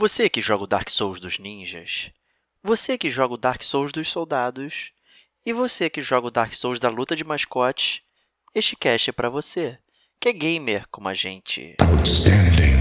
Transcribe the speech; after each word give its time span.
Você 0.00 0.30
que 0.30 0.40
joga 0.40 0.64
o 0.64 0.66
Dark 0.66 0.88
Souls 0.88 1.20
dos 1.20 1.38
ninjas, 1.38 2.10
você 2.62 2.96
que 2.96 3.10
joga 3.10 3.34
o 3.34 3.36
Dark 3.36 3.62
Souls 3.62 3.92
dos 3.92 4.08
soldados, 4.08 4.92
e 5.44 5.52
você 5.52 5.90
que 5.90 6.00
joga 6.00 6.26
o 6.26 6.30
Dark 6.30 6.54
Souls 6.54 6.80
da 6.80 6.88
luta 6.88 7.14
de 7.14 7.22
mascotes, 7.22 8.00
este 8.54 8.74
cast 8.76 9.10
é 9.10 9.12
para 9.12 9.28
você, 9.28 9.78
que 10.18 10.30
é 10.30 10.32
gamer 10.32 10.88
como 10.90 11.06
a 11.06 11.12
gente. 11.12 11.76
Outstanding. 11.82 12.79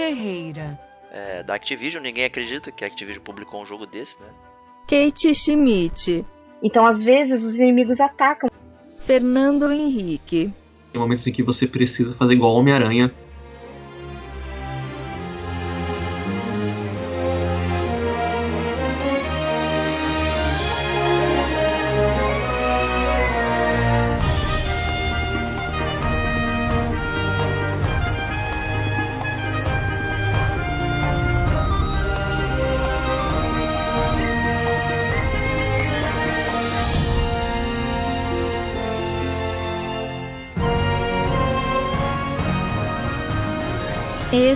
Ferreira. 0.00 0.80
É, 1.12 1.42
da 1.42 1.54
Activision, 1.54 2.02
ninguém 2.02 2.24
acredita 2.24 2.72
que 2.72 2.84
a 2.84 2.86
Activision 2.86 3.22
publicou 3.22 3.60
um 3.60 3.66
jogo 3.66 3.84
desse, 3.84 4.18
né? 4.20 4.28
Kate 4.88 5.34
Schmidt. 5.34 6.24
Então, 6.62 6.86
às 6.86 7.04
vezes, 7.04 7.44
os 7.44 7.54
inimigos 7.54 8.00
atacam. 8.00 8.48
Fernando 9.00 9.70
Henrique. 9.70 10.50
Tem 10.90 11.00
momentos 11.00 11.26
em 11.26 11.32
que 11.32 11.42
você 11.42 11.66
precisa 11.66 12.16
fazer 12.16 12.32
igual 12.32 12.54
Homem-Aranha. 12.54 13.12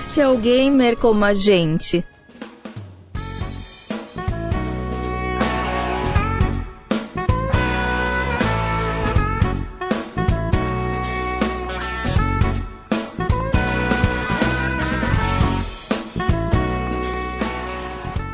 Este 0.06 0.20
é 0.20 0.28
o 0.28 0.36
gamer 0.36 0.98
como 0.98 1.24
a 1.24 1.33
gente. 1.33 2.05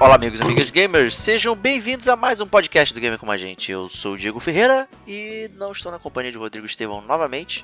Olá, 0.00 0.16
amigos 0.16 0.40
e 0.40 0.42
amigas 0.42 0.70
gamers, 0.70 1.14
sejam 1.14 1.54
bem-vindos 1.54 2.08
a 2.08 2.16
mais 2.16 2.40
um 2.40 2.48
podcast 2.48 2.92
do 2.92 3.00
Gamer 3.00 3.16
Como 3.16 3.30
a 3.30 3.36
Gente. 3.36 3.70
Eu 3.70 3.88
sou 3.88 4.14
o 4.14 4.18
Diego 4.18 4.40
Ferreira 4.40 4.88
e 5.06 5.48
não 5.54 5.70
estou 5.70 5.92
na 5.92 6.00
companhia 6.00 6.32
de 6.32 6.36
Rodrigo 6.36 6.66
Estevão 6.66 7.00
novamente, 7.00 7.62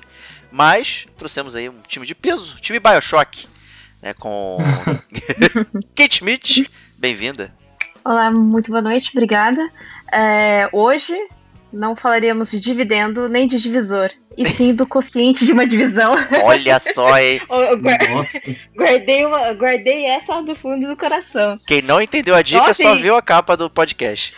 mas 0.49 1.07
trouxemos 1.17 1.57
aí 1.57 1.67
um 1.67 1.81
time 1.85 2.05
de 2.05 2.15
peso, 2.15 2.55
time 2.61 2.79
Bioshock, 2.79 3.47
né, 4.07 4.13
com 4.13 4.57
Kate 5.93 6.15
Schmidt, 6.15 6.69
bem-vinda. 6.97 7.53
Olá, 8.05 8.31
muito 8.31 8.71
boa 8.71 8.81
noite, 8.81 9.11
obrigada. 9.13 9.61
É, 10.13 10.69
hoje 10.71 11.13
não 11.73 11.93
falaremos 11.93 12.49
de 12.49 12.61
dividendo 12.61 13.27
nem 13.27 13.45
de 13.49 13.59
divisor, 13.59 14.09
e 14.37 14.47
sim 14.49 14.73
do 14.73 14.87
quociente 14.87 15.45
de 15.45 15.51
uma 15.51 15.67
divisão. 15.67 16.15
Olha 16.41 16.79
só, 16.79 17.17
hein? 17.19 17.41
Nossa, 18.09 18.39
guardei, 18.73 19.25
uma- 19.25 19.51
guardei 19.53 20.05
essa 20.05 20.41
do 20.41 20.55
fundo 20.55 20.87
do 20.87 20.95
coração. 20.95 21.55
Quem 21.67 21.81
não 21.81 22.01
entendeu 22.01 22.33
a 22.33 22.41
dica 22.41 22.67
Nossa, 22.67 22.81
só 22.81 22.95
viu 22.95 23.17
a 23.17 23.21
capa 23.21 23.57
do 23.57 23.69
podcast. 23.69 24.33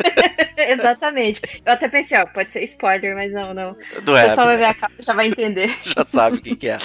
Exatamente. 0.56 1.40
Eu 1.64 1.72
até 1.72 1.88
pensei, 1.88 2.18
ó, 2.18 2.26
pode 2.26 2.52
ser 2.52 2.62
spoiler, 2.64 3.14
mas 3.14 3.32
não, 3.32 3.52
não. 3.54 3.72
Do 4.02 4.12
O 4.12 4.14
Web, 4.14 4.28
pessoal 4.30 4.46
vai 4.46 4.56
ver 4.56 4.64
a 4.64 4.74
capa 4.74 4.94
e 4.98 5.02
já 5.02 5.12
vai 5.14 5.26
entender. 5.28 5.68
já 5.84 6.04
sabe 6.04 6.36
o 6.38 6.40
que, 6.42 6.56
que 6.56 6.68
é. 6.68 6.78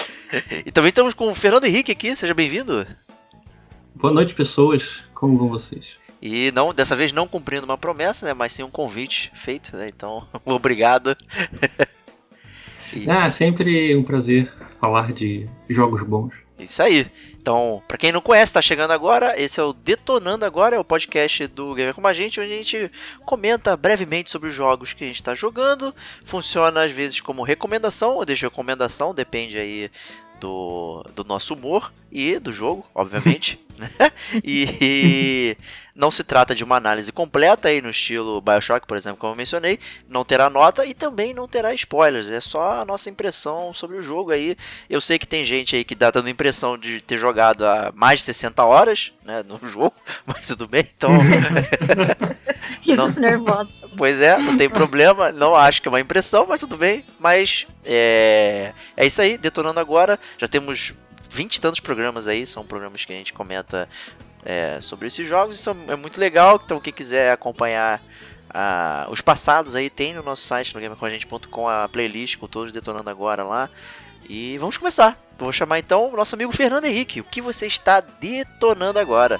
E 0.66 0.72
também 0.72 0.90
estamos 0.90 1.14
com 1.14 1.30
o 1.30 1.36
Fernando 1.36 1.66
Henrique 1.66 1.92
aqui, 1.92 2.16
seja 2.16 2.34
bem-vindo. 2.34 2.86
boa 3.96 4.14
noite, 4.14 4.36
pessoas. 4.36 5.04
Como 5.14 5.38
vão 5.38 5.50
vocês? 5.50 5.98
E 6.22 6.52
não, 6.52 6.72
dessa 6.74 6.96
vez 6.96 7.12
não 7.12 7.28
cumprindo 7.28 7.66
uma 7.66 7.78
promessa, 7.78 8.26
né? 8.28 8.34
Mas 8.34 8.52
sim 8.54 8.62
um 8.64 8.70
convite 8.70 9.32
feito, 9.34 9.76
né? 9.76 9.88
Então, 9.88 10.28
obrigado. 10.46 11.18
E- 12.94 13.10
Ah, 13.10 13.28
sempre 13.30 13.96
um 13.96 14.04
prazer 14.04 14.52
falar 14.80 15.12
de 15.14 15.48
jogos 15.70 16.04
bons. 16.04 16.34
Isso 16.60 16.82
aí. 16.84 17.08
Então, 17.42 17.82
pra 17.88 17.98
quem 17.98 18.12
não 18.12 18.22
conhece, 18.22 18.54
tá 18.54 18.62
chegando 18.62 18.92
agora, 18.92 19.34
esse 19.42 19.60
é 19.60 19.64
o 19.64 19.74
Detonando 19.74 20.46
Agora, 20.46 20.76
é 20.76 20.80
o 20.80 20.84
podcast 20.84 21.48
do 21.48 21.74
Gamer 21.74 21.96
Como 21.96 22.08
a 22.08 22.14
Gente, 22.14 22.40
onde 22.40 22.54
a 22.54 22.56
gente 22.56 22.92
comenta 23.26 23.76
brevemente 23.76 24.30
sobre 24.30 24.50
os 24.50 24.54
jogos 24.54 24.94
que 24.94 25.04
a 25.04 25.08
gente 25.08 25.24
tá 25.24 25.34
jogando. 25.34 25.94
Funciona 26.24 26.84
às 26.84 26.92
vezes 26.92 27.20
como 27.20 27.42
recomendação, 27.42 28.14
ou 28.14 28.26
deixa 28.26 28.46
recomendação, 28.46 29.12
depende 29.12 29.58
aí 29.58 29.90
do, 30.40 31.04
do 31.16 31.24
nosso 31.24 31.56
humor 31.56 31.92
e 32.12 32.38
do 32.38 32.54
jogo, 32.54 32.86
obviamente. 32.94 33.60
e, 34.44 35.58
não 35.96 36.10
se 36.10 36.24
trata 36.24 36.56
de 36.56 36.64
uma 36.64 36.78
análise 36.78 37.12
completa 37.12 37.68
aí 37.68 37.82
no 37.82 37.90
estilo 37.90 38.42
Bioshock, 38.42 38.88
por 38.88 38.96
exemplo, 38.96 39.18
como 39.18 39.34
eu 39.34 39.38
mencionei. 39.38 39.78
Não 40.08 40.24
terá 40.24 40.50
nota 40.50 40.86
e 40.86 40.94
também 40.94 41.34
não 41.34 41.48
terá 41.48 41.74
spoilers. 41.74 42.30
É 42.30 42.40
só 42.40 42.82
a 42.82 42.86
nossa 42.86 43.10
impressão 43.10 43.74
sobre 43.74 43.98
o 43.98 44.02
jogo 44.02 44.32
aí. 44.32 44.58
Eu 44.90 45.02
sei 45.02 45.20
que 45.20 45.28
tem 45.28 45.44
gente 45.44 45.76
aí 45.76 45.84
que 45.84 45.94
dá 45.94 46.10
dando 46.10 46.28
a 46.28 46.32
impressão 46.32 46.78
de 46.78 47.02
ter 47.02 47.18
jogado 47.18 47.66
há 47.66 47.92
mais 47.94 48.20
de 48.20 48.26
60 48.26 48.64
horas 48.64 49.12
né, 49.26 49.44
no 49.44 49.60
jogo, 49.68 49.94
mas 50.26 50.48
tudo 50.48 50.68
bem. 50.68 50.88
Então, 50.96 51.12
Risos 52.82 53.16
nervosos. 53.16 53.74
pois 53.98 54.22
é, 54.22 54.38
não 54.38 54.58
tem 54.58 54.70
problema. 54.70 55.32
Não 55.32 55.56
acho 55.56 55.82
que 55.82 55.88
é 55.88 55.92
uma 55.92 56.00
impressão, 56.00 56.46
mas 56.48 56.62
tudo 56.62 56.78
bem. 56.78 57.04
Mas 57.20 57.68
é, 57.84 58.72
é 58.96 59.06
isso 59.06 59.22
aí, 59.22 59.38
detonando 59.38 59.80
agora. 59.80 60.18
Já 60.38 60.48
temos 60.48 60.94
20 61.32 61.56
e 61.56 61.62
tantos 61.62 61.80
programas 61.80 62.28
aí, 62.28 62.46
são 62.46 62.66
programas 62.66 63.06
que 63.06 63.14
a 63.14 63.16
gente 63.16 63.32
comenta 63.32 63.88
é, 64.44 64.80
sobre 64.82 65.08
esses 65.08 65.26
jogos. 65.26 65.58
Isso 65.60 65.70
é 65.88 65.96
muito 65.96 66.20
legal. 66.20 66.62
Então, 66.64 66.80
quem 66.80 66.92
quiser 66.92 67.32
acompanhar 67.32 68.02
ah, 68.50 69.08
os 69.10 69.22
passados 69.22 69.74
aí, 69.74 69.90
tem 69.90 70.14
no 70.14 70.22
nosso 70.22 70.44
site, 70.44 70.76
no 70.76 70.82
gamercomagente.com, 70.82 71.70
a 71.70 71.88
playlist 71.88 72.38
com 72.38 72.48
todos 72.48 72.74
detonando 72.74 73.10
agora 73.10 73.44
lá. 73.44 73.70
E 74.28 74.58
vamos 74.58 74.78
começar. 74.78 75.18
Vou 75.40 75.52
chamar 75.52 75.80
então 75.80 76.12
o 76.12 76.16
nosso 76.16 76.36
amigo 76.36 76.52
Fernando 76.52 76.86
Henrique. 76.86 77.22
O 77.22 77.24
que 77.24 77.42
você 77.42 77.66
está 77.66 78.02
detonando 78.02 79.00
agora? 79.00 79.40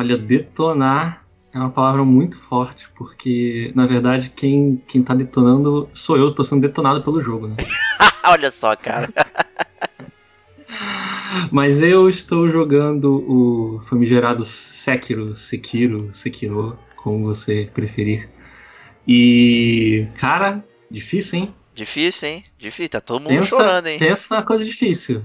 Olha, 0.00 0.16
detonar 0.16 1.26
é 1.52 1.58
uma 1.58 1.68
palavra 1.68 2.02
muito 2.06 2.38
forte, 2.38 2.88
porque, 2.96 3.70
na 3.74 3.86
verdade, 3.86 4.30
quem, 4.30 4.82
quem 4.88 5.02
tá 5.02 5.12
detonando 5.12 5.90
sou 5.92 6.16
eu, 6.16 6.32
tô 6.32 6.42
sendo 6.42 6.62
detonado 6.62 7.02
pelo 7.02 7.20
jogo, 7.20 7.48
né? 7.48 7.56
Olha 8.24 8.50
só, 8.50 8.74
cara. 8.74 9.10
Mas 11.52 11.82
eu 11.82 12.08
estou 12.08 12.48
jogando 12.48 13.22
o 13.28 13.80
famigerado 13.82 14.42
Sekiro, 14.42 15.36
Sekiro, 15.36 16.10
Sekiro, 16.14 16.78
como 16.96 17.22
você 17.22 17.70
preferir. 17.74 18.26
E, 19.06 20.08
cara, 20.18 20.64
difícil, 20.90 21.40
hein? 21.40 21.54
Difícil, 21.74 22.26
hein? 22.26 22.44
Difícil. 22.56 22.88
Tá 22.88 23.02
todo 23.02 23.20
mundo 23.20 23.34
Pensa, 23.34 23.48
chorando, 23.48 23.86
hein? 23.88 23.98
pensa 23.98 24.34
na 24.34 24.42
coisa 24.42 24.64
difícil. 24.64 25.22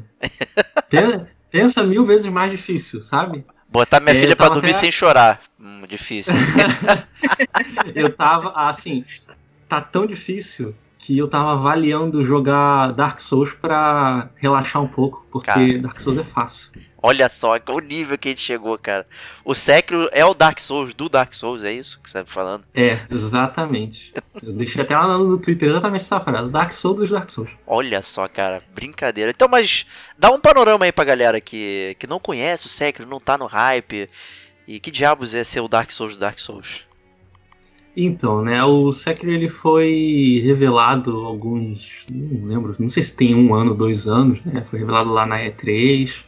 Pensa, 0.89 1.28
pensa 1.50 1.81
mil 1.81 2.06
vezes 2.06 2.28
mais 2.28 2.51
difícil, 2.51 3.01
sabe? 3.01 3.45
Botar 3.75 4.00
minha 4.00 4.16
É, 4.16 4.19
filha 4.19 4.36
tava 4.36 4.54
dormir 4.56 4.69
até- 4.72 4.80
sem 4.80 4.92
chorar. 4.92 5.42
Hum, 5.60 5.83
difícil. 5.88 6.33
Eu 7.94 8.10
tava, 8.12 8.51
assim, 8.56 9.04
tá 9.68 9.81
tão 9.81 10.06
difícil 10.06 10.75
que 10.98 11.18
eu 11.18 11.27
tava 11.27 11.51
avaliando 11.54 12.24
jogar 12.25 12.92
Dark 12.94 13.19
Souls 13.19 13.54
pra 13.54 14.30
relaxar 14.38 14.81
um 14.81 14.88
pouco, 14.88 15.25
porque 15.31 15.45
Cara. 15.51 15.80
Dark 15.80 16.00
Souls 16.00 16.18
é 16.18 16.24
fácil. 16.24 16.72
Olha 17.07 17.30
só 17.30 17.56
o 17.69 17.80
nível 17.80 18.18
que 18.18 18.30
a 18.30 18.31
gente 18.31 18.42
chegou, 18.42 18.75
cara. 18.80 19.06
O 19.44 19.54
Sekiro 19.54 20.10
é 20.12 20.25
o 20.25 20.34
Dark 20.34 20.57
Souls 20.57 20.92
do 20.92 21.07
Dark 21.07 21.34
Souls, 21.34 21.63
é 21.63 21.72
isso 21.72 22.00
que 22.02 22.10
você 22.10 22.24
tá 22.24 22.25
falando? 22.25 22.63
É, 22.74 23.00
exatamente. 23.12 24.12
Eu 24.42 24.52
deixei 24.52 24.81
até 24.81 24.98
lá 24.98 25.16
no 25.16 25.38
Twitter 25.38 25.69
exatamente 25.69 26.02
essa 26.02 26.19
frase. 26.19 26.50
Dark 26.50 26.72
Souls 26.72 27.02
dos 27.02 27.12
Dark 27.12 27.30
Souls. 27.30 27.52
Olha 27.68 28.02
só, 28.02 28.28
cara, 28.28 28.63
brincadeira. 28.74 29.30
Então, 29.30 29.48
mas 29.48 29.86
dá 30.18 30.31
um 30.31 30.40
panorama 30.40 30.86
aí 30.86 30.92
pra 30.92 31.04
galera 31.04 31.40
que, 31.40 31.96
que 32.00 32.07
não 32.07 32.19
conhece 32.19 32.66
o 32.66 32.69
Sekiro, 32.69 33.07
não 33.07 33.19
tá 33.19 33.38
no 33.38 33.46
hype. 33.46 34.10
E 34.68 34.80
que 34.80 34.90
diabos 34.90 35.36
é 35.36 35.44
ser 35.44 35.60
o 35.60 35.68
Dark 35.68 35.92
Souls 35.92 36.16
do 36.16 36.19
Dark 36.19 36.40
Souls? 36.40 36.86
Então, 37.96 38.42
né, 38.42 38.63
o 38.63 38.92
Sekiro 38.92 39.31
ele 39.31 39.48
foi 39.48 40.42
revelado 40.44 41.24
alguns, 41.24 42.04
não 42.10 42.48
lembro, 42.48 42.74
não 42.80 42.90
sei 42.90 43.04
se 43.04 43.16
tem 43.16 43.36
um 43.36 43.54
ano, 43.54 43.75
dois 43.75 44.07
anos, 44.07 44.44
né, 44.44 44.66
foi 44.66 44.80
revelado 44.80 45.13
lá 45.13 45.24
na 45.28 45.38
E3, 45.38 46.25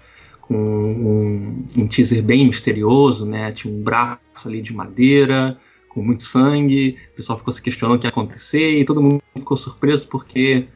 com 0.48 0.56
um, 0.56 1.66
um 1.76 1.88
teaser 1.88 2.24
bem 2.24 2.46
misterioso, 2.46 3.26
né, 3.26 3.52
tinha 3.52 3.74
um 3.74 3.82
braço 3.82 4.48
ali 4.48 4.62
de 4.62 4.74
madeira, 4.74 5.58
com 5.90 6.02
muito 6.02 6.24
sangue, 6.24 6.96
o 7.14 7.16
pessoal 7.16 7.38
ficou 7.38 7.54
se 7.54 7.62
questionando 7.62 7.98
o 7.98 8.00
que 8.00 8.08
ia 8.08 8.12
acontecer, 8.12 8.80
e 8.80 8.86
todo 8.86 9.02
mundo 9.02 9.22
ficou 9.36 9.58
surpreso 9.58 10.08
porque 10.08 10.68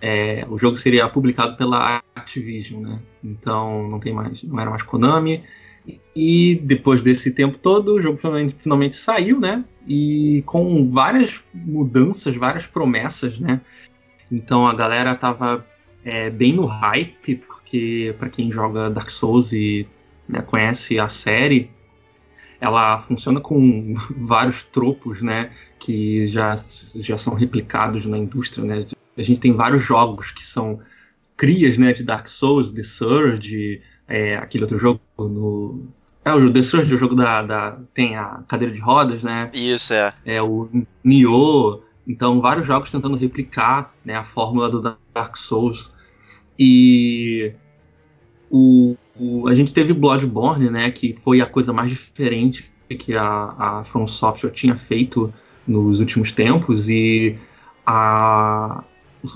é, 0.00 0.46
o 0.48 0.56
jogo 0.56 0.76
seria 0.76 1.08
publicado 1.08 1.56
pela 1.56 2.02
Activision, 2.14 2.82
né, 2.82 3.00
então 3.22 3.88
não 3.88 4.00
tem 4.00 4.12
mais, 4.12 4.42
não 4.42 4.58
era 4.58 4.70
mais 4.70 4.82
Konami, 4.82 5.42
e 6.14 6.56
depois 6.64 7.00
desse 7.00 7.32
tempo 7.32 7.56
todo, 7.58 7.94
o 7.94 8.00
jogo 8.00 8.16
finalmente, 8.16 8.54
finalmente 8.58 8.96
saiu, 8.96 9.40
né? 9.40 9.64
E 9.86 10.42
com 10.44 10.90
várias 10.90 11.42
mudanças, 11.54 12.36
várias 12.36 12.66
promessas, 12.66 13.38
né? 13.38 13.60
Então 14.30 14.66
a 14.66 14.74
galera 14.74 15.14
tava 15.14 15.64
é, 16.04 16.30
bem 16.30 16.52
no 16.52 16.66
hype, 16.66 17.36
porque 17.36 18.14
para 18.18 18.28
quem 18.28 18.50
joga 18.50 18.90
Dark 18.90 19.10
Souls 19.10 19.52
e 19.52 19.86
né, 20.28 20.42
conhece 20.42 20.98
a 20.98 21.08
série, 21.08 21.70
ela 22.60 22.98
funciona 22.98 23.40
com 23.40 23.94
vários 24.16 24.62
tropos, 24.62 25.22
né? 25.22 25.50
Que 25.78 26.26
já, 26.26 26.54
já 26.96 27.16
são 27.16 27.34
replicados 27.34 28.04
na 28.06 28.18
indústria, 28.18 28.64
né? 28.64 28.84
A 29.16 29.22
gente 29.22 29.40
tem 29.40 29.52
vários 29.52 29.84
jogos 29.84 30.30
que 30.30 30.44
são 30.44 30.80
crias, 31.36 31.78
né? 31.78 31.92
De 31.92 32.02
Dark 32.02 32.26
Souls, 32.28 32.72
The 32.72 32.82
Surge, 32.82 33.80
é, 34.06 34.36
aquele 34.36 34.64
outro 34.64 34.78
jogo 34.78 35.00
no. 35.18 35.86
É, 36.24 36.32
o 36.32 36.52
The 36.52 36.62
Surge, 36.62 36.94
o 36.94 36.98
jogo 36.98 37.14
da, 37.14 37.42
da. 37.42 37.78
Tem 37.94 38.16
a 38.16 38.42
cadeira 38.48 38.74
de 38.74 38.80
rodas, 38.80 39.22
né? 39.22 39.50
Isso, 39.52 39.92
é. 39.92 40.12
É 40.24 40.42
o 40.42 40.68
Nioh. 41.02 41.82
Então, 42.08 42.40
vários 42.40 42.66
jogos 42.66 42.90
tentando 42.90 43.16
replicar 43.16 43.94
né, 44.02 44.16
a 44.16 44.24
fórmula 44.24 44.70
do 44.70 44.80
Dark 45.14 45.36
Souls. 45.36 45.92
E. 46.58 47.52
O, 48.50 48.96
o, 49.14 49.46
a 49.46 49.54
gente 49.54 49.74
teve 49.74 49.92
Bloodborne, 49.92 50.70
né? 50.70 50.90
Que 50.90 51.14
foi 51.14 51.42
a 51.42 51.46
coisa 51.46 51.70
mais 51.70 51.90
diferente 51.90 52.72
que 52.88 53.14
a, 53.14 53.54
a 53.58 53.84
From 53.84 54.06
Software 54.06 54.50
tinha 54.52 54.74
feito 54.74 55.32
nos 55.66 56.00
últimos 56.00 56.32
tempos. 56.32 56.88
E 56.88 57.36
a, 57.84 58.82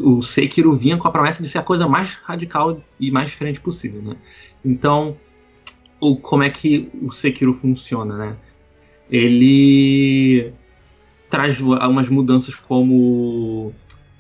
o 0.01 0.23
Sekiro 0.23 0.75
vinha 0.75 0.97
com 0.97 1.07
a 1.07 1.11
promessa 1.11 1.43
de 1.43 1.49
ser 1.51 1.59
a 1.59 1.63
coisa 1.63 1.87
mais 1.87 2.15
radical 2.15 2.81
e 2.99 3.11
mais 3.11 3.29
diferente 3.29 3.61
possível, 3.61 4.01
né? 4.01 4.17
Então, 4.65 5.15
o, 6.01 6.17
como 6.17 6.43
é 6.43 6.49
que 6.49 6.91
o 7.03 7.13
Sekiro 7.13 7.53
funciona, 7.53 8.17
né? 8.17 8.37
Ele 9.11 10.55
traz 11.33 11.59
algumas 11.81 12.11
mudanças 12.11 12.55
como 12.55 13.73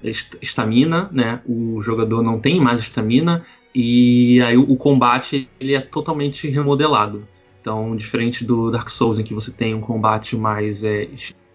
estamina, 0.03 1.11
né? 1.12 1.43
O 1.47 1.82
jogador 1.82 2.23
não 2.23 2.41
tem 2.41 2.59
mais 2.59 2.81
estamina 2.81 3.44
e 3.75 4.41
aí 4.41 4.56
o, 4.56 4.75
combate 4.76 5.47
ele 5.61 5.75
é 5.75 5.81
totalmente 5.82 6.49
remodelado. 6.49 7.29
Então, 7.61 7.94
diferente 7.94 8.47
do 8.47 8.70
Dark 8.70 8.88
Souls 8.88 9.19
em 9.19 9.25
que 9.25 9.35
você 9.35 9.50
tem 9.50 9.75
um 9.75 9.81
combate 9.82 10.35
mais 10.37 10.82
é, 10.82 11.06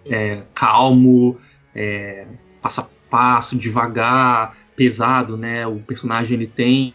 é, 0.05 0.43
calmo, 0.53 1.37
é, 1.73 2.27
passo 2.61 2.81
a 2.81 2.87
passo, 3.09 3.57
devagar, 3.57 4.55
pesado, 4.75 5.35
né? 5.35 5.65
O 5.65 5.79
personagem 5.79 6.37
ele 6.37 6.45
tem 6.45 6.93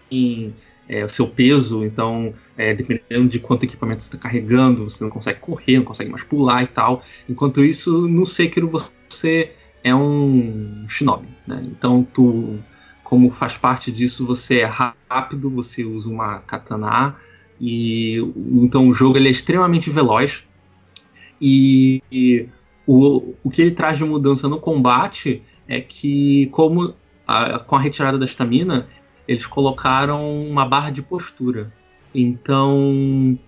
é, 0.88 1.04
o 1.04 1.08
seu 1.08 1.26
peso, 1.26 1.84
então 1.84 2.34
é, 2.56 2.74
dependendo 2.74 3.28
de 3.28 3.38
quanto 3.38 3.64
equipamento 3.64 4.02
você 4.02 4.08
está 4.08 4.18
carregando, 4.18 4.84
você 4.84 5.02
não 5.02 5.10
consegue 5.10 5.40
correr, 5.40 5.78
não 5.78 5.84
consegue 5.84 6.10
mais 6.10 6.24
pular 6.24 6.62
e 6.62 6.66
tal. 6.66 7.02
Enquanto 7.28 7.64
isso, 7.64 8.08
no 8.08 8.26
Sekiro 8.26 8.68
você 8.68 9.52
é 9.84 9.94
um 9.94 10.84
shinobi, 10.88 11.28
né? 11.46 11.62
Então 11.66 12.06
tu, 12.12 12.58
como 13.02 13.30
faz 13.30 13.56
parte 13.56 13.90
disso, 13.90 14.26
você 14.26 14.60
é 14.60 14.64
rápido, 15.08 15.50
você 15.50 15.84
usa 15.84 16.08
uma 16.08 16.38
katana 16.40 17.16
e 17.60 18.16
então 18.54 18.88
o 18.88 18.94
jogo 18.94 19.16
ele 19.16 19.28
é 19.28 19.30
extremamente 19.30 19.88
veloz 19.90 20.44
e, 21.40 22.02
e 22.10 22.48
o, 22.86 23.34
o 23.42 23.50
que 23.50 23.62
ele 23.62 23.70
traz 23.72 23.98
de 23.98 24.04
mudança 24.04 24.48
no 24.48 24.58
combate 24.58 25.42
é 25.68 25.80
que 25.80 26.46
como 26.46 26.94
a, 27.26 27.60
com 27.60 27.76
a 27.76 27.80
retirada 27.80 28.18
da 28.18 28.24
estamina 28.24 28.86
eles 29.32 29.46
colocaram 29.46 30.42
uma 30.46 30.66
barra 30.66 30.90
de 30.90 31.02
postura. 31.02 31.72
Então, 32.14 33.38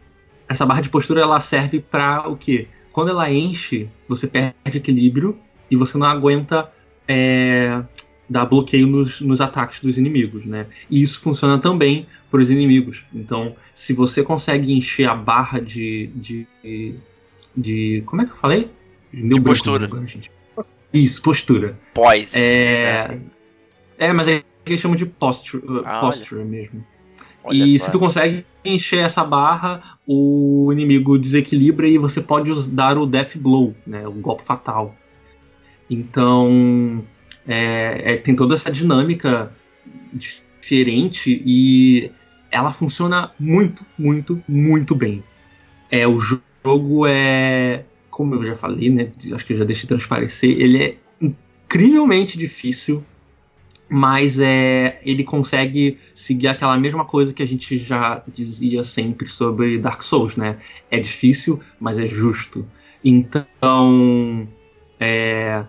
essa 0.48 0.64
barra 0.64 0.80
de 0.80 0.88
postura 0.88 1.20
ela 1.20 1.38
serve 1.40 1.80
para 1.80 2.28
o 2.28 2.36
quê? 2.36 2.68
Quando 2.92 3.10
ela 3.10 3.30
enche, 3.30 3.88
você 4.08 4.26
perde 4.26 4.78
equilíbrio 4.78 5.38
e 5.70 5.76
você 5.76 5.98
não 5.98 6.06
aguenta 6.06 6.70
é, 7.06 7.82
dar 8.28 8.46
bloqueio 8.46 8.86
nos, 8.86 9.20
nos 9.20 9.40
ataques 9.40 9.80
dos 9.80 9.98
inimigos, 9.98 10.44
né? 10.46 10.66
E 10.90 11.02
isso 11.02 11.20
funciona 11.20 11.58
também 11.58 12.06
para 12.30 12.40
os 12.40 12.50
inimigos. 12.50 13.04
Então, 13.12 13.54
se 13.74 13.92
você 13.92 14.22
consegue 14.22 14.72
encher 14.72 15.08
a 15.08 15.14
barra 15.14 15.60
de, 15.60 16.10
de, 16.14 16.46
de 17.56 18.02
como 18.06 18.22
é 18.22 18.24
que 18.24 18.30
eu 18.30 18.36
falei? 18.36 18.70
Deu 19.12 19.38
de 19.38 19.40
postura. 19.40 19.84
Agora, 19.84 20.06
gente. 20.06 20.30
Isso, 20.92 21.20
postura. 21.20 21.76
Pós. 21.92 22.34
É, 22.36 23.18
é 23.98 24.12
mas 24.12 24.28
é 24.28 24.44
eles 24.66 24.80
chamam 24.80 24.96
de 24.96 25.06
posture, 25.06 25.62
ah, 25.84 26.00
posture 26.00 26.40
olha. 26.40 26.50
mesmo. 26.50 26.86
Olha 27.44 27.64
e 27.64 27.78
só. 27.78 27.86
se 27.86 27.92
tu 27.92 27.98
consegue 27.98 28.46
encher 28.64 29.04
essa 29.04 29.22
barra, 29.22 29.98
o 30.06 30.70
inimigo 30.72 31.18
desequilibra 31.18 31.86
e 31.86 31.98
você 31.98 32.20
pode 32.20 32.70
dar 32.70 32.96
o 32.96 33.06
Death 33.06 33.36
Blow, 33.36 33.74
né, 33.86 34.06
o 34.08 34.12
golpe 34.12 34.42
fatal. 34.42 34.94
Então, 35.90 37.04
é, 37.46 38.12
é, 38.12 38.16
tem 38.16 38.34
toda 38.34 38.54
essa 38.54 38.70
dinâmica 38.70 39.52
diferente 40.14 41.42
e 41.44 42.10
ela 42.50 42.72
funciona 42.72 43.30
muito, 43.38 43.84
muito, 43.98 44.42
muito 44.48 44.94
bem. 44.94 45.22
É, 45.90 46.08
o 46.08 46.18
jogo 46.18 47.06
é, 47.06 47.84
como 48.10 48.36
eu 48.36 48.44
já 48.44 48.54
falei, 48.54 48.88
né, 48.88 49.12
acho 49.34 49.44
que 49.44 49.52
eu 49.52 49.56
já 49.58 49.64
deixei 49.64 49.86
transparecer, 49.86 50.50
ele 50.50 50.82
é 50.82 50.96
incrivelmente 51.20 52.38
difícil 52.38 53.04
mas 53.88 54.40
é, 54.40 55.00
ele 55.04 55.24
consegue 55.24 55.98
seguir 56.14 56.48
aquela 56.48 56.76
mesma 56.78 57.04
coisa 57.04 57.34
que 57.34 57.42
a 57.42 57.46
gente 57.46 57.78
já 57.78 58.22
dizia 58.26 58.82
sempre 58.82 59.28
sobre 59.28 59.78
Dark 59.78 60.02
Souls, 60.02 60.36
né? 60.36 60.58
É 60.90 60.98
difícil, 60.98 61.60
mas 61.78 61.98
é 61.98 62.06
justo. 62.06 62.66
Então, 63.04 64.48
é, 64.98 65.64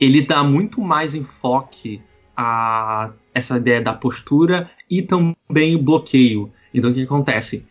ele 0.00 0.22
dá 0.22 0.42
muito 0.42 0.80
mais 0.80 1.14
enfoque 1.14 2.02
a 2.36 3.12
essa 3.32 3.56
ideia 3.56 3.80
da 3.80 3.92
postura 3.92 4.68
e 4.90 5.02
também 5.02 5.78
bloqueio. 5.78 6.50
Então, 6.74 6.90
o 6.90 6.94
que 6.94 7.02
acontece? 7.02 7.64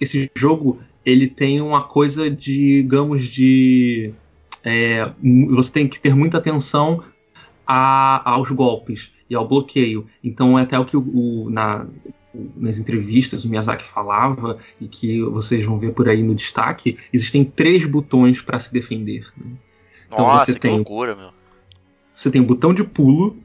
Esse 0.00 0.30
jogo 0.34 0.80
ele 1.04 1.28
tem 1.28 1.60
uma 1.60 1.82
coisa, 1.82 2.30
digamos, 2.30 3.26
de 3.26 4.12
é, 4.64 5.12
você 5.50 5.70
tem 5.70 5.86
que 5.86 6.00
ter 6.00 6.14
muita 6.14 6.38
atenção 6.38 7.02
a, 7.66 8.30
aos 8.30 8.50
golpes 8.50 9.12
e 9.28 9.34
ao 9.34 9.46
bloqueio. 9.46 10.06
Então 10.22 10.58
é 10.58 10.62
até 10.62 10.78
o 10.78 10.84
que 10.84 10.96
o, 10.96 11.00
o, 11.00 11.50
na, 11.50 11.86
nas 12.56 12.78
entrevistas 12.78 13.44
o 13.44 13.48
Miyazaki 13.48 13.84
falava 13.84 14.58
e 14.80 14.88
que 14.88 15.22
vocês 15.22 15.64
vão 15.64 15.78
ver 15.78 15.92
por 15.92 16.08
aí 16.08 16.22
no 16.22 16.34
destaque, 16.34 16.96
existem 17.12 17.44
três 17.44 17.86
botões 17.86 18.42
para 18.42 18.58
se 18.58 18.72
defender. 18.72 19.26
Né? 19.36 19.52
Então 20.06 20.26
Nossa, 20.26 20.46
você 20.46 20.58
tem 20.58 20.76
loucura, 20.76 21.14
meu. 21.14 21.30
Você 22.14 22.30
tem 22.30 22.40
o 22.40 22.44
botão 22.44 22.72
de 22.72 22.84
pulo 22.84 23.36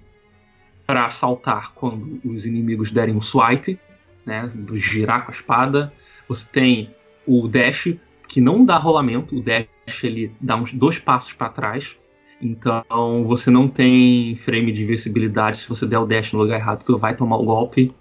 para 0.85 1.09
saltar 1.09 1.71
quando 1.73 2.19
os 2.23 2.45
inimigos 2.45 2.91
derem 2.91 3.15
um 3.15 3.21
swipe, 3.21 3.79
né, 4.25 4.51
girar 4.73 5.23
com 5.23 5.31
a 5.31 5.33
espada. 5.33 5.93
Você 6.27 6.47
tem 6.51 6.95
o 7.25 7.47
dash 7.47 7.95
que 8.27 8.39
não 8.39 8.63
dá 8.63 8.77
rolamento, 8.77 9.35
o 9.37 9.41
dash 9.41 9.67
ele 10.03 10.31
dá 10.39 10.55
uns 10.55 10.71
dois 10.71 10.99
passos 10.99 11.33
para 11.33 11.49
trás 11.49 11.98
então 12.41 13.23
você 13.25 13.49
não 13.49 13.67
tem 13.67 14.35
frame 14.35 14.71
de 14.71 14.83
invencibilidade. 14.83 15.57
Se 15.57 15.69
você 15.69 15.85
der 15.85 15.99
o 15.99 16.05
dash 16.05 16.33
no 16.33 16.39
lugar 16.39 16.57
errado, 16.59 16.83
você 16.83 16.95
vai 16.97 17.15
tomar 17.15 17.37
o 17.37 17.43
golpe. 17.43 17.91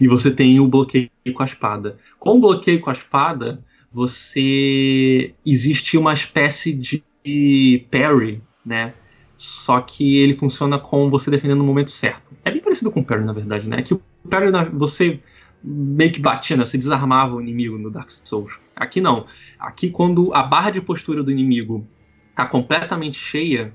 E 0.00 0.08
você 0.08 0.32
tem 0.32 0.58
o 0.58 0.66
bloqueio 0.66 1.10
com 1.32 1.42
a 1.42 1.44
espada. 1.44 1.96
Com 2.18 2.38
o 2.38 2.40
bloqueio 2.40 2.80
com 2.80 2.90
a 2.90 2.92
espada, 2.92 3.62
você. 3.92 5.32
existe 5.44 5.96
uma 5.96 6.12
espécie 6.12 6.72
de 6.72 7.86
parry, 7.90 8.42
né? 8.64 8.94
só 9.36 9.80
que 9.80 10.18
ele 10.18 10.32
funciona 10.32 10.78
com 10.78 11.10
você 11.10 11.30
defendendo 11.30 11.58
no 11.58 11.64
momento 11.64 11.90
certo. 11.90 12.32
É 12.44 12.50
bem 12.50 12.60
parecido 12.60 12.90
com 12.90 13.00
o 13.00 13.04
parry, 13.04 13.24
na 13.24 13.32
verdade, 13.32 13.68
né? 13.68 13.82
Que 13.82 13.94
o 13.94 14.02
parry, 14.30 14.50
você 14.72 15.20
meio 15.62 16.12
que 16.12 16.20
batia, 16.20 16.56
né? 16.56 16.64
Você 16.64 16.78
desarmava 16.78 17.34
o 17.34 17.40
inimigo 17.40 17.76
no 17.76 17.90
Dark 17.90 18.08
Souls. 18.24 18.58
Aqui 18.74 19.00
não. 19.00 19.26
Aqui, 19.58 19.90
quando 19.90 20.32
a 20.32 20.42
barra 20.42 20.70
de 20.70 20.80
postura 20.80 21.22
do 21.22 21.30
inimigo 21.30 21.86
tá 22.36 22.46
completamente 22.46 23.16
cheia, 23.18 23.72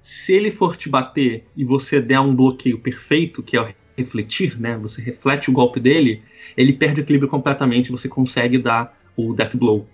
se 0.00 0.32
ele 0.32 0.50
for 0.50 0.76
te 0.76 0.88
bater 0.88 1.44
e 1.54 1.64
você 1.64 2.00
der 2.00 2.18
um 2.18 2.34
bloqueio 2.34 2.78
perfeito, 2.78 3.42
que 3.42 3.56
é 3.56 3.60
o 3.60 3.68
refletir, 3.96 4.58
né? 4.58 4.78
Você 4.78 5.02
reflete 5.02 5.50
o 5.50 5.52
golpe 5.52 5.78
dele, 5.78 6.22
ele 6.56 6.72
perde 6.72 7.00
o 7.00 7.02
equilíbrio 7.02 7.28
completamente, 7.28 7.90
você 7.90 8.08
consegue 8.08 8.56
dar 8.56 8.98
o 9.14 9.34
Death 9.34 9.56
Blow. 9.56 9.86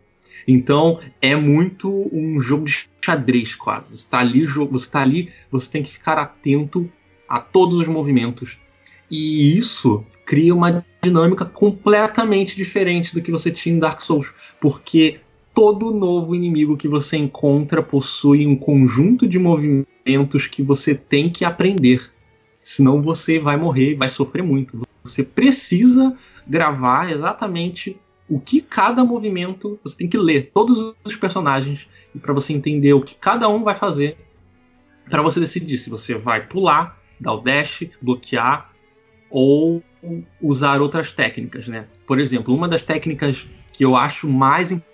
Então 0.47 1.00
é 1.21 1.35
muito 1.35 1.90
um 2.12 2.38
jogo 2.38 2.66
de 2.66 2.88
xadrez 3.04 3.56
quase. 3.56 3.88
Você 3.88 4.04
está 4.04 4.21
ali, 4.21 4.47
você 4.47 4.88
tá 4.88 5.00
ali, 5.00 5.30
você 5.50 5.71
tem 5.71 5.83
que 5.83 5.90
ficar 5.90 6.16
atento 6.16 6.90
a 7.28 7.40
todos 7.40 7.80
os 7.80 7.88
movimentos. 7.88 8.59
E 9.11 9.56
isso 9.56 10.04
cria 10.25 10.54
uma 10.54 10.85
dinâmica 11.02 11.44
completamente 11.44 12.56
diferente 12.56 13.12
do 13.12 13.21
que 13.21 13.30
você 13.30 13.50
tinha 13.50 13.75
em 13.75 13.78
Dark 13.78 14.00
Souls, 14.00 14.33
porque 14.61 15.21
todo 15.55 15.93
novo 15.93 16.35
inimigo 16.35 16.77
que 16.77 16.89
você 16.89 17.17
encontra 17.17 17.81
possui 17.81 18.45
um 18.45 18.57
conjunto 18.57 19.27
de 19.27 19.39
movimentos 19.39 20.49
que 20.49 20.63
você 20.63 20.95
tem 20.95 21.31
que 21.31 21.45
aprender. 21.45 22.11
Senão 22.61 23.01
você 23.01 23.39
vai 23.39 23.57
morrer 23.57 23.93
e 23.93 23.95
vai 23.95 24.09
sofrer 24.09 24.43
muito. 24.43 24.83
Você 25.05 25.23
precisa 25.23 26.15
gravar 26.47 27.13
exatamente 27.13 27.97
o 28.29 28.41
que 28.41 28.61
cada 28.61 29.05
movimento 29.05 29.79
você 29.85 29.97
tem 29.97 30.09
que 30.09 30.19
ler 30.19 30.51
todos 30.53 30.95
os 31.05 31.15
personagens 31.15 31.89
para 32.21 32.33
você 32.33 32.53
entender 32.53 32.93
o 32.95 33.03
que 33.03 33.15
cada 33.15 33.49
um 33.49 33.63
vai 33.63 33.75
fazer 33.75 34.17
para 35.09 35.23
você 35.23 35.39
decidir 35.39 35.77
se 35.77 35.91
você 35.91 36.15
vai 36.15 36.47
pular, 36.47 36.99
dar 37.21 37.35
o 37.35 37.41
dash, 37.41 37.85
bloquear 38.01 38.73
ou 39.31 39.83
usar 40.41 40.81
outras 40.81 41.13
técnicas, 41.13 41.69
né? 41.69 41.87
Por 42.07 42.19
exemplo, 42.19 42.55
uma 42.55 42.67
das 42.67 42.83
técnicas 42.83 43.47
que 43.73 43.85
eu 43.85 43.95
acho 43.95 44.27
mais 44.27 44.73
importante 44.73 44.94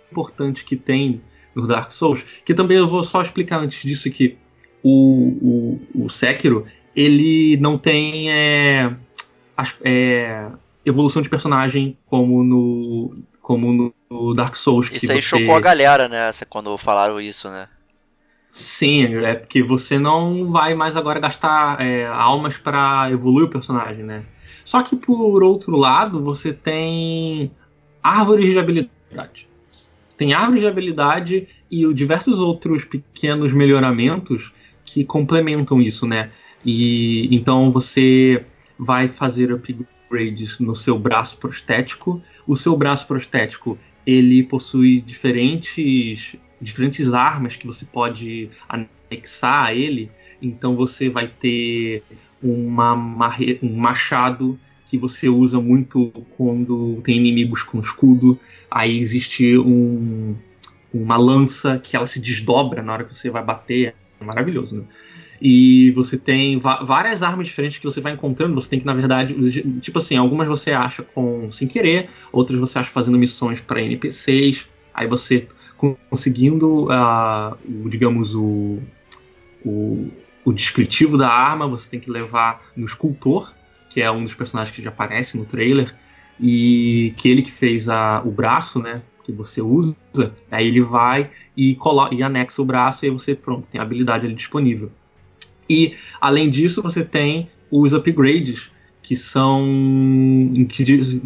que 0.64 0.76
tem 0.76 1.20
no 1.54 1.66
Dark 1.66 1.90
Souls, 1.90 2.24
que 2.44 2.54
também 2.54 2.76
eu 2.76 2.88
vou 2.88 3.02
só 3.02 3.20
explicar 3.20 3.60
antes 3.60 3.82
disso 3.82 4.08
aqui, 4.08 4.36
o, 4.82 5.80
o, 5.94 6.04
o 6.04 6.08
Sekiro, 6.08 6.64
ele 6.94 7.56
não 7.58 7.76
tem 7.76 8.30
é, 8.30 8.94
é, 9.82 10.46
evolução 10.84 11.22
de 11.22 11.28
personagem 11.28 11.96
como 12.06 12.42
no, 12.42 13.16
como 13.40 13.92
no 14.10 14.34
Dark 14.34 14.54
Souls. 14.54 14.90
Isso 14.92 15.10
aí 15.12 15.20
você... 15.20 15.26
chocou 15.26 15.54
a 15.54 15.60
galera, 15.60 16.08
né? 16.08 16.30
Quando 16.48 16.76
falaram 16.78 17.20
isso, 17.20 17.48
né? 17.48 17.66
Sim, 18.52 19.14
é 19.24 19.34
porque 19.34 19.62
você 19.62 19.98
não 19.98 20.50
vai 20.50 20.74
mais 20.74 20.96
agora 20.96 21.20
gastar 21.20 21.80
é, 21.80 22.06
almas 22.06 22.56
para 22.56 23.08
evoluir 23.10 23.46
o 23.46 23.50
personagem, 23.50 24.04
né? 24.04 24.24
Só 24.64 24.82
que 24.82 24.96
por 24.96 25.42
outro 25.42 25.76
lado, 25.76 26.22
você 26.22 26.52
tem 26.52 27.52
árvores 28.02 28.50
de 28.50 28.58
habilidade. 28.58 29.48
Tem 30.20 30.34
árvores 30.34 30.60
de 30.60 30.66
habilidade 30.66 31.48
e 31.70 31.94
diversos 31.94 32.40
outros 32.40 32.84
pequenos 32.84 33.54
melhoramentos 33.54 34.52
que 34.84 35.02
complementam 35.02 35.80
isso, 35.80 36.06
né? 36.06 36.30
E 36.62 37.34
então 37.34 37.72
você 37.72 38.44
vai 38.78 39.08
fazer 39.08 39.50
upgrades 39.50 40.58
no 40.58 40.76
seu 40.76 40.98
braço 40.98 41.38
prostético. 41.38 42.20
O 42.46 42.54
seu 42.54 42.76
braço 42.76 43.06
prostético 43.06 43.78
ele 44.06 44.42
possui 44.42 45.00
diferentes 45.00 46.36
diferentes 46.60 47.14
armas 47.14 47.56
que 47.56 47.66
você 47.66 47.86
pode 47.86 48.50
anexar 48.68 49.68
a 49.68 49.74
ele. 49.74 50.10
Então 50.42 50.76
você 50.76 51.08
vai 51.08 51.28
ter 51.28 52.02
uma, 52.42 52.92
um 53.62 53.74
machado 53.74 54.60
que 54.90 54.98
você 54.98 55.28
usa 55.28 55.60
muito 55.60 56.10
quando 56.36 57.00
tem 57.04 57.16
inimigos 57.16 57.62
com 57.62 57.78
escudo. 57.78 58.36
Aí 58.68 58.98
existe 58.98 59.56
um, 59.56 60.34
uma 60.92 61.16
lança 61.16 61.78
que 61.78 61.94
ela 61.94 62.08
se 62.08 62.20
desdobra 62.20 62.82
na 62.82 62.92
hora 62.92 63.04
que 63.04 63.14
você 63.14 63.30
vai 63.30 63.44
bater. 63.44 63.94
É 64.20 64.24
maravilhoso, 64.24 64.76
né? 64.76 64.82
E 65.40 65.90
você 65.92 66.18
tem 66.18 66.58
várias 66.58 67.22
armas 67.22 67.46
diferentes 67.46 67.78
que 67.78 67.84
você 67.84 68.00
vai 68.00 68.12
encontrando. 68.12 68.60
Você 68.60 68.68
tem 68.68 68.80
que, 68.80 68.84
na 68.84 68.92
verdade, 68.92 69.34
tipo 69.80 69.98
assim, 69.98 70.16
algumas 70.16 70.46
você 70.46 70.72
acha 70.72 71.02
com 71.02 71.50
sem 71.50 71.66
querer, 71.66 72.10
outras 72.30 72.58
você 72.58 72.78
acha 72.78 72.90
fazendo 72.90 73.16
missões 73.16 73.60
para 73.60 73.80
NPCs. 73.80 74.68
Aí 74.92 75.06
você 75.06 75.46
conseguindo, 76.10 76.88
uh, 76.88 77.56
o, 77.64 77.88
digamos, 77.88 78.34
o, 78.34 78.80
o, 79.64 80.10
o 80.44 80.52
descritivo 80.52 81.16
da 81.16 81.28
arma, 81.28 81.66
você 81.66 81.88
tem 81.88 82.00
que 82.00 82.10
levar 82.10 82.60
no 82.76 82.84
escultor, 82.84 83.54
que 83.90 84.00
é 84.00 84.10
um 84.10 84.24
dos 84.24 84.34
personagens 84.34 84.74
que 84.74 84.82
já 84.82 84.88
aparece 84.88 85.36
no 85.36 85.44
trailer, 85.44 85.94
e 86.40 87.12
que 87.18 87.28
ele 87.28 87.42
que 87.42 87.52
fez 87.52 87.88
a, 87.88 88.22
o 88.24 88.30
braço, 88.30 88.80
né? 88.80 89.02
Que 89.22 89.32
você 89.32 89.60
usa, 89.60 89.94
aí 90.50 90.66
ele 90.66 90.80
vai 90.80 91.28
e, 91.54 91.74
coloca, 91.74 92.14
e 92.14 92.22
anexa 92.22 92.62
o 92.62 92.64
braço 92.64 93.04
e 93.04 93.08
aí 93.08 93.12
você, 93.12 93.34
pronto, 93.34 93.68
tem 93.68 93.78
a 93.78 93.84
habilidade 93.84 94.24
ali 94.24 94.34
disponível. 94.34 94.90
E, 95.68 95.94
além 96.20 96.48
disso, 96.48 96.82
você 96.82 97.04
tem 97.04 97.48
os 97.70 97.92
upgrades, 97.92 98.72
que 99.02 99.16
são 99.16 99.64
que, 100.68 100.84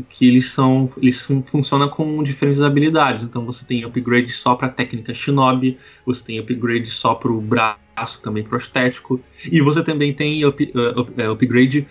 que, 0.08 0.28
eles 0.28 0.50
são 0.50 0.88
eles 0.96 1.26
funcionam 1.44 1.88
com 1.88 2.22
diferentes 2.22 2.62
habilidades 2.62 3.24
então 3.24 3.44
você 3.44 3.64
tem 3.64 3.84
upgrade 3.84 4.30
só 4.30 4.54
para 4.54 4.68
técnica 4.68 5.12
shinobi 5.12 5.76
você 6.06 6.22
tem 6.24 6.38
upgrade 6.38 6.88
só 6.88 7.14
para 7.14 7.32
o 7.32 7.40
braço 7.40 8.20
também 8.22 8.44
prostético 8.44 9.20
e 9.50 9.60
você 9.60 9.82
também 9.82 10.12
tem 10.12 10.44
up, 10.44 10.72
uh, 10.74 11.00
up, 11.00 11.20
uh, 11.20 11.32
upgrade 11.32 11.86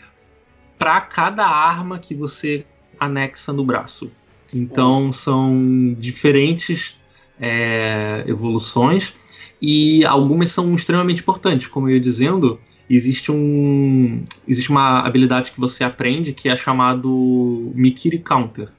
para 0.83 0.99
cada 0.99 1.47
arma 1.47 1.97
que 1.97 2.13
você 2.13 2.65
anexa 2.99 3.53
no 3.53 3.63
braço 3.63 4.11
então 4.53 5.13
são 5.13 5.95
diferentes 5.97 6.99
é, 7.39 8.25
evoluções 8.27 9.13
e 9.61 10.03
algumas 10.03 10.51
são 10.51 10.75
extremamente 10.75 11.21
importantes, 11.21 11.67
como 11.67 11.87
eu 11.87 11.93
ia 11.93 12.01
dizendo, 12.01 12.59
existe 12.89 13.31
um 13.31 14.25
existe 14.45 14.69
uma 14.71 14.99
habilidade 14.99 15.53
que 15.53 15.59
você 15.59 15.85
aprende 15.85 16.33
que 16.33 16.49
é 16.49 16.57
chamado 16.57 17.71
Mikiri 17.73 18.19
Counter. 18.19 18.69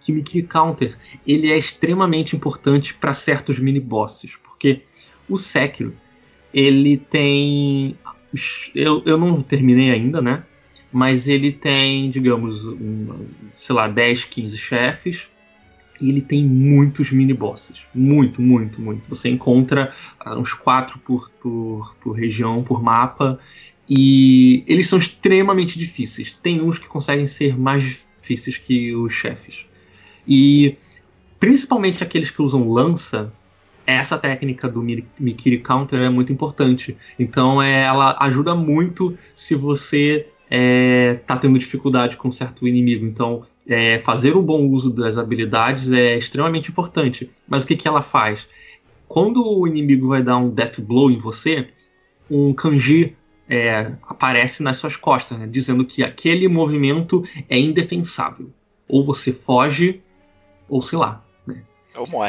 Que 0.00 0.12
Mikiri 0.12 0.46
Counter, 0.46 0.96
ele 1.26 1.52
é 1.52 1.58
extremamente 1.58 2.34
importante 2.34 2.94
para 2.94 3.12
certos 3.12 3.58
mini 3.58 3.80
bosses, 3.80 4.36
porque 4.36 4.80
o 5.28 5.36
Sekiro, 5.36 5.94
ele 6.54 6.96
tem 6.96 7.98
eu, 8.74 9.02
eu 9.04 9.18
não 9.18 9.42
terminei 9.42 9.90
ainda, 9.90 10.22
né? 10.22 10.42
Mas 10.92 11.26
ele 11.26 11.50
tem, 11.50 12.10
digamos, 12.10 12.64
um, 12.66 13.26
sei 13.54 13.74
lá, 13.74 13.88
10, 13.88 14.24
15 14.24 14.58
chefes 14.58 15.28
e 16.02 16.08
ele 16.08 16.20
tem 16.20 16.44
muitos 16.44 17.12
mini 17.12 17.32
bosses. 17.32 17.86
Muito, 17.94 18.42
muito, 18.42 18.80
muito. 18.80 19.02
Você 19.08 19.28
encontra 19.28 19.92
uh, 20.26 20.36
uns 20.36 20.52
quatro 20.52 20.98
por, 20.98 21.30
por, 21.40 21.96
por 22.00 22.12
região, 22.12 22.62
por 22.62 22.82
mapa. 22.82 23.38
E 23.88 24.64
eles 24.66 24.88
são 24.88 24.98
extremamente 24.98 25.78
difíceis. 25.78 26.36
Tem 26.42 26.60
uns 26.60 26.78
que 26.78 26.88
conseguem 26.88 27.26
ser 27.26 27.56
mais 27.56 28.04
difíceis 28.20 28.56
que 28.56 28.94
os 28.94 29.12
chefes. 29.12 29.64
E 30.26 30.76
principalmente 31.38 32.02
aqueles 32.02 32.30
que 32.30 32.42
usam 32.42 32.68
lança, 32.68 33.32
essa 33.86 34.18
técnica 34.18 34.68
do 34.68 34.82
Mikiri 35.18 35.58
Counter 35.58 36.00
é 36.00 36.08
muito 36.08 36.32
importante. 36.32 36.96
Então 37.18 37.62
ela 37.62 38.16
ajuda 38.20 38.54
muito 38.54 39.16
se 39.34 39.54
você 39.54 40.26
é, 40.54 41.14
tá 41.26 41.38
tendo 41.38 41.58
dificuldade 41.58 42.18
com 42.18 42.30
certo 42.30 42.68
inimigo. 42.68 43.06
Então, 43.06 43.42
é, 43.66 43.98
fazer 44.00 44.36
um 44.36 44.42
bom 44.42 44.68
uso 44.68 44.90
das 44.90 45.16
habilidades 45.16 45.90
é 45.90 46.18
extremamente 46.18 46.70
importante. 46.70 47.30
Mas 47.48 47.62
o 47.62 47.66
que, 47.66 47.74
que 47.74 47.88
ela 47.88 48.02
faz? 48.02 48.46
Quando 49.08 49.42
o 49.42 49.66
inimigo 49.66 50.08
vai 50.08 50.22
dar 50.22 50.36
um 50.36 50.50
death 50.50 50.78
blow 50.80 51.10
em 51.10 51.16
você, 51.16 51.68
um 52.30 52.52
kanji 52.52 53.16
é, 53.48 53.92
aparece 54.02 54.62
nas 54.62 54.76
suas 54.76 54.94
costas, 54.94 55.38
né, 55.38 55.46
dizendo 55.46 55.86
que 55.86 56.04
aquele 56.04 56.46
movimento 56.48 57.22
é 57.48 57.58
indefensável. 57.58 58.50
Ou 58.86 59.02
você 59.02 59.32
foge, 59.32 60.02
ou 60.68 60.82
sei 60.82 60.98
lá. 60.98 61.24
Né? 61.46 61.62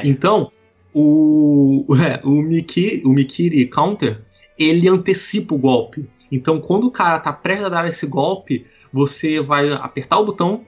Então, 0.07 0.49
o, 0.93 1.85
é, 1.99 2.21
o, 2.25 2.41
Miki, 2.41 3.01
o 3.03 3.09
Mikiri 3.09 3.67
Counter 3.67 4.21
ele 4.57 4.87
antecipa 4.87 5.55
o 5.55 5.57
golpe. 5.57 6.07
Então, 6.35 6.59
quando 6.59 6.85
o 6.85 6.91
cara 6.91 7.19
tá 7.19 7.31
prestes 7.31 7.67
a 7.67 7.69
dar 7.69 7.87
esse 7.87 8.07
golpe, 8.07 8.65
você 8.91 9.39
vai 9.39 9.71
apertar 9.71 10.17
o 10.17 10.25
botão 10.25 10.65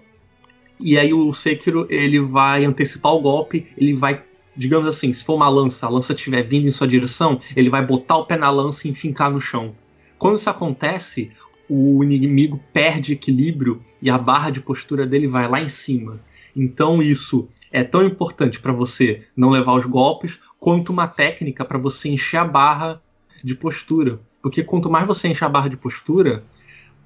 e 0.80 0.96
aí 0.96 1.12
o 1.12 1.34
Sekiro 1.34 1.88
ele 1.90 2.20
vai 2.20 2.66
antecipar 2.66 3.12
o 3.16 3.20
golpe, 3.20 3.66
ele 3.76 3.96
vai, 3.96 4.24
digamos 4.56 4.88
assim, 4.88 5.12
se 5.12 5.24
for 5.24 5.34
uma 5.34 5.50
lança, 5.50 5.88
a 5.88 5.90
lança 5.90 6.14
estiver 6.14 6.44
vindo 6.44 6.68
em 6.68 6.72
sua 6.72 6.88
direção, 6.88 7.40
ele 7.56 7.72
vai 7.72 7.84
botar 7.84 8.18
o 8.18 8.28
pé 8.28 8.38
na 8.38 8.52
lança 8.52 8.88
e 8.88 8.94
fincar 8.94 9.32
no 9.32 9.42
chão. 9.42 9.74
Quando 10.20 10.38
isso 10.38 10.52
acontece, 10.52 11.32
o 11.68 12.04
inimigo 12.04 12.62
perde 12.72 13.14
equilíbrio 13.14 13.82
e 14.00 14.08
a 14.08 14.20
barra 14.20 14.52
de 14.52 14.62
postura 14.62 15.08
dele 15.08 15.26
vai 15.26 15.50
lá 15.50 15.60
em 15.60 15.68
cima. 15.68 16.20
Então 16.56 17.02
isso 17.02 17.48
é 17.72 17.84
tão 17.84 18.06
importante 18.06 18.60
para 18.60 18.72
você 18.72 19.24
não 19.36 19.50
levar 19.50 19.74
os 19.74 19.88
golpes, 19.88 20.40
quanto 20.60 20.92
uma 20.92 21.08
técnica 21.08 21.66
para 21.66 21.80
você 21.80 22.10
encher 22.10 22.38
a 22.38 22.46
barra 22.46 23.02
de 23.46 23.54
postura. 23.54 24.20
Porque 24.42 24.64
quanto 24.64 24.90
mais 24.90 25.06
você 25.06 25.28
enche 25.28 25.46
a 25.46 25.50
barra 25.50 25.70
de 25.70 25.78
postura, 25.78 26.44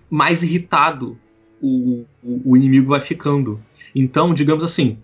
mais 0.10 0.42
irritado 0.42 1.20
o, 1.62 2.06
o, 2.24 2.52
o 2.52 2.58
inimigo 2.58 2.88
vai 2.88 3.02
ficando. 3.02 3.62
Então, 3.94 4.34
digamos 4.34 4.64
assim, 4.64 4.98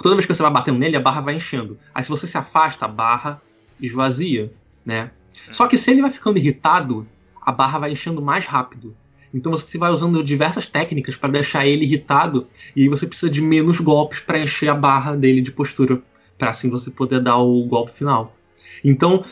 toda 0.00 0.14
vez 0.14 0.24
que 0.24 0.32
você 0.32 0.42
vai 0.44 0.52
batendo 0.52 0.78
nele, 0.78 0.96
a 0.96 1.00
barra 1.00 1.20
vai 1.20 1.34
enchendo. 1.34 1.76
Aí 1.92 2.04
se 2.04 2.08
você 2.08 2.24
se 2.24 2.38
afasta, 2.38 2.84
a 2.84 2.88
barra 2.88 3.42
esvazia, 3.80 4.52
né? 4.84 5.10
Só 5.50 5.66
que 5.66 5.76
se 5.76 5.90
ele 5.90 6.02
vai 6.02 6.10
ficando 6.10 6.38
irritado, 6.38 7.04
a 7.42 7.50
barra 7.50 7.80
vai 7.80 7.90
enchendo 7.90 8.22
mais 8.22 8.46
rápido. 8.46 8.96
Então 9.34 9.50
você 9.50 9.76
vai 9.76 9.90
usando 9.90 10.22
diversas 10.22 10.68
técnicas 10.68 11.16
para 11.16 11.32
deixar 11.32 11.66
ele 11.66 11.84
irritado 11.84 12.46
e 12.76 12.82
aí 12.82 12.88
você 12.88 13.08
precisa 13.08 13.28
de 13.28 13.42
menos 13.42 13.80
golpes 13.80 14.20
para 14.20 14.38
encher 14.38 14.68
a 14.68 14.74
barra 14.74 15.16
dele 15.16 15.40
de 15.40 15.50
postura, 15.50 16.00
para 16.38 16.50
assim 16.50 16.70
você 16.70 16.92
poder 16.92 17.20
dar 17.20 17.38
o 17.38 17.64
golpe 17.64 17.90
final. 17.90 18.36
Então 18.84 19.22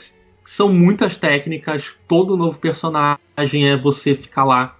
são 0.44 0.72
muitas 0.72 1.16
técnicas, 1.16 1.96
todo 2.06 2.36
novo 2.36 2.58
personagem 2.58 3.68
é 3.68 3.76
você 3.76 4.14
ficar 4.14 4.44
lá 4.44 4.74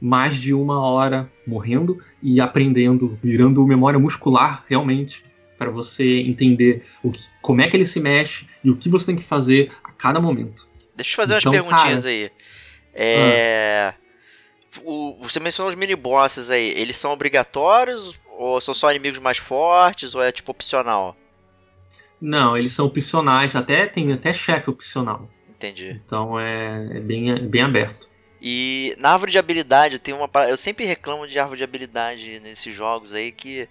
mais 0.00 0.34
de 0.34 0.52
uma 0.52 0.80
hora 0.80 1.30
morrendo 1.46 2.00
e 2.22 2.40
aprendendo, 2.40 3.18
virando 3.22 3.66
memória 3.66 3.98
muscular 3.98 4.64
realmente 4.68 5.24
para 5.56 5.70
você 5.70 6.20
entender 6.20 6.84
o 7.02 7.12
que, 7.12 7.20
como 7.40 7.60
é 7.60 7.68
que 7.68 7.76
ele 7.76 7.84
se 7.84 8.00
mexe 8.00 8.46
e 8.64 8.70
o 8.70 8.76
que 8.76 8.88
você 8.88 9.06
tem 9.06 9.16
que 9.16 9.22
fazer 9.22 9.70
a 9.84 9.92
cada 9.92 10.20
momento. 10.20 10.68
Deixa 10.94 11.12
eu 11.12 11.16
fazer 11.16 11.38
então, 11.38 11.52
umas 11.52 11.62
perguntinhas 11.62 12.02
cara, 12.02 12.14
aí. 12.14 12.30
É... 12.92 13.94
Ah. 13.94 14.02
O, 14.84 15.18
você 15.20 15.38
mencionou 15.38 15.68
os 15.68 15.76
mini 15.76 15.94
bosses 15.94 16.48
aí, 16.48 16.70
eles 16.70 16.96
são 16.96 17.12
obrigatórios 17.12 18.14
ou 18.26 18.60
são 18.60 18.72
só 18.74 18.90
inimigos 18.90 19.18
mais 19.18 19.36
fortes 19.38 20.14
ou 20.14 20.22
é 20.22 20.32
tipo 20.32 20.50
opcional? 20.50 21.16
Não, 22.22 22.56
eles 22.56 22.72
são 22.72 22.86
opcionais, 22.86 23.56
até 23.56 23.84
tem 23.84 24.12
até 24.12 24.32
chefe 24.32 24.70
opcional. 24.70 25.28
Entendi. 25.50 26.00
Então 26.04 26.38
é, 26.38 26.98
é 26.98 27.00
bem, 27.00 27.32
é 27.32 27.38
bem 27.40 27.62
aberto. 27.62 28.08
E 28.40 28.94
na 28.96 29.10
árvore 29.10 29.32
de 29.32 29.38
habilidade 29.38 29.98
tem 29.98 30.14
uma 30.14 30.30
eu 30.48 30.56
sempre 30.56 30.84
reclamo 30.84 31.26
de 31.26 31.36
árvore 31.36 31.58
de 31.58 31.64
habilidade 31.64 32.38
nesses 32.38 32.72
jogos 32.72 33.12
aí 33.12 33.32
que 33.32 33.68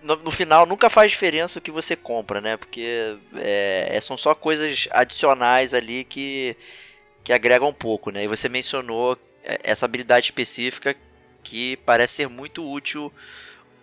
no, 0.00 0.14
no, 0.16 0.30
final 0.30 0.64
nunca 0.64 0.88
faz 0.88 1.10
diferença 1.10 1.58
o 1.58 1.62
que 1.62 1.72
você 1.72 1.96
compra, 1.96 2.40
né? 2.40 2.56
Porque 2.56 3.16
é, 3.34 3.96
é, 3.96 4.00
são 4.00 4.16
só 4.16 4.32
coisas 4.32 4.86
adicionais 4.92 5.74
ali 5.74 6.04
que, 6.04 6.56
que 7.24 7.32
agregam 7.32 7.68
um 7.68 7.72
pouco, 7.72 8.12
né? 8.12 8.22
E 8.22 8.28
você 8.28 8.48
mencionou 8.48 9.18
é, 9.42 9.58
essa 9.64 9.86
habilidade 9.86 10.26
específica 10.26 10.94
que 11.42 11.76
parece 11.78 12.14
ser 12.14 12.28
muito 12.28 12.68
útil 12.68 13.12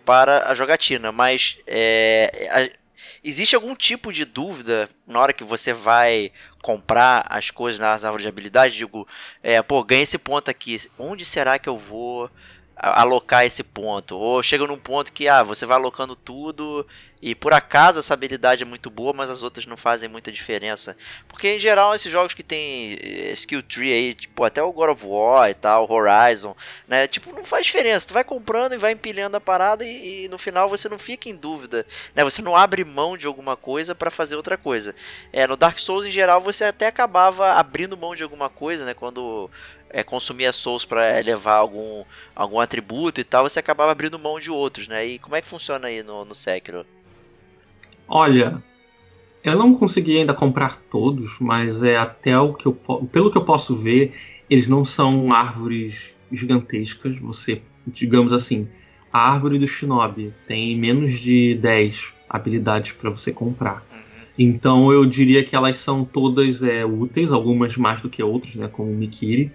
para 0.06 0.50
a 0.50 0.54
jogatina, 0.54 1.12
mas 1.12 1.58
é, 1.66 2.48
a, 2.50 2.87
Existe 3.22 3.54
algum 3.54 3.74
tipo 3.74 4.12
de 4.12 4.24
dúvida 4.24 4.88
na 5.06 5.20
hora 5.20 5.32
que 5.32 5.44
você 5.44 5.72
vai 5.72 6.32
comprar 6.62 7.26
as 7.28 7.50
coisas 7.50 7.78
nas 7.78 8.04
árvores 8.04 8.22
de 8.22 8.28
habilidade? 8.28 8.76
Digo, 8.76 9.06
é, 9.42 9.60
pô, 9.62 9.82
ganhei 9.84 10.02
esse 10.02 10.18
ponto 10.18 10.50
aqui. 10.50 10.78
Onde 10.98 11.24
será 11.24 11.58
que 11.58 11.68
eu 11.68 11.76
vou 11.76 12.30
alocar 12.78 13.44
esse 13.44 13.62
ponto. 13.62 14.16
Ou 14.16 14.42
chega 14.42 14.66
num 14.66 14.78
ponto 14.78 15.12
que 15.12 15.28
ah, 15.28 15.42
você 15.42 15.66
vai 15.66 15.76
alocando 15.76 16.14
tudo 16.14 16.86
e 17.20 17.34
por 17.34 17.52
acaso 17.52 17.98
essa 17.98 18.14
habilidade 18.14 18.62
é 18.62 18.66
muito 18.66 18.90
boa, 18.90 19.12
mas 19.12 19.28
as 19.28 19.42
outras 19.42 19.66
não 19.66 19.76
fazem 19.76 20.08
muita 20.08 20.30
diferença. 20.30 20.96
Porque 21.26 21.48
em 21.48 21.58
geral 21.58 21.94
esses 21.94 22.10
jogos 22.10 22.32
que 22.32 22.42
tem 22.42 22.94
eh, 23.00 23.32
skill 23.32 23.62
tree 23.62 23.92
aí, 23.92 24.14
tipo 24.14 24.44
até 24.44 24.62
o 24.62 24.72
God 24.72 24.90
of 24.90 25.04
War 25.04 25.50
e 25.50 25.54
tal, 25.54 25.90
Horizon, 25.90 26.54
né, 26.86 27.08
tipo 27.08 27.32
não 27.32 27.44
faz 27.44 27.66
diferença. 27.66 28.06
Tu 28.06 28.14
vai 28.14 28.22
comprando 28.24 28.74
e 28.74 28.78
vai 28.78 28.92
empilhando 28.92 29.36
a 29.36 29.40
parada 29.40 29.84
e, 29.84 30.24
e 30.24 30.28
no 30.28 30.38
final 30.38 30.68
você 30.68 30.88
não 30.88 30.98
fica 30.98 31.28
em 31.28 31.34
dúvida, 31.34 31.84
né? 32.14 32.22
Você 32.24 32.40
não 32.40 32.56
abre 32.56 32.84
mão 32.84 33.16
de 33.16 33.26
alguma 33.26 33.56
coisa 33.56 33.94
para 33.94 34.10
fazer 34.10 34.36
outra 34.36 34.56
coisa. 34.56 34.94
É, 35.32 35.46
no 35.46 35.56
Dark 35.56 35.78
Souls 35.78 36.06
em 36.06 36.12
geral 36.12 36.40
você 36.40 36.64
até 36.64 36.86
acabava 36.86 37.52
abrindo 37.54 37.96
mão 37.96 38.14
de 38.14 38.22
alguma 38.22 38.48
coisa, 38.48 38.84
né, 38.84 38.94
quando 38.94 39.50
é, 39.90 40.02
consumia 40.04 40.52
Souls 40.52 40.84
para 40.84 41.18
levar 41.20 41.54
algum, 41.54 42.04
algum 42.34 42.60
atributo 42.60 43.20
e 43.20 43.24
tal, 43.24 43.48
você 43.48 43.58
acabava 43.58 43.90
abrindo 43.90 44.18
mão 44.18 44.38
de 44.38 44.50
outros, 44.50 44.88
né? 44.88 45.04
E 45.04 45.18
como 45.18 45.36
é 45.36 45.42
que 45.42 45.48
funciona 45.48 45.88
aí 45.88 46.02
no, 46.02 46.24
no 46.24 46.34
Sekiro? 46.34 46.86
Olha, 48.08 48.62
eu 49.44 49.56
não 49.56 49.74
consegui 49.74 50.18
ainda 50.18 50.34
comprar 50.34 50.76
todos, 50.76 51.38
mas 51.38 51.82
é 51.82 51.96
até 51.96 52.38
o 52.38 52.54
que 52.54 52.66
eu 52.66 52.72
pelo 53.12 53.30
que 53.30 53.38
eu 53.38 53.44
posso 53.44 53.76
ver, 53.76 54.12
eles 54.48 54.66
não 54.66 54.84
são 54.84 55.32
árvores 55.32 56.14
gigantescas. 56.32 57.18
Você, 57.18 57.62
digamos 57.86 58.32
assim, 58.32 58.66
a 59.12 59.30
árvore 59.30 59.58
do 59.58 59.66
Shinobi 59.66 60.32
tem 60.46 60.76
menos 60.76 61.18
de 61.18 61.54
10 61.56 62.12
habilidades 62.28 62.92
para 62.92 63.10
você 63.10 63.32
comprar. 63.32 63.86
Uhum. 63.92 63.98
Então 64.38 64.92
eu 64.92 65.04
diria 65.04 65.44
que 65.44 65.54
elas 65.54 65.76
são 65.78 66.04
todas 66.04 66.62
é, 66.62 66.84
úteis, 66.84 67.32
algumas 67.32 67.76
mais 67.76 68.00
do 68.00 68.08
que 68.08 68.22
outras, 68.22 68.54
né, 68.54 68.68
como 68.68 68.90
o 68.90 68.96
Mikiri. 68.96 69.52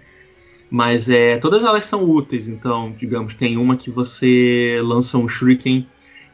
Mas 0.70 1.08
é, 1.08 1.38
todas 1.38 1.62
elas 1.62 1.84
são 1.84 2.02
úteis, 2.02 2.48
então, 2.48 2.92
digamos, 2.96 3.34
tem 3.34 3.56
uma 3.56 3.76
que 3.76 3.90
você 3.90 4.80
lança 4.82 5.16
um 5.18 5.28
Shuriken 5.28 5.86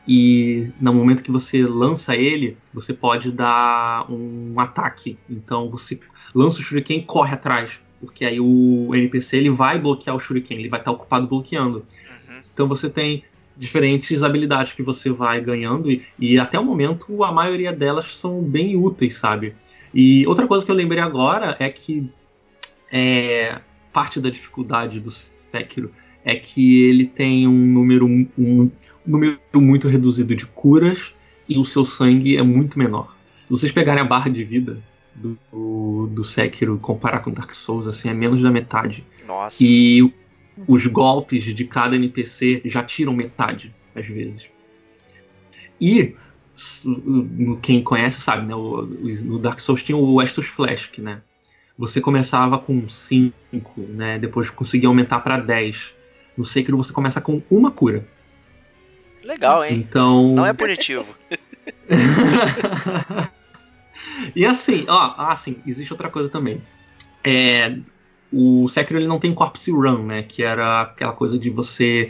e 0.07 0.73
no 0.81 0.93
momento 0.93 1.23
que 1.23 1.31
você 1.31 1.63
lança 1.63 2.17
ele, 2.17 2.57
você 2.73 2.93
pode 2.93 3.31
dar 3.31 4.11
um 4.11 4.59
ataque. 4.59 5.19
Então 5.29 5.71
você 5.71 6.01
lança 6.35 6.61
o 6.61 6.63
Shuriken 6.63 6.99
e 6.99 7.03
corre 7.03 7.35
atrás, 7.35 7.81
porque 8.01 8.25
aí 8.25 8.41
o 8.41 8.95
NPC 8.95 9.37
ele 9.37 9.51
vai 9.51 9.79
bloquear 9.79 10.17
o 10.17 10.19
Shuriken, 10.19 10.59
ele 10.59 10.69
vai 10.69 10.81
estar 10.81 10.91
ocupado 10.91 11.27
bloqueando. 11.27 11.85
Uhum. 12.29 12.41
Então 12.53 12.67
você 12.67 12.89
tem 12.89 13.23
diferentes 13.57 14.23
habilidades 14.23 14.73
que 14.73 14.83
você 14.83 15.11
vai 15.11 15.39
ganhando 15.41 15.91
e, 15.91 16.03
e, 16.19 16.39
até 16.39 16.59
o 16.59 16.65
momento 16.65 17.23
a 17.23 17.31
maioria 17.31 17.73
delas 17.73 18.07
são 18.15 18.43
bem 18.43 18.75
úteis, 18.75 19.17
sabe? 19.17 19.55
E 19.93 20.27
outra 20.27 20.47
coisa 20.47 20.65
que 20.65 20.71
eu 20.71 20.75
lembrei 20.75 21.03
agora 21.03 21.57
é 21.59 21.69
que 21.69 22.11
é, 22.91 23.61
parte 23.93 24.19
da 24.19 24.31
dificuldade 24.31 24.99
do 24.99 25.11
Sekiro 25.11 25.93
é 26.25 26.35
que 26.35 26.83
ele 26.83 27.07
tem 27.07 27.47
um 27.47 27.67
número, 27.67 28.07
um, 28.07 28.71
número 29.07 29.41
muito 29.55 29.89
reduzido 29.89 30.35
de 30.35 30.47
curas 30.47 31.15
e 31.49 31.59
o 31.59 31.65
seu 31.65 31.85
sangue 31.85 32.37
é 32.37 32.43
muito 32.43 32.79
menor. 32.79 33.17
Se 33.45 33.51
vocês 33.51 33.73
pegarem 33.73 34.03
a 34.03 34.05
barra 34.05 34.31
de 34.31 34.45
vida 34.45 34.83
do, 35.15 35.39
do, 36.13 36.25
Sekiro 36.25 36.77
e 36.77 36.79
comparar 36.79 37.21
com 37.21 37.31
Dark 37.31 37.53
Souls, 37.55 37.87
assim, 37.87 38.09
é 38.09 38.15
menos 38.15 38.41
da 38.41 38.51
metade. 38.51 39.05
Nossa. 39.27 39.57
E 39.61 40.13
os 40.69 40.87
golpes 40.87 41.43
de 41.43 41.65
cada 41.65 41.97
NPC 41.97 42.63
já 42.65 42.83
tiram 42.83 43.13
metade, 43.13 43.75
às 43.95 44.07
vezes. 44.07 44.51
E 45.81 46.15
quem 47.63 47.83
conhece 47.83 48.21
sabe, 48.21 48.47
né? 48.47 48.55
O, 48.55 49.39
Dark 49.39 49.59
Souls 49.59 49.83
tinha 49.83 49.97
o 49.97 50.21
Estus 50.23 50.47
Flask, 50.47 50.99
né? 50.99 51.23
você 51.81 51.99
começava 51.99 52.59
com 52.59 52.87
5, 52.87 53.81
né? 53.89 54.19
Depois 54.19 54.51
conseguia 54.51 54.87
aumentar 54.87 55.21
para 55.21 55.39
10. 55.39 55.95
No 56.40 56.46
Sekiro 56.46 56.79
você 56.79 56.90
começa 56.90 57.20
com 57.20 57.42
uma 57.50 57.70
cura. 57.70 58.09
Legal, 59.22 59.62
hein? 59.62 59.76
Então. 59.76 60.35
Não 60.35 60.46
é 60.46 60.55
punitivo. 60.55 61.14
e 64.35 64.46
assim, 64.46 64.87
ó, 64.88 65.14
assim, 65.18 65.59
existe 65.66 65.92
outra 65.92 66.09
coisa 66.09 66.31
também. 66.31 66.62
É, 67.22 67.76
o 68.33 68.66
Sekiro 68.68 68.98
ele 68.98 69.07
não 69.07 69.18
tem 69.18 69.35
corpse 69.35 69.70
run, 69.70 70.07
né? 70.07 70.22
Que 70.22 70.42
era 70.42 70.81
aquela 70.81 71.12
coisa 71.12 71.38
de 71.38 71.50
você 71.50 72.09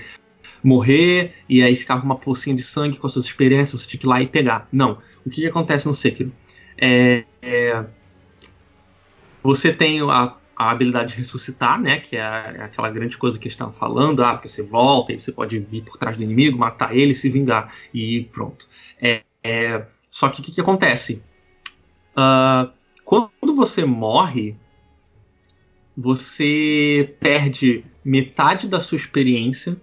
morrer 0.62 1.34
e 1.48 1.60
aí 1.60 1.74
ficava 1.74 2.04
uma 2.04 2.14
pocinha 2.14 2.54
de 2.54 2.62
sangue 2.62 2.98
com 2.98 3.08
as 3.08 3.12
suas 3.12 3.24
experiências, 3.24 3.82
você 3.82 3.88
tinha 3.88 3.98
que 3.98 4.06
ir 4.06 4.10
lá 4.10 4.22
e 4.22 4.28
pegar. 4.28 4.68
Não. 4.70 4.96
O 5.26 5.30
que, 5.30 5.40
que 5.40 5.48
acontece 5.48 5.88
no 5.88 5.94
Sekiro? 5.94 6.32
É, 6.78 7.24
é, 7.42 7.84
você 9.42 9.72
tem 9.72 10.00
a, 10.02 10.34
a 10.60 10.70
habilidade 10.70 11.14
de 11.14 11.18
ressuscitar, 11.20 11.80
né? 11.80 11.98
Que 12.00 12.18
é, 12.18 12.20
é 12.58 12.62
aquela 12.62 12.90
grande 12.90 13.16
coisa 13.16 13.38
que 13.38 13.46
eles 13.46 13.54
estavam 13.54 13.72
falando. 13.72 14.22
Ah, 14.22 14.34
porque 14.34 14.46
você 14.46 14.62
volta 14.62 15.10
e 15.10 15.18
você 15.18 15.32
pode 15.32 15.58
vir 15.58 15.82
por 15.82 15.96
trás 15.96 16.18
do 16.18 16.22
inimigo, 16.22 16.58
matar 16.58 16.94
ele 16.94 17.14
se 17.14 17.30
vingar. 17.30 17.72
E 17.94 18.24
pronto. 18.24 18.68
É, 19.00 19.22
é, 19.42 19.86
só 20.10 20.28
que 20.28 20.42
o 20.42 20.44
que, 20.44 20.52
que, 20.52 20.60
acontece? 20.60 21.22
Uh, 22.12 22.70
quando 23.06 23.56
você 23.56 23.86
morre, 23.86 24.54
você 25.96 27.16
perde 27.18 27.82
metade 28.04 28.68
da 28.68 28.80
sua 28.80 28.96
experiência, 28.96 29.80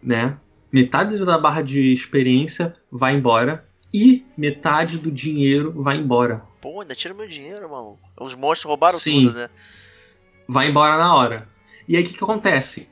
né? 0.00 0.38
Metade 0.70 1.18
da 1.24 1.36
barra 1.36 1.62
de 1.62 1.92
experiência 1.92 2.76
vai 2.92 3.16
embora 3.16 3.66
e 3.92 4.24
metade 4.36 4.98
do 4.98 5.10
dinheiro 5.10 5.72
vai 5.82 5.96
embora. 5.96 6.44
Pô, 6.66 6.80
ainda 6.80 6.96
tira 6.96 7.14
meu 7.14 7.28
dinheiro, 7.28 7.70
mano. 7.70 7.96
Os 8.20 8.34
monstros 8.34 8.64
roubaram 8.64 8.98
Sim. 8.98 9.22
tudo, 9.22 9.38
né? 9.38 9.48
Vai 10.48 10.68
embora 10.68 10.96
na 10.98 11.14
hora. 11.14 11.48
E 11.86 11.96
aí 11.96 12.02
o 12.02 12.04
que, 12.04 12.14
que 12.14 12.24
acontece? 12.24 12.88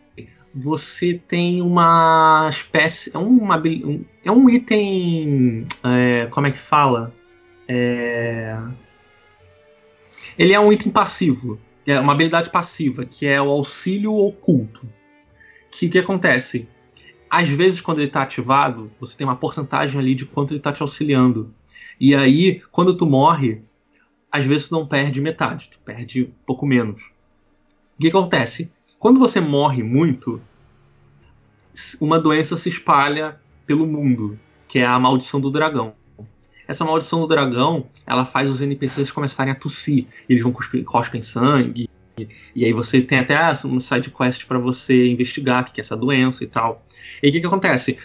Você 0.55 1.21
tem 1.27 1.61
uma 1.61 2.47
espécie. 2.49 3.11
É, 3.13 3.19
uma, 3.19 3.59
um, 3.59 4.05
é 4.25 4.31
um 4.31 4.49
item. 4.49 5.65
É, 5.83 6.27
como 6.27 6.47
é 6.47 6.53
que 6.53 6.59
fala? 6.59 7.13
É, 7.67 8.57
ele 10.39 10.53
é 10.53 10.61
um 10.61 10.73
item 10.73 10.93
passivo. 10.93 11.59
É 11.85 11.99
uma 11.99 12.13
habilidade 12.13 12.51
passiva, 12.51 13.05
que 13.05 13.27
é 13.27 13.43
o 13.43 13.51
auxílio 13.51 14.15
oculto. 14.15 14.89
Que 15.73 15.89
que 15.89 15.99
acontece? 15.99 16.69
Às 17.29 17.49
vezes, 17.49 17.81
quando 17.81 17.99
ele 17.99 18.07
está 18.07 18.23
ativado, 18.23 18.91
você 19.01 19.17
tem 19.17 19.27
uma 19.27 19.37
porcentagem 19.37 20.01
ali 20.01 20.15
de 20.15 20.27
quanto 20.27 20.53
ele 20.53 20.59
está 20.59 20.73
te 20.73 20.83
auxiliando. 20.83 21.53
E 22.01 22.15
aí, 22.15 22.61
quando 22.71 22.97
tu 22.97 23.07
morre, 23.07 23.63
às 24.31 24.45
vezes 24.45 24.69
tu 24.69 24.75
não 24.75 24.87
perde 24.87 25.21
metade, 25.21 25.69
tu 25.71 25.79
perde 25.81 26.33
pouco 26.47 26.67
menos. 26.67 27.11
O 27.97 28.01
que 28.01 28.09
acontece? 28.09 28.71
Quando 28.99 29.21
você 29.21 29.41
morre 29.41 29.83
muito, 29.83 30.41
uma 32.01 32.19
doença 32.19 32.57
se 32.57 32.69
espalha 32.69 33.41
pelo 33.67 33.87
mundo, 33.87 34.39
que 34.67 34.79
é 34.79 34.87
a 34.87 34.99
maldição 34.99 35.41
do 35.41 35.51
dragão. 35.51 35.95
Essa 36.67 36.85
maldição 36.85 37.21
do 37.21 37.27
dragão, 37.27 37.87
ela 38.07 38.25
faz 38.25 38.51
os 38.51 38.61
NPCs 38.61 39.13
começarem 39.13 39.53
a 39.53 39.57
tossir. 39.57 40.07
Eles 40.29 40.43
vão 40.43 40.53
cuspir, 40.53 40.83
cospem 40.85 41.21
sangue. 41.21 41.89
E 42.55 42.65
aí 42.65 42.73
você 42.73 43.01
tem 43.01 43.19
até 43.19 43.37
um 43.65 43.81
side 43.81 44.11
quest 44.11 44.47
para 44.47 44.59
você 44.59 45.09
investigar 45.09 45.63
o 45.63 45.65
que 45.65 45.81
é 45.81 45.83
essa 45.83 45.97
doença 45.97 46.45
e 46.45 46.47
tal. 46.47 46.85
E 47.23 47.29
o 47.29 47.33
que, 47.33 47.41
que 47.41 47.47
acontece? 47.47 47.99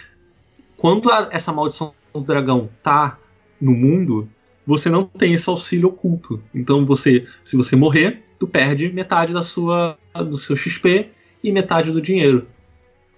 Quando 0.76 1.10
a, 1.10 1.28
essa 1.30 1.52
maldição 1.52 1.94
do 2.12 2.20
dragão 2.20 2.68
tá 2.82 3.18
no 3.60 3.72
mundo, 3.72 4.28
você 4.66 4.90
não 4.90 5.04
tem 5.04 5.34
esse 5.34 5.48
auxílio 5.48 5.88
oculto. 5.88 6.42
Então 6.54 6.84
você, 6.84 7.24
se 7.44 7.56
você 7.56 7.76
morrer, 7.76 8.22
tu 8.38 8.46
perde 8.48 8.90
metade 8.92 9.32
da 9.32 9.42
sua 9.42 9.96
do 10.14 10.36
seu 10.36 10.56
XP 10.56 11.10
e 11.42 11.52
metade 11.52 11.92
do 11.92 12.00
dinheiro. 12.00 12.46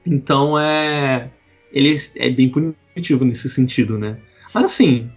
Então 0.07 0.59
é 0.59 1.31
ele 1.73 1.97
é 2.17 2.29
bem 2.29 2.51
punitivo 2.51 3.25
nesse 3.25 3.49
sentido, 3.49 3.99
né? 3.99 4.19
Mas 4.53 4.67
assim, 4.67 5.11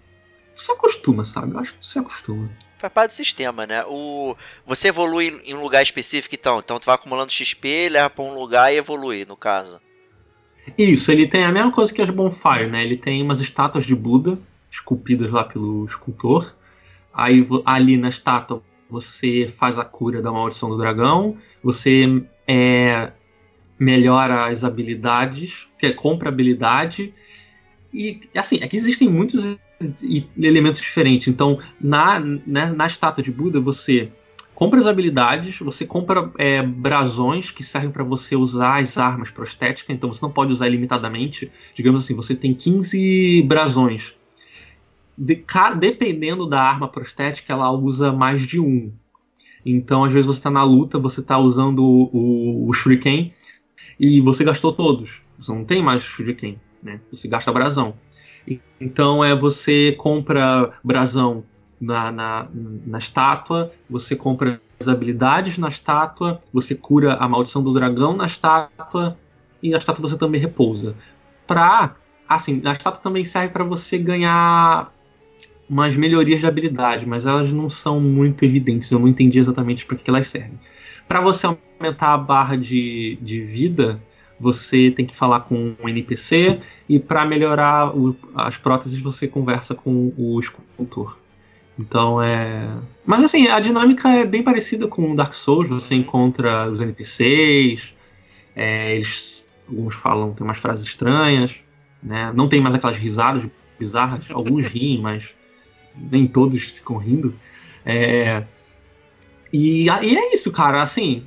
tu 0.55 0.61
se 0.61 0.71
acostuma, 0.71 1.23
sabe? 1.23 1.53
Eu 1.53 1.59
acho 1.59 1.73
que 1.73 1.79
tu 1.79 1.85
se 1.85 1.99
acostuma. 1.99 2.45
Faz 2.85 2.93
parte 2.93 3.11
do 3.11 3.13
sistema, 3.13 3.65
né? 3.65 3.83
O, 3.87 4.35
você 4.65 4.89
evolui 4.89 5.41
em 5.43 5.55
um 5.55 5.61
lugar 5.61 5.81
específico, 5.81 6.35
então. 6.35 6.59
Então 6.59 6.77
tu 6.77 6.85
vai 6.85 6.93
acumulando 6.93 7.31
XP, 7.31 7.89
leva 7.89 8.09
pra 8.09 8.23
um 8.23 8.33
lugar 8.33 8.71
e 8.71 8.77
evolui, 8.77 9.25
no 9.25 9.35
caso. 9.35 9.81
Isso, 10.77 11.11
ele 11.11 11.27
tem 11.27 11.43
a 11.43 11.51
mesma 11.51 11.71
coisa 11.71 11.93
que 11.93 12.01
as 12.01 12.09
Bonfire, 12.09 12.69
né? 12.69 12.83
Ele 12.83 12.97
tem 12.97 13.23
umas 13.23 13.41
estátuas 13.41 13.85
de 13.85 13.95
Buda, 13.95 14.37
esculpidas 14.69 15.31
lá 15.31 15.43
pelo 15.43 15.85
escultor. 15.85 16.55
Aí 17.11 17.45
ali 17.65 17.97
na 17.97 18.09
estátua 18.09 18.61
você 18.89 19.47
faz 19.47 19.79
a 19.79 19.83
cura 19.83 20.21
da 20.21 20.31
maldição 20.31 20.69
do 20.69 20.77
dragão, 20.77 21.37
você 21.63 22.23
é, 22.47 23.11
melhora 23.79 24.45
as 24.45 24.63
habilidades, 24.63 25.67
que 25.79 25.87
é 25.87 25.91
compra 25.91 26.29
habilidade. 26.29 27.13
E 27.91 28.19
assim, 28.35 28.59
é 28.61 28.67
que 28.67 28.75
existem 28.75 29.09
muitos 29.09 29.57
elementos 30.37 30.79
diferentes. 30.79 31.27
Então, 31.27 31.59
na, 31.79 32.19
né, 32.19 32.71
na 32.71 32.85
estátua 32.85 33.23
de 33.23 33.31
Buda, 33.31 33.59
você 33.59 34.11
compra 34.53 34.79
as 34.79 34.87
habilidades, 34.87 35.59
você 35.59 35.85
compra 35.85 36.31
é, 36.37 36.63
brasões 36.63 37.51
que 37.51 37.61
servem 37.61 37.91
para 37.91 38.03
você 38.03 38.35
usar 38.35 38.79
as 38.79 38.97
armas 38.97 39.29
prostéticas, 39.29 39.93
então 39.95 40.11
você 40.11 40.21
não 40.21 40.31
pode 40.31 40.51
usar 40.51 40.67
ilimitadamente. 40.67 41.51
Digamos 41.73 42.03
assim, 42.03 42.15
você 42.15 42.33
tem 42.33 42.53
15 42.53 43.41
brasões. 43.43 44.15
De, 45.17 45.43
dependendo 45.77 46.47
da 46.47 46.61
arma 46.61 46.87
prostética, 46.87 47.53
ela 47.53 47.69
usa 47.71 48.11
mais 48.11 48.41
de 48.41 48.59
um. 48.59 48.91
Então, 49.65 50.03
às 50.03 50.11
vezes, 50.11 50.27
você 50.27 50.39
está 50.39 50.51
na 50.51 50.63
luta, 50.63 50.99
você 50.99 51.21
está 51.21 51.37
usando 51.37 51.83
o, 51.83 52.09
o, 52.13 52.69
o 52.69 52.73
Shuriken 52.73 53.31
e 53.99 54.21
você 54.21 54.43
gastou 54.43 54.71
todos. 54.71 55.21
Você 55.37 55.51
não 55.51 55.65
tem 55.65 55.81
mais 55.81 56.01
Shuriken, 56.03 56.59
né? 56.83 56.99
Você 57.11 57.27
gasta 57.27 57.51
brasão. 57.51 57.95
Então 58.79 59.23
é 59.23 59.35
você 59.35 59.93
compra 59.93 60.71
brasão 60.83 61.43
na, 61.79 62.11
na, 62.11 62.47
na 62.85 62.97
estátua, 62.97 63.71
você 63.89 64.15
compra 64.15 64.61
as 64.79 64.87
habilidades 64.87 65.57
na 65.57 65.67
estátua, 65.67 66.41
você 66.53 66.75
cura 66.75 67.15
a 67.15 67.27
maldição 67.27 67.63
do 67.63 67.73
dragão 67.73 68.15
na 68.15 68.25
estátua 68.25 69.17
e 69.61 69.73
a 69.73 69.77
estátua 69.77 70.07
você 70.07 70.17
também 70.17 70.39
repousa. 70.39 70.95
Pra, 71.47 71.95
assim, 72.27 72.61
a 72.65 72.71
estátua 72.71 73.01
também 73.01 73.23
serve 73.23 73.49
para 73.49 73.63
você 73.63 73.97
ganhar 73.97 74.91
umas 75.69 75.95
melhorias 75.95 76.39
de 76.39 76.45
habilidade, 76.45 77.07
mas 77.07 77.25
elas 77.25 77.51
não 77.51 77.69
são 77.69 77.99
muito 77.99 78.45
evidentes, 78.45 78.91
eu 78.91 78.99
não 78.99 79.07
entendi 79.07 79.39
exatamente 79.39 79.85
para 79.85 79.97
que 79.97 80.09
elas 80.09 80.27
servem. 80.27 80.59
Para 81.07 81.21
você 81.21 81.47
aumentar 81.47 82.13
a 82.13 82.17
barra 82.17 82.55
de, 82.55 83.17
de 83.21 83.41
vida, 83.41 84.01
você 84.39 84.91
tem 84.91 85.05
que 85.05 85.15
falar 85.15 85.41
com 85.41 85.75
um 85.81 85.89
NPC 85.89 86.59
e 86.89 86.99
para 86.99 87.25
melhorar 87.25 87.95
o, 87.95 88.15
as 88.35 88.57
próteses 88.57 88.99
você 88.99 89.27
conversa 89.27 89.73
com 89.73 90.13
o 90.17 90.39
escultor. 90.39 91.19
Então 91.77 92.21
é. 92.21 92.67
Mas 93.05 93.23
assim, 93.23 93.47
a 93.47 93.59
dinâmica 93.59 94.09
é 94.09 94.25
bem 94.25 94.43
parecida 94.43 94.87
com 94.87 95.15
Dark 95.15 95.33
Souls. 95.33 95.69
Você 95.69 95.93
uhum. 95.93 96.01
encontra 96.01 96.69
os 96.69 96.81
NPCs, 96.81 97.95
é, 98.55 98.95
eles. 98.95 99.45
Alguns 99.67 99.95
falam, 99.95 100.31
tem 100.31 100.45
umas 100.45 100.59
frases 100.59 100.85
estranhas, 100.85 101.59
né? 102.01 102.31
Não 102.35 102.47
tem 102.47 102.61
mais 102.61 102.75
aquelas 102.75 102.97
risadas 102.97 103.47
bizarras. 103.79 104.29
Alguns 104.29 104.65
riem, 104.67 105.01
mas 105.01 105.35
nem 105.95 106.27
todos 106.27 106.63
ficam 106.63 106.97
rindo. 106.97 107.35
É, 107.83 108.43
e, 109.51 109.85
e 109.85 110.17
é 110.17 110.33
isso, 110.33 110.51
cara. 110.51 110.81
Assim, 110.81 111.25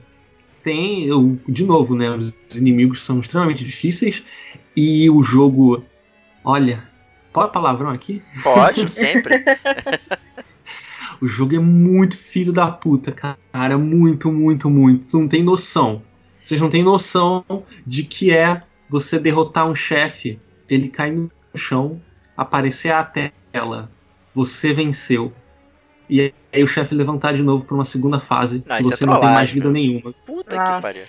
tem, 0.63 1.05
eu, 1.05 1.39
de 1.49 1.65
novo, 1.65 1.95
né? 1.95 2.11
Os 2.11 2.35
inimigos 2.55 3.03
são 3.03 3.21
extremamente 3.21 3.65
difíceis 3.65 4.23
e 4.77 5.09
o 5.11 5.23
jogo, 5.23 5.85
olha, 6.45 6.89
pode 7.33 7.53
palavrão 7.53 7.91
aqui? 7.91 8.23
Pode, 8.43 8.91
sempre. 8.91 9.45
o 11.21 11.27
jogo 11.27 11.57
é 11.57 11.59
muito 11.59 12.17
filho 12.17 12.53
da 12.53 12.71
puta, 12.71 13.13
cara, 13.13 13.79
muito, 13.79 14.33
muito, 14.33 14.71
muito. 14.71 15.05
Você 15.05 15.17
não 15.17 15.29
tem 15.29 15.43
noção. 15.43 16.03
Vocês 16.45 16.61
não 16.61 16.71
têm 16.71 16.83
noção 16.83 17.45
de 17.87 18.05
que 18.05 18.35
é 18.35 18.61
você 18.89 19.19
derrotar 19.19 19.69
um 19.69 19.75
chefe, 19.75 20.41
ele 20.69 20.89
cai 20.89 21.11
no 21.11 21.31
chão, 21.55 22.01
aparecer 22.37 22.93
a 22.93 23.05
tela, 23.05 23.91
você 24.35 24.73
venceu. 24.73 25.33
E 26.09 26.33
aí 26.53 26.63
o 26.63 26.67
chefe 26.67 26.95
levantar 26.95 27.33
de 27.33 27.43
novo 27.43 27.65
para 27.67 27.75
uma 27.75 27.85
segunda 27.85 28.19
fase. 28.19 28.63
Não, 28.67 28.79
e 28.79 28.83
você 28.83 29.05
é 29.05 29.07
não 29.07 29.21
tem 29.21 29.29
mais 29.29 29.51
vida 29.51 29.71
nenhuma. 29.71 30.15
Puta 30.25 30.57
Nossa. 30.57 30.75
que 30.75 30.83
pariu. 30.83 31.03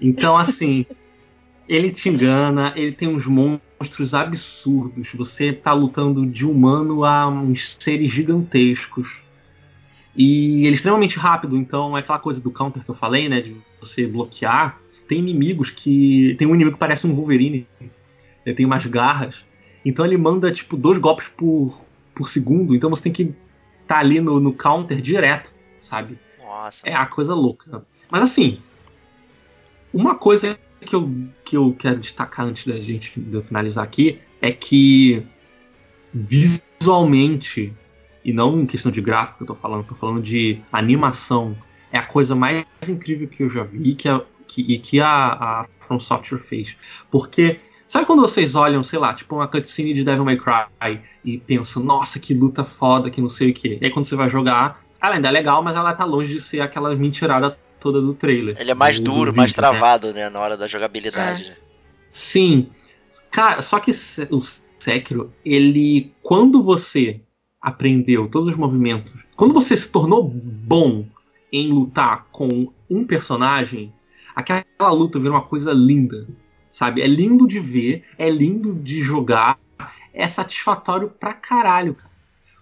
Então, 0.00 0.36
assim, 0.36 0.86
ele 1.68 1.90
te 1.90 2.08
engana, 2.08 2.72
ele 2.74 2.92
tem 2.92 3.08
uns 3.08 3.26
monstros 3.26 4.14
absurdos. 4.14 5.12
Você 5.14 5.52
tá 5.52 5.72
lutando 5.72 6.26
de 6.26 6.46
humano 6.46 7.04
a 7.04 7.28
uns 7.28 7.76
seres 7.78 8.10
gigantescos. 8.10 9.20
E 10.14 10.60
ele 10.60 10.68
é 10.68 10.72
extremamente 10.72 11.18
rápido, 11.18 11.58
então 11.58 11.94
é 11.94 12.00
aquela 12.00 12.18
coisa 12.18 12.40
do 12.40 12.50
counter 12.50 12.82
que 12.82 12.90
eu 12.90 12.94
falei, 12.94 13.28
né? 13.28 13.42
De 13.42 13.54
você 13.78 14.06
bloquear. 14.06 14.80
Tem 15.06 15.18
inimigos 15.18 15.70
que. 15.70 16.34
Tem 16.38 16.48
um 16.48 16.54
inimigo 16.54 16.72
que 16.72 16.80
parece 16.80 17.06
um 17.06 17.14
Wolverine. 17.14 17.66
Ele 18.46 18.54
tem 18.54 18.64
umas 18.64 18.86
garras. 18.86 19.44
Então 19.84 20.06
ele 20.06 20.16
manda, 20.16 20.50
tipo, 20.50 20.76
dois 20.76 20.98
golpes 20.98 21.28
por, 21.28 21.80
por 22.16 22.30
segundo, 22.30 22.74
então 22.74 22.88
você 22.88 23.02
tem 23.02 23.12
que 23.12 23.22
estar 23.22 23.36
tá 23.86 23.98
ali 23.98 24.20
no, 24.20 24.40
no 24.40 24.52
counter 24.52 25.00
direto, 25.02 25.54
sabe? 25.82 26.18
Nossa. 26.40 26.80
É 26.88 26.94
a 26.94 27.04
coisa 27.04 27.34
louca. 27.34 27.84
Mas 28.10 28.22
assim, 28.22 28.58
uma 29.92 30.14
coisa 30.14 30.58
que 30.80 30.96
eu, 30.96 31.12
que 31.44 31.56
eu 31.56 31.76
quero 31.78 32.00
destacar 32.00 32.46
antes 32.46 32.66
da 32.66 32.78
gente 32.78 33.20
de 33.20 33.42
finalizar 33.42 33.84
aqui 33.84 34.18
é 34.40 34.50
que 34.50 35.26
visualmente, 36.14 37.74
e 38.24 38.32
não 38.32 38.60
em 38.60 38.66
questão 38.66 38.90
de 38.90 39.02
gráfico 39.02 39.38
que 39.38 39.42
eu 39.42 39.48
tô 39.48 39.54
falando, 39.54 39.84
tô 39.84 39.94
falando 39.94 40.22
de 40.22 40.62
animação, 40.72 41.54
é 41.92 41.98
a 41.98 42.02
coisa 42.02 42.34
mais 42.34 42.64
incrível 42.88 43.28
que 43.28 43.42
eu 43.42 43.50
já 43.50 43.62
vi 43.62 43.94
que 43.94 44.08
a, 44.08 44.22
que, 44.48 44.62
e 44.62 44.78
que 44.78 45.00
a, 45.00 45.08
a 45.32 45.66
From 45.80 45.98
Software 45.98 46.38
fez. 46.38 46.76
Porque 47.10 47.60
Sabe 47.88 48.04
quando 48.04 48.20
vocês 48.20 48.54
olham, 48.54 48.82
sei 48.82 48.98
lá, 48.98 49.14
tipo 49.14 49.36
uma 49.36 49.46
cutscene 49.46 49.94
de 49.94 50.02
Devil 50.02 50.24
May 50.24 50.36
Cry 50.36 51.00
e 51.24 51.38
pensam, 51.38 51.82
nossa, 51.82 52.18
que 52.18 52.34
luta 52.34 52.64
foda, 52.64 53.10
que 53.10 53.20
não 53.20 53.28
sei 53.28 53.50
o 53.50 53.54
que. 53.54 53.78
E 53.80 53.84
aí 53.84 53.90
quando 53.90 54.06
você 54.06 54.16
vai 54.16 54.28
jogar, 54.28 54.84
ela 55.00 55.14
ainda 55.14 55.28
é 55.28 55.30
legal, 55.30 55.62
mas 55.62 55.76
ela 55.76 55.94
tá 55.94 56.04
longe 56.04 56.32
de 56.32 56.40
ser 56.40 56.60
aquela 56.60 56.94
mentirada 56.96 57.56
toda 57.78 58.00
do 58.00 58.12
trailer. 58.12 58.56
Ele 58.58 58.70
é 58.70 58.74
mais 58.74 58.98
do, 58.98 59.12
duro, 59.12 59.30
do 59.30 59.36
mais 59.36 59.52
vídeo, 59.52 59.62
né? 59.62 59.68
travado, 59.68 60.08
né? 60.08 60.14
né, 60.14 60.30
na 60.30 60.40
hora 60.40 60.56
da 60.56 60.66
jogabilidade. 60.66 61.60
É. 61.62 61.66
Sim. 62.08 62.68
Cara, 63.30 63.62
só 63.62 63.78
que 63.78 63.92
o 64.30 64.40
Sekiro, 64.78 65.32
ele. 65.44 66.12
Quando 66.22 66.62
você 66.62 67.20
aprendeu 67.60 68.28
todos 68.28 68.48
os 68.48 68.56
movimentos, 68.56 69.12
quando 69.36 69.54
você 69.54 69.76
se 69.76 69.90
tornou 69.90 70.24
bom 70.24 71.04
em 71.52 71.72
lutar 71.72 72.26
com 72.32 72.72
um 72.90 73.04
personagem, 73.04 73.92
aquela 74.34 74.90
luta 74.90 75.18
vira 75.18 75.32
uma 75.32 75.42
coisa 75.42 75.72
linda 75.72 76.26
sabe? 76.76 77.00
É 77.00 77.06
lindo 77.06 77.48
de 77.48 77.58
ver, 77.58 78.04
é 78.18 78.28
lindo 78.28 78.74
de 78.74 79.00
jogar, 79.00 79.58
é 80.12 80.26
satisfatório 80.26 81.08
pra 81.08 81.32
caralho, 81.32 81.94
cara. 81.94 82.10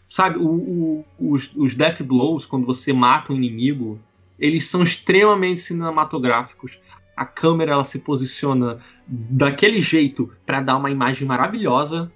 Sabe, 0.09 0.38
o, 0.38 0.46
o, 0.48 1.05
os, 1.18 1.50
os 1.57 1.74
Death 1.74 2.00
Blows, 2.03 2.46
quando 2.46 2.64
você 2.64 2.92
mata 2.92 3.33
um 3.33 3.37
inimigo, 3.37 3.98
eles 4.38 4.66
são 4.66 4.85
extremamente 4.85 5.61
cinematográficos. 5.61 6.79
A 7.16 7.24
câmera 7.27 7.72
ela 7.72 7.83
se 7.83 7.98
posiciona 7.98 8.79
daquele 9.09 9.81
jeito 9.81 10.31
para 10.46 10.61
dar 10.61 10.77
uma 10.77 10.92
imagem 10.92 11.27
maravilhosa. 11.27 12.12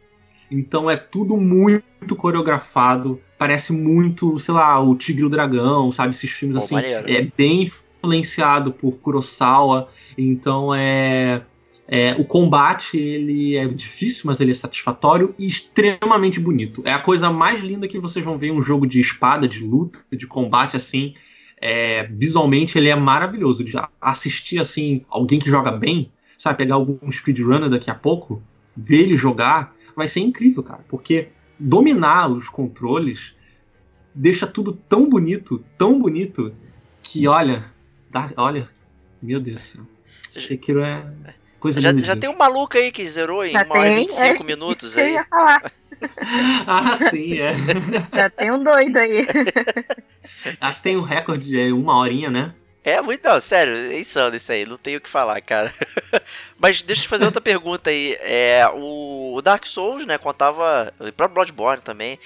Então 0.49 0.89
é 0.89 0.97
tudo 0.97 1.37
muito 1.37 2.15
coreografado. 2.17 3.21
Parece 3.37 3.73
muito, 3.73 4.39
sei 4.39 4.55
lá, 4.55 4.81
o 4.81 4.95
Tigre 4.95 5.23
e 5.23 5.27
o 5.27 5.29
Dragão, 5.29 5.91
sabe? 5.91 6.13
Esses 6.13 6.31
filmes 6.31 6.57
assim. 6.57 6.77
É 6.77 7.23
bem 7.37 7.65
influenciado 7.65 8.73
por 8.73 8.99
Kurosawa. 8.99 9.89
Então 10.17 10.73
é 10.73 11.43
É, 11.91 12.15
o 12.19 12.25
combate 12.25 12.99
ele 12.99 13.57
é 13.57 13.67
difícil, 13.67 14.25
mas 14.27 14.41
ele 14.41 14.51
é 14.51 14.55
satisfatório 14.55 15.35
e 15.39 15.47
extremamente 15.47 16.39
bonito. 16.39 16.83
É 16.85 16.93
a 16.93 16.99
coisa 16.99 17.31
mais 17.31 17.61
linda 17.61 17.89
que 17.89 17.99
vocês 17.99 18.23
vão 18.23 18.37
ver 18.37 18.49
em 18.49 18.53
um 18.53 18.61
jogo 18.61 18.87
de 18.87 19.01
espada, 19.01 19.49
de 19.49 19.65
luta, 19.65 19.99
de 20.13 20.27
combate 20.27 20.77
assim. 20.77 21.15
É, 21.59 22.05
visualmente 22.13 22.77
ele 22.77 22.91
é 22.91 22.95
maravilhoso. 22.95 23.65
De 23.65 23.73
assistir 23.99 24.61
assim 24.61 25.03
alguém 25.09 25.39
que 25.39 25.49
joga 25.49 25.73
bem, 25.73 26.13
sabe, 26.37 26.59
pegar 26.59 26.75
algum 26.75 27.11
speedrunner 27.11 27.71
daqui 27.71 27.91
a 27.91 27.95
pouco, 27.95 28.43
ver 28.77 29.05
ele 29.05 29.17
jogar, 29.17 29.75
vai 29.97 30.07
ser 30.07 30.21
incrível, 30.21 30.63
cara, 30.63 30.85
porque 30.89 31.29
dominar 31.59 32.31
os 32.31 32.51
controles 32.51 33.35
deixa 34.15 34.47
tudo 34.47 34.73
tão 34.73 35.09
bonito, 35.09 35.65
tão 35.79 35.99
bonito 35.99 36.55
que 37.03 37.27
olha, 37.27 37.65
dá, 38.11 38.31
olha, 38.37 38.67
meu 39.23 39.41
Deus 39.41 39.57
do 39.57 39.63
céu. 39.63 39.83
Sekiro 40.31 40.83
é 40.83 41.07
Coisa 41.61 41.81
já, 41.81 41.93
já 41.93 42.15
tem 42.15 42.31
um 42.31 42.37
maluco 42.37 42.79
aí 42.79 42.93
que 42.93 43.09
zerou 43.09 43.45
em 43.45 43.57
1 43.57 43.71
hora 43.71 43.89
e 43.89 43.97
25 43.97 44.43
é, 44.43 44.47
minutos 44.47 44.97
aí. 44.97 45.09
Eu 45.09 45.13
ia 45.15 45.25
falar. 45.25 45.73
ah, 46.67 46.97
sim, 47.11 47.39
é. 47.39 47.53
Já 48.15 48.31
tem 48.31 48.53
um 48.53 48.63
doido 48.63 48.97
aí. 48.97 49.27
Acho 50.61 50.79
que 50.79 50.83
tem 50.85 50.97
um 50.97 51.03
recorde 51.03 51.45
de 51.45 51.73
uma 51.73 51.97
horinha, 51.97 52.31
né? 52.31 52.55
É 52.85 53.03
muito, 53.03 53.29
não, 53.29 53.41
sério, 53.41 53.75
é 53.75 53.99
insano 53.99 54.37
isso 54.37 54.51
aí, 54.51 54.65
não 54.65 54.79
tenho 54.79 54.99
o 54.99 55.01
que 55.01 55.11
falar, 55.11 55.41
cara. 55.43 55.75
Mas 56.57 56.81
deixa 56.81 57.03
eu 57.03 57.05
te 57.05 57.09
fazer 57.09 57.25
outra 57.25 57.41
pergunta 57.41 57.91
aí. 57.91 58.17
É, 58.21 58.67
o 58.73 59.41
Dark 59.43 59.67
Souls, 59.67 60.07
né, 60.07 60.17
contava, 60.17 60.93
o 60.99 61.13
próprio 61.13 61.35
Bloodborne 61.35 61.83
também, 61.83 62.19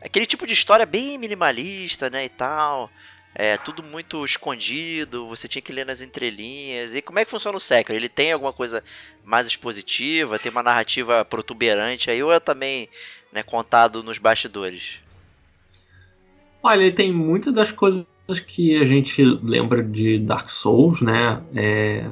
aquele 0.00 0.26
tipo 0.26 0.46
de 0.46 0.52
história 0.52 0.86
bem 0.86 1.18
minimalista, 1.18 2.10
né, 2.10 2.26
e 2.26 2.28
tal 2.28 2.90
é 3.34 3.56
tudo 3.56 3.82
muito 3.82 4.24
escondido, 4.24 5.26
você 5.26 5.48
tinha 5.48 5.60
que 5.60 5.72
ler 5.72 5.84
nas 5.84 6.00
entrelinhas. 6.00 6.94
E 6.94 7.02
como 7.02 7.18
é 7.18 7.24
que 7.24 7.30
funciona 7.30 7.56
o 7.56 7.60
Sekiro? 7.60 7.98
Ele 7.98 8.08
tem 8.08 8.32
alguma 8.32 8.52
coisa 8.52 8.82
mais 9.24 9.46
expositiva, 9.46 10.38
tem 10.38 10.52
uma 10.52 10.62
narrativa 10.62 11.24
protuberante 11.24 12.10
aí, 12.10 12.22
ou 12.22 12.32
é 12.32 12.38
também 12.38 12.88
né, 13.32 13.42
contado 13.42 14.02
nos 14.04 14.18
bastidores? 14.18 15.00
Olha, 16.62 16.82
ele 16.82 16.92
tem 16.92 17.12
muitas 17.12 17.52
das 17.52 17.72
coisas 17.72 18.06
que 18.46 18.76
a 18.76 18.84
gente 18.84 19.22
lembra 19.22 19.82
de 19.82 20.18
Dark 20.20 20.48
Souls, 20.48 21.02
né? 21.02 21.42
É, 21.54 22.08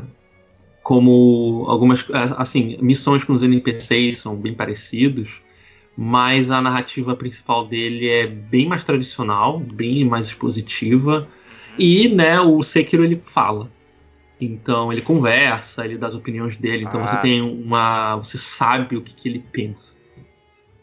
como 0.83 1.65
algumas, 1.69 2.05
assim, 2.37 2.77
missões 2.83 3.23
com 3.23 3.33
os 3.33 3.45
NPCs 3.45 4.19
são 4.19 4.37
bem 4.37 4.53
parecidos 4.53 5.41
mas 5.97 6.51
a 6.51 6.61
narrativa 6.61 7.15
principal 7.15 7.67
dele 7.67 8.09
é 8.09 8.27
bem 8.27 8.67
mais 8.67 8.83
tradicional, 8.83 9.61
bem 9.61 10.05
mais 10.05 10.27
expositiva, 10.27 11.29
e 11.79 12.09
né, 12.09 12.41
o 12.41 12.63
Sekiro 12.63 13.05
ele 13.05 13.21
fala. 13.23 13.71
Então 14.41 14.93
ele 14.93 15.03
conversa, 15.03 15.85
ele 15.85 15.97
dá 15.97 16.09
as 16.09 16.15
opiniões 16.15 16.57
dele, 16.57 16.85
então 16.85 17.01
ah. 17.03 17.07
você 17.07 17.17
tem 17.19 17.41
uma. 17.41 18.17
você 18.17 18.37
sabe 18.37 18.97
o 18.97 19.03
que, 19.03 19.15
que 19.15 19.29
ele 19.29 19.45
pensa. 19.53 19.95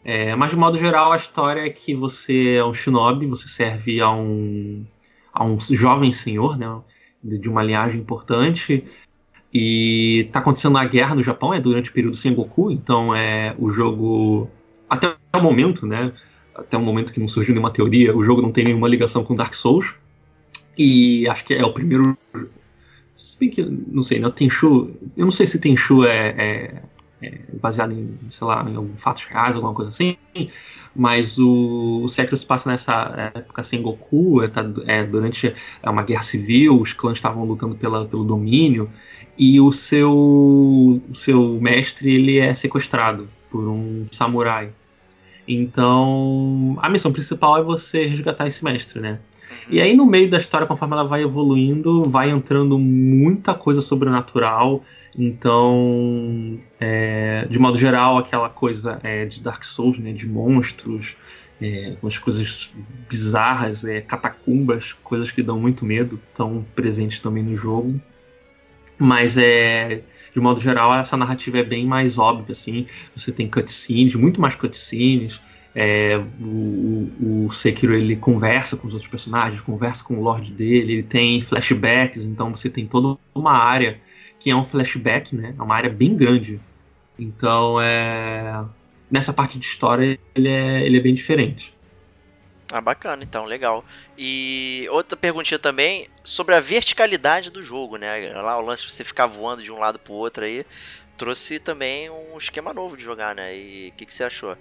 É, 0.02 0.34
mas 0.34 0.50
de 0.50 0.56
modo 0.56 0.78
geral 0.78 1.12
a 1.12 1.16
história 1.16 1.60
é 1.60 1.68
que 1.68 1.94
você 1.94 2.54
é 2.54 2.64
um 2.64 2.72
shinobi, 2.72 3.26
você 3.26 3.48
serve 3.48 4.00
a 4.00 4.10
um, 4.10 4.86
a 5.32 5.44
um 5.44 5.58
jovem 5.60 6.10
senhor, 6.10 6.56
né, 6.56 6.80
de 7.22 7.48
uma 7.50 7.62
linhagem 7.62 8.00
importante, 8.00 8.82
e 9.52 10.28
tá 10.32 10.38
acontecendo 10.38 10.78
a 10.78 10.84
guerra 10.86 11.14
no 11.14 11.22
Japão, 11.22 11.52
é 11.52 11.60
durante 11.60 11.90
o 11.90 11.92
período 11.92 12.16
Sengoku, 12.16 12.70
então 12.70 13.14
é 13.14 13.54
o 13.58 13.70
jogo 13.70 14.48
até 14.90 15.16
o 15.34 15.40
momento, 15.40 15.86
né? 15.86 16.12
Até 16.54 16.76
o 16.76 16.80
momento 16.80 17.12
que 17.12 17.20
não 17.20 17.28
surgiu 17.28 17.54
nenhuma 17.54 17.70
teoria, 17.70 18.14
o 18.14 18.22
jogo 18.24 18.42
não 18.42 18.50
tem 18.50 18.64
nenhuma 18.64 18.88
ligação 18.88 19.22
com 19.22 19.36
Dark 19.36 19.54
Souls. 19.54 19.94
E 20.76 21.28
acho 21.28 21.44
que 21.44 21.54
é 21.54 21.64
o 21.64 21.72
primeiro. 21.72 22.18
Se 23.16 23.38
bem 23.38 23.50
que, 23.50 23.62
não 23.62 24.02
sei, 24.02 24.18
né? 24.18 24.30
Tenchu. 24.30 24.90
Eu 25.16 25.24
não 25.24 25.30
sei 25.30 25.46
se 25.46 25.60
Tenchu 25.60 26.04
é, 26.04 26.28
é, 26.36 26.82
é 27.22 27.38
baseado 27.60 27.92
em, 27.92 28.18
sei 28.28 28.46
lá, 28.46 28.66
em 28.68 28.74
algum 28.74 28.96
fatos 28.96 29.24
reais, 29.26 29.54
alguma 29.54 29.74
coisa 29.74 29.90
assim. 29.90 30.16
Mas 30.96 31.38
o, 31.38 32.02
o 32.02 32.08
Sekiro 32.08 32.36
se 32.36 32.46
passa 32.46 32.68
nessa 32.68 33.32
época 33.34 33.62
sem 33.62 33.80
Goku, 33.80 34.42
é, 34.42 34.48
tá, 34.48 34.64
é, 34.86 35.04
durante 35.04 35.54
é 35.82 35.90
uma 35.90 36.02
guerra 36.02 36.22
civil, 36.22 36.80
os 36.80 36.92
clãs 36.92 37.18
estavam 37.18 37.44
lutando 37.44 37.76
pela, 37.76 38.06
pelo 38.06 38.24
domínio, 38.24 38.90
e 39.38 39.60
o 39.60 39.70
seu, 39.70 40.12
o 40.12 41.14
seu 41.14 41.58
mestre 41.60 42.12
ele 42.12 42.38
é 42.38 42.52
sequestrado 42.54 43.28
por 43.50 43.68
um 43.68 44.06
samurai. 44.10 44.72
Então, 45.52 46.76
a 46.80 46.88
missão 46.88 47.12
principal 47.12 47.58
é 47.58 47.62
você 47.62 48.06
resgatar 48.06 48.46
esse 48.46 48.62
mestre, 48.62 49.00
né? 49.00 49.18
E 49.68 49.80
aí, 49.80 49.96
no 49.96 50.06
meio 50.06 50.30
da 50.30 50.36
história, 50.36 50.64
conforme 50.64 50.94
ela 50.94 51.02
vai 51.02 51.24
evoluindo, 51.24 52.04
vai 52.08 52.30
entrando 52.30 52.78
muita 52.78 53.52
coisa 53.52 53.80
sobrenatural. 53.80 54.84
Então, 55.18 56.56
é, 56.78 57.48
de 57.50 57.58
modo 57.58 57.76
geral, 57.76 58.16
aquela 58.16 58.48
coisa 58.48 59.00
é, 59.02 59.24
de 59.24 59.40
Dark 59.40 59.64
Souls, 59.64 59.98
né? 59.98 60.12
De 60.12 60.28
monstros, 60.28 61.16
é, 61.60 61.96
umas 62.00 62.16
coisas 62.16 62.72
bizarras, 63.08 63.84
é, 63.84 64.00
catacumbas, 64.00 64.92
coisas 65.02 65.32
que 65.32 65.42
dão 65.42 65.58
muito 65.58 65.84
medo, 65.84 66.20
estão 66.30 66.64
presentes 66.76 67.18
também 67.18 67.42
no 67.42 67.56
jogo. 67.56 68.00
Mas 69.00 69.36
é 69.36 70.02
de 70.32 70.40
modo 70.40 70.60
geral, 70.60 70.94
essa 70.94 71.16
narrativa 71.16 71.58
é 71.58 71.64
bem 71.64 71.86
mais 71.86 72.18
óbvia, 72.18 72.52
assim. 72.52 72.86
Você 73.14 73.32
tem 73.32 73.48
cutscenes, 73.48 74.14
muito 74.14 74.40
mais 74.40 74.54
cutscenes. 74.54 75.40
É, 75.74 76.16
o, 76.40 77.46
o 77.46 77.50
Sekiro 77.50 77.94
ele 77.94 78.16
conversa 78.16 78.76
com 78.76 78.88
os 78.88 78.94
outros 78.94 79.10
personagens, 79.10 79.60
conversa 79.60 80.02
com 80.02 80.18
o 80.18 80.22
Lorde 80.22 80.52
dele, 80.52 80.94
ele 80.94 81.02
tem 81.02 81.40
flashbacks, 81.40 82.24
então 82.24 82.52
você 82.52 82.68
tem 82.68 82.86
toda 82.86 83.16
uma 83.32 83.52
área 83.52 84.00
que 84.38 84.50
é 84.50 84.56
um 84.56 84.64
flashback, 84.64 85.34
né? 85.36 85.54
É 85.56 85.62
uma 85.62 85.74
área 85.74 85.90
bem 85.90 86.16
grande. 86.16 86.60
Então, 87.18 87.80
é, 87.80 88.64
nessa 89.10 89.32
parte 89.32 89.58
de 89.58 89.64
história, 89.66 90.18
ele 90.34 90.48
é, 90.48 90.84
ele 90.84 90.96
é 90.96 91.00
bem 91.00 91.14
diferente. 91.14 91.74
Ah, 92.72 92.80
bacana, 92.80 93.24
então, 93.24 93.44
legal. 93.44 93.84
E 94.16 94.86
outra 94.90 95.16
perguntinha 95.16 95.58
também 95.58 96.08
sobre 96.22 96.54
a 96.54 96.60
verticalidade 96.60 97.50
do 97.50 97.62
jogo, 97.62 97.96
né? 97.96 98.32
Lá 98.32 98.58
o 98.58 98.64
lance 98.64 98.86
de 98.86 98.92
você 98.92 99.02
ficar 99.02 99.26
voando 99.26 99.62
de 99.62 99.72
um 99.72 99.78
lado 99.78 99.98
pro 99.98 100.12
outro 100.12 100.44
aí, 100.44 100.64
trouxe 101.16 101.58
também 101.58 102.08
um 102.08 102.38
esquema 102.38 102.72
novo 102.72 102.96
de 102.96 103.02
jogar, 103.02 103.34
né? 103.34 103.56
E 103.56 103.88
o 103.88 103.92
que, 103.92 104.06
que 104.06 104.14
você 104.14 104.22
achou? 104.22 104.56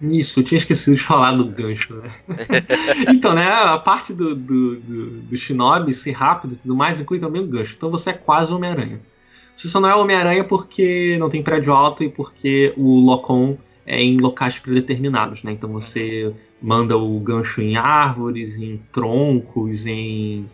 Isso, 0.00 0.38
eu 0.38 0.44
tinha 0.44 0.58
esquecido 0.58 0.96
de 0.96 1.02
falar 1.02 1.32
do 1.32 1.46
gancho, 1.46 1.94
né? 1.94 2.10
então, 3.08 3.34
né, 3.34 3.48
a 3.48 3.78
parte 3.78 4.12
do, 4.12 4.34
do, 4.34 4.76
do, 4.76 5.10
do 5.22 5.36
Shinobi 5.36 5.92
ser 5.94 6.12
rápido 6.12 6.54
e 6.54 6.56
tudo 6.56 6.76
mais 6.76 7.00
inclui 7.00 7.18
também 7.18 7.42
o 7.42 7.46
gancho. 7.46 7.74
Então 7.76 7.90
você 7.90 8.10
é 8.10 8.12
quase 8.12 8.52
Homem-Aranha. 8.52 9.00
Você 9.56 9.66
só 9.66 9.80
não 9.80 9.88
é 9.88 9.94
Homem-Aranha 9.94 10.44
porque 10.44 11.16
não 11.18 11.28
tem 11.28 11.42
prédio 11.42 11.72
alto 11.72 12.04
e 12.04 12.08
porque 12.08 12.72
o 12.76 13.00
Locom 13.00 13.58
é 13.84 14.00
em 14.00 14.18
locais 14.18 14.58
predeterminados, 14.58 15.42
né? 15.42 15.50
Então 15.50 15.72
você 15.72 16.32
manda 16.60 16.96
o 16.96 17.18
gancho 17.20 17.60
em 17.60 17.76
árvores, 17.76 18.58
em 18.58 18.80
troncos, 18.92 19.86
em 19.86 20.46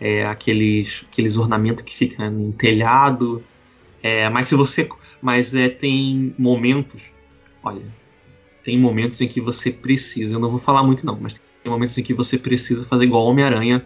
é, 0.00 0.26
aqueles, 0.26 1.04
aqueles 1.10 1.36
ornamentos 1.36 1.84
que 1.84 1.94
ficam 1.94 2.26
em 2.26 2.52
telhado. 2.52 3.42
É, 4.02 4.28
mas 4.28 4.46
se 4.46 4.54
você. 4.54 4.88
Mas 5.20 5.54
é, 5.54 5.68
tem 5.68 6.34
momentos. 6.38 7.10
Olha. 7.62 7.82
Tem 8.64 8.78
momentos 8.78 9.20
em 9.20 9.28
que 9.28 9.40
você 9.40 9.70
precisa. 9.70 10.34
Eu 10.34 10.40
não 10.40 10.50
vou 10.50 10.58
falar 10.58 10.82
muito, 10.82 11.06
não, 11.06 11.18
mas 11.18 11.32
tem 11.32 11.72
momentos 11.72 11.96
em 11.96 12.02
que 12.02 12.12
você 12.12 12.36
precisa 12.36 12.84
fazer 12.84 13.04
igual 13.04 13.24
Homem-Aranha 13.26 13.82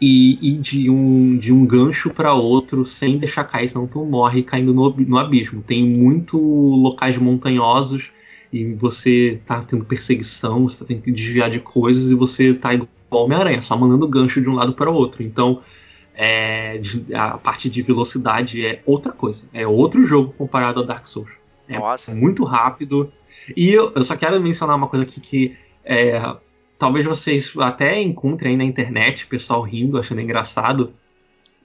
e 0.00 0.54
ir 0.54 0.58
de 0.58 0.90
um, 0.90 1.36
de 1.38 1.52
um 1.52 1.64
gancho 1.64 2.10
para 2.10 2.34
outro 2.34 2.84
sem 2.84 3.18
deixar 3.18 3.44
cair, 3.44 3.68
senão 3.68 3.86
tu 3.86 4.04
morre 4.04 4.42
caindo 4.42 4.74
no, 4.74 4.90
no 4.90 5.16
abismo. 5.16 5.62
Tem 5.62 5.84
muito 5.84 6.38
locais 6.38 7.16
montanhosos 7.16 8.12
e 8.52 8.74
você 8.74 9.40
tá 9.46 9.62
tendo 9.62 9.84
perseguição, 9.84 10.68
você 10.68 10.80
tá 10.80 10.84
tendo 10.86 11.00
que 11.00 11.10
desviar 11.10 11.48
de 11.48 11.58
coisas 11.58 12.10
e 12.10 12.14
você 12.14 12.52
tá 12.52 12.74
igual 12.74 12.88
Homem-Aranha, 13.10 13.62
só 13.62 13.76
mandando 13.76 14.06
gancho 14.06 14.42
de 14.42 14.48
um 14.48 14.54
lado 14.54 14.74
para 14.74 14.90
o 14.90 14.94
outro. 14.94 15.22
Então, 15.22 15.60
é, 16.14 16.80
a 17.14 17.38
parte 17.38 17.70
de 17.70 17.80
velocidade 17.80 18.64
é 18.64 18.82
outra 18.84 19.12
coisa. 19.12 19.46
É 19.52 19.66
outro 19.66 20.04
jogo 20.04 20.34
comparado 20.36 20.80
a 20.80 20.84
Dark 20.84 21.06
Souls. 21.06 21.30
É 21.66 21.78
Nossa. 21.78 22.14
muito 22.14 22.44
rápido. 22.44 23.10
E 23.56 23.70
eu, 23.70 23.92
eu, 23.94 24.02
só 24.02 24.16
quero 24.16 24.40
mencionar 24.40 24.76
uma 24.76 24.88
coisa 24.88 25.04
aqui 25.04 25.20
que 25.20 25.56
é, 25.84 26.20
talvez 26.78 27.06
vocês 27.06 27.54
até 27.58 28.00
encontrem 28.00 28.52
aí 28.52 28.56
na 28.56 28.64
internet, 28.64 29.26
pessoal 29.26 29.62
rindo, 29.62 29.98
achando 29.98 30.20
engraçado, 30.20 30.92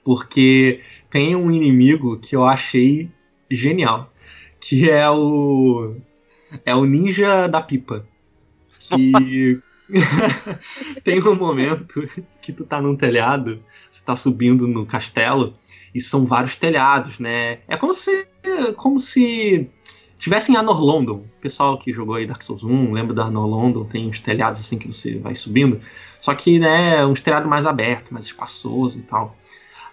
porque 0.02 0.80
tem 1.10 1.36
um 1.36 1.50
inimigo 1.50 2.18
que 2.18 2.34
eu 2.34 2.44
achei 2.44 3.10
genial, 3.50 4.12
que 4.60 4.90
é 4.90 5.08
o 5.10 5.96
é 6.64 6.74
o 6.74 6.84
ninja 6.84 7.46
da 7.46 7.60
pipa. 7.60 8.06
Que 8.78 9.60
tem 11.02 11.22
um 11.22 11.34
momento 11.34 11.86
que 12.42 12.52
tu 12.52 12.64
tá 12.64 12.80
num 12.80 12.94
telhado, 12.94 13.62
você 13.90 14.04
tá 14.04 14.14
subindo 14.14 14.66
no 14.66 14.84
castelo 14.84 15.54
e 15.94 16.00
são 16.00 16.26
vários 16.26 16.56
telhados, 16.56 17.18
né? 17.18 17.60
É 17.66 17.76
como 17.76 17.94
se 17.94 18.26
como 18.76 19.00
se 19.00 19.68
tivesse 20.18 20.52
em 20.52 20.56
Anor 20.56 20.80
London. 20.80 21.24
O 21.38 21.40
pessoal 21.40 21.78
que 21.78 21.92
jogou 21.92 22.16
aí 22.16 22.26
Dark 22.26 22.42
Souls 22.42 22.64
1, 22.64 22.92
lembra 22.92 23.14
da 23.14 23.24
Anor 23.24 23.46
London, 23.46 23.84
tem 23.84 24.08
uns 24.08 24.20
telhados 24.20 24.60
assim 24.60 24.76
que 24.76 24.88
você 24.88 25.18
vai 25.18 25.34
subindo. 25.34 25.78
Só 26.20 26.34
que, 26.34 26.58
né, 26.58 27.04
um 27.06 27.14
telhado 27.14 27.48
mais 27.48 27.64
aberto, 27.64 28.12
mais 28.12 28.26
espaçoso 28.26 28.98
e 28.98 29.02
tal. 29.02 29.36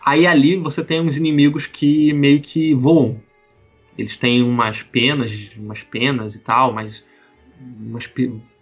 Aí 0.05 0.27
ali 0.27 0.57
você 0.57 0.83
tem 0.83 1.01
uns 1.01 1.15
inimigos 1.15 1.67
que 1.67 2.13
meio 2.13 2.41
que 2.41 2.73
voam. 2.73 3.19
Eles 3.97 4.17
têm 4.17 4.43
umas 4.43 4.83
penas, 4.83 5.51
umas 5.57 5.83
penas 5.83 6.35
e 6.35 6.39
tal, 6.39 6.73
mas 6.73 7.05
umas 7.59 8.11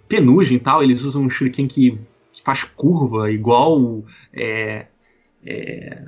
penugem 0.07 0.57
e 0.57 0.59
tal. 0.59 0.83
Eles 0.83 1.01
usam 1.03 1.23
um 1.23 1.29
shuriken 1.29 1.67
que, 1.67 1.97
que 2.31 2.41
faz 2.43 2.63
curva, 2.63 3.31
igual. 3.31 4.03
É, 4.31 4.87
é... 5.45 6.07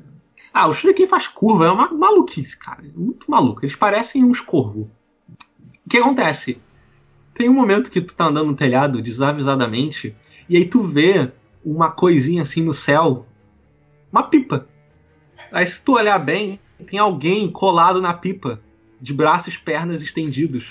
Ah, 0.53 0.67
o 0.67 0.73
shuriken 0.73 1.07
faz 1.07 1.27
curva, 1.27 1.65
é 1.65 1.71
uma 1.71 1.91
maluquice, 1.91 2.57
cara. 2.57 2.83
É 2.85 2.97
muito 2.97 3.29
maluco. 3.29 3.63
Eles 3.63 3.75
parecem 3.75 4.23
uns 4.23 4.39
corvos. 4.41 4.87
O 5.85 5.89
que 5.89 5.97
acontece? 5.97 6.59
Tem 7.33 7.49
um 7.49 7.53
momento 7.53 7.89
que 7.89 7.99
tu 7.99 8.15
tá 8.15 8.27
andando 8.27 8.47
no 8.47 8.55
telhado 8.55 9.01
desavisadamente, 9.01 10.15
e 10.47 10.55
aí 10.55 10.65
tu 10.65 10.81
vê 10.81 11.31
uma 11.65 11.91
coisinha 11.91 12.43
assim 12.43 12.63
no 12.63 12.71
céu, 12.71 13.25
uma 14.11 14.23
pipa. 14.23 14.67
Aí 15.51 15.65
se 15.65 15.81
tu 15.81 15.95
olhar 15.95 16.17
bem, 16.17 16.59
tem 16.87 16.97
alguém 16.97 17.51
colado 17.51 18.01
na 18.01 18.13
pipa, 18.13 18.61
de 19.05 19.13
braços 19.13 19.53
e 19.53 19.59
pernas 19.59 20.01
estendidos. 20.01 20.67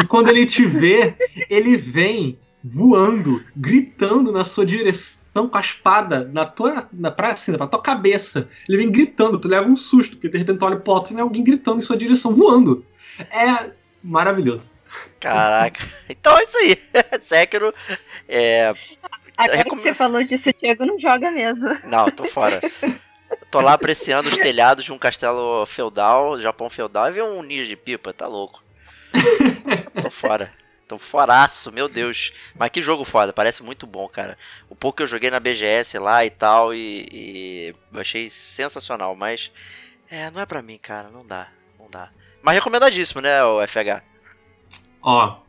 e 0.00 0.06
quando 0.06 0.28
ele 0.28 0.46
te 0.46 0.64
vê, 0.64 1.16
ele 1.50 1.76
vem 1.76 2.38
voando, 2.62 3.42
gritando 3.56 4.30
na 4.30 4.44
sua 4.44 4.64
direção 4.64 5.48
com 5.48 5.56
a 5.56 5.60
espada 5.60 6.28
na 6.32 6.46
tua, 6.46 6.88
na, 6.92 7.10
pra, 7.10 7.32
assim, 7.32 7.52
pra 7.56 7.66
tua 7.66 7.82
cabeça. 7.82 8.48
Ele 8.68 8.78
vem 8.78 8.90
gritando, 8.90 9.38
tu 9.38 9.48
leva 9.48 9.68
um 9.68 9.76
susto, 9.76 10.16
porque 10.16 10.28
de 10.28 10.38
repente 10.38 10.58
tu 10.58 10.64
olha 10.64 10.76
pro 10.76 10.92
alto 10.92 11.10
e 11.10 11.14
vem 11.14 11.22
alguém 11.22 11.42
gritando 11.42 11.78
em 11.78 11.82
sua 11.82 11.96
direção, 11.96 12.32
voando. 12.32 12.86
É 13.18 13.72
maravilhoso. 14.02 14.72
Caraca. 15.18 15.84
Então 16.08 16.38
é 16.38 16.42
isso 16.44 16.58
aí. 16.58 16.78
Sekiro 17.22 17.74
é. 18.28 18.72
Agora 19.36 19.56
recom... 19.58 19.76
que 19.76 19.82
você 19.82 19.94
falou 19.94 20.22
disso, 20.22 20.48
o 20.48 20.52
Diego 20.52 20.86
não 20.86 20.98
joga 20.98 21.30
mesmo. 21.30 21.76
Não, 21.84 22.10
tô 22.10 22.24
fora. 22.24 22.60
Tô 23.50 23.60
lá 23.60 23.72
apreciando 23.72 24.28
os 24.28 24.36
telhados 24.36 24.84
de 24.84 24.92
um 24.92 24.98
castelo 24.98 25.64
feudal, 25.66 26.38
Japão 26.40 26.68
feudal, 26.68 27.08
e 27.08 27.12
vi 27.12 27.22
um 27.22 27.42
ninja 27.42 27.66
de 27.66 27.76
pipa, 27.76 28.12
tá 28.12 28.26
louco. 28.26 28.62
Tô 30.02 30.10
fora. 30.10 30.52
Tô 30.86 30.98
foraço, 30.98 31.70
meu 31.70 31.86
Deus. 31.86 32.32
Mas 32.58 32.70
que 32.70 32.80
jogo 32.80 33.04
foda, 33.04 33.32
parece 33.32 33.62
muito 33.62 33.86
bom, 33.86 34.08
cara. 34.08 34.38
O 34.70 34.74
pouco 34.74 34.96
que 34.96 35.02
eu 35.02 35.06
joguei 35.06 35.30
na 35.30 35.38
BGS 35.38 35.98
lá 35.98 36.24
e 36.24 36.30
tal, 36.30 36.74
e, 36.74 37.06
e 37.12 37.74
eu 37.92 38.00
achei 38.00 38.30
sensacional, 38.30 39.14
mas 39.14 39.52
é, 40.10 40.30
não 40.30 40.40
é 40.40 40.46
pra 40.46 40.62
mim, 40.62 40.78
cara, 40.78 41.10
não 41.10 41.26
dá, 41.26 41.48
não 41.78 41.88
dá. 41.90 42.10
Mas 42.42 42.54
recomendadíssimo, 42.54 43.20
né, 43.20 43.44
o 43.44 43.60
FH? 43.66 44.02
Ó, 45.02 45.40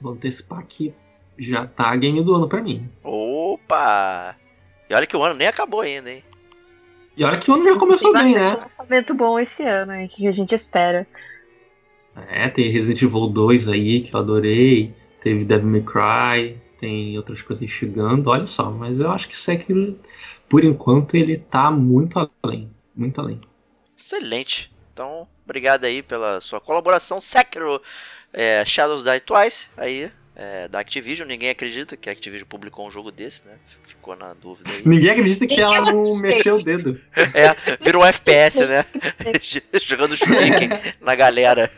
vou 0.00 0.12
antecipar 0.12 0.60
aqui, 0.60 0.94
já 1.36 1.66
tá 1.66 1.94
game 1.96 2.22
do 2.22 2.34
ano 2.34 2.48
pra 2.48 2.62
mim. 2.62 2.88
Opa! 3.02 4.36
E 4.88 4.94
olha 4.94 5.06
que 5.06 5.16
o 5.16 5.22
ano 5.24 5.34
nem 5.34 5.48
acabou 5.48 5.80
ainda, 5.80 6.12
hein? 6.12 6.22
E 7.16 7.24
olha 7.24 7.38
que 7.38 7.50
o 7.50 7.54
ano 7.54 7.62
já 7.64 7.78
começou 7.78 8.12
bem, 8.12 8.34
né? 8.34 8.50
Tem 8.54 8.60
lançamento 8.60 9.14
bom 9.14 9.38
esse 9.38 9.62
ano, 9.62 9.92
hein, 9.94 10.08
que 10.08 10.26
a 10.26 10.32
gente 10.32 10.54
espera. 10.54 11.06
É, 12.28 12.48
tem 12.48 12.70
Resident 12.70 13.02
Evil 13.02 13.28
2 13.28 13.68
aí, 13.68 14.00
que 14.00 14.14
eu 14.14 14.20
adorei. 14.20 14.94
Teve 15.20 15.44
Devil 15.44 15.68
May 15.68 15.82
Cry, 15.82 16.58
tem 16.78 17.16
outras 17.16 17.40
coisas 17.40 17.68
chegando, 17.70 18.28
olha 18.28 18.46
só. 18.46 18.70
Mas 18.70 19.00
eu 19.00 19.10
acho 19.10 19.28
que 19.28 19.36
Sekiro, 19.36 19.98
por 20.48 20.64
enquanto, 20.64 21.14
ele 21.14 21.38
tá 21.38 21.70
muito 21.70 22.30
além. 22.42 22.70
Muito 22.94 23.20
além. 23.20 23.40
Excelente. 23.96 24.72
Então, 24.92 25.26
obrigado 25.44 25.84
aí 25.84 26.02
pela 26.02 26.40
sua 26.40 26.60
colaboração. 26.60 27.20
Sekiro 27.20 27.80
é, 28.32 28.64
Shadows 28.64 29.04
Die 29.04 29.20
Twice, 29.20 29.68
aí, 29.76 30.10
é, 30.36 30.68
da 30.68 30.80
Activision. 30.80 31.26
Ninguém 31.26 31.50
acredita 31.50 31.96
que 31.96 32.08
a 32.08 32.12
Activision 32.12 32.46
publicou 32.48 32.86
um 32.86 32.90
jogo 32.90 33.10
desse, 33.10 33.46
né? 33.46 33.54
Ficou 33.86 34.16
na 34.16 34.34
dúvida 34.34 34.70
aí. 34.70 34.82
Ninguém 34.84 35.10
acredita 35.10 35.46
que 35.46 35.60
ela 35.60 35.80
não 35.80 36.18
meteu 36.18 36.56
o 36.56 36.62
dedo. 36.62 37.00
É, 37.34 37.56
virou 37.82 38.02
um 38.02 38.06
FPS, 38.06 38.66
né? 38.66 38.84
Jogando 39.82 40.16
shuriken 40.16 40.68
na 41.00 41.14
galera. 41.14 41.70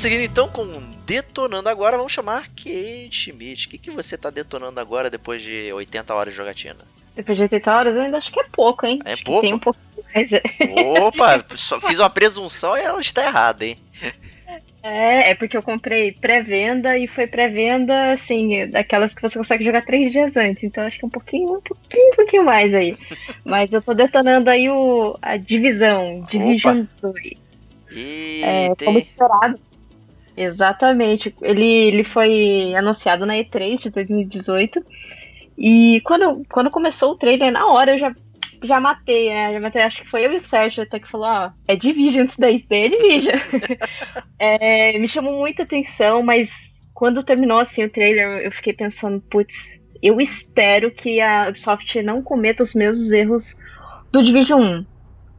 Prosseguindo 0.00 0.24
então 0.24 0.48
com 0.48 0.64
Detonando 1.04 1.68
Agora, 1.68 1.98
vamos 1.98 2.10
chamar 2.10 2.48
Kate 2.48 3.10
Schmidt. 3.12 3.66
O 3.66 3.70
que, 3.70 3.76
que 3.76 3.90
você 3.90 4.16
tá 4.16 4.30
detonando 4.30 4.80
agora 4.80 5.10
depois 5.10 5.42
de 5.42 5.70
80 5.74 6.14
horas 6.14 6.32
de 6.32 6.38
jogatina? 6.38 6.86
Depois 7.14 7.36
de 7.36 7.42
80 7.42 7.70
horas, 7.76 7.94
eu 7.94 8.00
ainda 8.00 8.16
acho 8.16 8.32
que 8.32 8.40
é 8.40 8.44
pouco, 8.50 8.86
hein? 8.86 8.98
É 9.04 9.12
acho 9.12 9.24
pouco? 9.24 9.42
Tem 9.42 9.52
um 9.52 9.58
pouco 9.58 9.78
mais. 10.14 10.30
Opa, 10.96 11.44
só 11.54 11.78
fiz 11.82 11.98
uma 11.98 12.08
presunção 12.08 12.78
e 12.78 12.80
ela 12.80 12.98
está 12.98 13.22
errada, 13.22 13.66
hein? 13.66 13.78
É, 14.82 15.32
é 15.32 15.34
porque 15.34 15.54
eu 15.54 15.62
comprei 15.62 16.12
pré-venda 16.12 16.96
e 16.96 17.06
foi 17.06 17.26
pré-venda, 17.26 18.12
assim, 18.12 18.70
daquelas 18.70 19.14
que 19.14 19.20
você 19.20 19.36
consegue 19.36 19.62
jogar 19.62 19.84
três 19.84 20.10
dias 20.10 20.34
antes. 20.34 20.64
Então 20.64 20.86
acho 20.86 20.98
que 20.98 21.04
é 21.04 21.08
um 21.08 21.10
pouquinho, 21.10 21.58
um 21.58 21.60
pouquinho, 21.60 22.06
um 22.06 22.16
pouquinho 22.16 22.44
mais 22.46 22.74
aí. 22.74 22.96
Mas 23.44 23.70
eu 23.74 23.82
tô 23.82 23.92
detonando 23.92 24.48
aí 24.48 24.66
o, 24.70 25.18
a 25.20 25.36
divisão, 25.36 26.26
Division 26.30 26.86
2. 27.02 27.36
E 27.92 28.40
É, 28.42 28.74
tem- 28.74 28.86
como 28.86 28.98
esperado. 28.98 29.60
Exatamente. 30.40 31.34
Ele, 31.42 31.66
ele 31.66 32.02
foi 32.02 32.74
anunciado 32.74 33.26
na 33.26 33.34
E3 33.34 33.82
de 33.82 33.90
2018. 33.90 34.82
E 35.58 36.00
quando, 36.02 36.42
quando 36.50 36.70
começou 36.70 37.12
o 37.12 37.16
trailer, 37.16 37.52
na 37.52 37.66
hora 37.66 37.92
eu 37.92 37.98
já, 37.98 38.14
já 38.62 38.80
matei, 38.80 39.28
né? 39.28 39.52
Já 39.52 39.60
matei, 39.60 39.82
acho 39.82 40.00
que 40.00 40.08
foi 40.08 40.24
eu 40.24 40.32
e 40.32 40.36
o 40.36 40.40
Sérgio 40.40 40.82
até 40.82 40.98
que 40.98 41.06
falou, 41.06 41.26
ó, 41.26 41.50
é 41.68 41.76
Division 41.76 42.24
isso 42.24 42.40
daí, 42.40 42.56
isso 42.56 42.66
daí 42.70 42.84
é 42.84 42.88
Division. 42.88 43.36
É, 44.42 44.98
me 44.98 45.06
chamou 45.06 45.38
muita 45.38 45.64
atenção, 45.64 46.22
mas 46.22 46.50
quando 46.94 47.22
terminou 47.22 47.58
assim 47.58 47.84
o 47.84 47.90
trailer, 47.90 48.38
eu 48.38 48.50
fiquei 48.50 48.72
pensando, 48.72 49.20
putz, 49.20 49.78
eu 50.02 50.18
espero 50.18 50.90
que 50.90 51.20
a 51.20 51.50
Ubisoft 51.50 52.02
não 52.02 52.22
cometa 52.22 52.62
os 52.62 52.72
mesmos 52.72 53.12
erros 53.12 53.54
do 54.10 54.22
Division 54.22 54.62
1. 54.62 54.86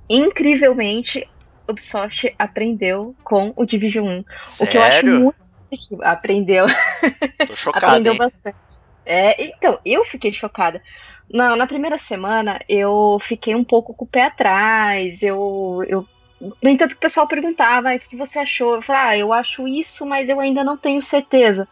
Incrivelmente, 0.07 1.27
Ubisoft 1.69 2.33
aprendeu 2.37 3.15
com 3.23 3.53
o 3.55 3.65
Division 3.65 4.07
1. 4.07 4.23
O 4.59 4.67
que 4.67 4.77
eu 4.77 4.83
acho 4.83 5.05
Sério? 5.05 5.15
muito 5.15 5.35
positivo. 5.69 6.03
Aprendeu, 6.03 6.65
Tô 7.45 7.55
chocado, 7.55 8.07
aprendeu 8.07 8.13
hein? 8.13 8.17
bastante. 8.17 8.57
É, 9.05 9.43
então, 9.43 9.79
eu 9.85 10.03
fiquei 10.05 10.31
chocada. 10.33 10.81
Na, 11.29 11.55
na 11.55 11.67
primeira 11.67 11.97
semana, 11.97 12.59
eu 12.69 13.17
fiquei 13.21 13.55
um 13.55 13.63
pouco 13.63 13.93
com 13.95 14.05
o 14.05 14.07
pé 14.07 14.23
atrás. 14.25 15.21
Eu, 15.23 15.81
eu, 15.87 16.05
no 16.39 16.69
entanto, 16.69 16.93
o 16.93 16.97
pessoal 16.99 17.27
perguntava 17.27 17.91
"Ah, 17.91 17.95
o 17.95 17.99
que 17.99 18.15
você 18.15 18.39
achou. 18.39 18.75
Eu 18.75 18.81
falei, 18.81 19.01
ah, 19.01 19.17
eu 19.17 19.33
acho 19.33 19.67
isso, 19.67 20.05
mas 20.05 20.29
eu 20.29 20.39
ainda 20.39 20.63
não 20.63 20.77
tenho 20.77 21.01
certeza. 21.01 21.67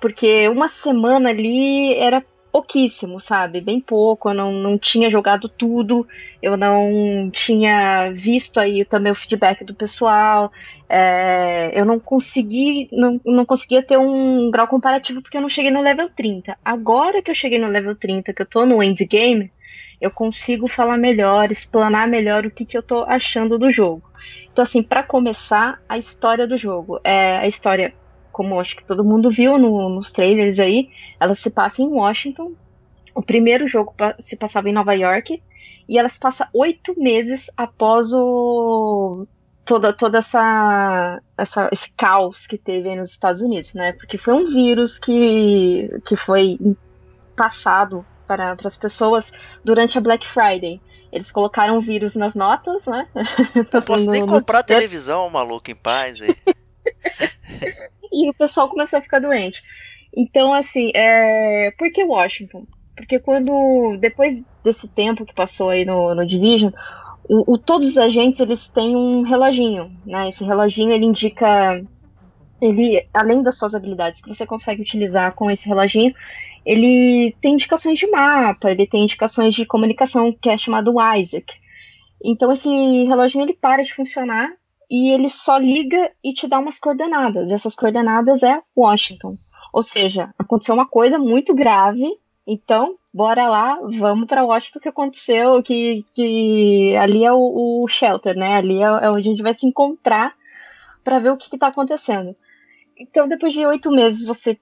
Porque 0.00 0.48
uma 0.48 0.68
semana 0.68 1.30
ali 1.30 1.94
era 1.94 2.24
pouquíssimo, 2.54 3.18
sabe? 3.18 3.60
Bem 3.60 3.80
pouco. 3.80 4.30
Eu 4.30 4.34
não, 4.34 4.52
não 4.52 4.78
tinha 4.78 5.10
jogado 5.10 5.48
tudo. 5.48 6.06
Eu 6.40 6.56
não 6.56 7.28
tinha 7.32 8.12
visto 8.12 8.60
aí 8.60 8.84
também 8.84 9.10
o 9.10 9.14
feedback 9.14 9.64
do 9.64 9.74
pessoal. 9.74 10.52
É, 10.88 11.72
eu 11.74 11.84
não 11.84 11.98
consegui, 11.98 12.88
não, 12.92 13.18
não 13.26 13.44
conseguia 13.44 13.82
ter 13.82 13.98
um 13.98 14.52
grau 14.52 14.68
comparativo 14.68 15.20
porque 15.20 15.36
eu 15.36 15.42
não 15.42 15.48
cheguei 15.48 15.72
no 15.72 15.82
level 15.82 16.08
30. 16.08 16.56
Agora 16.64 17.20
que 17.20 17.28
eu 17.28 17.34
cheguei 17.34 17.58
no 17.58 17.66
level 17.66 17.96
30, 17.96 18.32
que 18.32 18.42
eu 18.42 18.46
tô 18.46 18.64
no 18.64 18.80
endgame, 18.80 19.50
eu 20.00 20.12
consigo 20.12 20.68
falar 20.68 20.96
melhor, 20.96 21.50
explanar 21.50 22.06
melhor 22.06 22.46
o 22.46 22.52
que, 22.52 22.64
que 22.64 22.78
eu 22.78 22.82
tô 22.84 23.02
achando 23.02 23.58
do 23.58 23.68
jogo. 23.68 24.08
Então, 24.52 24.62
assim, 24.62 24.80
para 24.80 25.02
começar, 25.02 25.82
a 25.88 25.98
história 25.98 26.46
do 26.46 26.56
jogo. 26.56 27.00
É 27.02 27.38
a 27.38 27.48
história, 27.48 27.92
como 28.34 28.58
acho 28.60 28.76
que 28.76 28.84
todo 28.84 29.04
mundo 29.04 29.30
viu 29.30 29.56
no- 29.56 29.88
nos 29.88 30.12
trailers 30.12 30.58
aí, 30.58 30.90
ela 31.18 31.34
se 31.34 31.48
passa 31.48 31.80
em 31.80 31.86
Washington. 31.88 32.52
O 33.14 33.22
primeiro 33.22 33.66
jogo 33.66 33.94
se 34.18 34.36
passava 34.36 34.68
em 34.68 34.72
Nova 34.72 34.92
York. 34.92 35.40
E 35.88 35.98
ela 35.98 36.08
se 36.08 36.18
passa 36.18 36.48
oito 36.52 36.98
meses 36.98 37.46
após 37.56 38.12
o 38.12 39.26
toda, 39.64 39.92
toda 39.92 40.18
essa, 40.18 41.20
essa, 41.36 41.68
esse 41.72 41.90
caos 41.96 42.46
que 42.46 42.58
teve 42.58 42.88
aí 42.88 42.96
nos 42.96 43.10
Estados 43.10 43.40
Unidos, 43.40 43.74
né? 43.74 43.92
Porque 43.92 44.18
foi 44.18 44.34
um 44.34 44.46
vírus 44.46 44.98
que, 44.98 45.90
que 46.06 46.16
foi 46.16 46.58
passado 47.36 48.04
para, 48.26 48.56
para 48.56 48.66
as 48.66 48.76
pessoas 48.76 49.32
durante 49.62 49.96
a 49.98 50.00
Black 50.00 50.26
Friday. 50.26 50.80
Eles 51.12 51.30
colocaram 51.30 51.76
o 51.76 51.80
vírus 51.80 52.16
nas 52.16 52.34
notas, 52.34 52.86
né? 52.86 53.06
Não 53.72 53.82
posso 53.82 54.10
nem 54.10 54.26
comprar 54.26 54.62
televisão, 54.64 55.28
maluco, 55.30 55.70
em 55.70 55.76
paz 55.76 56.20
aí. 56.20 56.34
e 58.12 58.30
o 58.30 58.34
pessoal 58.34 58.68
começou 58.68 58.98
a 58.98 59.02
ficar 59.02 59.18
doente. 59.18 59.62
Então, 60.16 60.52
assim, 60.52 60.90
é... 60.94 61.72
por 61.72 61.90
que 61.90 62.04
Washington? 62.04 62.66
Porque 62.96 63.18
quando, 63.18 63.96
depois 63.98 64.44
desse 64.62 64.88
tempo 64.88 65.26
que 65.26 65.34
passou 65.34 65.70
aí 65.70 65.84
no, 65.84 66.14
no 66.14 66.24
Division, 66.24 66.70
o, 67.28 67.54
o, 67.54 67.58
todos 67.58 67.88
os 67.88 67.98
agentes 67.98 68.40
eles 68.40 68.68
têm 68.68 68.94
um 68.94 69.22
reloginho, 69.22 69.90
né? 70.06 70.28
Esse 70.28 70.44
reloginho 70.44 70.92
ele 70.92 71.06
indica, 71.06 71.82
ele 72.60 73.06
além 73.12 73.42
das 73.42 73.56
suas 73.56 73.74
habilidades 73.74 74.20
que 74.20 74.28
você 74.28 74.46
consegue 74.46 74.82
utilizar 74.82 75.34
com 75.34 75.50
esse 75.50 75.66
reloginho, 75.66 76.14
ele 76.64 77.34
tem 77.40 77.54
indicações 77.54 77.98
de 77.98 78.06
mapa, 78.08 78.70
ele 78.70 78.86
tem 78.86 79.02
indicações 79.02 79.54
de 79.54 79.66
comunicação 79.66 80.32
que 80.32 80.48
é 80.48 80.56
chamado 80.56 80.94
Isaac. 81.16 81.54
Então 82.24 82.52
esse 82.52 82.68
reloginho 83.04 83.44
ele 83.44 83.54
para 83.54 83.82
de 83.82 83.92
funcionar 83.92 84.50
e 84.94 85.10
ele 85.10 85.28
só 85.28 85.56
liga 85.56 86.10
e 86.22 86.32
te 86.32 86.46
dá 86.46 86.58
umas 86.58 86.78
coordenadas. 86.78 87.50
Essas 87.50 87.74
coordenadas 87.74 88.42
é 88.42 88.60
Washington. 88.76 89.36
Ou 89.72 89.82
seja, 89.82 90.32
aconteceu 90.38 90.74
uma 90.74 90.86
coisa 90.86 91.18
muito 91.18 91.54
grave 91.54 92.06
então, 92.46 92.94
bora 93.12 93.46
lá, 93.46 93.78
vamos 93.98 94.26
para 94.26 94.44
Washington 94.44 94.80
que 94.80 94.88
aconteceu, 94.88 95.62
que, 95.62 96.04
que 96.12 96.94
ali 96.96 97.24
é 97.24 97.32
o, 97.32 97.82
o 97.82 97.88
shelter, 97.88 98.36
né? 98.36 98.56
Ali 98.56 98.82
é, 98.82 98.84
é, 98.84 99.10
onde 99.10 99.28
a 99.28 99.30
gente 99.30 99.42
vai 99.42 99.54
se 99.54 99.66
encontrar 99.66 100.34
para 101.02 101.18
ver 101.18 101.30
o 101.30 101.38
que 101.38 101.54
está 101.54 101.68
acontecendo. 101.68 102.36
Então, 102.98 103.26
depois 103.26 103.52
de 103.52 103.64
oito 103.64 103.90
meses, 103.90 104.24
você 104.24 104.58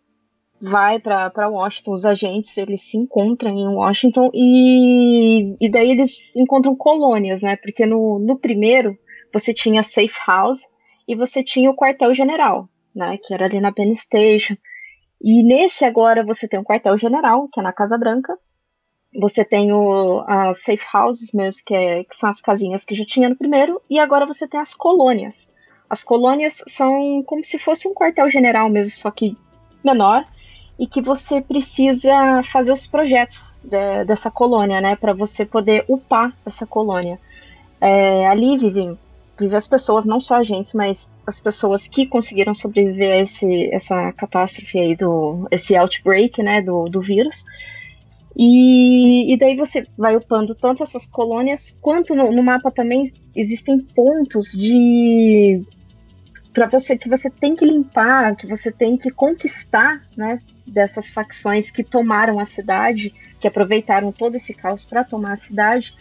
vai 0.60 1.00
para 1.00 1.48
Washington, 1.48 1.92
os 1.92 2.06
agentes 2.06 2.56
eles 2.56 2.88
se 2.88 2.96
encontram 2.96 3.50
em 3.50 3.66
Washington 3.66 4.30
e, 4.32 5.56
e 5.60 5.68
daí 5.68 5.90
eles 5.90 6.34
encontram 6.36 6.76
colônias, 6.76 7.42
né? 7.42 7.56
Porque 7.56 7.84
no, 7.84 8.20
no 8.20 8.38
primeiro 8.38 8.96
você 9.32 9.54
tinha 9.54 9.82
Safe 9.82 10.18
House 10.26 10.60
e 11.06 11.14
você 11.14 11.42
tinha 11.42 11.70
o 11.70 11.76
quartel-general, 11.76 12.68
né? 12.94 13.18
Que 13.22 13.34
era 13.34 13.46
ali 13.46 13.60
na 13.60 13.72
Penn 13.72 13.94
Station. 13.94 14.56
E 15.20 15.42
nesse 15.42 15.84
agora 15.84 16.24
você 16.24 16.48
tem 16.48 16.58
um 16.58 16.64
quartel-general, 16.64 17.48
que 17.52 17.60
é 17.60 17.62
na 17.62 17.72
Casa 17.72 17.96
Branca. 17.96 18.36
Você 19.20 19.44
tem 19.44 19.72
o, 19.72 20.24
as 20.26 20.62
safe 20.62 20.86
houses 20.94 21.30
mesmo, 21.32 21.62
que, 21.66 21.74
é, 21.74 22.04
que 22.04 22.16
são 22.16 22.30
as 22.30 22.40
casinhas 22.40 22.84
que 22.84 22.94
já 22.94 23.04
tinha 23.04 23.28
no 23.28 23.36
primeiro. 23.36 23.80
E 23.88 23.98
agora 23.98 24.26
você 24.26 24.48
tem 24.48 24.58
as 24.58 24.74
colônias. 24.74 25.52
As 25.88 26.02
colônias 26.02 26.64
são 26.66 27.22
como 27.26 27.44
se 27.44 27.58
fosse 27.58 27.86
um 27.86 27.94
quartel-general 27.94 28.68
mesmo, 28.68 28.92
só 28.92 29.10
que 29.10 29.36
menor. 29.84 30.24
E 30.78 30.86
que 30.86 31.02
você 31.02 31.40
precisa 31.40 32.42
fazer 32.44 32.72
os 32.72 32.86
projetos 32.86 33.54
de, 33.62 34.04
dessa 34.04 34.30
colônia, 34.30 34.80
né? 34.80 34.96
Para 34.96 35.12
você 35.12 35.44
poder 35.44 35.84
upar 35.86 36.34
essa 36.46 36.66
colônia. 36.66 37.20
É, 37.80 38.26
ali 38.26 38.56
vivem 38.56 38.98
viver 39.42 39.56
as 39.56 39.68
pessoas, 39.68 40.04
não 40.04 40.20
só 40.20 40.36
agentes, 40.36 40.72
mas 40.72 41.10
as 41.26 41.38
pessoas 41.40 41.86
que 41.86 42.06
conseguiram 42.06 42.54
sobreviver 42.54 43.12
a 43.12 43.18
esse, 43.18 43.74
essa 43.74 44.12
catástrofe 44.12 44.78
aí, 44.78 44.96
do, 44.96 45.46
esse 45.50 45.76
outbreak, 45.76 46.42
né, 46.42 46.62
do, 46.62 46.88
do 46.88 47.00
vírus. 47.00 47.44
E, 48.36 49.32
e 49.32 49.36
daí 49.36 49.56
você 49.56 49.86
vai 49.96 50.16
upando 50.16 50.54
tanto 50.54 50.82
essas 50.82 51.04
colônias, 51.04 51.70
quanto 51.82 52.14
no, 52.14 52.32
no 52.32 52.42
mapa 52.42 52.70
também 52.70 53.04
existem 53.34 53.78
pontos 53.78 54.52
de 54.52 55.62
para 56.52 56.66
você 56.66 56.98
que 56.98 57.08
você 57.08 57.30
tem 57.30 57.56
que 57.56 57.64
limpar, 57.64 58.36
que 58.36 58.46
você 58.46 58.70
tem 58.70 58.96
que 58.96 59.10
conquistar, 59.10 60.02
né, 60.16 60.38
dessas 60.66 61.10
facções 61.10 61.70
que 61.70 61.82
tomaram 61.82 62.38
a 62.38 62.44
cidade, 62.44 63.12
que 63.40 63.48
aproveitaram 63.48 64.12
todo 64.12 64.36
esse 64.36 64.52
caos 64.52 64.84
para 64.84 65.02
tomar 65.02 65.32
a 65.32 65.36
cidade. 65.36 65.94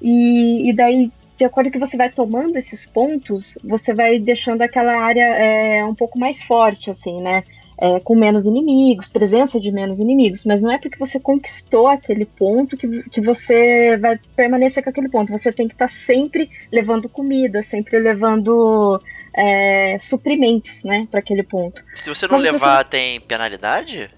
E, 0.00 0.70
e 0.70 0.72
daí 0.72 1.12
de 1.40 1.46
acordo 1.46 1.70
que 1.70 1.78
você 1.78 1.96
vai 1.96 2.10
tomando 2.10 2.58
esses 2.58 2.84
pontos, 2.84 3.56
você 3.64 3.94
vai 3.94 4.18
deixando 4.18 4.60
aquela 4.60 4.92
área 5.00 5.22
é, 5.22 5.82
um 5.82 5.94
pouco 5.94 6.18
mais 6.18 6.42
forte, 6.42 6.90
assim, 6.90 7.18
né? 7.22 7.44
É, 7.78 7.98
com 7.98 8.14
menos 8.14 8.44
inimigos, 8.44 9.08
presença 9.08 9.58
de 9.58 9.72
menos 9.72 9.98
inimigos, 10.00 10.44
mas 10.44 10.60
não 10.60 10.70
é 10.70 10.76
porque 10.76 10.98
você 10.98 11.18
conquistou 11.18 11.88
aquele 11.88 12.26
ponto 12.26 12.76
que, 12.76 13.08
que 13.08 13.22
você 13.22 13.96
vai 13.96 14.20
permanecer 14.36 14.84
com 14.84 14.90
aquele 14.90 15.08
ponto. 15.08 15.32
Você 15.32 15.50
tem 15.50 15.66
que 15.66 15.72
estar 15.72 15.88
tá 15.88 15.90
sempre 15.90 16.50
levando 16.70 17.08
comida, 17.08 17.62
sempre 17.62 17.98
levando 17.98 19.00
é, 19.34 19.96
suprimentos, 19.98 20.84
né, 20.84 21.08
para 21.10 21.20
aquele 21.20 21.42
ponto. 21.42 21.82
Se 21.94 22.10
você 22.10 22.26
não 22.26 22.34
mas 22.34 22.52
levar, 22.52 22.84
você... 22.84 22.90
tem 22.90 23.18
penalidade? 23.18 24.10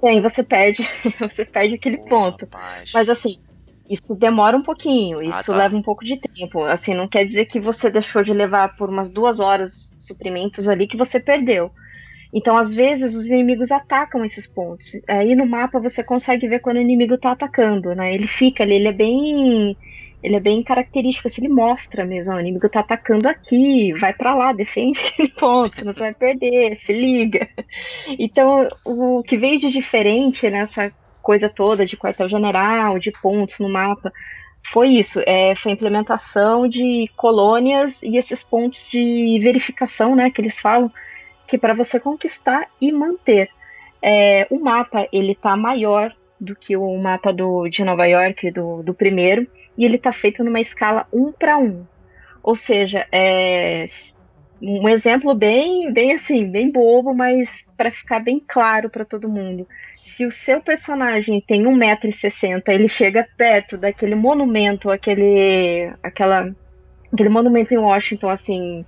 Tem, 0.00 0.22
você 0.22 0.42
perde, 0.42 0.88
você 1.20 1.44
perde 1.44 1.74
aquele 1.74 1.98
oh, 1.98 2.08
ponto. 2.08 2.46
Rapaz. 2.46 2.92
Mas 2.94 3.10
assim, 3.10 3.38
isso 3.92 4.16
demora 4.16 4.56
um 4.56 4.62
pouquinho, 4.62 5.18
ah, 5.18 5.24
isso 5.24 5.52
ah, 5.52 5.54
tá. 5.54 5.56
leva 5.56 5.76
um 5.76 5.82
pouco 5.82 6.02
de 6.02 6.16
tempo. 6.16 6.64
Assim, 6.64 6.94
não 6.94 7.06
quer 7.06 7.26
dizer 7.26 7.44
que 7.44 7.60
você 7.60 7.90
deixou 7.90 8.22
de 8.22 8.32
levar 8.32 8.74
por 8.74 8.88
umas 8.88 9.10
duas 9.10 9.38
horas 9.38 9.94
suprimentos 9.98 10.66
ali 10.66 10.86
que 10.86 10.96
você 10.96 11.20
perdeu. 11.20 11.70
Então, 12.32 12.56
às 12.56 12.74
vezes, 12.74 13.14
os 13.14 13.26
inimigos 13.26 13.70
atacam 13.70 14.24
esses 14.24 14.46
pontos. 14.46 14.92
Aí 15.06 15.34
no 15.34 15.44
mapa 15.44 15.78
você 15.78 16.02
consegue 16.02 16.48
ver 16.48 16.60
quando 16.60 16.78
o 16.78 16.80
inimigo 16.80 17.14
está 17.14 17.32
atacando, 17.32 17.94
né? 17.94 18.14
Ele 18.14 18.26
fica 18.26 18.62
ali, 18.62 18.76
ele 18.76 18.88
é 18.88 18.92
bem. 18.92 19.76
Ele 20.22 20.36
é 20.36 20.40
bem 20.40 20.62
característico, 20.62 21.26
assim, 21.26 21.42
ele 21.42 21.52
mostra 21.52 22.04
mesmo, 22.04 22.32
o 22.34 22.38
inimigo 22.38 22.66
está 22.66 22.78
atacando 22.78 23.26
aqui, 23.26 23.92
vai 23.94 24.14
para 24.14 24.32
lá, 24.32 24.52
defende 24.52 25.00
aquele 25.02 25.28
ponto, 25.30 25.74
senão 25.74 25.92
você 25.92 25.98
vai 25.98 26.14
perder, 26.14 26.76
se 26.76 26.92
liga. 26.92 27.48
Então, 28.06 28.68
o 28.84 29.20
que 29.24 29.36
veio 29.36 29.58
de 29.58 29.72
diferente 29.72 30.48
nessa 30.48 30.92
coisa 31.22 31.48
toda 31.48 31.86
de 31.86 31.96
quartel-general, 31.96 32.98
de 32.98 33.12
pontos 33.12 33.58
no 33.60 33.68
mapa, 33.68 34.12
foi 34.64 34.90
isso, 34.90 35.20
é, 35.26 35.54
foi 35.56 35.72
a 35.72 35.74
implementação 35.74 36.68
de 36.68 37.10
colônias 37.16 38.02
e 38.02 38.16
esses 38.16 38.42
pontos 38.42 38.88
de 38.88 39.38
verificação, 39.42 40.14
né, 40.14 40.30
que 40.30 40.40
eles 40.40 40.60
falam, 40.60 40.90
que 41.46 41.58
para 41.58 41.74
você 41.74 41.98
conquistar 41.98 42.68
e 42.80 42.92
manter. 42.92 43.48
É, 44.00 44.46
o 44.50 44.58
mapa, 44.58 45.08
ele 45.12 45.34
tá 45.34 45.56
maior 45.56 46.14
do 46.40 46.56
que 46.56 46.76
o 46.76 46.96
mapa 46.98 47.32
do, 47.32 47.68
de 47.68 47.84
Nova 47.84 48.06
York, 48.06 48.50
do, 48.50 48.82
do 48.82 48.94
primeiro, 48.94 49.46
e 49.76 49.84
ele 49.84 49.98
tá 49.98 50.12
feito 50.12 50.42
numa 50.42 50.60
escala 50.60 51.06
1 51.12 51.32
para 51.32 51.58
1. 51.58 51.84
Ou 52.42 52.56
seja, 52.56 53.06
é 53.12 53.84
um 54.60 54.88
exemplo 54.88 55.34
bem, 55.34 55.92
bem 55.92 56.12
assim, 56.12 56.48
bem 56.48 56.70
bobo, 56.70 57.14
mas 57.14 57.64
para 57.76 57.90
ficar 57.90 58.20
bem 58.20 58.40
claro 58.44 58.88
para 58.88 59.04
todo 59.04 59.28
mundo 59.28 59.66
se 60.04 60.26
o 60.26 60.30
seu 60.30 60.60
personagem 60.60 61.40
tem 61.40 61.62
1,60m, 61.64 62.62
ele 62.68 62.88
chega 62.88 63.26
perto 63.36 63.78
daquele 63.78 64.14
monumento, 64.14 64.90
aquele, 64.90 65.92
aquela, 66.02 66.54
aquele 67.12 67.28
monumento 67.28 67.72
em 67.72 67.78
Washington, 67.78 68.28
assim, 68.28 68.84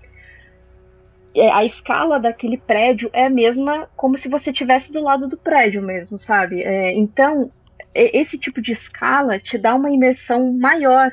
é, 1.35 1.51
a 1.51 1.65
escala 1.65 2.21
daquele 2.21 2.57
prédio 2.57 3.11
é 3.13 3.27
a 3.27 3.31
mesma 3.31 3.89
como 3.97 4.17
se 4.17 4.29
você 4.29 4.51
estivesse 4.51 4.93
do 4.93 5.01
lado 5.01 5.29
do 5.29 5.37
prédio 5.37 5.83
mesmo, 5.83 6.19
sabe? 6.19 6.63
É, 6.63 6.93
então, 6.93 7.51
esse 7.95 8.39
tipo 8.39 8.61
de 8.61 8.73
escala 8.73 9.39
te 9.39 9.57
dá 9.57 9.75
uma 9.75 9.91
imersão 9.91 10.53
maior 10.53 11.13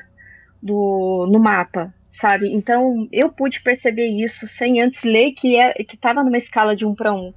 do, 0.62 1.28
no 1.30 1.38
mapa, 1.38 1.92
sabe? 2.10 2.52
Então, 2.52 3.08
eu 3.10 3.30
pude 3.30 3.62
perceber 3.62 4.06
isso 4.06 4.46
sem 4.46 4.80
antes 4.80 5.02
ler 5.02 5.32
que 5.32 5.56
é, 5.56 5.74
estava 5.78 6.22
numa 6.22 6.38
escala 6.38 6.76
de 6.76 6.86
1 6.86 6.94
para 6.94 7.12
1. 7.12 7.34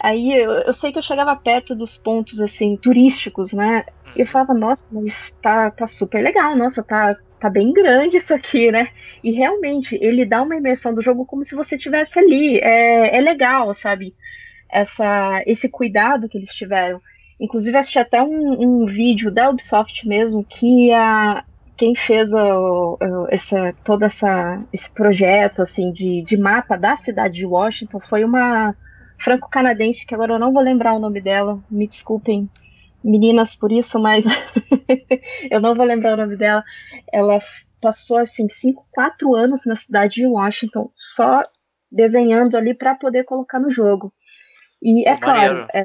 Aí 0.00 0.32
eu, 0.32 0.52
eu, 0.52 0.72
sei 0.72 0.92
que 0.92 0.98
eu 0.98 1.02
chegava 1.02 1.34
perto 1.34 1.74
dos 1.74 1.96
pontos 1.96 2.40
assim 2.40 2.76
turísticos, 2.76 3.52
né? 3.52 3.84
E 4.14 4.20
eu 4.20 4.26
uhum. 4.26 4.30
falava, 4.30 4.54
nossa, 4.54 4.86
mas 4.92 5.30
tá, 5.42 5.70
tá 5.70 5.86
super 5.86 6.22
legal, 6.22 6.56
nossa, 6.56 6.82
tá, 6.84 7.16
tá 7.40 7.50
bem 7.50 7.72
grande 7.72 8.18
isso 8.18 8.32
aqui, 8.32 8.70
né? 8.70 8.88
E 9.24 9.32
realmente 9.32 9.98
ele 10.00 10.24
dá 10.24 10.42
uma 10.42 10.56
imersão 10.56 10.94
do 10.94 11.02
jogo 11.02 11.26
como 11.26 11.44
se 11.44 11.54
você 11.54 11.76
estivesse 11.76 12.18
ali. 12.18 12.58
É, 12.58 13.16
é 13.16 13.20
legal, 13.20 13.74
sabe? 13.74 14.14
Essa, 14.70 15.42
esse 15.46 15.68
cuidado 15.68 16.28
que 16.28 16.38
eles 16.38 16.54
tiveram. 16.54 17.00
Inclusive 17.40 17.76
assisti 17.76 17.98
até 17.98 18.22
um, 18.22 18.82
um 18.82 18.86
vídeo 18.86 19.30
da 19.30 19.50
Ubisoft 19.50 20.06
mesmo 20.06 20.44
que 20.44 20.92
a, 20.92 21.44
quem 21.76 21.94
fez 21.94 22.32
o, 22.32 22.98
o, 23.00 23.26
essa, 23.30 23.72
todo 23.84 24.04
essa, 24.04 24.60
esse 24.72 24.90
projeto 24.90 25.62
assim 25.62 25.92
de, 25.92 26.22
de 26.22 26.36
mapa 26.36 26.76
da 26.76 26.96
cidade 26.96 27.34
de 27.34 27.46
Washington 27.46 28.00
foi 28.00 28.24
uma 28.24 28.74
franco-canadense, 29.18 30.06
que 30.06 30.14
agora 30.14 30.34
eu 30.34 30.38
não 30.38 30.52
vou 30.52 30.62
lembrar 30.62 30.94
o 30.94 30.98
nome 30.98 31.20
dela, 31.20 31.62
me 31.70 31.86
desculpem, 31.86 32.48
meninas, 33.02 33.54
por 33.54 33.72
isso, 33.72 33.98
mas 33.98 34.24
eu 35.50 35.60
não 35.60 35.74
vou 35.74 35.84
lembrar 35.84 36.14
o 36.14 36.16
nome 36.16 36.36
dela. 36.36 36.64
Ela 37.12 37.38
passou, 37.80 38.18
assim, 38.18 38.48
cinco, 38.48 38.86
quatro 38.90 39.34
anos 39.34 39.64
na 39.66 39.76
cidade 39.76 40.16
de 40.16 40.26
Washington, 40.26 40.90
só 40.96 41.42
desenhando 41.90 42.56
ali 42.56 42.74
para 42.74 42.94
poder 42.94 43.24
colocar 43.24 43.58
no 43.58 43.70
jogo. 43.70 44.12
E 44.82 45.08
é 45.08 45.16
claro, 45.16 45.66
é 45.72 45.84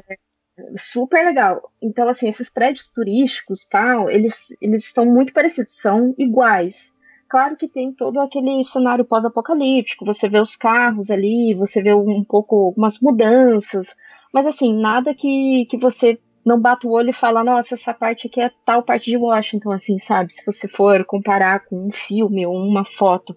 super 0.76 1.24
legal. 1.24 1.72
Então, 1.82 2.08
assim, 2.08 2.28
esses 2.28 2.50
prédios 2.50 2.88
turísticos, 2.88 3.64
tal, 3.64 4.10
eles, 4.10 4.34
eles 4.60 4.84
estão 4.84 5.04
muito 5.04 5.32
parecidos, 5.32 5.74
são 5.80 6.14
iguais. 6.18 6.93
Claro 7.28 7.56
que 7.56 7.68
tem 7.68 7.92
todo 7.92 8.20
aquele 8.20 8.62
cenário 8.64 9.04
pós-apocalíptico, 9.04 10.04
você 10.04 10.28
vê 10.28 10.38
os 10.40 10.54
carros 10.54 11.10
ali, 11.10 11.54
você 11.54 11.82
vê 11.82 11.92
um 11.92 12.22
pouco 12.22 12.66
algumas 12.66 13.00
mudanças, 13.00 13.94
mas 14.32 14.46
assim, 14.46 14.74
nada 14.78 15.14
que, 15.14 15.66
que 15.66 15.76
você 15.76 16.18
não 16.44 16.60
bata 16.60 16.86
o 16.86 16.92
olho 16.92 17.10
e 17.10 17.14
fala, 17.14 17.42
nossa, 17.42 17.74
essa 17.74 17.94
parte 17.94 18.26
aqui 18.26 18.40
é 18.40 18.50
tal 18.66 18.82
parte 18.82 19.10
de 19.10 19.16
Washington, 19.16 19.72
assim, 19.72 19.98
sabe? 19.98 20.32
Se 20.32 20.44
você 20.44 20.68
for 20.68 21.04
comparar 21.04 21.64
com 21.64 21.86
um 21.86 21.90
filme 21.90 22.46
ou 22.46 22.54
uma 22.54 22.84
foto. 22.84 23.36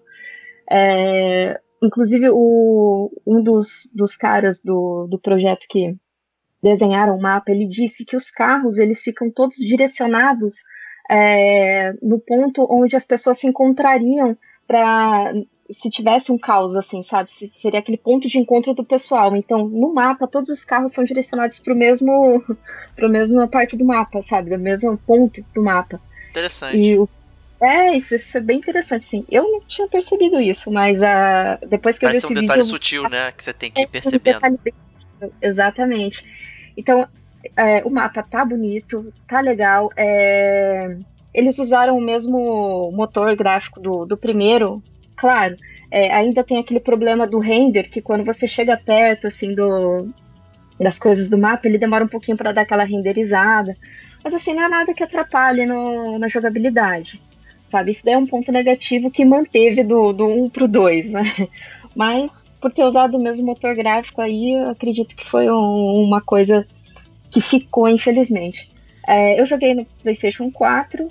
É, 0.70 1.58
inclusive, 1.82 2.28
o, 2.30 3.10
um 3.26 3.42
dos, 3.42 3.90
dos 3.94 4.14
caras 4.14 4.60
do, 4.60 5.06
do 5.06 5.18
projeto 5.18 5.66
que 5.68 5.96
desenharam 6.62 7.16
o 7.16 7.20
mapa, 7.20 7.50
ele 7.50 7.66
disse 7.66 8.04
que 8.04 8.16
os 8.16 8.30
carros, 8.30 8.76
eles 8.76 9.02
ficam 9.02 9.30
todos 9.30 9.56
direcionados 9.56 10.56
é, 11.08 11.92
no 12.02 12.18
ponto 12.18 12.66
onde 12.70 12.96
as 12.96 13.04
pessoas 13.04 13.38
se 13.38 13.46
encontrariam 13.46 14.36
para 14.66 15.32
se 15.70 15.90
tivesse 15.90 16.32
um 16.32 16.38
caos, 16.38 16.74
assim, 16.74 17.02
sabe? 17.02 17.30
Seria 17.30 17.80
aquele 17.80 17.98
ponto 17.98 18.26
de 18.26 18.38
encontro 18.38 18.72
do 18.72 18.82
pessoal. 18.82 19.36
Então, 19.36 19.68
no 19.68 19.92
mapa, 19.92 20.26
todos 20.26 20.48
os 20.48 20.64
carros 20.64 20.92
são 20.92 21.04
direcionados 21.04 21.58
para 21.58 21.74
o 21.74 21.76
mesmo, 21.76 22.42
para 22.96 23.08
mesma 23.08 23.46
parte 23.46 23.76
do 23.76 23.84
mapa, 23.84 24.22
sabe? 24.22 24.50
Do 24.50 24.58
mesmo 24.58 24.96
ponto 24.96 25.44
do 25.54 25.62
mapa. 25.62 26.00
Interessante. 26.30 26.98
O 26.98 27.08
é, 27.60 27.96
isso, 27.96 28.14
isso 28.14 28.38
é 28.38 28.40
bem 28.40 28.58
interessante, 28.58 29.04
sim. 29.04 29.24
Eu 29.28 29.42
não 29.42 29.60
tinha 29.62 29.88
percebido 29.88 30.40
isso, 30.40 30.70
mas 30.70 31.00
uh, 31.00 31.66
depois 31.68 31.98
que 31.98 32.06
Parece 32.06 32.24
eu 32.24 32.28
vi 32.28 32.34
um 32.34 32.38
esse 32.38 32.42
detalhe 32.42 32.62
vídeo... 32.62 32.70
sutil, 32.70 33.08
né? 33.08 33.32
Que 33.32 33.42
você 33.42 33.52
tem 33.52 33.70
que 33.70 33.80
ir 33.80 33.84
É, 33.84 33.86
um 33.86 33.90
percebendo. 33.90 34.60
Exatamente. 35.42 36.24
Então, 36.76 37.08
é, 37.56 37.82
o 37.84 37.90
mapa 37.90 38.22
tá 38.22 38.44
bonito, 38.44 39.12
tá 39.26 39.40
legal. 39.40 39.90
é, 39.96 40.96
Eles 41.34 41.58
usaram 41.58 41.96
o 41.96 42.00
mesmo 42.00 42.90
motor 42.92 43.34
gráfico 43.36 43.80
do, 43.80 44.04
do 44.06 44.16
primeiro, 44.16 44.82
claro. 45.16 45.56
é, 45.90 46.12
ainda 46.12 46.44
tem 46.44 46.58
aquele 46.58 46.80
problema 46.80 47.26
do 47.26 47.38
render, 47.38 47.88
que 47.88 48.02
quando 48.02 48.24
você 48.24 48.46
chega 48.48 48.76
perto, 48.76 49.26
assim, 49.26 49.54
do, 49.54 50.08
das 50.78 50.98
coisas 50.98 51.28
do 51.28 51.38
mapa, 51.38 51.66
ele 51.68 51.78
demora 51.78 52.04
um 52.04 52.08
pouquinho 52.08 52.36
para 52.36 52.52
dar 52.52 52.62
aquela 52.62 52.84
renderizada. 52.84 53.76
Mas, 54.22 54.34
assim, 54.34 54.52
não 54.54 54.64
é 54.64 54.68
nada 54.68 54.94
que 54.94 55.02
atrapalhe 55.02 55.64
no- 55.66 56.18
na 56.18 56.28
jogabilidade. 56.28 57.20
Sabe? 57.66 57.90
Isso 57.90 58.04
daí 58.04 58.14
é 58.14 58.18
um 58.18 58.26
ponto 58.26 58.50
negativo 58.50 59.10
que 59.10 59.24
manteve 59.24 59.84
do, 59.84 60.12
do 60.12 60.26
1 60.26 60.48
pro 60.50 60.66
2, 60.66 61.10
né? 61.10 61.22
Mas 61.94 62.44
por 62.60 62.72
ter 62.72 62.84
usado 62.84 63.16
o 63.16 63.22
mesmo 63.22 63.46
motor 63.46 63.74
gráfico 63.74 64.20
aí, 64.20 64.54
eu 64.54 64.70
acredito 64.70 65.14
que 65.14 65.24
foi 65.28 65.50
um- 65.50 66.02
uma 66.04 66.20
coisa 66.20 66.66
que 67.30 67.40
ficou, 67.40 67.88
infelizmente. 67.88 68.70
É, 69.06 69.40
eu 69.40 69.46
joguei 69.46 69.74
no 69.74 69.84
PlayStation 70.02 70.50
4. 70.50 71.10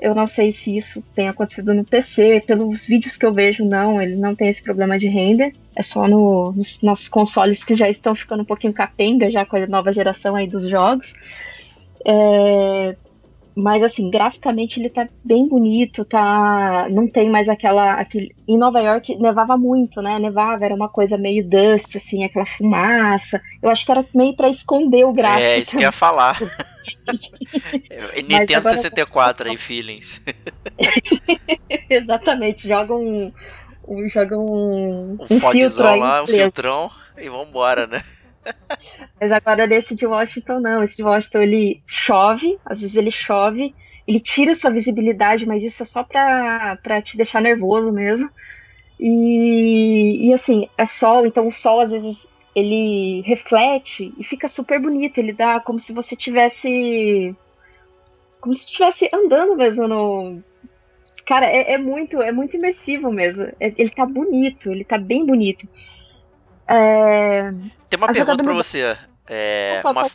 Eu 0.00 0.14
não 0.14 0.28
sei 0.28 0.52
se 0.52 0.76
isso 0.76 1.02
tem 1.14 1.28
acontecido 1.28 1.74
no 1.74 1.84
PC. 1.84 2.42
Pelos 2.46 2.86
vídeos 2.86 3.16
que 3.16 3.26
eu 3.26 3.32
vejo, 3.32 3.64
não. 3.64 4.00
Ele 4.00 4.16
não 4.16 4.34
tem 4.34 4.48
esse 4.48 4.62
problema 4.62 4.98
de 4.98 5.08
render. 5.08 5.52
É 5.74 5.82
só 5.82 6.06
no- 6.06 6.52
nos 6.52 6.80
nossos 6.82 7.08
consoles 7.08 7.64
que 7.64 7.74
já 7.74 7.88
estão 7.88 8.14
ficando 8.14 8.42
um 8.42 8.46
pouquinho 8.46 8.72
capenga 8.72 9.30
já 9.30 9.44
com 9.44 9.56
a 9.56 9.66
nova 9.66 9.92
geração 9.92 10.36
aí 10.36 10.46
dos 10.46 10.68
jogos. 10.68 11.14
É, 12.06 12.96
mas 13.60 13.82
assim, 13.82 14.08
graficamente 14.08 14.78
ele 14.80 14.88
tá 14.88 15.08
bem 15.24 15.48
bonito, 15.48 16.04
tá. 16.04 16.86
Não 16.90 17.08
tem 17.08 17.28
mais 17.28 17.48
aquela. 17.48 17.94
Aquele... 17.94 18.32
Em 18.46 18.56
Nova 18.56 18.80
York 18.80 19.16
nevava 19.16 19.56
muito, 19.56 20.00
né? 20.00 20.16
Nevava, 20.18 20.64
era 20.64 20.74
uma 20.74 20.88
coisa 20.88 21.16
meio 21.18 21.44
dust, 21.44 21.96
assim, 21.96 22.22
aquela 22.24 22.46
fumaça. 22.46 23.40
Eu 23.60 23.68
acho 23.68 23.84
que 23.84 23.90
era 23.90 24.06
meio 24.14 24.36
pra 24.36 24.48
esconder 24.48 25.04
o 25.04 25.12
gráfico. 25.12 25.42
É, 25.42 25.58
isso 25.58 25.72
que 25.72 25.78
eu 25.78 25.82
ia 25.82 25.92
falar. 25.92 26.38
Nintendo 28.26 28.68
agora- 28.68 28.76
64 28.76 29.48
aí, 29.50 29.56
feelings. 29.56 30.20
Exatamente, 31.90 32.68
joga 32.68 32.94
um. 32.94 33.30
um- 33.86 34.08
joga 34.08 34.38
um, 34.38 35.16
Um, 35.20 35.26
um 35.30 35.40
filtro 35.50 35.82
lá, 35.98 36.22
um 36.22 36.26
filtrão 36.26 36.90
e 37.16 37.28
vambora, 37.28 37.86
né? 37.86 38.04
Mas 39.20 39.32
agora 39.32 39.66
desse 39.66 39.94
de 39.94 40.06
Washington 40.06 40.60
não. 40.60 40.82
Esse 40.82 40.96
de 40.96 41.02
Washington 41.02 41.42
ele 41.42 41.82
chove, 41.86 42.58
às 42.64 42.80
vezes 42.80 42.96
ele 42.96 43.10
chove, 43.10 43.74
ele 44.06 44.20
tira 44.20 44.54
sua 44.54 44.70
visibilidade, 44.70 45.46
mas 45.46 45.62
isso 45.62 45.82
é 45.82 45.86
só 45.86 46.02
pra, 46.02 46.78
pra 46.82 47.02
te 47.02 47.16
deixar 47.16 47.40
nervoso 47.40 47.92
mesmo. 47.92 48.30
E, 48.98 50.28
e 50.28 50.34
assim, 50.34 50.68
é 50.76 50.86
sol, 50.86 51.24
então 51.26 51.46
o 51.46 51.52
sol 51.52 51.80
às 51.80 51.92
vezes 51.92 52.26
ele 52.54 53.20
reflete 53.22 54.12
e 54.18 54.24
fica 54.24 54.48
super 54.48 54.80
bonito. 54.80 55.18
Ele 55.18 55.32
dá 55.32 55.60
como 55.60 55.78
se 55.78 55.92
você 55.92 56.16
tivesse. 56.16 57.36
Como 58.40 58.54
se 58.54 58.64
estivesse 58.64 59.08
andando 59.12 59.56
mesmo 59.56 59.86
no. 59.86 60.42
Cara, 61.24 61.46
é, 61.46 61.74
é 61.74 61.78
muito, 61.78 62.20
é 62.22 62.32
muito 62.32 62.56
imersivo 62.56 63.12
mesmo. 63.12 63.44
É- 63.60 63.72
ele 63.76 63.90
tá 63.90 64.04
bonito, 64.06 64.70
ele 64.72 64.84
tá 64.84 64.98
bem 64.98 65.24
bonito. 65.24 65.68
É, 66.68 67.48
Tem 67.88 67.96
uma 67.96 68.10
A 68.10 68.12
pergunta 68.12 68.44
pra 68.44 68.52
você. 68.52 68.96
É, 69.26 69.80
Opa, 69.80 69.90
uma, 69.90 70.10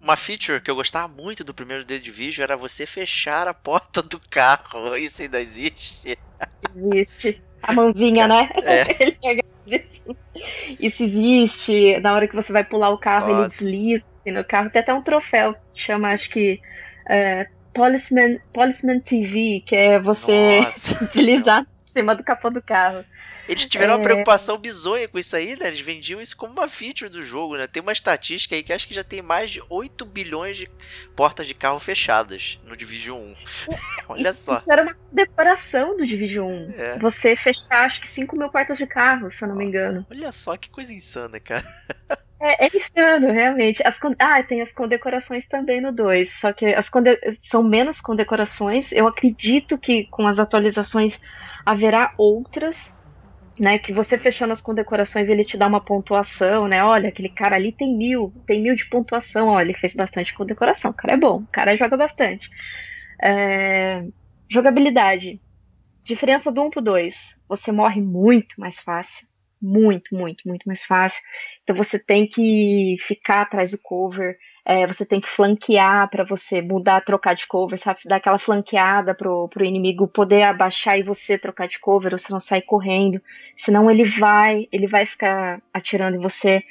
uma 0.00 0.16
feature 0.16 0.60
que 0.60 0.70
eu 0.70 0.74
gostava 0.74 1.08
muito 1.08 1.42
do 1.42 1.54
primeiro 1.54 1.84
The 1.84 1.98
Division 1.98 2.44
era 2.44 2.56
você 2.56 2.86
fechar 2.86 3.48
a 3.48 3.54
porta 3.54 4.02
do 4.02 4.20
carro. 4.30 4.96
Isso 4.98 5.22
ainda 5.22 5.40
existe. 5.40 6.18
Existe. 6.76 7.42
A 7.62 7.72
mãozinha, 7.72 8.26
né? 8.28 8.50
É. 8.62 8.96
Ele 9.66 9.76
assim. 9.76 10.16
Isso 10.78 11.02
existe. 11.02 11.98
Na 12.00 12.14
hora 12.14 12.26
que 12.26 12.34
você 12.34 12.52
vai 12.52 12.64
pular 12.64 12.90
o 12.90 12.98
carro, 12.98 13.30
ele 13.30 13.42
Nossa. 13.42 13.58
desliza 13.58 14.06
assim, 14.20 14.30
no 14.32 14.44
carro. 14.44 14.70
Tem 14.70 14.80
até 14.80 14.92
um 14.92 15.02
troféu 15.02 15.54
que 15.72 15.80
chama, 15.82 16.10
acho 16.10 16.30
que. 16.30 16.60
É, 17.08 17.48
Policeman, 17.72 18.38
Policeman 18.52 19.00
TV, 19.00 19.62
que 19.64 19.76
é 19.76 19.98
você 20.00 20.60
Nossa. 20.60 21.04
deslizar 21.12 21.66
cima 21.92 22.14
do 22.14 22.22
capô 22.24 22.50
do 22.50 22.62
carro. 22.62 23.04
Eles 23.48 23.66
tiveram 23.66 23.94
uma 23.94 24.00
É. 24.00 24.02
preocupação 24.02 24.56
bizonha 24.58 25.08
com 25.08 25.18
isso 25.18 25.34
aí, 25.34 25.56
né? 25.58 25.68
Eles 25.68 25.80
vendiam 25.80 26.20
isso 26.20 26.36
como 26.36 26.52
uma 26.52 26.68
feature 26.68 27.10
do 27.10 27.22
jogo, 27.22 27.56
né? 27.56 27.66
Tem 27.66 27.82
uma 27.82 27.92
estatística 27.92 28.54
aí 28.54 28.62
que 28.62 28.72
acho 28.72 28.86
que 28.86 28.94
já 28.94 29.02
tem 29.04 29.20
mais 29.22 29.50
de 29.50 29.62
8 29.68 30.04
bilhões 30.04 30.56
de 30.56 30.70
portas 31.16 31.46
de 31.46 31.54
carro 31.54 31.78
fechadas 31.80 32.60
no 32.64 32.76
Division 32.76 33.18
1. 33.18 33.34
Olha 34.08 34.30
isso, 34.30 34.44
só. 34.44 34.56
isso 34.56 34.72
era 34.72 34.82
uma 34.82 34.96
decoração 35.12 35.96
do 35.96 36.06
Division 36.06 36.48
1. 36.48 36.74
É. 36.76 36.98
Você 36.98 37.34
fechar, 37.36 37.84
acho 37.84 38.00
que 38.00 38.08
5 38.08 38.36
mil 38.36 38.48
portas 38.50 38.78
de 38.78 38.86
carro, 38.86 39.30
se 39.30 39.42
eu 39.44 39.48
não 39.48 39.56
me 39.56 39.64
engano. 39.64 40.06
Olha 40.10 40.32
só 40.32 40.56
que 40.56 40.70
coisa 40.70 40.92
insana, 40.92 41.40
cara. 41.40 41.64
É, 42.40 42.66
é 42.66 42.70
insano, 42.74 43.30
realmente. 43.32 43.82
As 43.86 43.98
Ah, 44.18 44.42
tem 44.42 44.62
as 44.62 44.72
condecorações 44.72 45.46
também 45.46 45.80
no 45.80 45.92
2. 45.92 46.40
Só 46.40 46.52
que 46.52 46.66
as 46.66 46.88
conde... 46.88 47.18
são 47.40 47.62
menos 47.62 48.00
condecorações. 48.00 48.92
Eu 48.92 49.06
acredito 49.06 49.78
que 49.78 50.06
com 50.06 50.26
as 50.26 50.38
atualizações 50.38 51.20
haverá 51.64 52.12
outras. 52.18 52.94
Né, 53.60 53.78
que 53.78 53.92
você 53.92 54.18
fechando 54.18 54.52
as 54.54 54.62
condecorações 54.62 55.28
ele 55.28 55.44
te 55.44 55.56
dá 55.58 55.66
uma 55.66 55.84
pontuação, 55.84 56.66
né? 56.68 56.82
Olha, 56.84 57.10
aquele 57.10 57.28
cara 57.28 57.56
ali 57.56 57.72
tem 57.72 57.96
mil, 57.96 58.32
tem 58.46 58.62
mil 58.62 58.74
de 58.74 58.88
pontuação. 58.88 59.48
Olha, 59.48 59.66
ele 59.66 59.74
fez 59.74 59.94
bastante 59.94 60.34
condecoração. 60.34 60.92
O 60.92 60.94
cara 60.94 61.14
é 61.14 61.16
bom, 61.18 61.42
o 61.42 61.48
cara 61.52 61.76
joga 61.76 61.96
bastante. 61.96 62.50
É, 63.22 64.04
Jogabilidade. 64.50 65.40
Diferença 66.04 66.52
do 66.52 66.62
1 66.62 66.70
pro 66.70 66.82
2. 66.82 67.36
Você 67.48 67.72
morre 67.72 68.02
muito 68.02 68.60
mais 68.60 68.80
fácil. 68.80 69.26
Muito, 69.62 70.14
muito, 70.14 70.48
muito 70.48 70.64
mais 70.66 70.84
fácil. 70.84 71.22
Então 71.62 71.76
você 71.76 71.98
tem 71.98 72.26
que 72.26 72.96
ficar 72.98 73.42
atrás 73.42 73.72
do 73.72 73.78
cover, 73.78 74.36
é, 74.64 74.86
você 74.86 75.04
tem 75.04 75.20
que 75.20 75.28
flanquear 75.28 76.08
para 76.08 76.24
você 76.24 76.62
mudar, 76.62 77.00
trocar 77.02 77.34
de 77.34 77.46
cover, 77.46 77.78
sabe? 77.78 78.00
Você 78.00 78.08
dá 78.08 78.16
aquela 78.16 78.38
flanqueada 78.38 79.14
pro, 79.14 79.48
pro 79.48 79.64
inimigo 79.64 80.08
poder 80.08 80.42
abaixar 80.42 80.98
e 80.98 81.02
você 81.02 81.36
trocar 81.36 81.68
de 81.68 81.78
cover, 81.78 82.12
ou 82.12 82.18
você 82.18 82.32
não 82.32 82.40
sair 82.40 82.62
correndo. 82.62 83.20
Senão 83.56 83.90
ele 83.90 84.04
vai, 84.04 84.66
ele 84.72 84.86
vai 84.86 85.04
ficar 85.04 85.60
atirando 85.74 86.16
em 86.16 86.20
você. 86.20 86.62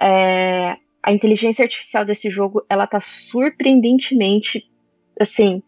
É, 0.00 0.76
a 1.02 1.12
inteligência 1.12 1.62
artificial 1.62 2.04
desse 2.04 2.30
jogo, 2.30 2.64
ela 2.68 2.86
tá 2.86 2.98
surpreendentemente, 2.98 4.68
assim, 5.20 5.62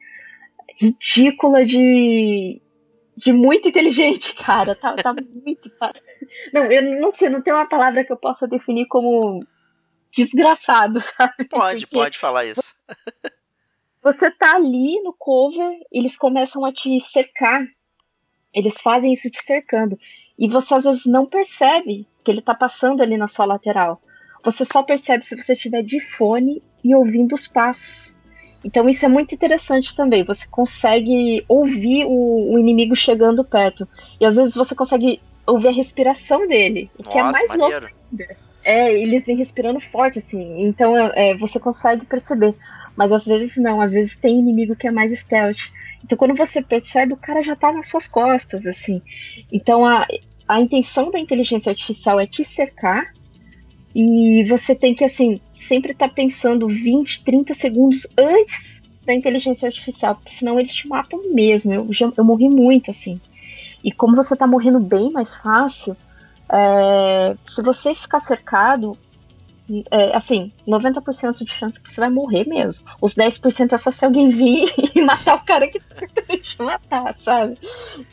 ridícula 0.80 1.64
de, 1.64 2.60
de 3.16 3.32
muito 3.32 3.68
inteligente, 3.68 4.34
cara. 4.44 4.74
Tá, 4.74 4.94
tá 4.94 5.14
muito. 5.14 5.70
Tá... 5.70 5.92
Não, 6.52 6.64
eu 6.64 7.00
não 7.00 7.10
sei, 7.10 7.28
não 7.28 7.42
tem 7.42 7.52
uma 7.52 7.68
palavra 7.68 8.04
que 8.04 8.12
eu 8.12 8.16
possa 8.16 8.46
definir 8.46 8.86
como 8.86 9.40
desgraçado, 10.10 11.00
sabe? 11.00 11.44
Pode, 11.48 11.86
Porque 11.86 11.96
pode 11.96 12.18
falar 12.18 12.44
isso. 12.44 12.74
Você 14.02 14.30
tá 14.30 14.54
ali 14.54 15.00
no 15.02 15.12
cover, 15.12 15.78
eles 15.90 16.16
começam 16.16 16.64
a 16.64 16.72
te 16.72 17.00
cercar. 17.00 17.66
Eles 18.54 18.80
fazem 18.80 19.12
isso 19.12 19.30
te 19.30 19.42
cercando. 19.42 19.98
E 20.38 20.48
você 20.48 20.74
às 20.74 20.84
vezes 20.84 21.06
não 21.06 21.26
percebe 21.26 22.06
que 22.22 22.30
ele 22.30 22.40
tá 22.40 22.54
passando 22.54 23.02
ali 23.02 23.16
na 23.16 23.28
sua 23.28 23.44
lateral. 23.44 24.00
Você 24.44 24.64
só 24.64 24.82
percebe 24.82 25.24
se 25.24 25.36
você 25.36 25.54
estiver 25.54 25.82
de 25.82 26.00
fone 26.00 26.62
e 26.82 26.94
ouvindo 26.94 27.34
os 27.34 27.46
passos. 27.46 28.15
Então 28.64 28.88
isso 28.88 29.04
é 29.04 29.08
muito 29.08 29.34
interessante 29.34 29.94
também. 29.94 30.24
Você 30.24 30.46
consegue 30.48 31.44
ouvir 31.48 32.04
o, 32.04 32.54
o 32.54 32.58
inimigo 32.58 32.96
chegando 32.96 33.44
perto. 33.44 33.88
E 34.20 34.24
às 34.24 34.36
vezes 34.36 34.54
você 34.54 34.74
consegue 34.74 35.20
ouvir 35.46 35.68
a 35.68 35.72
respiração 35.72 36.46
dele. 36.46 36.90
O 36.98 37.02
que 37.02 37.18
é 37.18 37.22
Nossa, 37.22 37.38
mais 37.38 37.58
louco 37.58 37.72
maneiro. 37.72 38.36
é, 38.64 38.92
eles 38.92 39.26
vêm 39.26 39.36
respirando 39.36 39.78
forte, 39.78 40.18
assim. 40.18 40.62
Então 40.64 40.96
é, 40.96 41.36
você 41.36 41.60
consegue 41.60 42.04
perceber. 42.04 42.54
Mas 42.96 43.12
às 43.12 43.26
vezes 43.26 43.56
não, 43.56 43.80
às 43.80 43.92
vezes 43.92 44.16
tem 44.16 44.38
inimigo 44.38 44.74
que 44.74 44.88
é 44.88 44.90
mais 44.90 45.12
stealth. 45.12 45.70
Então, 46.02 46.16
quando 46.16 46.34
você 46.34 46.62
percebe, 46.62 47.12
o 47.12 47.16
cara 47.16 47.42
já 47.42 47.56
tá 47.56 47.72
nas 47.72 47.88
suas 47.88 48.06
costas, 48.06 48.64
assim. 48.64 49.02
Então, 49.52 49.84
a, 49.84 50.06
a 50.46 50.60
intenção 50.60 51.10
da 51.10 51.18
inteligência 51.18 51.70
artificial 51.70 52.20
é 52.20 52.26
te 52.26 52.44
cercar 52.44 53.12
e 53.98 54.44
você 54.44 54.74
tem 54.74 54.94
que, 54.94 55.02
assim, 55.02 55.40
sempre 55.54 55.92
estar 55.92 56.08
tá 56.08 56.14
pensando 56.14 56.68
20, 56.68 57.24
30 57.24 57.54
segundos 57.54 58.06
antes 58.18 58.82
da 59.06 59.14
inteligência 59.14 59.66
artificial, 59.66 60.16
porque 60.16 60.34
senão 60.34 60.60
eles 60.60 60.74
te 60.74 60.86
matam 60.86 61.32
mesmo. 61.32 61.72
Eu, 61.72 61.90
já, 61.90 62.12
eu 62.14 62.22
morri 62.22 62.46
muito, 62.46 62.90
assim. 62.90 63.18
E 63.82 63.90
como 63.90 64.14
você 64.14 64.36
tá 64.36 64.46
morrendo 64.46 64.78
bem 64.78 65.10
mais 65.10 65.34
fácil, 65.34 65.96
é, 66.52 67.34
se 67.46 67.62
você 67.62 67.94
ficar 67.94 68.20
cercado, 68.20 68.98
é, 69.90 70.16
assim, 70.16 70.52
90% 70.66 71.44
de 71.44 71.52
chance 71.52 71.80
que 71.80 71.92
você 71.92 72.00
vai 72.00 72.10
morrer 72.10 72.46
mesmo. 72.46 72.86
Os 73.00 73.14
10% 73.16 73.72
é 73.72 73.76
só 73.76 73.90
se 73.90 74.04
alguém 74.04 74.28
vir 74.28 74.66
e 74.94 75.02
matar 75.02 75.36
o 75.36 75.44
cara 75.44 75.66
que 75.66 75.80
tá 75.80 76.36
te 76.40 76.62
matar, 76.62 77.16
sabe? 77.18 77.58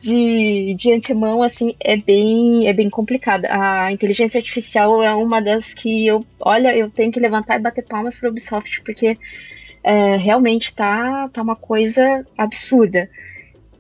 De, 0.02 0.74
de 0.74 0.92
antemão, 0.92 1.44
assim, 1.44 1.76
é 1.80 1.96
bem, 1.96 2.68
é 2.68 2.74
bem 2.74 2.90
complicado. 2.90 3.46
A 3.46 3.92
inteligência 3.92 4.40
artificial 4.40 5.04
é 5.04 5.14
uma 5.14 5.42
das 5.42 5.74
que 5.74 6.08
eu, 6.08 6.26
olha, 6.40 6.76
eu 6.76 6.90
tenho 6.90 7.12
que 7.12 7.20
levantar 7.20 7.60
e 7.60 7.62
bater 7.62 7.86
palmas 7.86 8.18
pra 8.18 8.30
Ubisoft, 8.30 8.82
porque 8.82 9.18
é, 9.84 10.18
realmente 10.18 10.74
tá, 10.74 11.30
tá 11.30 11.42
uma 11.42 11.56
coisa 11.56 12.26
absurda. 12.38 13.10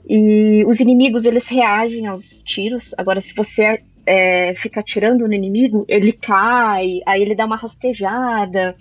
E 0.07 0.63
os 0.67 0.79
inimigos, 0.79 1.25
eles 1.25 1.47
reagem 1.47 2.05
aos 2.07 2.41
tiros. 2.43 2.93
Agora, 2.97 3.21
se 3.21 3.33
você 3.33 3.81
é, 4.05 4.53
fica 4.55 4.79
atirando 4.79 5.27
no 5.27 5.33
inimigo, 5.33 5.85
ele 5.87 6.11
cai, 6.11 6.99
aí 7.05 7.21
ele 7.21 7.35
dá 7.35 7.45
uma 7.45 7.55
rastejada, 7.55 8.75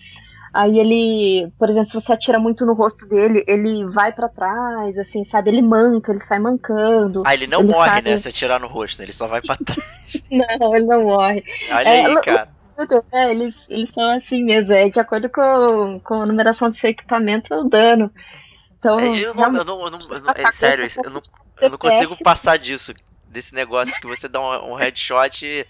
aí 0.52 0.78
ele, 0.78 1.50
por 1.58 1.70
exemplo, 1.70 1.88
se 1.88 1.94
você 1.94 2.12
atira 2.12 2.38
muito 2.38 2.66
no 2.66 2.74
rosto 2.74 3.08
dele, 3.08 3.44
ele 3.46 3.84
vai 3.86 4.12
para 4.12 4.28
trás, 4.28 4.98
assim, 4.98 5.24
sabe? 5.24 5.50
Ele 5.50 5.62
manca, 5.62 6.12
ele 6.12 6.20
sai 6.20 6.38
mancando. 6.38 7.22
Ah, 7.24 7.34
ele 7.34 7.46
não 7.46 7.60
ele 7.60 7.72
morre, 7.72 7.90
sai... 7.90 8.02
né? 8.02 8.16
Se 8.16 8.28
atirar 8.28 8.60
no 8.60 8.66
rosto, 8.66 8.98
né? 8.98 9.04
ele 9.04 9.12
só 9.12 9.26
vai 9.26 9.40
pra 9.40 9.56
trás. 9.56 9.82
não, 10.30 10.76
ele 10.76 10.86
não 10.86 11.02
morre. 11.02 11.44
Olha 11.70 11.88
é, 11.88 12.06
aí, 12.06 12.20
cara. 12.20 12.48
É, 13.12 13.30
eles, 13.30 13.54
eles 13.68 13.90
são 13.90 14.10
assim 14.10 14.42
mesmo, 14.42 14.74
é 14.74 14.88
de 14.88 14.98
acordo 14.98 15.28
com, 15.28 16.00
com 16.02 16.22
a 16.22 16.26
numeração 16.26 16.68
do 16.68 16.74
seu 16.74 16.90
equipamento, 16.90 17.52
é 17.54 17.58
o 17.58 17.64
dano. 17.64 18.10
Então, 18.78 18.98
é, 18.98 19.20
eu, 19.20 19.34
não, 19.34 19.44
eu, 19.44 19.64
não, 19.64 19.84
eu, 19.84 19.90
não, 19.90 20.00
eu 20.10 20.20
não, 20.20 20.34
é 20.34 20.50
sério, 20.50 20.84
eu 21.04 21.10
não, 21.10 21.22
eu 21.60 21.70
não 21.70 21.78
consigo 21.78 22.16
passar 22.24 22.58
disso 22.58 22.92
desse 23.32 23.54
negócio 23.54 23.98
que 24.00 24.06
você 24.06 24.28
dá 24.28 24.40
um, 24.40 24.72
um 24.72 24.74
headshot. 24.74 25.44
E 25.44 25.66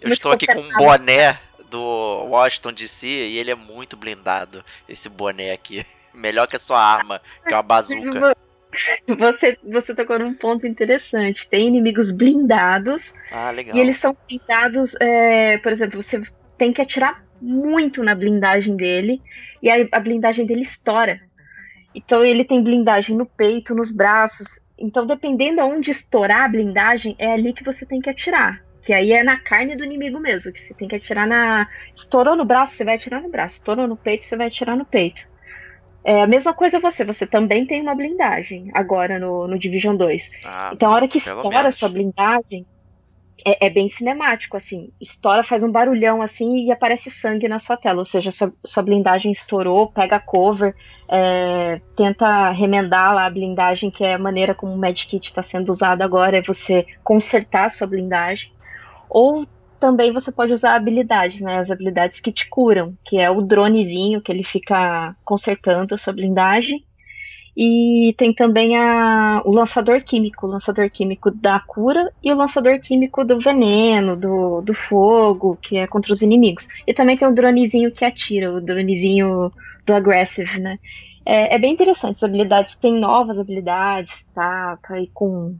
eu 0.00 0.08
muito 0.08 0.12
estou 0.12 0.32
aqui 0.32 0.46
com 0.46 0.60
um 0.60 0.70
boné 0.70 1.38
do 1.68 1.80
Washington 2.28 2.72
DC 2.72 3.08
e 3.08 3.38
ele 3.38 3.50
é 3.50 3.54
muito 3.54 3.96
blindado, 3.96 4.64
esse 4.88 5.08
boné 5.08 5.52
aqui. 5.52 5.84
Melhor 6.14 6.46
que 6.46 6.56
a 6.56 6.58
sua 6.58 6.78
arma, 6.78 7.20
que 7.46 7.52
é 7.52 7.56
uma 7.56 7.62
bazuca. 7.62 8.36
Você, 9.18 9.58
você 9.62 9.94
tocou 9.94 10.18
num 10.18 10.32
ponto 10.32 10.66
interessante. 10.66 11.46
Tem 11.46 11.66
inimigos 11.66 12.10
blindados. 12.10 13.12
Ah, 13.30 13.50
legal. 13.50 13.76
E 13.76 13.80
eles 13.80 13.98
são 13.98 14.16
blindados, 14.26 14.94
é, 14.98 15.58
por 15.58 15.70
exemplo, 15.70 16.02
você 16.02 16.22
tem 16.56 16.72
que 16.72 16.80
atirar 16.80 17.22
muito 17.38 18.02
na 18.02 18.14
blindagem 18.14 18.74
dele. 18.74 19.20
E 19.62 19.70
a, 19.70 19.74
a 19.92 20.00
blindagem 20.00 20.46
dele 20.46 20.62
estoura. 20.62 21.20
Então 21.94 22.24
ele 22.24 22.46
tem 22.46 22.62
blindagem 22.62 23.14
no 23.14 23.26
peito, 23.26 23.74
nos 23.74 23.92
braços. 23.92 24.58
Então, 24.78 25.06
dependendo 25.06 25.60
aonde 25.60 25.90
estourar 25.90 26.42
a 26.42 26.48
blindagem, 26.48 27.14
é 27.18 27.32
ali 27.32 27.52
que 27.52 27.64
você 27.64 27.86
tem 27.86 28.00
que 28.00 28.10
atirar. 28.10 28.62
Que 28.82 28.92
aí 28.92 29.12
é 29.12 29.22
na 29.22 29.38
carne 29.38 29.76
do 29.76 29.84
inimigo 29.84 30.18
mesmo. 30.18 30.52
Que 30.52 30.58
você 30.58 30.74
tem 30.74 30.88
que 30.88 30.96
atirar 30.96 31.26
na. 31.26 31.68
Estourou 31.94 32.34
no 32.34 32.44
braço, 32.44 32.74
você 32.74 32.84
vai 32.84 32.96
atirar 32.96 33.22
no 33.22 33.28
braço. 33.28 33.56
Estourou 33.56 33.86
no 33.86 33.96
peito, 33.96 34.26
você 34.26 34.36
vai 34.36 34.48
atirar 34.48 34.76
no 34.76 34.84
peito. 34.84 35.30
É 36.04 36.22
a 36.22 36.26
mesma 36.26 36.52
coisa 36.52 36.80
você, 36.80 37.04
você 37.04 37.24
também 37.24 37.64
tem 37.64 37.80
uma 37.80 37.94
blindagem 37.94 38.68
agora 38.74 39.20
no, 39.20 39.46
no 39.46 39.56
Division 39.56 39.96
2. 39.96 40.32
Ah, 40.44 40.70
então 40.72 40.90
a 40.90 40.96
hora 40.96 41.06
que 41.06 41.18
estoura 41.18 41.68
a 41.68 41.72
sua 41.72 41.88
blindagem, 41.88 42.66
é, 43.44 43.66
é, 43.66 43.70
bem 43.70 43.88
cinemático, 43.88 44.56
assim. 44.56 44.90
Estoura, 45.00 45.42
faz 45.42 45.62
um 45.62 45.70
barulhão 45.70 46.22
assim 46.22 46.66
e 46.66 46.72
aparece 46.72 47.10
sangue 47.10 47.48
na 47.48 47.58
sua 47.58 47.76
tela. 47.76 47.98
Ou 47.98 48.04
seja, 48.04 48.30
sua, 48.30 48.52
sua 48.64 48.82
blindagem 48.82 49.30
estourou, 49.30 49.90
pega 49.90 50.20
cover, 50.20 50.74
é, 51.08 51.80
tenta 51.96 52.50
remendar 52.50 53.14
lá 53.14 53.26
a 53.26 53.30
blindagem, 53.30 53.90
que 53.90 54.04
é 54.04 54.14
a 54.14 54.18
maneira 54.18 54.54
como 54.54 54.72
o 54.72 54.78
Medkit 54.78 55.28
está 55.28 55.42
sendo 55.42 55.70
usado 55.70 56.02
agora, 56.02 56.38
é 56.38 56.42
você 56.42 56.86
consertar 57.02 57.66
a 57.66 57.70
sua 57.70 57.86
blindagem. 57.86 58.52
Ou 59.08 59.46
também 59.80 60.12
você 60.12 60.30
pode 60.30 60.52
usar 60.52 60.76
habilidades, 60.76 61.40
né? 61.40 61.58
As 61.58 61.70
habilidades 61.70 62.20
que 62.20 62.32
te 62.32 62.48
curam, 62.48 62.96
que 63.04 63.18
é 63.18 63.28
o 63.30 63.42
dronezinho 63.42 64.22
que 64.22 64.30
ele 64.30 64.44
fica 64.44 65.16
consertando 65.24 65.94
a 65.94 65.98
sua 65.98 66.12
blindagem 66.12 66.84
e 67.56 68.14
tem 68.16 68.32
também 68.32 68.76
a, 68.78 69.42
o 69.44 69.54
lançador 69.54 70.02
químico, 70.02 70.46
o 70.46 70.50
lançador 70.50 70.88
químico 70.88 71.30
da 71.30 71.60
cura 71.60 72.10
e 72.22 72.32
o 72.32 72.36
lançador 72.36 72.80
químico 72.80 73.24
do 73.24 73.38
veneno, 73.38 74.16
do, 74.16 74.62
do 74.62 74.72
fogo, 74.72 75.58
que 75.60 75.76
é 75.76 75.86
contra 75.86 76.12
os 76.12 76.22
inimigos. 76.22 76.66
E 76.86 76.94
também 76.94 77.16
tem 77.16 77.28
o 77.28 77.34
dronezinho 77.34 77.92
que 77.92 78.04
atira, 78.04 78.50
o 78.52 78.60
dronezinho 78.60 79.52
do 79.84 79.94
aggressive, 79.94 80.60
né? 80.60 80.78
É, 81.26 81.54
é 81.54 81.58
bem 81.58 81.72
interessante, 81.72 82.16
as 82.16 82.22
habilidades 82.22 82.74
tem 82.76 82.98
novas 82.98 83.38
habilidades, 83.38 84.24
tá, 84.34 84.78
tá 84.82 84.94
aí 84.94 85.08
com 85.12 85.54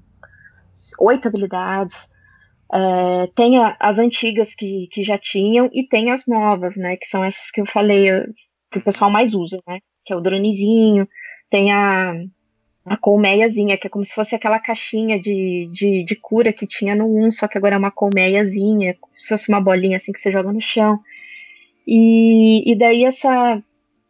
oito 0.99 1.29
habilidades. 1.29 2.11
É, 2.73 3.27
tem 3.35 3.59
a, 3.59 3.77
as 3.79 3.99
antigas 3.99 4.55
que, 4.55 4.89
que 4.91 5.03
já 5.03 5.19
tinham 5.19 5.69
e 5.75 5.87
tem 5.87 6.11
as 6.11 6.27
novas, 6.27 6.75
né? 6.75 6.97
Que 6.97 7.07
são 7.07 7.23
essas 7.23 7.51
que 7.51 7.61
eu 7.61 7.67
falei, 7.67 8.09
que 8.71 8.79
o 8.79 8.83
pessoal 8.83 9.11
mais 9.11 9.35
usa, 9.35 9.59
né? 9.69 9.79
Que 10.07 10.15
é 10.15 10.17
o 10.17 10.23
dronezinho, 10.23 11.07
tem 11.53 11.71
a, 11.71 12.15
a 12.87 12.97
colmeiazinha, 12.97 13.77
que 13.77 13.87
é 13.87 13.91
como 13.91 14.03
se 14.03 14.15
fosse 14.15 14.35
aquela 14.35 14.59
caixinha 14.59 15.21
de, 15.21 15.69
de, 15.71 16.03
de, 16.03 16.17
cura 16.17 16.51
que 16.51 16.67
tinha 16.67 16.95
no 16.95 17.05
1, 17.27 17.31
só 17.31 17.47
que 17.47 17.59
agora 17.59 17.75
é 17.75 17.79
uma 17.79 17.91
colmeiazinha, 17.91 18.97
como 18.99 19.13
se 19.19 19.29
fosse 19.29 19.51
uma 19.51 19.61
bolinha 19.61 19.99
assim 19.99 20.13
que 20.13 20.19
você 20.19 20.33
joga 20.33 20.51
no 20.51 20.63
chão. 20.63 20.99
E, 21.87 22.73
e 22.73 22.75
daí 22.75 23.05
essa, 23.05 23.63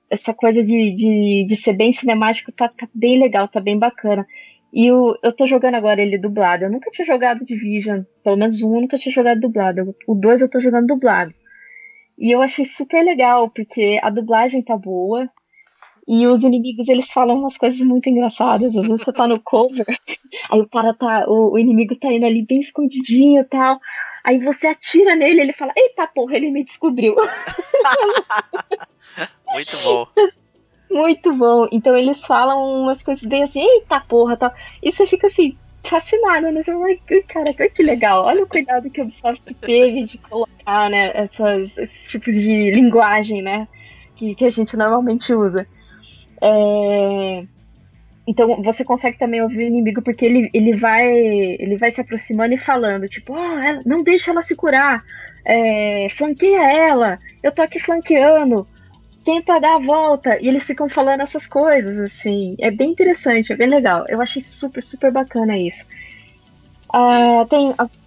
essa 0.09 0.32
coisa 0.32 0.62
de, 0.62 0.93
de, 0.93 1.45
de 1.49 1.57
ser 1.57 1.72
bem 1.72 1.93
cinemático 1.93 2.53
tá, 2.53 2.68
tá 2.68 2.88
bem 2.95 3.18
legal, 3.18 3.49
tá 3.49 3.61
bem 3.61 3.76
bacana. 3.76 4.24
E 4.72 4.93
o, 4.93 5.18
eu 5.20 5.32
tô 5.34 5.45
jogando 5.45 5.74
agora 5.74 6.01
ele 6.01 6.16
dublado. 6.16 6.64
Eu 6.64 6.70
nunca 6.70 6.93
tinha 6.93 7.05
jogado 7.05 7.45
Division, 7.45 8.03
pelo 8.22 8.36
menos 8.36 8.62
um 8.62 8.76
eu 8.76 8.82
nunca 8.82 8.97
tinha 8.97 9.12
jogado 9.12 9.40
dublado. 9.40 9.97
O 10.07 10.14
dois 10.14 10.40
eu 10.40 10.49
tô 10.49 10.61
jogando 10.61 10.86
dublado. 10.86 11.34
E 12.16 12.30
eu 12.30 12.40
achei 12.40 12.64
super 12.64 13.03
legal, 13.05 13.51
porque 13.51 13.99
a 14.01 14.11
dublagem 14.11 14.62
tá 14.62 14.76
boa, 14.76 15.28
e 16.07 16.27
os 16.27 16.43
inimigos, 16.43 16.89
eles 16.89 17.11
falam 17.13 17.39
umas 17.39 17.57
coisas 17.57 17.81
muito 17.81 18.09
engraçadas. 18.09 18.77
Às 18.77 18.89
vezes 18.89 19.05
você 19.05 19.13
tá 19.13 19.29
no 19.29 19.41
cover, 19.41 19.87
aí 20.51 20.61
o 20.61 20.69
cara 20.69 20.93
tá. 20.93 21.25
O, 21.29 21.53
o 21.53 21.59
inimigo 21.59 21.95
tá 21.97 22.13
indo 22.13 22.27
ali 22.27 22.45
bem 22.45 22.61
escondidinho 22.61 23.41
e 23.41 23.45
tal. 23.45 23.79
Aí 24.25 24.39
você 24.39 24.69
atira 24.69 25.15
nele, 25.15 25.41
ele 25.41 25.53
fala, 25.53 25.73
eita 25.77 26.07
porra, 26.07 26.37
ele 26.37 26.51
me 26.51 26.65
descobriu. 26.65 27.17
muito 29.53 29.77
bom. 29.79 30.07
Muito 30.91 31.33
bom. 31.35 31.69
Então 31.73 31.97
eles 31.97 32.25
falam 32.25 32.83
umas 32.83 33.03
coisas 33.03 33.25
bem 33.25 33.43
assim, 33.43 33.61
eita 33.61 34.01
porra, 34.01 34.37
tal. 34.37 34.53
E 34.83 34.93
você 34.93 35.07
fica 35.07 35.29
assim, 35.29 35.57
fascinado, 35.85 36.51
né? 36.51 36.63
Você 36.63 36.73
fala, 36.73 36.97
cara, 37.27 37.69
que 37.69 37.83
legal. 37.83 38.25
Olha 38.25 38.45
o 38.45 38.49
cuidado 38.49 38.91
que 38.91 39.01
o 39.01 39.05
Ubisoft 39.05 39.55
teve 39.55 40.05
de 40.05 40.19
colocar, 40.19 40.91
né, 40.91 41.11
essas, 41.15 41.77
esses 41.79 42.11
tipos 42.11 42.35
de 42.35 42.71
linguagem, 42.71 43.43
né? 43.43 43.67
Que, 44.15 44.35
que 44.35 44.45
a 44.45 44.51
gente 44.51 44.77
normalmente 44.77 45.35
usa. 45.35 45.67
É... 46.43 47.47
Então 48.26 48.62
você 48.62 48.84
consegue 48.84 49.18
também 49.18 49.43
ouvir 49.43 49.59
o 49.64 49.66
inimigo 49.66 50.03
porque 50.03 50.24
ele, 50.24 50.51
ele 50.53 50.72
vai 50.72 51.07
ele 51.09 51.76
vai 51.76 51.90
se 51.90 52.01
aproximando 52.01 52.55
e 52.55 52.59
falando, 52.59 53.09
tipo, 53.09 53.34
oh, 53.34 53.82
não 53.88 54.03
deixa 54.03 54.30
ela 54.30 54.43
se 54.43 54.55
curar, 54.55 55.03
é, 55.45 56.09
flanqueia 56.11 56.70
ela, 56.70 57.18
eu 57.43 57.51
tô 57.51 57.62
aqui 57.62 57.80
flanqueando, 57.80 58.66
tenta 59.24 59.59
dar 59.59 59.76
a 59.76 59.78
volta. 59.78 60.38
E 60.40 60.49
eles 60.49 60.64
ficam 60.64 60.88
falando 60.88 61.20
essas 61.20 61.47
coisas, 61.47 61.99
assim. 61.99 62.57
É 62.61 62.70
bem 62.70 62.90
interessante, 62.90 63.53
é 63.53 63.57
bem 63.57 63.68
legal. 63.68 64.05
Eu 64.09 64.20
achei 64.20 64.43
super, 64.43 64.82
super 64.82 65.11
bacana 65.11 65.57
isso. 65.57 65.86
Uh, 66.95 67.47
tem 67.49 67.74
as... 67.78 67.99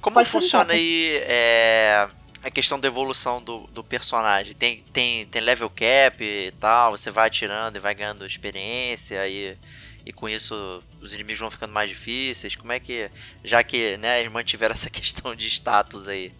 Como 0.00 0.14
Pode 0.14 0.28
funciona 0.28 0.74
aí 0.74 1.16
é, 1.22 2.06
a 2.44 2.50
questão 2.50 2.78
da 2.78 2.86
evolução 2.86 3.42
do, 3.42 3.60
do 3.68 3.82
personagem. 3.82 4.54
Tem, 4.54 4.84
tem, 4.92 5.26
tem 5.26 5.40
level 5.40 5.70
cap 5.70 6.22
e 6.22 6.52
tal, 6.60 6.92
você 6.92 7.10
vai 7.10 7.26
atirando 7.26 7.78
e 7.78 7.80
vai 7.80 7.94
ganhando 7.94 8.26
experiência 8.26 9.26
e, 9.26 9.56
e 10.04 10.12
com 10.12 10.28
isso 10.28 10.82
os 11.00 11.14
inimigos 11.14 11.40
vão 11.40 11.50
ficando 11.50 11.72
mais 11.72 11.88
difíceis. 11.88 12.54
Como 12.54 12.70
é 12.70 12.78
que, 12.78 13.10
já 13.42 13.62
que 13.62 13.96
né, 13.96 14.20
eles 14.20 14.30
mantiveram 14.30 14.72
essa 14.74 14.90
questão 14.90 15.34
de 15.34 15.48
status 15.48 16.06
aí? 16.06 16.32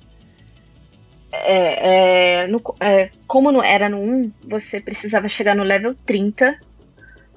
É, 1.32 2.42
é, 2.42 2.46
no, 2.46 2.62
é, 2.78 3.10
como 3.26 3.50
no, 3.50 3.62
era 3.62 3.88
no 3.88 3.98
1, 3.98 4.32
você 4.44 4.80
precisava 4.80 5.26
chegar 5.26 5.56
no 5.56 5.64
level 5.64 5.94
30 5.94 6.60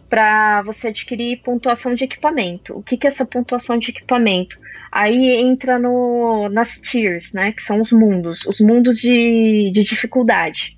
para 0.10 0.62
você 0.62 0.90
adquirir 0.90 1.42
pontuação 1.42 1.96
de 1.96 2.04
equipamento. 2.04 2.78
O 2.78 2.84
que, 2.84 2.98
que 2.98 3.08
é 3.08 3.10
essa 3.10 3.26
pontuação 3.26 3.78
de 3.78 3.92
equipamento? 3.92 4.60
Aí 4.98 5.36
entra 5.36 5.78
no, 5.78 6.50
nas 6.50 6.82
tiers, 6.82 7.32
né? 7.32 7.52
Que 7.52 7.62
são 7.62 7.80
os 7.80 7.92
mundos, 7.92 8.44
os 8.48 8.60
mundos 8.60 8.98
de, 8.98 9.70
de 9.72 9.84
dificuldade. 9.84 10.76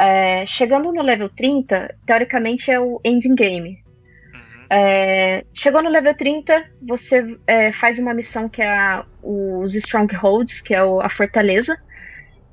É, 0.00 0.46
chegando 0.46 0.90
no 0.90 1.02
level 1.02 1.28
30, 1.28 1.94
teoricamente 2.06 2.70
é 2.70 2.80
o 2.80 2.98
ending 3.04 3.34
game. 3.34 3.84
Uhum. 4.32 4.66
É, 4.70 5.44
chegou 5.52 5.82
no 5.82 5.90
level 5.90 6.14
30, 6.14 6.70
você 6.80 7.38
é, 7.46 7.70
faz 7.70 7.98
uma 7.98 8.14
missão 8.14 8.48
que 8.48 8.62
é 8.62 8.66
a, 8.66 9.04
os 9.22 9.74
Strongholds, 9.74 10.62
que 10.62 10.74
é 10.74 10.82
o, 10.82 11.02
a 11.02 11.10
fortaleza. 11.10 11.76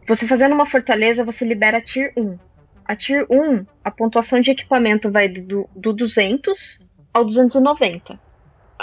Você 0.05 0.27
fazendo 0.27 0.53
uma 0.53 0.65
fortaleza, 0.65 1.23
você 1.23 1.45
libera 1.45 1.77
a 1.77 1.81
Tier 1.81 2.11
1. 2.17 2.37
A 2.83 2.97
Tier 2.97 3.25
1, 3.29 3.65
a 3.81 3.91
pontuação 3.91 4.41
de 4.41 4.51
equipamento 4.51 5.09
vai 5.09 5.29
do, 5.29 5.69
do 5.73 5.93
200 5.93 6.85
ao 7.13 7.23
290. 7.23 8.19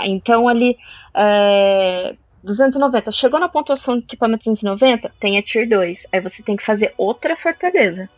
Então 0.07 0.49
ali, 0.49 0.77
é, 1.15 2.15
290. 2.43 3.13
Chegou 3.13 3.39
na 3.41 3.49
pontuação 3.49 3.99
de 3.99 4.05
equipamento 4.05 4.45
290, 4.45 5.13
tem 5.19 5.39
a 5.39 5.43
Tier 5.43 5.67
2. 5.69 6.07
Aí 6.13 6.21
você 6.21 6.43
tem 6.43 6.57
que 6.57 6.65
fazer 6.65 6.95
outra 6.97 7.37
fortaleza. 7.37 8.09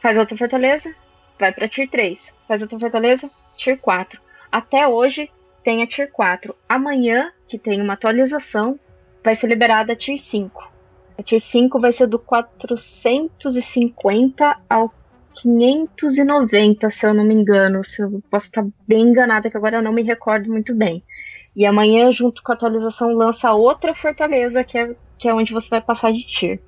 Faz 0.00 0.16
outra 0.16 0.36
fortaleza, 0.36 0.94
vai 1.38 1.52
para 1.52 1.68
Tier 1.68 1.88
3. 1.88 2.34
Faz 2.46 2.62
outra 2.62 2.78
fortaleza, 2.78 3.28
Tier 3.56 3.78
4. 3.78 4.20
Até 4.50 4.86
hoje 4.86 5.30
tem 5.64 5.82
a 5.82 5.86
Tier 5.86 6.10
4. 6.12 6.54
Amanhã, 6.68 7.32
que 7.46 7.58
tem 7.58 7.82
uma 7.82 7.94
atualização, 7.94 8.78
vai 9.24 9.34
ser 9.34 9.48
liberada 9.48 9.92
a 9.92 9.96
Tier 9.96 10.18
5. 10.18 10.78
A 11.18 11.22
Tier 11.22 11.40
5 11.40 11.80
vai 11.80 11.92
ser 11.92 12.06
do 12.06 12.18
450 12.18 14.60
ao 14.70 14.94
590, 15.34 16.90
se 16.90 17.06
eu 17.06 17.14
não 17.14 17.24
me 17.24 17.34
engano. 17.34 17.84
Se 17.84 18.02
eu 18.02 18.22
posso 18.30 18.46
estar 18.46 18.66
bem 18.86 19.02
enganada, 19.02 19.50
que 19.50 19.56
agora 19.56 19.78
eu 19.78 19.82
não 19.82 19.92
me 19.92 20.02
recordo 20.02 20.50
muito 20.50 20.74
bem. 20.74 21.02
E 21.54 21.66
amanhã, 21.66 22.10
junto 22.12 22.42
com 22.42 22.52
a 22.52 22.54
atualização, 22.54 23.12
lança 23.12 23.52
outra 23.52 23.94
fortaleza, 23.94 24.62
que 24.62 24.78
é, 24.78 24.94
que 25.18 25.28
é 25.28 25.34
onde 25.34 25.52
você 25.52 25.68
vai 25.68 25.80
passar 25.80 26.12
de 26.12 26.24
tier. 26.24 26.60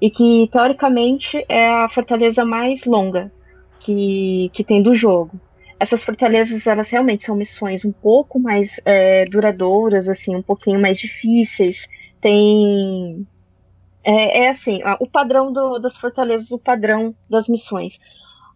E 0.00 0.10
que, 0.10 0.48
teoricamente, 0.52 1.44
é 1.48 1.68
a 1.68 1.88
fortaleza 1.88 2.44
mais 2.44 2.84
longa 2.84 3.32
que, 3.80 4.50
que 4.52 4.62
tem 4.62 4.82
do 4.82 4.94
jogo. 4.94 5.40
Essas 5.78 6.02
fortalezas, 6.02 6.66
elas 6.66 6.88
realmente 6.88 7.24
são 7.24 7.36
missões 7.36 7.84
um 7.84 7.92
pouco 7.92 8.38
mais 8.38 8.80
é, 8.84 9.26
duradouras, 9.26 10.08
assim, 10.08 10.34
um 10.34 10.42
pouquinho 10.42 10.80
mais 10.80 10.98
difíceis. 10.98 11.88
Tem 12.20 13.26
é, 14.06 14.44
é 14.44 14.48
assim, 14.50 14.80
o 15.00 15.06
padrão 15.08 15.52
do, 15.52 15.80
das 15.80 15.96
fortalezas, 15.96 16.52
o 16.52 16.58
padrão 16.58 17.12
das 17.28 17.48
missões. 17.48 18.00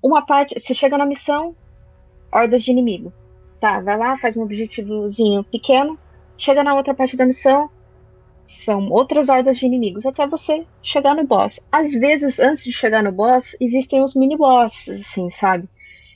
Uma 0.00 0.24
parte, 0.24 0.58
você 0.58 0.72
chega 0.72 0.96
na 0.96 1.04
missão, 1.04 1.56
hordas 2.32 2.62
de 2.62 2.70
inimigo. 2.70 3.12
Tá, 3.60 3.80
vai 3.80 3.98
lá, 3.98 4.16
faz 4.16 4.36
um 4.36 4.42
objetivozinho 4.42 5.42
pequeno, 5.44 5.98
chega 6.38 6.62
na 6.62 6.74
outra 6.74 6.94
parte 6.94 7.16
da 7.16 7.26
missão, 7.26 7.68
são 8.46 8.88
outras 8.90 9.28
hordas 9.28 9.58
de 9.58 9.66
inimigos, 9.66 10.06
até 10.06 10.26
você 10.26 10.64
chegar 10.82 11.14
no 11.14 11.26
boss. 11.26 11.60
Às 11.70 11.92
vezes, 11.92 12.38
antes 12.38 12.64
de 12.64 12.72
chegar 12.72 13.02
no 13.02 13.12
boss, 13.12 13.56
existem 13.60 14.02
os 14.02 14.14
mini-bosses, 14.14 15.00
assim, 15.00 15.28
sabe? 15.30 15.68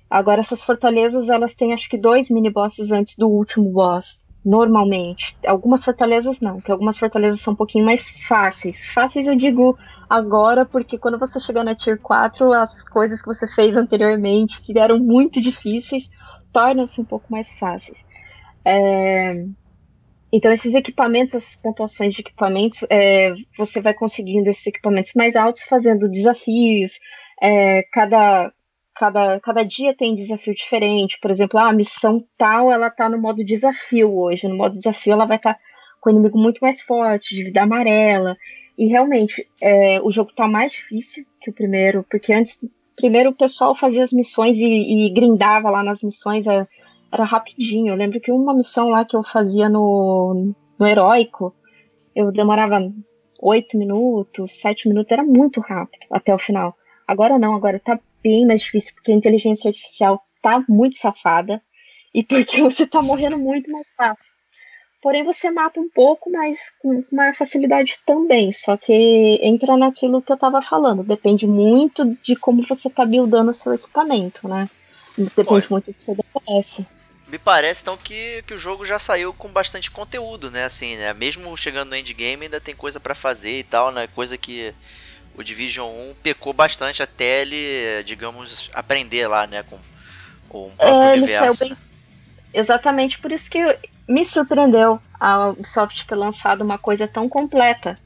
Agora, 0.09 0.41
essas 0.41 0.63
fortalezas, 0.63 1.29
elas 1.29 1.55
têm 1.55 1.75
acho 1.75 1.89
que 1.89 1.99
dois 1.99 2.31
mini-bosses 2.31 2.91
antes 2.91 3.17
do 3.17 3.29
último 3.29 3.69
boss, 3.71 4.23
normalmente. 4.45 5.37
Algumas 5.47 5.85
fortalezas 5.85 6.41
não, 6.41 6.61
que 6.61 6.71
algumas 6.71 6.99
fortalezas 6.99 7.41
são 7.41 7.55
um 7.55 7.57
pouquinho 7.57 7.85
mais 7.85 8.11
fáceis. 8.11 8.85
Fáceis 8.85 9.27
eu 9.27 9.35
digo 9.35 9.79
agora, 10.09 10.65
porque 10.67 10.99
quando 10.99 11.19
você 11.19 11.41
chegar 11.41 11.65
na 11.65 11.75
Tier 11.75 11.99
4, 11.99 12.53
as 12.53 12.85
coisas 12.85 13.21
que 13.21 13.27
você 13.27 13.49
fez 13.49 13.77
anteriormente, 13.77 14.61
que 14.61 14.79
eram 14.79 14.99
muito 14.99 15.41
difíceis, 15.41 16.11
tornam-se 16.53 17.01
um 17.01 17.05
pouco 17.05 17.27
mais 17.31 17.53
fáceis. 17.53 18.05
É... 18.65 19.45
Então, 20.33 20.51
esses 20.53 20.75
equipamentos, 20.75 21.35
essas 21.35 21.55
pontuações 21.55 22.13
de 22.13 22.21
equipamentos, 22.21 22.85
é, 22.91 23.33
você 23.57 23.81
vai 23.81 23.95
conseguindo 23.95 24.51
esses 24.51 24.67
equipamentos 24.67 25.13
mais 25.15 25.37
altos 25.37 25.63
fazendo 25.63 26.09
desafios. 26.09 26.99
É, 27.41 27.85
cada, 27.93 28.53
cada, 28.95 29.41
cada 29.41 29.65
dia 29.65 29.95
tem 29.95 30.15
desafio 30.15 30.55
diferente. 30.55 31.19
Por 31.21 31.31
exemplo, 31.31 31.59
ah, 31.59 31.69
a 31.69 31.73
missão 31.73 32.25
tal, 32.39 32.71
ela 32.71 32.91
tá 32.91 33.09
no 33.09 33.21
modo 33.21 33.45
desafio 33.45 34.17
hoje. 34.17 34.49
No 34.49 34.57
modo 34.57 34.79
desafio, 34.79 35.13
ela 35.13 35.27
vai 35.27 35.37
estar 35.37 35.55
tá 35.55 35.61
com 36.01 36.11
o 36.11 36.13
inimigo 36.13 36.39
muito 36.39 36.61
mais 36.61 36.81
forte, 36.81 37.35
de 37.35 37.45
vida 37.45 37.63
amarela. 37.63 38.37
E 38.77 38.87
realmente, 38.87 39.49
é, 39.61 40.01
o 40.03 40.11
jogo 40.11 40.33
tá 40.35 40.47
mais 40.47 40.73
difícil 40.73 41.25
que 41.41 41.51
o 41.51 41.53
primeiro, 41.53 42.05
porque 42.11 42.33
antes, 42.33 42.61
primeiro 42.97 43.31
o 43.31 43.35
pessoal 43.35 43.75
fazia 43.75 44.03
as 44.03 44.13
missões 44.13 44.57
e, 44.59 45.07
e 45.07 45.11
grindava 45.11 45.71
lá 45.71 45.83
nas 45.83 46.03
missões, 46.03 46.47
era, 46.47 46.69
era, 47.13 47.25
rapidinho. 47.25 47.93
Eu 47.93 47.97
lembro 47.97 48.21
que 48.21 48.33
uma 48.33 48.55
missão 48.55 48.89
lá 48.89 49.05
que 49.05 49.17
eu 49.17 49.23
fazia 49.23 49.69
no, 49.69 50.53
no 50.79 50.87
Heróico, 50.87 51.55
eu 52.15 52.33
demorava 52.33 52.81
oito 53.41 53.79
minutos, 53.79 54.53
sete 54.53 54.89
minutos, 54.89 55.13
era 55.13 55.25
muito 55.25 55.61
rápido 55.61 56.07
até 56.11 56.35
o 56.35 56.39
final. 56.39 56.77
Agora 57.07 57.39
não, 57.39 57.55
agora 57.55 57.79
tá 57.79 57.99
bem 58.25 58.47
mais 58.47 58.63
difícil, 58.63 58.95
porque 58.95 59.13
a 59.13 59.15
inteligência 59.15 59.69
artificial 59.69 60.25
tá 60.43 60.65
muito 60.67 60.97
safada 60.97 61.63
e 62.15 62.23
porque 62.25 62.61
você 62.65 62.87
tá 62.87 63.03
morrendo 63.03 63.39
muito 63.39 63.71
mais 63.71 63.87
fácil. 63.97 64.33
Porém, 65.03 65.23
você 65.23 65.51
mata 65.51 65.79
um 65.79 65.91
pouco, 65.91 66.31
mas 66.31 66.71
com 66.81 67.05
maior 67.13 67.35
facilidade 67.35 67.99
também. 68.07 68.51
Só 68.51 68.75
que 68.75 69.39
entra 69.43 69.77
naquilo 69.77 70.23
que 70.23 70.33
eu 70.33 70.35
estava 70.35 70.63
falando. 70.63 71.05
Depende 71.05 71.47
muito 71.47 72.17
de 72.23 72.35
como 72.35 72.67
você 72.67 72.89
está 72.89 73.05
buildando 73.05 73.51
o 73.51 73.55
seu 73.55 73.75
equipamento, 73.75 74.49
né? 74.49 74.67
Depende 75.19 75.51
Olha, 75.51 75.67
muito 75.69 75.93
do 75.93 76.01
seu 76.01 76.15
DPS. 76.15 76.87
Me 77.29 77.39
parece 77.39 77.83
então 77.83 77.99
que, 77.99 78.43
que 78.47 78.55
o 78.55 78.59
jogo 78.59 78.83
já 78.87 78.99
saiu 78.99 79.35
com 79.35 79.49
bastante 79.49 79.91
conteúdo, 79.91 80.51
né? 80.51 80.65
Assim, 80.65 80.97
né? 80.97 81.13
Mesmo 81.13 81.55
chegando 81.55 81.91
no 81.91 81.97
endgame, 81.97 82.45
ainda 82.45 82.59
tem 82.59 82.75
coisa 82.75 82.99
para 82.99 83.15
fazer 83.15 83.59
e 83.59 83.65
tal, 83.65 83.93
né? 83.93 84.07
Coisa 84.07 84.39
que 84.39 84.73
o 85.37 85.43
Division 85.43 85.89
1 85.89 86.15
pecou 86.23 86.53
bastante 86.53 87.03
até 87.03 87.43
ele, 87.43 88.03
digamos, 88.05 88.71
aprender 88.73 89.27
lá, 89.27 89.47
né? 89.47 89.65
Com 89.65 89.77
o 90.49 90.71
próprio 90.77 91.03
é, 91.03 91.13
universo. 91.15 91.61
Bem... 91.61 91.71
Né? 91.71 91.77
Exatamente 92.53 93.19
por 93.19 93.33
isso 93.33 93.51
que 93.51 93.79
me 94.09 94.25
surpreendeu 94.25 95.01
a 95.19 95.49
Ubisoft 95.49 96.07
ter 96.07 96.15
lançado 96.15 96.63
uma 96.63 96.79
coisa 96.79 97.09
tão 97.09 97.29
completa. 97.29 97.99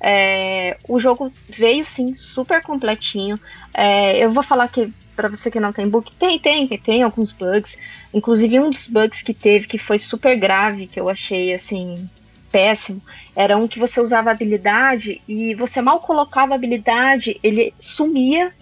É, 0.00 0.78
o 0.88 0.98
jogo 1.00 1.32
veio 1.48 1.84
sim 1.84 2.14
super 2.14 2.62
completinho. 2.62 3.38
É, 3.74 4.16
eu 4.18 4.30
vou 4.30 4.42
falar 4.42 4.68
que 4.68 4.92
para 5.16 5.28
você 5.28 5.50
que 5.50 5.60
não 5.60 5.72
tem 5.72 5.88
bug, 5.88 6.10
tem, 6.12 6.38
tem, 6.38 6.66
tem 6.66 7.02
alguns 7.02 7.32
bugs. 7.32 7.76
Inclusive 8.14 8.60
um 8.60 8.70
dos 8.70 8.86
bugs 8.86 9.22
que 9.22 9.34
teve 9.34 9.66
que 9.66 9.76
foi 9.76 9.98
super 9.98 10.36
grave, 10.36 10.86
que 10.86 10.98
eu 10.98 11.08
achei 11.08 11.52
assim 11.52 12.08
péssimo, 12.50 13.00
era 13.34 13.56
um 13.56 13.68
que 13.68 13.78
você 13.78 14.00
usava 14.00 14.30
habilidade 14.30 15.20
e 15.28 15.54
você 15.54 15.80
mal 15.80 16.00
colocava 16.00 16.54
habilidade, 16.54 17.38
ele 17.42 17.72
sumia. 17.78 18.52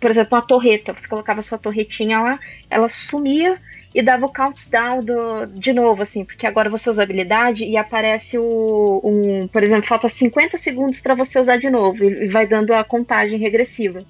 Por 0.00 0.10
exemplo, 0.10 0.36
uma 0.36 0.42
torreta, 0.42 0.92
você 0.92 1.06
colocava 1.06 1.42
sua 1.42 1.58
torretinha 1.58 2.20
lá, 2.20 2.40
ela 2.68 2.88
sumia 2.88 3.60
e 3.94 4.02
dava 4.02 4.26
o 4.26 4.32
countdown 4.32 5.04
do, 5.04 5.46
de 5.46 5.72
novo, 5.72 6.02
assim, 6.02 6.24
porque 6.24 6.46
agora 6.46 6.70
você 6.70 6.88
usa 6.88 7.02
habilidade 7.02 7.64
e 7.64 7.76
aparece 7.76 8.38
o. 8.38 9.00
Um, 9.04 9.46
por 9.48 9.62
exemplo, 9.62 9.86
falta 9.86 10.08
50 10.08 10.56
segundos 10.56 10.98
para 10.98 11.14
você 11.14 11.38
usar 11.38 11.58
de 11.58 11.68
novo 11.68 12.02
e 12.04 12.26
vai 12.28 12.46
dando 12.46 12.72
a 12.72 12.82
contagem 12.82 13.38
regressiva. 13.38 14.04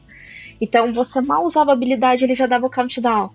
Então 0.61 0.93
você 0.95 1.21
mal 1.21 1.45
usava 1.45 1.73
habilidade, 1.73 2.25
ele 2.25 2.35
já 2.35 2.47
dava 2.47 2.67
o 2.67 2.71
countdown. 2.71 3.31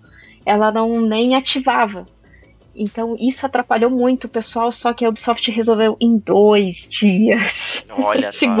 Ela 0.46 0.72
não 0.72 1.00
nem 1.02 1.34
ativava. 1.34 2.06
Então 2.78 3.16
isso 3.18 3.44
atrapalhou 3.44 3.90
muito 3.90 4.24
o 4.24 4.28
pessoal, 4.28 4.70
só 4.70 4.92
que 4.92 5.04
a 5.04 5.08
Ubisoft 5.08 5.50
resolveu 5.50 5.96
em 6.00 6.16
dois 6.18 6.86
dias. 6.88 7.84
Olha 7.90 8.30
só. 8.32 8.54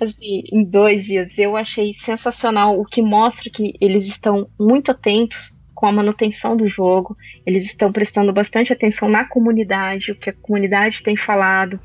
assim, 0.00 0.44
em 0.52 0.64
dois 0.64 1.04
dias. 1.04 1.38
Eu 1.38 1.56
achei 1.56 1.92
sensacional, 1.92 2.78
o 2.80 2.84
que 2.84 3.02
mostra 3.02 3.50
que 3.50 3.74
eles 3.80 4.06
estão 4.06 4.48
muito 4.58 4.90
atentos 4.90 5.56
com 5.74 5.86
a 5.86 5.92
manutenção 5.92 6.56
do 6.56 6.66
jogo. 6.66 7.16
Eles 7.44 7.66
estão 7.66 7.92
prestando 7.92 8.32
bastante 8.32 8.72
atenção 8.72 9.08
na 9.08 9.24
comunidade, 9.24 10.10
o 10.10 10.16
que 10.16 10.30
a 10.30 10.32
comunidade 10.32 11.02
tem 11.02 11.14
falado. 11.16 11.78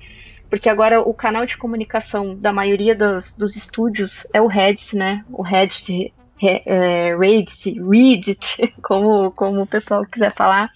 Porque 0.50 0.70
agora 0.70 1.02
o 1.02 1.14
canal 1.14 1.46
de 1.46 1.58
comunicação 1.58 2.36
da 2.36 2.52
maioria 2.52 2.96
dos, 2.96 3.34
dos 3.34 3.56
estúdios 3.56 4.26
é 4.34 4.42
o 4.42 4.48
Reddit, 4.48 4.96
né? 4.96 5.24
O 5.32 5.42
Reddit, 5.42 6.14
é, 6.42 7.16
Reddit, 7.16 7.80
Reddit, 7.80 8.74
como, 8.82 9.32
como 9.32 9.62
o 9.62 9.68
pessoal 9.68 10.06
quiser 10.06 10.34
falar. 10.34 10.72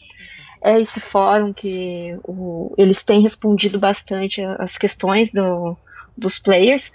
É 0.62 0.80
esse 0.80 1.00
fórum 1.00 1.54
que 1.54 2.18
o, 2.24 2.74
eles 2.78 3.04
têm 3.04 3.22
respondido 3.22 3.78
bastante 3.80 4.42
as 4.60 4.78
questões 4.78 5.32
do, 5.32 5.78
dos 6.18 6.40
players. 6.40 6.92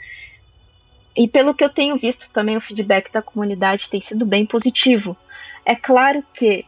E 1.16 1.28
pelo 1.28 1.54
que 1.54 1.64
eu 1.64 1.68
tenho 1.68 1.96
visto 1.96 2.30
também, 2.32 2.56
o 2.56 2.60
feedback 2.60 3.12
da 3.12 3.22
comunidade 3.22 3.90
tem 3.90 4.00
sido 4.00 4.24
bem 4.24 4.46
positivo. 4.46 5.16
É 5.64 5.74
claro 5.74 6.24
que 6.32 6.64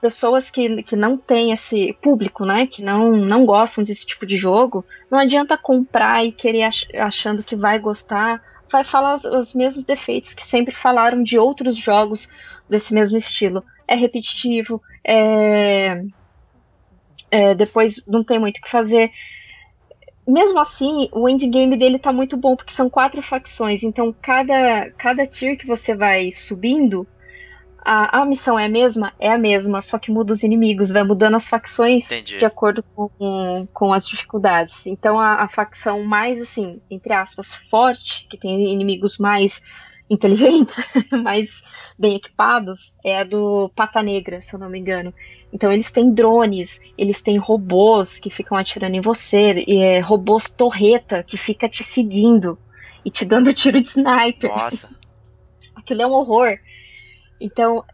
pessoas 0.00 0.50
que, 0.50 0.82
que 0.82 0.94
não 0.94 1.16
têm 1.16 1.50
esse 1.50 1.96
público, 2.02 2.44
né, 2.44 2.66
que 2.66 2.82
não, 2.82 3.12
não 3.12 3.46
gostam 3.46 3.82
desse 3.82 4.04
tipo 4.04 4.26
de 4.26 4.36
jogo, 4.36 4.84
não 5.10 5.18
adianta 5.18 5.56
comprar 5.56 6.22
e 6.22 6.30
querer 6.30 6.64
ach, 6.64 6.86
achando 6.94 7.42
que 7.42 7.56
vai 7.56 7.78
gostar, 7.78 8.42
vai 8.74 8.82
falar 8.82 9.14
os, 9.14 9.24
os, 9.24 9.54
mesmos 9.54 9.84
defeitos 9.84 10.34
que 10.34 10.44
sempre 10.44 10.74
falaram 10.74 11.22
de 11.22 11.38
outros 11.38 11.76
jogos 11.76 12.28
desse 12.68 12.92
mesmo 12.92 13.16
estilo. 13.16 13.64
É 13.86 13.94
repetitivo, 13.94 14.82
é, 15.04 16.02
é, 17.30 17.54
depois 17.54 18.02
não 18.04 18.24
tem 18.24 18.40
muito 18.40 18.58
o 18.58 18.60
que 18.60 18.68
fazer. 18.68 19.12
Mesmo 20.26 20.58
assim, 20.58 21.08
o 21.12 21.28
endgame 21.28 21.76
dele 21.76 22.00
tá 22.00 22.12
muito 22.12 22.36
bom, 22.36 22.56
porque 22.56 22.72
são 22.72 22.90
quatro 22.90 23.22
facções, 23.22 23.84
então 23.84 24.12
cada, 24.20 24.90
cada 24.98 25.24
tier 25.24 25.56
que 25.56 25.66
você 25.66 25.94
vai 25.94 26.32
subindo, 26.32 27.06
a, 27.84 28.22
a 28.22 28.24
missão 28.24 28.58
é 28.58 28.64
a 28.64 28.68
mesma? 28.68 29.12
É 29.18 29.30
a 29.30 29.38
mesma, 29.38 29.82
só 29.82 29.98
que 29.98 30.10
muda 30.10 30.32
os 30.32 30.42
inimigos, 30.42 30.90
vai 30.90 31.02
mudando 31.02 31.34
as 31.34 31.48
facções 31.48 32.06
Entendi. 32.06 32.38
de 32.38 32.44
acordo 32.44 32.82
com, 32.94 33.68
com 33.72 33.92
as 33.92 34.08
dificuldades. 34.08 34.86
Então 34.86 35.18
a, 35.18 35.42
a 35.42 35.48
facção 35.48 36.02
mais, 36.02 36.40
assim, 36.40 36.80
entre 36.90 37.12
aspas, 37.12 37.54
forte, 37.54 38.26
que 38.28 38.38
tem 38.38 38.72
inimigos 38.72 39.18
mais 39.18 39.60
inteligentes, 40.08 40.76
mais 41.22 41.62
bem 41.98 42.16
equipados, 42.16 42.92
é 43.04 43.20
a 43.20 43.24
do 43.24 43.70
Pata 43.74 44.02
Negra, 44.02 44.40
se 44.40 44.54
eu 44.54 44.60
não 44.60 44.70
me 44.70 44.78
engano. 44.78 45.12
Então 45.52 45.70
eles 45.70 45.90
têm 45.90 46.12
drones, 46.12 46.80
eles 46.96 47.20
têm 47.20 47.36
robôs 47.36 48.18
que 48.18 48.30
ficam 48.30 48.56
atirando 48.56 48.94
em 48.94 49.00
você, 49.00 49.64
e 49.66 49.78
é, 49.78 50.00
robôs 50.00 50.48
torreta 50.50 51.22
que 51.22 51.36
fica 51.36 51.68
te 51.68 51.82
seguindo 51.82 52.58
e 53.04 53.10
te 53.10 53.24
dando 53.24 53.52
tiro 53.52 53.80
de 53.80 53.88
sniper. 53.88 54.50
Nossa. 54.50 54.88
Aquilo 55.76 56.02
é 56.02 56.06
um 56.06 56.12
horror. 56.12 56.58
Então, 57.44 57.84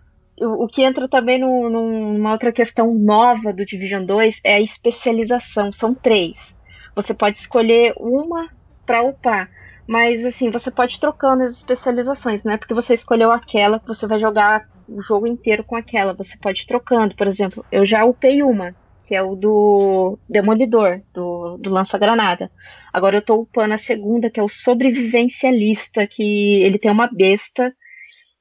o, 0.40 0.68
que 0.68 0.84
entra 0.84 1.08
também 1.08 1.40
no, 1.40 1.68
numa 1.68 2.30
outra 2.30 2.52
questão 2.52 2.94
nova 2.94 3.52
do 3.52 3.66
Division 3.66 4.04
2 4.04 4.40
é 4.44 4.54
a 4.54 4.60
especialização. 4.60 5.72
São 5.72 5.92
três. 5.92 6.56
Você 6.94 7.12
pode 7.12 7.38
escolher 7.38 7.92
uma 7.96 8.48
para 8.86 9.02
upar. 9.02 9.50
Mas 9.88 10.24
assim, 10.24 10.50
você 10.50 10.70
pode 10.70 10.94
ir 10.94 11.00
trocando 11.00 11.42
as 11.42 11.56
especializações, 11.56 12.44
não 12.44 12.52
é 12.52 12.56
porque 12.56 12.72
você 12.72 12.94
escolheu 12.94 13.32
aquela 13.32 13.80
que 13.80 13.88
você 13.88 14.06
vai 14.06 14.20
jogar 14.20 14.68
o 14.88 15.02
jogo 15.02 15.26
inteiro 15.26 15.64
com 15.64 15.74
aquela. 15.74 16.14
Você 16.14 16.38
pode 16.38 16.62
ir 16.62 16.66
trocando. 16.66 17.16
Por 17.16 17.26
exemplo, 17.26 17.66
eu 17.72 17.84
já 17.84 18.04
upei 18.04 18.40
uma, 18.40 18.72
que 19.04 19.16
é 19.16 19.22
o 19.22 19.34
do 19.34 20.16
Demolidor, 20.28 21.00
do, 21.12 21.56
do 21.56 21.70
lança-granada. 21.70 22.52
Agora 22.92 23.16
eu 23.16 23.22
tô 23.22 23.40
upando 23.40 23.74
a 23.74 23.78
segunda, 23.78 24.30
que 24.30 24.38
é 24.38 24.42
o 24.44 24.48
sobrevivencialista, 24.48 26.06
que 26.06 26.62
ele 26.62 26.78
tem 26.78 26.92
uma 26.92 27.08
besta. 27.08 27.74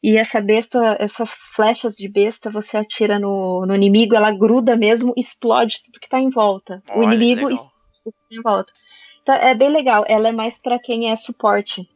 E 0.02 0.16
essa 0.18 0.40
besta, 0.40 0.96
essas 1.00 1.48
flechas 1.54 1.96
de 1.96 2.08
besta, 2.08 2.50
você 2.50 2.78
atira 2.78 3.20
no, 3.20 3.66
no 3.66 3.76
inimigo, 3.76 4.16
ela 4.16 4.32
gruda 4.32 4.78
mesmo, 4.78 5.14
explode 5.18 5.82
tudo 5.84 6.00
que 6.00 6.08
tá 6.10 6.20
em 6.20 6.30
volta. 6.30 6.82
o 6.96 7.00
Olha, 7.00 7.16
inimigo 7.16 7.48
legal. 7.48 7.52
explode 7.54 7.74
tudo 8.04 8.14
que 8.14 8.36
tá 8.36 8.40
em 8.40 8.42
volta. 8.42 8.74
Então, 9.22 9.36
é 9.36 9.54
bem 9.54 9.70
legal. 9.70 10.06
Ela 10.08 10.30
é 10.30 10.32
mais 10.32 10.58
para 10.58 10.80
quem 10.80 11.12
é 11.12 11.16
suporte. 11.16 11.88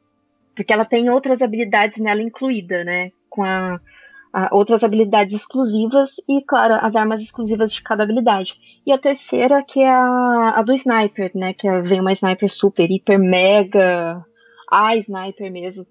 Porque 0.56 0.72
ela 0.74 0.86
tem 0.86 1.10
outras 1.10 1.41
habilidades 1.41 1.97
nela 1.97 2.22
incluída, 2.22 2.84
né? 2.84 3.12
Com 3.30 3.43
a, 3.43 3.80
a- 4.34 4.49
outras 4.51 4.84
habilidades 4.84 5.36
exclusivas 5.36 6.16
e, 6.30 6.43
claro, 6.43 6.76
as 6.86 6.95
armas 6.95 7.22
exclusivas 7.22 7.72
de 7.74 7.82
cada 7.82 8.04
habilidade. 8.04 8.56
E 8.86 8.91
a 8.91 8.97
terceira, 8.97 9.64
que 9.64 9.80
é 9.80 9.89
a, 9.89 10.54
a 10.58 10.62
do 10.62 10.74
sniper, 10.74 11.32
né? 11.34 11.54
Que 11.54 11.68
é- 11.70 11.82
vem 11.82 12.01
uma 12.01 12.12
sniper 12.12 12.49
super, 12.49 12.91
hiper, 12.91 13.18
mega. 13.18 14.24
A 14.70 14.95
sniper 14.97 15.49
mesmo. 15.51 15.88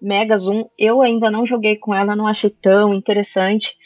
Mega 0.00 0.36
zoom. 0.36 0.68
Eu 0.78 1.02
ainda 1.02 1.30
não 1.30 1.46
joguei 1.46 1.76
com 1.76 1.94
ela, 1.94 2.16
não 2.16 2.26
achei 2.26 2.50
tão 2.50 2.94
interessante. 2.94 3.76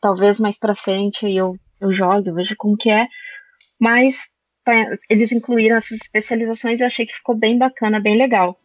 Talvez 0.00 0.38
mais 0.38 0.58
pra 0.58 0.74
frente 0.74 1.26
aí 1.26 1.36
eu, 1.36 1.54
eu 1.80 1.92
jogue, 1.92 2.28
eu 2.28 2.34
vejo 2.34 2.54
como 2.56 2.76
que 2.76 2.90
é. 2.90 3.08
Mas 3.78 4.28
tá, 4.64 4.72
eles 5.08 5.32
incluíram 5.32 5.76
essas 5.76 6.00
especializações 6.00 6.80
e 6.80 6.82
eu 6.82 6.86
achei 6.86 7.06
que 7.06 7.14
ficou 7.14 7.34
bem 7.34 7.58
bacana, 7.58 8.00
bem 8.00 8.16
legal. 8.16 8.58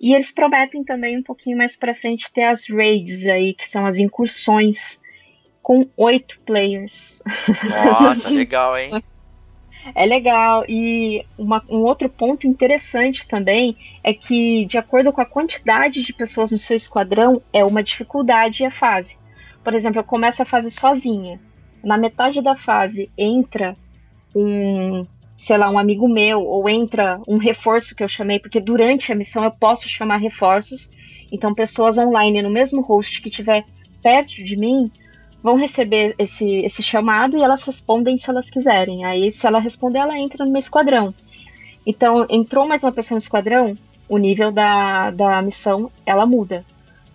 E 0.00 0.14
eles 0.14 0.32
prometem 0.32 0.84
também 0.84 1.18
um 1.18 1.22
pouquinho 1.22 1.56
mais 1.56 1.76
pra 1.76 1.94
frente 1.94 2.30
ter 2.32 2.44
as 2.44 2.68
raids 2.68 3.26
aí, 3.26 3.54
que 3.54 3.68
são 3.68 3.86
as 3.86 3.96
incursões, 3.96 5.00
com 5.62 5.88
oito 5.96 6.38
players. 6.40 7.22
Nossa, 8.00 8.28
legal, 8.28 8.76
hein? 8.78 9.02
É 9.94 10.04
legal. 10.04 10.64
E 10.68 11.24
uma- 11.38 11.64
um 11.68 11.78
outro 11.78 12.08
ponto 12.08 12.46
interessante 12.46 13.26
também 13.26 13.76
é 14.02 14.12
que, 14.12 14.64
de 14.66 14.78
acordo 14.78 15.12
com 15.12 15.20
a 15.20 15.26
quantidade 15.26 16.02
de 16.02 16.12
pessoas 16.12 16.52
no 16.52 16.58
seu 16.58 16.76
esquadrão, 16.76 17.42
é 17.52 17.64
uma 17.64 17.82
dificuldade 17.82 18.64
a 18.64 18.70
fase. 18.70 19.16
Por 19.62 19.74
exemplo, 19.74 20.00
eu 20.00 20.04
começo 20.04 20.42
a 20.42 20.46
fase 20.46 20.70
sozinha. 20.70 21.40
Na 21.82 21.96
metade 21.96 22.40
da 22.42 22.56
fase 22.56 23.10
entra 23.16 23.76
um, 24.34 25.06
sei 25.36 25.56
lá, 25.56 25.70
um 25.70 25.78
amigo 25.78 26.08
meu, 26.08 26.42
ou 26.42 26.68
entra 26.68 27.20
um 27.26 27.36
reforço 27.36 27.94
que 27.94 28.02
eu 28.02 28.08
chamei, 28.08 28.38
porque 28.38 28.60
durante 28.60 29.12
a 29.12 29.14
missão 29.14 29.44
eu 29.44 29.50
posso 29.50 29.88
chamar 29.88 30.18
reforços. 30.18 30.90
Então, 31.30 31.54
pessoas 31.54 31.98
online 31.98 32.42
no 32.42 32.50
mesmo 32.50 32.80
host 32.80 33.20
que 33.20 33.28
estiver 33.28 33.64
perto 34.02 34.42
de 34.44 34.56
mim 34.56 34.90
vão 35.46 35.54
receber 35.54 36.12
esse, 36.18 36.44
esse 36.44 36.82
chamado 36.82 37.38
e 37.38 37.42
elas 37.42 37.62
respondem 37.62 38.18
se 38.18 38.28
elas 38.28 38.50
quiserem. 38.50 39.04
Aí, 39.04 39.30
se 39.30 39.46
ela 39.46 39.60
responder, 39.60 40.00
ela 40.00 40.18
entra 40.18 40.44
no 40.44 40.50
meu 40.50 40.58
esquadrão. 40.58 41.14
Então, 41.86 42.26
entrou 42.28 42.66
mais 42.66 42.82
uma 42.82 42.90
pessoa 42.90 43.14
no 43.14 43.20
esquadrão, 43.20 43.78
o 44.08 44.18
nível 44.18 44.50
da, 44.50 45.12
da 45.12 45.40
missão, 45.40 45.88
ela 46.04 46.26
muda. 46.26 46.64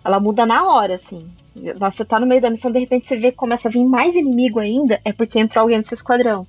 Ela 0.02 0.18
muda 0.18 0.46
na 0.46 0.64
hora, 0.64 0.94
assim. 0.94 1.30
Você 1.76 2.06
tá 2.06 2.18
no 2.18 2.26
meio 2.26 2.40
da 2.40 2.48
missão, 2.48 2.70
de 2.70 2.78
repente 2.78 3.06
você 3.06 3.18
vê 3.18 3.32
que 3.32 3.36
começa 3.36 3.68
a 3.68 3.70
vir 3.70 3.84
mais 3.84 4.16
inimigo 4.16 4.58
ainda, 4.58 4.98
é 5.04 5.12
porque 5.12 5.38
entrou 5.38 5.60
alguém 5.64 5.76
no 5.76 5.84
seu 5.84 5.94
esquadrão. 5.94 6.46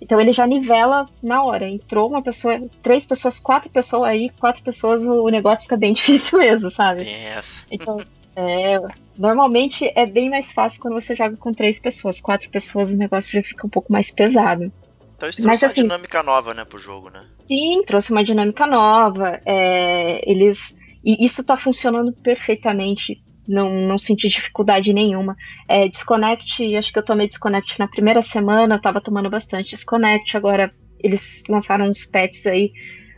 Então 0.00 0.20
ele 0.20 0.32
já 0.32 0.44
nivela 0.44 1.08
na 1.22 1.44
hora. 1.44 1.68
Entrou 1.68 2.08
uma 2.08 2.20
pessoa, 2.20 2.60
três 2.82 3.06
pessoas, 3.06 3.38
quatro 3.38 3.70
pessoas 3.70 4.10
aí, 4.10 4.28
quatro 4.40 4.60
pessoas, 4.64 5.06
o 5.06 5.28
negócio 5.28 5.62
fica 5.62 5.76
bem 5.76 5.92
difícil 5.94 6.40
mesmo, 6.40 6.68
sabe? 6.68 7.08
Essa. 7.08 7.64
Então, 7.70 7.98
é, 8.36 8.78
normalmente 9.16 9.90
é 9.94 10.06
bem 10.06 10.30
mais 10.30 10.52
fácil 10.52 10.80
quando 10.80 10.94
você 10.94 11.14
joga 11.14 11.36
com 11.36 11.52
três 11.52 11.80
pessoas. 11.80 12.20
Quatro 12.20 12.50
pessoas 12.50 12.90
o 12.90 12.96
negócio 12.96 13.32
já 13.32 13.42
fica 13.42 13.66
um 13.66 13.70
pouco 13.70 13.92
mais 13.92 14.10
pesado. 14.12 14.72
Então 15.16 15.28
isso 15.28 15.42
Mas, 15.44 15.60
trouxe 15.60 15.64
uma 15.66 15.70
assim- 15.72 15.82
dinâmica 15.82 16.22
nova, 16.22 16.54
né, 16.54 16.64
pro 16.64 16.78
jogo, 16.78 17.10
né? 17.10 17.24
Sim, 17.46 17.82
trouxe 17.84 18.10
uma 18.12 18.24
dinâmica 18.24 18.66
nova. 18.66 19.40
é, 19.46 20.28
eles 20.30 20.74
e 21.04 21.24
isso 21.24 21.44
tá 21.44 21.56
funcionando 21.56 22.12
perfeitamente. 22.22 23.20
Não, 23.46 23.68
não 23.88 23.98
senti 23.98 24.28
dificuldade 24.28 24.92
nenhuma. 24.92 25.34
É, 25.68 25.88
Disconnect, 25.88 26.76
acho 26.76 26.92
que 26.92 26.98
eu 26.98 27.04
tomei 27.04 27.26
Disconnect 27.26 27.76
na 27.78 27.88
primeira 27.88 28.22
semana, 28.22 28.76
eu 28.76 28.80
tava 28.80 29.00
tomando 29.00 29.28
bastante 29.28 29.70
Disconnect. 29.70 30.36
Agora 30.36 30.72
eles 31.02 31.42
lançaram 31.48 31.86
uns 31.88 32.04
patches 32.06 32.46
aí, 32.46 32.70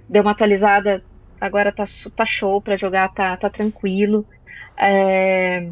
deu 0.08 0.22
uma 0.22 0.30
atualizada. 0.30 1.02
Agora 1.38 1.70
tá, 1.70 1.84
tá 2.16 2.24
show 2.24 2.60
pra 2.62 2.74
jogar, 2.76 3.08
tá, 3.10 3.36
tá 3.36 3.50
tranquilo. 3.50 4.24
É, 4.76 5.70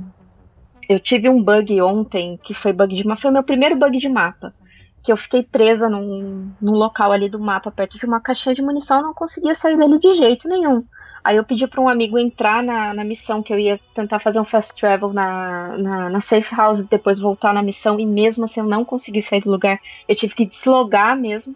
eu 0.88 1.00
tive 1.00 1.28
um 1.28 1.42
bug 1.42 1.80
ontem, 1.80 2.38
que 2.42 2.54
foi 2.54 2.72
bug 2.72 2.94
de 2.94 3.06
mapa, 3.06 3.20
foi 3.20 3.30
meu 3.30 3.42
primeiro 3.42 3.76
bug 3.76 3.96
de 3.98 4.08
mapa. 4.08 4.54
Que 5.02 5.10
eu 5.10 5.16
fiquei 5.16 5.42
presa 5.42 5.88
num, 5.88 6.52
num 6.60 6.72
local 6.72 7.10
ali 7.10 7.28
do 7.28 7.40
mapa, 7.40 7.70
perto 7.70 7.98
de 7.98 8.06
uma 8.06 8.20
caixinha 8.20 8.54
de 8.54 8.62
munição, 8.62 9.02
não 9.02 9.14
conseguia 9.14 9.54
sair 9.54 9.76
dele 9.76 9.98
de 9.98 10.12
jeito 10.12 10.48
nenhum. 10.48 10.84
Aí 11.24 11.36
eu 11.36 11.44
pedi 11.44 11.66
para 11.68 11.80
um 11.80 11.88
amigo 11.88 12.18
entrar 12.18 12.62
na, 12.62 12.92
na 12.92 13.04
missão, 13.04 13.42
que 13.42 13.52
eu 13.52 13.58
ia 13.58 13.80
tentar 13.94 14.18
fazer 14.18 14.40
um 14.40 14.44
fast 14.44 14.74
travel 14.74 15.12
na, 15.12 15.76
na, 15.78 16.10
na 16.10 16.20
safe 16.20 16.54
house 16.54 16.80
e 16.80 16.84
depois 16.84 17.18
voltar 17.18 17.54
na 17.54 17.62
missão, 17.62 17.98
e 17.98 18.06
mesmo 18.06 18.44
assim 18.44 18.60
eu 18.60 18.66
não 18.66 18.84
consegui 18.84 19.22
sair 19.22 19.40
do 19.40 19.50
lugar. 19.50 19.80
Eu 20.08 20.16
tive 20.16 20.34
que 20.34 20.46
deslogar 20.46 21.16
mesmo 21.16 21.54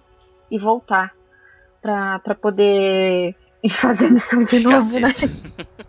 e 0.51 0.59
voltar 0.59 1.13
pra 1.83 2.35
poder 2.41 3.35
fazer 3.71 4.07
a 4.07 4.11
missão 4.11 4.45
de 4.45 4.61
novo, 4.61 4.99
né? 4.99 5.15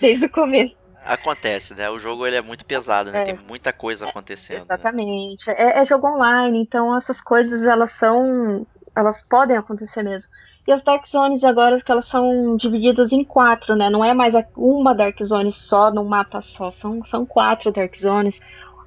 Desde 0.00 0.26
o 0.26 0.30
começo. 0.30 0.78
Acontece, 1.04 1.74
né? 1.74 1.88
O 1.88 1.98
jogo 1.98 2.26
ele 2.26 2.36
é 2.36 2.42
muito 2.42 2.64
pesado, 2.64 3.10
né? 3.10 3.22
É. 3.22 3.24
Tem 3.24 3.38
muita 3.46 3.72
coisa 3.72 4.08
acontecendo. 4.08 4.58
né? 4.58 4.64
Exatamente. 4.64 5.50
É, 5.50 5.80
é 5.80 5.84
jogo 5.84 6.06
online, 6.06 6.60
então 6.60 6.94
essas 6.94 7.22
coisas 7.22 7.64
elas 7.64 7.92
são. 7.92 8.66
Elas 8.94 9.22
podem 9.22 9.56
acontecer 9.56 10.02
mesmo. 10.02 10.30
E 10.66 10.72
as 10.72 10.82
Dark 10.82 11.06
Zones 11.06 11.44
agora 11.44 11.80
que 11.80 11.90
elas 11.90 12.06
são 12.06 12.54
divididas 12.56 13.10
em 13.10 13.24
quatro, 13.24 13.74
né? 13.74 13.88
Não 13.88 14.04
é 14.04 14.12
mais 14.12 14.34
uma 14.54 14.94
Dark 14.94 15.16
Zone 15.22 15.50
só 15.50 15.90
num 15.90 16.04
mapa 16.04 16.42
só, 16.42 16.70
são, 16.70 17.02
são 17.02 17.24
quatro 17.24 17.72
Dark 17.72 17.96
Zones. 17.96 18.42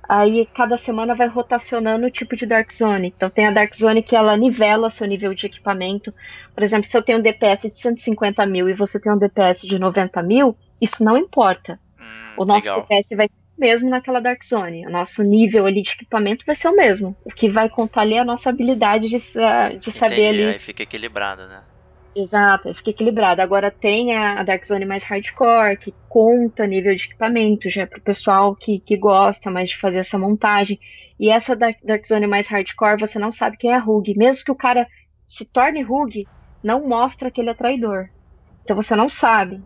Aí 0.08 0.46
cada 0.54 0.78
semana 0.78 1.16
vai 1.16 1.28
rotacionando 1.28 2.06
o 2.06 2.12
tipo 2.12 2.36
de 2.36 2.46
Dark 2.46 2.72
Zone. 2.72 3.08
Então 3.08 3.32
tem 3.32 3.48
a 3.48 3.52
Dark 3.52 3.74
Zone 3.74 4.04
que 4.04 4.16
ela 4.16 4.38
nivela 4.38 4.92
seu 4.92 5.08
nível 5.08 5.34
de 5.34 5.48
equipamento. 5.48 6.14
Por 6.54 6.62
exemplo, 6.62 6.88
se 6.88 6.96
eu 6.96 7.02
tenho 7.02 7.18
um 7.18 7.22
DPS 7.22 7.72
de 7.72 7.80
150 7.80 8.46
mil 8.46 8.70
e 8.70 8.74
você 8.76 9.00
tem 9.00 9.12
um 9.12 9.18
DPS 9.18 9.66
de 9.66 9.80
90 9.80 10.22
mil, 10.22 10.56
isso 10.82 11.04
não 11.04 11.18
importa. 11.18 11.80
Hum, 12.00 12.34
O 12.38 12.46
nosso 12.46 12.66
legal. 12.68 12.82
DPS 12.82 13.16
vai 13.16 13.28
ser 13.28 13.42
o 13.58 13.60
mesmo 13.62 13.90
naquela 13.90 14.20
Dark 14.20 14.44
Zone. 14.44 14.86
O 14.88 14.90
nosso 14.90 15.24
nível 15.24 15.66
ali 15.66 15.82
de 15.84 15.92
equipamento 15.92 16.46
vai 16.46 16.56
ser 16.56 16.70
o 16.70 16.76
mesmo. 16.76 17.16
O 17.24 17.30
que 17.32 17.50
vai 17.50 17.70
contar 17.70 18.02
ali 18.02 18.16
é 18.16 18.20
a 18.20 18.26
nossa 18.26 18.50
habilidade 18.50 19.08
de, 19.10 19.18
de 19.80 19.92
saber 19.92 20.30
Entendi, 20.30 20.44
ali. 20.44 20.46
aí 20.46 20.60
fica 20.60 20.84
equilibrado, 20.84 21.48
né? 21.48 21.64
Exato, 22.14 22.74
fica 22.74 22.90
equilibrado. 22.90 23.42
Agora 23.42 23.72
tem 23.72 24.14
a, 24.16 24.40
a 24.40 24.44
Dark 24.44 24.66
Zone 24.66 24.86
mais 24.86 25.04
hardcore, 25.04 25.78
que 25.78 25.96
conta 26.10 26.68
nível 26.68 26.94
de 26.94 27.06
equipamento, 27.06 27.70
já 27.70 27.84
é 27.84 27.86
pro 27.86 28.02
pessoal 28.02 28.54
que, 28.56 28.80
que 28.80 28.98
gosta 28.98 29.50
mais 29.50 29.70
de 29.70 29.78
fazer 29.78 30.00
essa 30.00 30.18
montagem. 30.18 30.78
E 31.20 31.30
essa 31.30 31.56
Dark, 31.56 31.78
Dark 31.84 32.06
Zone 32.06 32.28
mais 32.28 32.48
hardcore, 32.48 33.00
você 33.00 33.18
não 33.18 33.32
sabe 33.32 33.56
quem 33.58 33.72
é 33.72 33.78
Rug. 33.78 34.14
Mesmo 34.18 34.44
que 34.44 34.52
o 34.52 34.56
cara 34.56 34.88
se 35.28 35.46
torne 35.46 35.82
Rug, 35.82 36.28
não 36.62 36.86
mostra 36.86 37.32
que 37.32 37.40
ele 37.40 37.50
é 37.50 37.54
traidor. 37.54 38.10
Então 38.64 38.76
você 38.76 38.94
não 38.96 39.08
sabe. 39.08 39.64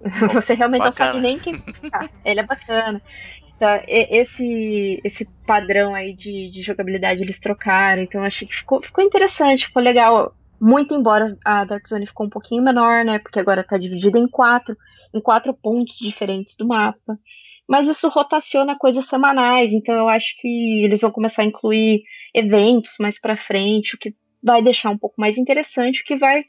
Você 0.34 0.54
realmente 0.54 0.80
não 0.82 0.90
bacana. 0.90 1.12
sabe 1.12 1.20
nem 1.20 1.38
quem 1.38 1.56
buscar. 1.58 2.10
Ele 2.24 2.40
é 2.40 2.46
bacana. 2.46 3.02
Então, 3.56 3.68
esse, 3.86 5.00
esse 5.04 5.26
padrão 5.46 5.94
aí 5.94 6.14
de, 6.14 6.50
de 6.50 6.62
jogabilidade 6.62 7.22
eles 7.22 7.38
trocaram, 7.38 8.02
então 8.02 8.22
eu 8.22 8.26
achei 8.26 8.48
que 8.48 8.54
ficou, 8.56 8.82
ficou 8.82 9.04
interessante, 9.04 9.66
ficou 9.66 9.82
legal 9.82 10.34
Muito 10.58 10.94
embora 10.94 11.26
a 11.44 11.64
Dark 11.64 11.86
Zone 11.86 12.06
ficou 12.06 12.26
um 12.26 12.30
pouquinho 12.30 12.62
menor, 12.62 13.04
né? 13.04 13.18
Porque 13.18 13.38
agora 13.38 13.60
está 13.62 13.76
dividida 13.78 14.18
em 14.18 14.28
quatro, 14.28 14.76
em 15.12 15.20
quatro 15.20 15.54
pontos 15.54 15.96
diferentes 15.98 16.56
do 16.56 16.66
mapa. 16.66 17.18
Mas 17.68 17.86
isso 17.88 18.08
rotaciona 18.08 18.76
coisas 18.78 19.06
semanais, 19.06 19.72
então 19.72 19.94
eu 19.94 20.08
acho 20.08 20.34
que 20.38 20.82
eles 20.84 21.00
vão 21.00 21.10
começar 21.10 21.42
a 21.42 21.46
incluir 21.46 22.02
eventos 22.34 22.96
mais 22.98 23.20
para 23.20 23.36
frente, 23.36 23.94
o 23.94 23.98
que 23.98 24.14
vai 24.42 24.62
deixar 24.62 24.90
um 24.90 24.98
pouco 24.98 25.20
mais 25.20 25.38
interessante, 25.38 26.02
o 26.02 26.04
que 26.04 26.16
vai 26.16 26.44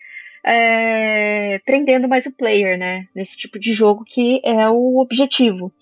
é, 0.46 1.60
prendendo 1.66 2.08
mais 2.08 2.26
o 2.26 2.36
player, 2.36 2.78
né? 2.78 3.08
Nesse 3.16 3.38
tipo 3.38 3.60
de 3.60 3.74
jogo 3.74 4.04
que 4.06 4.42
é 4.44 4.70
o 4.70 4.98
objetivo. 4.98 5.74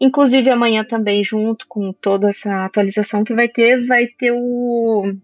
Inclusive 0.00 0.50
amanhã 0.50 0.84
também, 0.84 1.24
junto 1.24 1.66
com 1.66 1.92
toda 1.92 2.28
essa 2.28 2.64
atualização 2.64 3.24
que 3.24 3.34
vai 3.34 3.48
ter, 3.48 3.84
vai 3.86 4.06
ter 4.06 4.32
o 4.32 5.16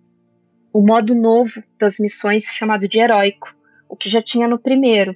o 0.72 0.80
modo 0.80 1.14
novo 1.14 1.62
das 1.78 1.98
missões 1.98 2.44
chamado 2.44 2.88
de 2.88 2.98
heróico, 2.98 3.54
o 3.88 3.96
que 3.96 4.08
já 4.08 4.22
tinha 4.22 4.48
no 4.48 4.58
primeiro. 4.58 5.14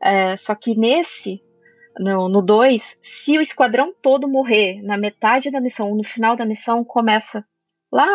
É, 0.00 0.36
só 0.36 0.54
que 0.54 0.74
nesse, 0.74 1.42
no 1.98 2.40
2, 2.40 2.98
se 3.02 3.36
o 3.36 3.40
esquadrão 3.40 3.92
todo 4.00 4.28
morrer 4.28 4.82
na 4.82 4.96
metade 4.96 5.50
da 5.50 5.60
missão, 5.60 5.90
ou 5.90 5.96
no 5.96 6.04
final 6.04 6.34
da 6.34 6.46
missão, 6.46 6.82
começa 6.82 7.44
lá, 7.92 8.06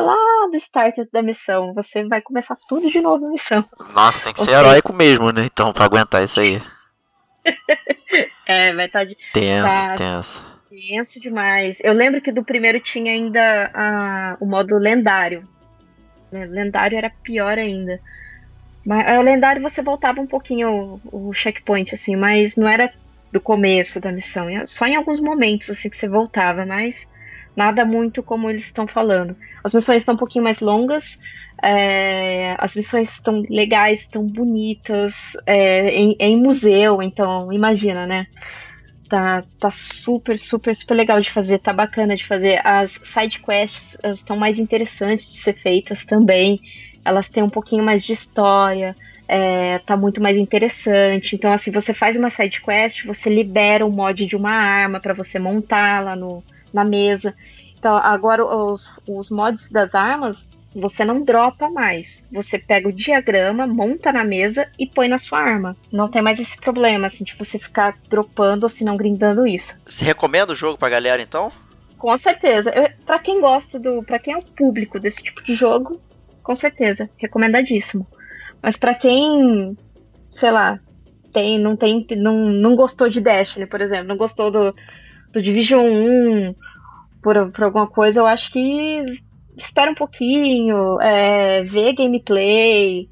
lá 0.00 0.48
do 0.50 0.56
starter 0.56 1.08
da 1.12 1.22
missão. 1.22 1.72
Você 1.74 2.04
vai 2.04 2.20
começar 2.20 2.56
tudo 2.68 2.90
de 2.90 3.00
novo 3.00 3.24
na 3.24 3.30
missão. 3.30 3.64
Nossa, 3.94 4.20
tem 4.20 4.32
que 4.32 4.44
ser 4.44 4.52
heróico 4.52 4.92
mesmo, 4.92 5.30
né? 5.30 5.44
Então, 5.44 5.72
pra 5.72 5.84
aguentar 5.84 6.22
isso 6.24 6.40
aí. 6.40 6.62
é, 8.46 8.72
vai 8.74 8.86
estar 8.86 9.00
tá 9.00 9.04
de. 9.04 9.16
Tenso, 9.32 9.66
tá, 9.66 9.94
tenso. 9.96 10.44
Tenso 10.68 11.20
demais. 11.20 11.78
Eu 11.82 11.92
lembro 11.92 12.20
que 12.20 12.32
do 12.32 12.44
primeiro 12.44 12.80
tinha 12.80 13.12
ainda 13.12 13.70
a, 13.74 14.36
o 14.40 14.46
modo 14.46 14.76
lendário. 14.78 15.48
Né? 16.30 16.44
Lendário 16.46 16.98
era 16.98 17.10
pior 17.22 17.58
ainda. 17.58 18.00
Mas 18.84 19.18
o 19.18 19.22
lendário 19.22 19.62
você 19.62 19.82
voltava 19.82 20.20
um 20.20 20.26
pouquinho 20.26 21.00
o, 21.12 21.28
o 21.28 21.32
checkpoint, 21.32 21.94
assim, 21.94 22.14
mas 22.14 22.56
não 22.56 22.68
era 22.68 22.92
do 23.32 23.40
começo 23.40 24.00
da 24.00 24.12
missão. 24.12 24.46
Só 24.66 24.86
em 24.86 24.94
alguns 24.94 25.18
momentos 25.18 25.70
assim 25.70 25.90
que 25.90 25.96
você 25.96 26.08
voltava, 26.08 26.64
mas 26.64 27.08
nada 27.56 27.84
muito 27.84 28.22
como 28.22 28.50
eles 28.50 28.66
estão 28.66 28.86
falando. 28.86 29.34
As 29.64 29.72
missões 29.72 30.02
estão 30.02 30.14
um 30.14 30.18
pouquinho 30.18 30.44
mais 30.44 30.60
longas, 30.60 31.18
é, 31.62 32.54
as 32.58 32.76
missões 32.76 33.10
estão 33.10 33.42
legais, 33.48 34.02
estão 34.02 34.24
bonitas, 34.26 35.36
é, 35.46 35.90
em, 35.90 36.14
é 36.18 36.28
em 36.28 36.40
museu, 36.40 37.02
então 37.02 37.50
imagina, 37.52 38.06
né? 38.06 38.26
Tá, 39.08 39.44
tá 39.58 39.70
super, 39.70 40.36
super, 40.36 40.74
super 40.74 40.94
legal 40.94 41.20
de 41.20 41.30
fazer, 41.30 41.58
tá 41.58 41.72
bacana 41.72 42.16
de 42.16 42.26
fazer. 42.26 42.60
As 42.64 43.00
side 43.02 43.40
quests 43.40 43.96
estão 44.04 44.36
mais 44.36 44.58
interessantes 44.58 45.30
de 45.30 45.36
ser 45.36 45.54
feitas 45.54 46.04
também. 46.04 46.60
Elas 47.04 47.28
têm 47.28 47.42
um 47.42 47.48
pouquinho 47.48 47.84
mais 47.84 48.04
de 48.04 48.12
história, 48.12 48.96
é, 49.28 49.78
tá 49.78 49.96
muito 49.96 50.20
mais 50.20 50.36
interessante. 50.36 51.36
Então, 51.36 51.52
assim, 51.52 51.70
você 51.70 51.94
faz 51.94 52.16
uma 52.16 52.30
side 52.30 52.60
quest, 52.60 53.04
você 53.04 53.30
libera 53.30 53.86
o 53.86 53.90
mod 53.90 54.26
de 54.26 54.36
uma 54.36 54.50
arma 54.50 54.98
para 55.00 55.14
você 55.14 55.38
montar 55.38 56.02
lá 56.02 56.16
no, 56.16 56.42
na 56.76 56.84
mesa. 56.84 57.34
Então, 57.78 57.96
agora 57.96 58.44
os, 58.44 58.88
os 59.06 59.30
mods 59.30 59.68
das 59.68 59.94
armas 59.94 60.48
você 60.80 61.04
não 61.04 61.22
dropa 61.22 61.70
mais. 61.70 62.24
Você 62.30 62.58
pega 62.58 62.88
o 62.88 62.92
diagrama, 62.92 63.66
monta 63.66 64.12
na 64.12 64.22
mesa 64.22 64.68
e 64.78 64.86
põe 64.86 65.08
na 65.08 65.18
sua 65.18 65.38
arma. 65.38 65.76
Não 65.90 66.08
tem 66.08 66.20
mais 66.20 66.38
esse 66.38 66.56
problema, 66.58 67.06
assim, 67.06 67.24
de 67.24 67.34
você 67.36 67.58
ficar 67.58 67.96
dropando 68.08 68.64
ou 68.64 68.68
se 68.68 68.84
não 68.84 68.96
grindando 68.96 69.46
isso. 69.46 69.74
Você 69.88 70.04
recomenda 70.04 70.52
o 70.52 70.56
jogo 70.56 70.78
pra 70.78 70.88
galera, 70.88 71.22
então? 71.22 71.50
Com 71.96 72.16
certeza. 72.18 72.70
Eu, 72.70 72.90
pra 73.04 73.18
quem 73.18 73.40
gosta 73.40 73.78
do. 73.78 74.02
para 74.02 74.18
quem 74.18 74.34
é 74.34 74.36
o 74.36 74.44
público 74.44 75.00
desse 75.00 75.22
tipo 75.22 75.42
de 75.42 75.54
jogo, 75.54 76.00
com 76.42 76.54
certeza. 76.54 77.08
Recomendadíssimo. 77.16 78.06
Mas 78.62 78.76
para 78.76 78.94
quem, 78.94 79.76
sei 80.30 80.50
lá, 80.50 80.78
tem, 81.32 81.58
não 81.58 81.74
tem. 81.74 82.06
Não, 82.16 82.50
não 82.50 82.76
gostou 82.76 83.08
de 83.08 83.20
Destiny, 83.20 83.66
por 83.66 83.80
exemplo, 83.80 84.08
não 84.08 84.16
gostou 84.16 84.50
do, 84.50 84.74
do 85.36 85.42
Division 85.42 85.84
1 85.84 86.54
por, 87.22 87.50
por 87.52 87.64
alguma 87.64 87.86
coisa, 87.86 88.20
eu 88.20 88.26
acho 88.26 88.50
que 88.50 89.04
espera 89.56 89.90
um 89.90 89.94
pouquinho, 89.94 91.00
é, 91.00 91.62
vê 91.62 91.92
gameplay, 91.92 93.08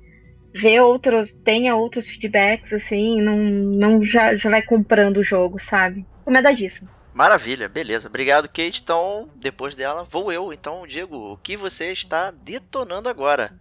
vê 0.54 0.80
outros, 0.80 1.32
tenha 1.32 1.74
outros 1.74 2.08
feedbacks, 2.08 2.72
assim, 2.72 3.20
não, 3.20 3.36
não 3.36 4.04
já, 4.04 4.36
já 4.36 4.50
vai 4.50 4.62
comprando 4.62 5.18
o 5.18 5.22
jogo, 5.22 5.58
sabe? 5.58 6.06
Recomendadíssimo. 6.18 6.88
Maravilha, 7.12 7.68
beleza. 7.68 8.08
Obrigado, 8.08 8.48
Kate. 8.48 8.80
Então, 8.82 9.28
depois 9.36 9.76
dela, 9.76 10.04
vou 10.10 10.32
eu. 10.32 10.52
Então, 10.52 10.84
Diego, 10.86 11.32
o 11.32 11.36
que 11.36 11.56
você 11.56 11.92
está 11.92 12.32
detonando 12.32 13.08
agora? 13.08 13.52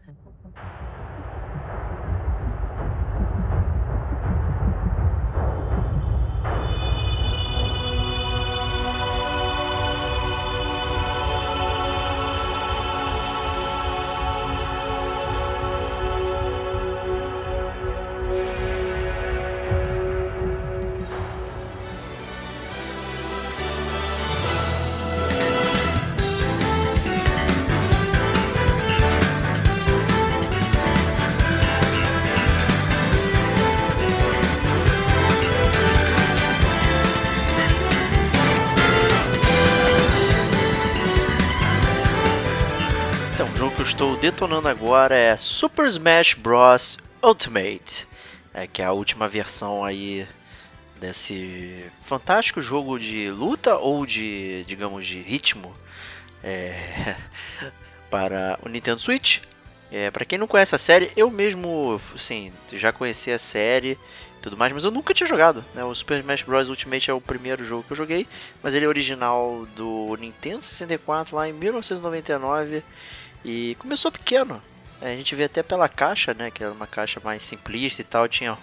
Detonando 44.23 44.69
agora 44.69 45.17
é 45.17 45.35
Super 45.35 45.85
Smash 45.85 46.35
Bros. 46.35 46.97
Ultimate, 47.21 48.07
é, 48.53 48.65
que 48.65 48.81
é 48.81 48.85
a 48.85 48.93
última 48.93 49.27
versão 49.27 49.83
aí 49.83 50.25
desse 50.97 51.83
fantástico 52.05 52.61
jogo 52.61 52.97
de 52.97 53.29
luta 53.29 53.75
ou 53.75 54.05
de, 54.05 54.63
digamos, 54.65 55.05
de 55.05 55.19
ritmo 55.19 55.73
é, 56.41 57.17
para 58.09 58.57
o 58.63 58.69
Nintendo 58.69 59.01
Switch. 59.01 59.39
É, 59.91 60.09
para 60.09 60.23
quem 60.23 60.39
não 60.39 60.47
conhece 60.47 60.73
a 60.73 60.77
série, 60.77 61.11
eu 61.17 61.29
mesmo, 61.29 61.99
sim, 62.15 62.53
já 62.71 62.93
conheci 62.93 63.29
a 63.29 63.37
série 63.37 63.97
tudo 64.41 64.57
mais, 64.57 64.71
mas 64.71 64.83
eu 64.83 64.91
nunca 64.91 65.13
tinha 65.13 65.27
jogado. 65.27 65.63
Né? 65.73 65.83
O 65.83 65.93
Super 65.95 66.19
Smash 66.19 66.43
Bros. 66.43 66.69
Ultimate 66.69 67.09
é 67.09 67.13
o 67.13 67.21
primeiro 67.21 67.65
jogo 67.65 67.83
que 67.83 67.91
eu 67.91 67.97
joguei, 67.97 68.27
mas 68.61 68.73
ele 68.73 68.85
é 68.85 68.87
original 68.87 69.65
do 69.75 70.17
Nintendo 70.17 70.61
64 70.61 71.35
lá 71.35 71.49
em 71.49 71.53
1999 71.53 72.83
e 73.43 73.75
começou 73.79 74.11
pequeno. 74.11 74.61
É, 75.01 75.11
a 75.11 75.15
gente 75.17 75.35
vê 75.35 75.43
até 75.43 75.61
pela 75.61 75.89
caixa, 75.89 76.33
né? 76.33 76.49
Que 76.49 76.63
era 76.63 76.71
uma 76.71 76.87
caixa 76.87 77.19
mais 77.21 77.43
simplista 77.43 78.01
e 78.01 78.05
tal. 78.05 78.27
Tinha 78.27 78.57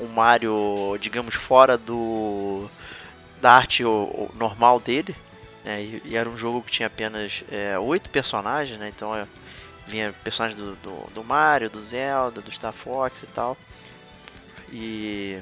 um, 0.00 0.06
Mario, 0.06 0.96
digamos, 1.00 1.34
fora 1.34 1.76
do 1.76 2.68
da 3.40 3.52
arte 3.56 3.82
normal 4.34 4.78
dele. 4.78 5.16
Né, 5.64 5.82
e, 6.04 6.16
era 6.16 6.28
um 6.28 6.36
jogo 6.36 6.62
que 6.62 6.70
tinha 6.70 6.86
apenas 6.86 7.42
é, 7.50 7.76
oito 7.78 8.10
personagens, 8.10 8.78
né? 8.78 8.92
Então 8.94 9.14
é, 9.14 9.26
vinha 9.86 10.14
personagens 10.22 10.60
do, 10.60 10.76
do, 10.76 11.10
do, 11.12 11.24
Mario, 11.24 11.68
do 11.68 11.80
Zelda, 11.82 12.40
do 12.40 12.52
Star 12.52 12.72
Fox 12.72 13.24
e 13.24 13.26
tal. 13.26 13.56
E 14.72 15.40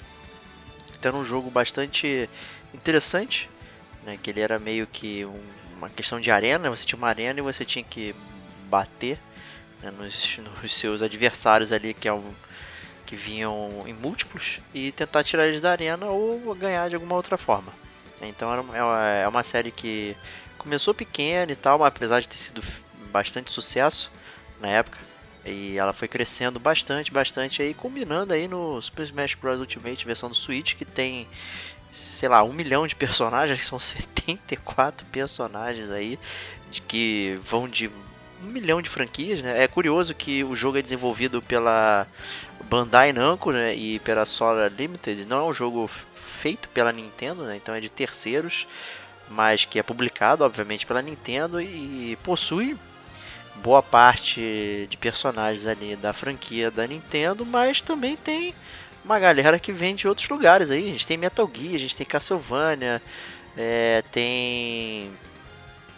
então 0.98 1.10
era 1.10 1.18
um 1.18 1.24
jogo 1.24 1.50
bastante 1.50 2.28
interessante, 2.72 3.48
né? 4.04 4.18
Que 4.22 4.30
ele 4.30 4.40
era 4.40 4.58
meio 4.58 4.86
que 4.86 5.24
um, 5.26 5.42
uma 5.76 5.90
questão 5.90 6.18
de 6.18 6.30
arena. 6.30 6.70
Você 6.70 6.86
tinha 6.86 6.96
uma 6.98 7.08
arena 7.08 7.40
e 7.40 7.42
você 7.42 7.64
tinha 7.64 7.84
que 7.84 8.14
bater 8.70 9.18
né, 9.82 9.90
nos, 9.90 10.38
nos, 10.38 10.74
seus 10.74 11.02
adversários 11.02 11.72
ali 11.72 11.92
que, 11.92 12.08
é 12.08 12.12
um, 12.12 12.32
que 13.04 13.16
vinham 13.16 13.84
em 13.86 13.92
múltiplos 13.92 14.60
e 14.72 14.92
tentar 14.92 15.24
tirar 15.24 15.46
eles 15.46 15.60
da 15.60 15.72
arena 15.72 16.06
ou 16.06 16.54
ganhar 16.54 16.88
de 16.88 16.94
alguma 16.94 17.16
outra 17.16 17.36
forma. 17.36 17.72
Então 18.22 18.52
era 18.52 18.62
uma, 18.62 18.76
é 19.08 19.28
uma 19.28 19.42
série 19.42 19.70
que 19.70 20.16
começou 20.58 20.94
pequena 20.94 21.50
e 21.50 21.56
tal, 21.56 21.78
mas 21.78 21.88
apesar 21.88 22.20
de 22.20 22.28
ter 22.28 22.36
sido 22.36 22.62
bastante 23.10 23.50
sucesso 23.50 24.10
na 24.60 24.68
época, 24.68 24.98
e 25.44 25.78
ela 25.78 25.92
foi 25.92 26.06
crescendo 26.06 26.60
bastante, 26.60 27.10
bastante 27.10 27.62
aí, 27.62 27.72
combinando 27.72 28.34
aí 28.34 28.46
no 28.46 28.80
Super 28.82 29.04
Smash 29.04 29.34
Bros. 29.34 29.58
Ultimate 29.58 30.04
versão 30.04 30.28
do 30.28 30.34
Switch, 30.34 30.74
que 30.74 30.84
tem, 30.84 31.26
sei 31.92 32.28
lá, 32.28 32.42
um 32.42 32.52
milhão 32.52 32.86
de 32.86 32.94
personagens, 32.94 33.64
são 33.66 33.78
74 33.78 35.06
personagens 35.06 35.90
aí, 35.90 36.18
de 36.70 36.82
que 36.82 37.40
vão 37.42 37.66
de 37.66 37.90
um 38.43 38.49
milhão 38.49 38.80
de 38.80 38.88
franquias, 38.88 39.43
né? 39.43 39.62
É 39.62 39.68
curioso 39.68 40.14
que 40.14 40.43
o 40.45 40.57
jogo 40.57 40.78
é 40.78 40.82
desenvolvido 40.82 41.43
pela 41.43 42.07
Bandai 42.64 43.12
Namco 43.12 43.53
né? 43.53 43.74
e 43.74 43.99
pela 44.01 44.24
Solar 44.24 44.70
Limited. 44.76 45.24
Não 45.26 45.41
é 45.41 45.45
um 45.51 45.53
jogo 45.53 45.91
feito 46.41 46.68
pela 46.68 46.93
Nintendo, 46.93 47.45
né? 47.45 47.57
Então 47.57 47.74
é 47.74 47.80
de 47.80 47.91
terceiros, 47.91 48.66
mas 49.28 49.64
que 49.64 49.78
é 49.78 49.82
publicado, 49.82 50.45
obviamente, 50.45 50.86
pela 50.86 51.03
Nintendo 51.03 51.61
e 51.61 52.16
possui 52.22 52.76
boa 53.57 53.82
parte 53.82 54.86
de 54.88 54.97
personagens 54.97 55.66
ali 55.66 55.95
da 55.97 56.12
franquia 56.12 56.70
da 56.70 56.86
Nintendo, 56.86 57.45
mas 57.45 57.80
também 57.82 58.16
tem 58.16 58.55
uma 59.05 59.18
galera 59.18 59.59
que 59.59 59.72
vem 59.72 59.95
de 59.95 60.09
outros 60.09 60.28
lugares 60.28 60.70
aí. 60.70 60.88
A 60.88 60.93
gente 60.93 61.07
tem 61.07 61.16
Metal 61.16 61.51
Gear, 61.53 61.74
a 61.74 61.78
gente 61.78 61.97
tem 61.97 62.07
Castlevania, 62.07 63.03
é, 63.57 64.03
tem 64.11 65.11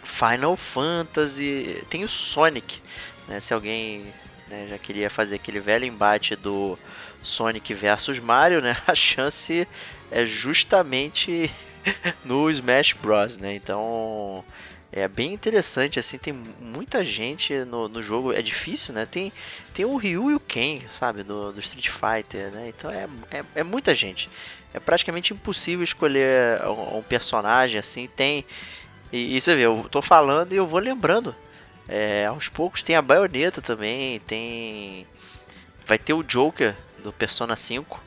Final 0.03 0.55
Fantasy, 0.55 1.83
tem 1.89 2.03
o 2.03 2.09
Sonic. 2.09 2.81
Né? 3.27 3.39
Se 3.39 3.53
alguém 3.53 4.13
né, 4.47 4.67
já 4.69 4.77
queria 4.77 5.09
fazer 5.09 5.35
aquele 5.35 5.59
velho 5.59 5.85
embate 5.85 6.35
do 6.35 6.77
Sonic 7.21 7.73
versus 7.73 8.19
Mario, 8.19 8.61
né? 8.61 8.77
A 8.85 8.93
chance 8.93 9.67
é 10.11 10.25
justamente 10.25 11.49
no 12.23 12.49
Smash 12.49 12.93
Bros, 12.93 13.37
né? 13.37 13.55
Então 13.55 14.43
é 14.91 15.07
bem 15.07 15.33
interessante, 15.33 15.97
assim, 15.97 16.19
tem 16.19 16.33
muita 16.61 17.03
gente 17.03 17.65
no, 17.65 17.87
no 17.87 18.03
jogo, 18.03 18.31
é 18.31 18.43
difícil, 18.43 18.93
né? 18.93 19.07
Tem, 19.07 19.33
tem 19.73 19.85
o 19.85 19.95
Ryu 19.95 20.29
e 20.29 20.35
o 20.35 20.39
Ken, 20.39 20.81
sabe, 20.91 21.23
do, 21.23 21.51
do 21.51 21.59
Street 21.59 21.89
Fighter, 21.89 22.51
né? 22.51 22.69
Então 22.69 22.91
é, 22.91 23.07
é, 23.31 23.43
é 23.55 23.63
muita 23.63 23.95
gente. 23.95 24.29
É 24.71 24.79
praticamente 24.79 25.33
impossível 25.33 25.83
escolher 25.83 26.61
um, 26.67 26.99
um 26.99 27.01
personagem, 27.01 27.79
assim, 27.79 28.07
tem... 28.15 28.45
E, 29.13 29.37
e, 29.37 29.39
você 29.39 29.55
vê, 29.55 29.61
eu 29.61 29.85
tô 29.91 30.01
falando 30.01 30.53
e 30.53 30.55
eu 30.55 30.65
vou 30.65 30.79
lembrando. 30.79 31.35
É, 31.87 32.25
aos 32.25 32.49
poucos 32.49 32.81
tem 32.81 32.95
a 32.95 33.01
baioneta 33.01 33.61
também, 33.61 34.19
tem... 34.21 35.05
Vai 35.85 35.99
ter 35.99 36.13
o 36.13 36.23
Joker 36.23 36.75
do 37.03 37.13
Persona 37.13 37.55
5, 37.55 38.01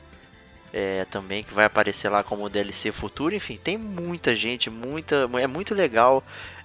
é, 0.73 1.05
também 1.05 1.43
que 1.43 1.53
vai 1.53 1.63
aparecer 1.63 2.09
lá 2.09 2.23
como 2.23 2.49
DLC 2.49 2.91
futuro. 2.91 3.33
Enfim, 3.33 3.55
tem 3.55 3.77
muita 3.77 4.35
gente, 4.35 4.69
muita, 4.69 5.29
é 5.39 5.47
muito 5.47 5.73
legal 5.73 6.21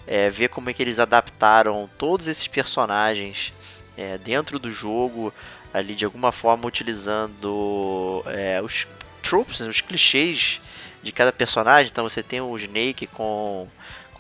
é, 0.09 0.29
ver 0.29 0.49
como 0.49 0.71
é 0.71 0.73
que 0.73 0.83
eles 0.83 0.99
adaptaram 0.99 1.89
todos 1.97 2.27
esses 2.27 2.49
personagens 2.49 3.53
é, 3.97 4.19
dentro 4.19 4.59
do 4.59 4.73
jogo, 4.73 5.33
ali 5.73 5.95
de 5.95 6.05
alguma 6.05 6.33
forma 6.33 6.67
utilizando 6.67 8.25
é, 8.27 8.61
os 8.61 8.89
tropes, 9.23 9.61
os 9.61 9.81
clichês 9.81 10.61
de 11.01 11.13
cada 11.13 11.33
personagem. 11.33 11.91
Então 11.93 12.09
você 12.09 12.25
tem 12.25 12.41
o 12.41 12.57
Snake 12.57 13.07
com, 13.07 13.69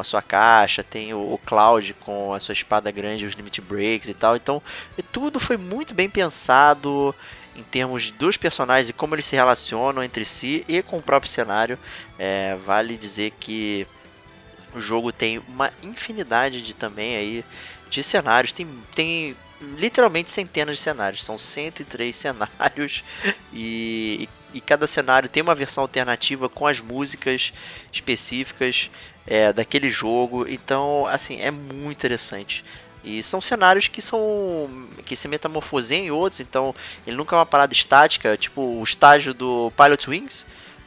a 0.02 0.04
sua 0.04 0.20
caixa, 0.20 0.82
tem 0.84 1.14
o, 1.14 1.18
o 1.34 1.38
Cloud 1.38 1.94
com 1.94 2.34
a 2.34 2.40
sua 2.40 2.52
espada 2.52 2.90
grande, 2.90 3.24
os 3.24 3.34
limit 3.34 3.60
breaks 3.60 4.08
e 4.08 4.14
tal. 4.14 4.36
Então 4.36 4.62
tudo 5.10 5.40
foi 5.40 5.56
muito 5.56 5.94
bem 5.94 6.10
pensado 6.10 7.14
em 7.54 7.62
termos 7.62 8.10
dos 8.12 8.36
personagens 8.36 8.88
e 8.88 8.92
como 8.92 9.14
eles 9.14 9.26
se 9.26 9.36
relacionam 9.36 10.02
entre 10.02 10.24
si 10.24 10.64
e 10.68 10.82
com 10.82 10.96
o 10.96 11.02
próprio 11.02 11.30
cenário. 11.30 11.78
É, 12.18 12.56
vale 12.64 12.96
dizer 12.96 13.32
que 13.38 13.86
o 14.74 14.80
jogo 14.80 15.12
tem 15.12 15.38
uma 15.48 15.72
infinidade 15.82 16.62
de 16.62 16.74
também 16.74 17.16
aí 17.16 17.44
de 17.90 18.02
cenários. 18.02 18.52
Tem, 18.52 18.66
tem 18.94 19.36
literalmente 19.76 20.30
centenas 20.30 20.76
de 20.76 20.82
cenários. 20.82 21.24
São 21.24 21.38
103 21.38 22.14
cenários 22.16 23.04
e, 23.52 24.28
e, 24.52 24.58
e 24.58 24.60
cada 24.60 24.86
cenário 24.86 25.28
tem 25.28 25.42
uma 25.42 25.54
versão 25.54 25.82
alternativa 25.82 26.48
com 26.48 26.66
as 26.66 26.80
músicas 26.80 27.52
específicas 27.92 28.90
é, 29.26 29.52
daquele 29.52 29.90
jogo. 29.90 30.46
Então, 30.48 31.06
assim, 31.06 31.40
é 31.40 31.50
muito 31.50 31.98
interessante. 31.98 32.64
E 33.04 33.22
são 33.22 33.40
cenários 33.40 33.88
que 33.88 34.00
são 34.00 34.88
que 35.04 35.16
se 35.16 35.26
metamorfoseiam 35.26 36.04
em 36.04 36.10
outros, 36.10 36.40
então 36.40 36.74
ele 37.04 37.16
nunca 37.16 37.34
é 37.34 37.38
uma 37.38 37.46
parada 37.46 37.74
estática, 37.74 38.36
tipo 38.36 38.60
o 38.60 38.82
estágio 38.82 39.34
do 39.34 39.72
Pilot 39.76 40.08
Wings, 40.08 40.46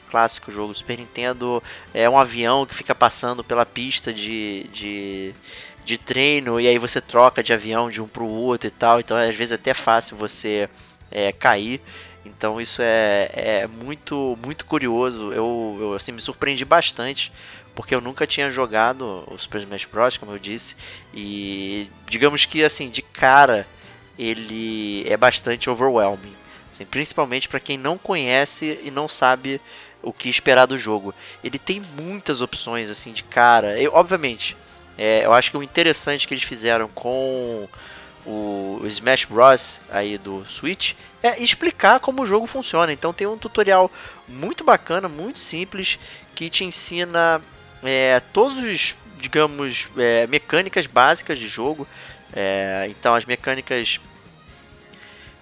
clássico 0.09 0.49
jogo 0.49 0.71
do 0.71 0.77
Super 0.77 0.97
Nintendo, 0.97 1.61
é 1.93 2.09
um 2.09 2.17
avião 2.17 2.65
que 2.65 2.73
fica 2.73 2.95
passando 2.95 3.43
pela 3.43 3.65
pista 3.65 4.13
de, 4.13 4.65
de, 4.71 5.33
de 5.83 5.97
treino 5.97 6.57
e 6.57 6.69
aí 6.69 6.77
você 6.77 7.01
troca 7.01 7.43
de 7.43 7.51
avião 7.51 7.89
de 7.89 8.01
um 8.01 8.07
para 8.07 8.23
o 8.23 8.29
outro 8.29 8.67
e 8.67 8.71
tal, 8.71 9.01
então 9.01 9.17
às 9.17 9.35
vezes 9.35 9.51
é 9.51 9.55
até 9.55 9.73
fácil 9.73 10.15
você 10.15 10.69
é, 11.11 11.33
cair. 11.33 11.81
Então 12.25 12.59
isso 12.59 12.81
é, 12.81 13.29
é 13.33 13.67
muito 13.67 14.37
muito 14.43 14.65
curioso. 14.65 15.31
Eu, 15.31 15.77
eu 15.79 15.93
assim 15.93 16.11
me 16.11 16.21
surpreendi 16.21 16.65
bastante 16.65 17.31
porque 17.75 17.93
eu 17.93 18.01
nunca 18.01 18.25
tinha 18.25 18.49
jogado 18.49 19.23
o 19.27 19.37
Super 19.37 19.61
Smash 19.61 19.85
Bros, 19.85 20.17
como 20.17 20.31
eu 20.31 20.39
disse, 20.39 20.75
e 21.13 21.89
digamos 22.07 22.45
que 22.45 22.63
assim, 22.63 22.89
de 22.89 23.01
cara 23.01 23.67
ele 24.17 25.03
é 25.09 25.17
bastante 25.17 25.69
overwhelming, 25.69 26.33
assim, 26.71 26.85
principalmente 26.85 27.49
para 27.49 27.59
quem 27.59 27.77
não 27.77 27.97
conhece 27.97 28.79
e 28.81 28.89
não 28.89 29.09
sabe 29.09 29.59
o 30.01 30.13
que 30.13 30.29
esperar 30.29 30.65
do 30.65 30.77
jogo. 30.77 31.13
Ele 31.43 31.59
tem 31.59 31.81
muitas 31.81 32.39
opções 32.39 32.89
assim 32.89 33.11
de 33.11 33.23
cara. 33.23 33.79
Eu, 33.79 33.91
obviamente, 33.93 34.55
é, 34.97 35.25
eu 35.25 35.33
acho 35.33 35.51
que 35.51 35.57
o 35.57 35.63
interessante 35.63 36.27
que 36.27 36.33
eles 36.33 36.43
fizeram 36.43 36.87
com 36.87 37.67
o, 38.25 38.81
Smash 38.85 39.25
Bros 39.25 39.79
aí 39.89 40.17
do 40.17 40.45
Switch 40.45 40.93
é 41.25 41.39
explicar 41.41 41.99
como 41.99 42.21
o 42.21 42.25
jogo 42.25 42.45
funciona. 42.45 42.91
Então 42.93 43.13
tem 43.13 43.27
um 43.27 43.37
tutorial 43.37 43.91
muito 44.27 44.63
bacana, 44.63 45.07
muito 45.09 45.39
simples 45.39 45.97
que 46.33 46.49
te 46.49 46.63
ensina 46.63 47.41
é, 47.83 48.19
todos 48.33 48.57
os, 48.57 48.95
digamos, 49.17 49.87
é, 49.97 50.27
mecânicas 50.27 50.85
básicas 50.85 51.39
de 51.39 51.47
jogo. 51.47 51.87
É, 52.33 52.87
então 52.89 53.15
as 53.15 53.25
mecânicas 53.25 53.99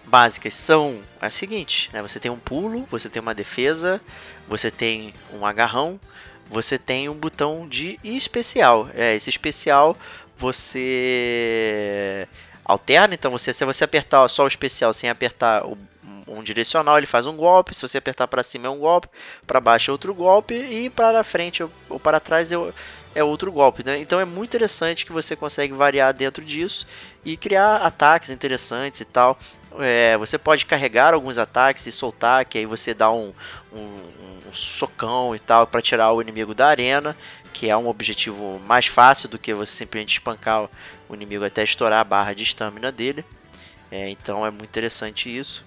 básicas 0.06 0.54
são 0.54 1.02
as 1.20 1.34
seguintes, 1.34 1.92
né? 1.92 2.02
Você 2.02 2.20
tem 2.20 2.32
um 2.32 2.38
pulo, 2.38 2.88
você 2.90 3.10
tem 3.10 3.22
uma 3.22 3.34
defesa, 3.34 4.00
você 4.48 4.70
tem 4.70 5.14
um 5.34 5.46
agarrão, 5.46 6.00
você 6.50 6.78
tem 6.78 7.10
um 7.10 7.16
botão 7.16 7.68
de 7.68 8.00
especial. 8.04 8.90
É, 8.94 9.16
esse 9.16 9.30
especial 9.30 9.98
você 10.38 12.28
alterna, 12.66 13.14
então 13.14 13.32
você 13.32 13.54
se 13.54 13.66
você 13.66 13.84
apertar 13.84 14.28
só 14.28 14.44
o 14.44 14.48
especial 14.48 14.94
sem 14.94 15.10
apertar 15.10 15.66
o 15.66 15.78
um 16.28 16.44
direcional, 16.44 16.98
ele 16.98 17.08
faz 17.08 17.26
um 17.26 17.36
golpe. 17.36 17.76
Se 17.76 17.82
você 17.82 17.98
apertar 17.98 18.28
para 18.28 18.44
cima 18.44 18.68
é 18.68 18.70
um 18.70 18.80
golpe, 18.80 19.08
para 19.46 19.60
baixo 19.60 19.92
é 19.92 19.94
outro 19.94 20.14
golpe 20.14 20.54
e 20.54 20.90
para 20.90 21.24
frente 21.24 21.64
ou 21.90 22.00
para 22.00 22.20
trás 22.20 22.52
é, 22.52 22.58
é 23.16 23.24
outro 23.24 23.52
golpe. 23.52 23.86
Né? 23.86 24.00
Então 24.00 24.20
é 24.20 24.26
muito 24.26 24.52
interessante 24.52 25.06
que 25.06 25.12
você 25.12 25.36
consegue 25.36 25.74
variar 25.74 26.14
dentro 26.14 26.44
disso 26.44 26.88
e 27.24 27.38
criar 27.38 27.78
ataques 27.78 28.30
interessantes 28.30 29.00
e 29.02 29.06
tal. 29.06 29.38
É, 29.80 30.18
você 30.18 30.38
pode 30.38 30.66
carregar 30.66 31.14
alguns 31.14 31.38
ataques 31.38 31.86
e 31.88 31.92
soltar, 31.92 32.46
que 32.46 32.58
aí 32.58 32.66
você 32.66 32.94
dá 32.94 33.12
um, 33.12 33.34
um, 33.72 33.98
um 34.48 34.54
socão 34.54 35.36
e 35.36 35.40
tal 35.40 35.66
para 35.66 35.82
tirar 35.82 36.12
o 36.12 36.22
inimigo 36.22 36.54
da 36.54 36.68
arena, 36.68 37.18
que 37.52 37.70
é 37.70 37.78
um 37.78 37.88
objetivo 37.88 38.62
mais 38.68 38.86
fácil 38.86 39.28
do 39.30 39.40
que 39.40 39.54
você 39.54 39.72
simplesmente 39.72 40.18
espancar 40.18 40.70
o 41.14 41.16
inimigo 41.16 41.46
até 41.46 41.64
estourar 41.64 42.02
a 42.02 42.04
barra 42.04 42.34
de 42.34 42.44
estamina 42.44 42.92
dele. 42.92 43.24
É, 43.92 44.10
então 44.10 44.46
é 44.46 44.52
muito 44.52 44.66
interessante 44.66 45.36
isso. 45.36 45.64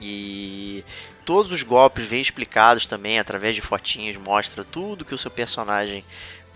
E 0.00 0.84
todos 1.24 1.52
os 1.52 1.62
golpes 1.62 2.04
vêm 2.04 2.20
explicados 2.20 2.86
também 2.86 3.18
através 3.18 3.54
de 3.54 3.60
fotinhos, 3.60 4.16
mostra 4.16 4.64
tudo 4.64 5.04
que 5.04 5.14
o 5.14 5.18
seu 5.18 5.30
personagem 5.30 6.04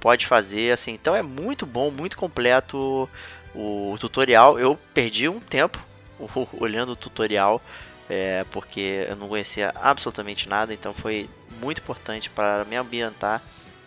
pode 0.01 0.27
fazer, 0.27 0.73
assim. 0.73 0.93
Então 0.93 1.15
é 1.15 1.23
muito 1.23 1.65
bom, 1.65 1.91
muito 1.91 2.17
completo 2.17 3.09
o, 3.55 3.97
tutorial. 3.99 4.59
Eu 4.59 4.79
perdi 4.93 5.29
um 5.29 5.41
tempo 5.41 5.79
olhando 6.59 6.93
o 6.93 6.97
tutorial, 6.97 7.63
é, 8.09 8.45
porque 8.51 9.07
eu 9.09 9.17
não 9.17 9.29
conhecia 9.29 9.73
absolutamente 9.75 10.49
nada, 10.49 10.73
então 10.73 10.95
foi 10.95 11.29
muito 11.61 11.81
importante 11.81 12.31
para 12.31 12.65
me 12.65 12.77
ambientar 12.77 13.43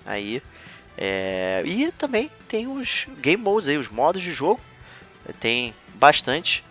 aí. 0.05 0.41
É, 0.97 1.63
e 1.65 1.91
também 1.91 2.29
tem 2.47 2.67
os 2.67 3.07
game 3.19 3.41
modes 3.41 3.67
aí, 3.67 3.77
os 3.77 3.89
modos 3.89 4.21
de 4.21 4.31
jogo. 4.31 4.59
Tem 5.39 5.73
bastante 5.95 6.63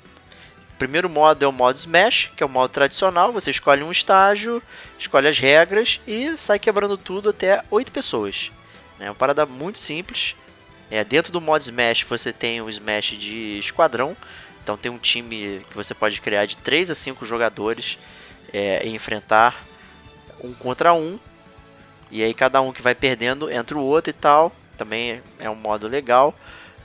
primeiro 0.81 1.11
modo 1.11 1.45
é 1.45 1.47
o 1.47 1.53
modo 1.53 1.77
Smash, 1.77 2.31
que 2.35 2.43
é 2.43 2.47
o 2.47 2.49
modo 2.49 2.71
tradicional. 2.71 3.31
Você 3.33 3.51
escolhe 3.51 3.83
um 3.83 3.93
estágio, 3.93 4.63
escolhe 4.99 5.29
as 5.29 5.39
regras 5.39 6.01
e 6.07 6.35
sai 6.39 6.59
quebrando 6.59 6.97
tudo 6.97 7.29
até 7.29 7.63
8 7.71 7.93
pessoas. 7.93 8.51
É 8.99 9.05
uma 9.05 9.15
parada 9.15 9.45
muito 9.45 9.79
simples. 9.79 10.35
É, 10.91 11.05
dentro 11.05 11.31
do 11.31 11.41
modo 11.41 11.61
Smash 11.61 12.05
você 12.05 12.33
tem 12.33 12.63
o 12.63 12.69
Smash 12.71 13.19
de 13.19 13.59
esquadrão. 13.59 14.17
Então 14.63 14.79
tem 14.79 14.91
um 14.91 14.97
time 14.97 15.61
que 15.69 15.77
você 15.77 15.93
pode 15.93 16.19
criar 16.19 16.47
de 16.47 16.57
3 16.57 16.91
a 16.91 16.95
5 16.95 17.27
jogadores 17.27 17.99
é, 18.51 18.87
e 18.87 18.95
enfrentar 18.95 19.63
um 20.43 20.55
contra 20.55 20.95
um. 20.95 21.19
E 22.11 22.23
aí 22.23 22.35
cada 22.35 22.61
um 22.61 22.73
que 22.73 22.83
vai 22.83 22.95
perdendo 22.95 23.51
entra 23.51 23.77
o 23.77 23.83
outro 23.83 24.11
e 24.11 24.15
tal. 24.15 24.53
Também 24.77 25.23
é 25.39 25.49
um 25.49 25.55
modo 25.55 25.87
legal. 25.89 26.35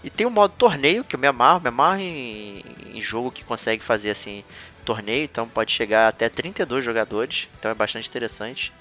E 0.03 0.09
tem 0.09 0.25
o 0.25 0.31
modo 0.31 0.53
torneio, 0.57 1.03
que 1.03 1.15
eu 1.15 1.19
me 1.19 1.27
amarro, 1.27 1.61
me 1.61 1.69
amarro 1.69 1.99
em, 1.99 2.63
em 2.93 3.01
jogo 3.01 3.31
que 3.31 3.43
consegue 3.43 3.83
fazer 3.83 4.11
assim 4.11 4.43
torneio, 4.85 5.23
então 5.23 5.47
pode 5.49 5.71
chegar 5.71 6.07
até 6.07 6.29
32 6.29 6.85
jogadores, 6.85 7.47
então 7.57 7.71
é 7.71 7.73
bastante 7.73 8.07
interessante 8.07 8.71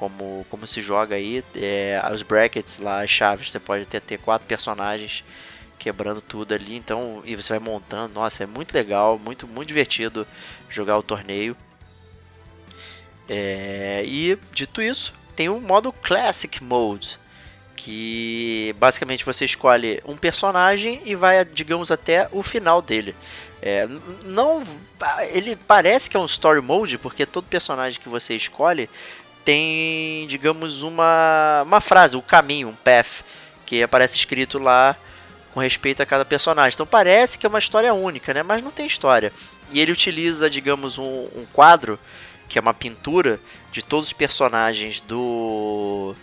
como, 0.00 0.46
como 0.48 0.66
se 0.66 0.80
joga 0.80 1.14
aí. 1.14 1.44
É, 1.54 2.00
os 2.10 2.22
brackets 2.22 2.78
lá, 2.78 3.02
as 3.02 3.10
chaves, 3.10 3.52
você 3.52 3.60
pode 3.60 3.82
até 3.82 4.00
ter 4.00 4.18
quatro 4.18 4.48
personagens 4.48 5.22
quebrando 5.78 6.20
tudo 6.20 6.54
ali, 6.54 6.74
então 6.74 7.22
e 7.24 7.36
você 7.36 7.52
vai 7.52 7.58
montando. 7.58 8.14
Nossa, 8.14 8.42
é 8.42 8.46
muito 8.46 8.72
legal, 8.72 9.18
muito 9.18 9.46
muito 9.46 9.68
divertido 9.68 10.26
jogar 10.70 10.96
o 10.96 11.02
torneio. 11.02 11.54
É, 13.28 14.02
e 14.06 14.36
dito 14.52 14.82
isso, 14.82 15.12
tem 15.40 15.48
o 15.48 15.58
modo 15.58 15.90
Classic 15.90 16.62
Mode, 16.62 17.18
que 17.74 18.76
basicamente 18.78 19.24
você 19.24 19.46
escolhe 19.46 20.02
um 20.04 20.14
personagem 20.14 21.00
e 21.02 21.14
vai, 21.14 21.42
digamos, 21.46 21.90
até 21.90 22.28
o 22.30 22.42
final 22.42 22.82
dele. 22.82 23.16
É, 23.62 23.88
não, 24.22 24.62
ele 25.32 25.56
parece 25.56 26.10
que 26.10 26.16
é 26.18 26.20
um 26.20 26.26
story 26.26 26.60
mode 26.60 26.98
porque 26.98 27.24
todo 27.24 27.44
personagem 27.44 27.98
que 27.98 28.08
você 28.10 28.36
escolhe 28.36 28.90
tem, 29.42 30.26
digamos, 30.26 30.82
uma 30.82 31.62
uma 31.64 31.80
frase, 31.80 32.18
um 32.18 32.20
caminho, 32.20 32.68
um 32.68 32.74
path 32.74 33.24
que 33.64 33.82
aparece 33.82 34.16
escrito 34.16 34.58
lá 34.58 34.94
com 35.54 35.60
respeito 35.60 36.02
a 36.02 36.06
cada 36.06 36.26
personagem. 36.26 36.74
Então 36.74 36.86
parece 36.86 37.38
que 37.38 37.46
é 37.46 37.48
uma 37.48 37.58
história 37.58 37.94
única, 37.94 38.34
né? 38.34 38.42
Mas 38.42 38.62
não 38.62 38.70
tem 38.70 38.86
história. 38.86 39.32
E 39.72 39.80
ele 39.80 39.90
utiliza, 39.90 40.50
digamos, 40.50 40.98
um, 40.98 41.28
um 41.34 41.46
quadro 41.50 41.98
que 42.50 42.58
é 42.58 42.60
uma 42.60 42.74
pintura 42.74 43.40
de 43.70 43.80
todos 43.80 44.08
os 44.08 44.12
personagens 44.12 45.00
do 45.00 46.14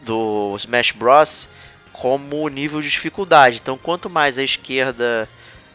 do 0.00 0.56
Smash 0.56 0.92
Bros 0.92 1.46
como 1.92 2.48
nível 2.48 2.80
de 2.80 2.88
dificuldade. 2.88 3.58
Então, 3.62 3.76
quanto 3.76 4.08
mais 4.08 4.38
a 4.38 4.42
esquerda 4.42 5.28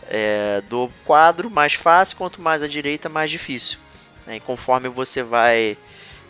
é, 0.10 0.64
do 0.68 0.90
quadro, 1.06 1.52
mais 1.52 1.76
fácil, 1.76 2.18
quanto 2.18 2.42
mais 2.42 2.64
a 2.64 2.68
direita, 2.68 3.08
mais 3.08 3.30
difícil. 3.30 3.78
Né? 4.26 4.38
E 4.38 4.40
conforme 4.40 4.90
você 4.90 5.22
vai 5.22 5.78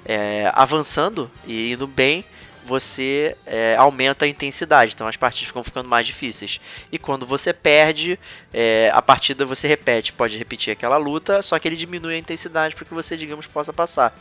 é, 0.04 0.52
avançando 0.54 1.32
e 1.48 1.72
indo 1.72 1.88
bem, 1.88 2.26
você 2.66 3.38
é, 3.46 3.76
aumenta 3.78 4.26
a 4.26 4.28
intensidade, 4.28 4.94
então 4.94 5.08
as 5.08 5.16
partidas 5.16 5.48
ficam 5.48 5.64
ficando 5.64 5.88
mais 5.88 6.08
difíceis. 6.08 6.60
E 6.92 6.98
quando 6.98 7.26
você 7.26 7.54
perde, 7.54 8.20
é, 8.52 8.90
a 8.94 9.02
partida 9.02 9.46
você 9.46 9.68
repete, 9.68 10.12
pode 10.12 10.38
repetir 10.38 10.74
aquela 10.74 10.98
luta, 10.98 11.42
só 11.42 11.60
que 11.60 11.68
ele 11.68 11.76
diminui 11.76 12.16
a 12.16 12.18
intensidade 12.18 12.76
para 12.76 12.84
que 12.84 12.94
você, 12.94 13.16
digamos, 13.16 13.46
possa 13.46 13.72
passar. 13.72 14.18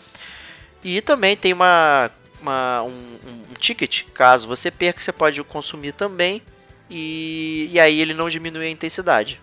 E 0.82 1.00
também 1.00 1.36
tem 1.36 1.54
uma, 1.54 2.10
uma 2.42 2.82
um, 2.82 3.18
um, 3.50 3.54
ticket, 3.58 4.04
caso 4.12 4.46
você 4.46 4.70
perca, 4.70 5.00
você 5.00 5.12
pode 5.12 5.42
consumir 5.44 5.92
também, 5.92 6.42
e, 6.90 7.70
e 7.72 7.80
aí 7.80 7.98
ele 7.98 8.12
não 8.12 8.28
diminui 8.28 8.66
a 8.66 8.70
intensidade. 8.70 9.40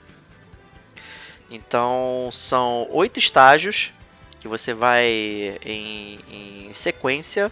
Então 1.49 2.30
são 2.32 2.88
oito 2.91 3.18
estágios 3.18 3.91
que 4.40 4.48
você 4.48 4.73
vai 4.73 5.06
em, 5.65 6.19
em 6.30 6.73
sequência 6.73 7.52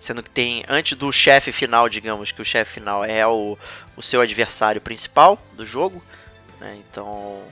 sendo 0.00 0.22
que 0.22 0.30
tem 0.30 0.64
antes 0.68 0.96
do 0.96 1.12
chefe 1.12 1.52
final, 1.52 1.88
digamos 1.88 2.32
que 2.32 2.42
o 2.42 2.44
chefe 2.44 2.74
final 2.74 3.04
é 3.04 3.26
o, 3.26 3.58
o 3.96 4.02
seu 4.02 4.20
adversário 4.20 4.80
principal 4.80 5.40
do 5.54 5.66
jogo, 5.66 6.02
né? 6.60 6.78
Então, 6.88 7.42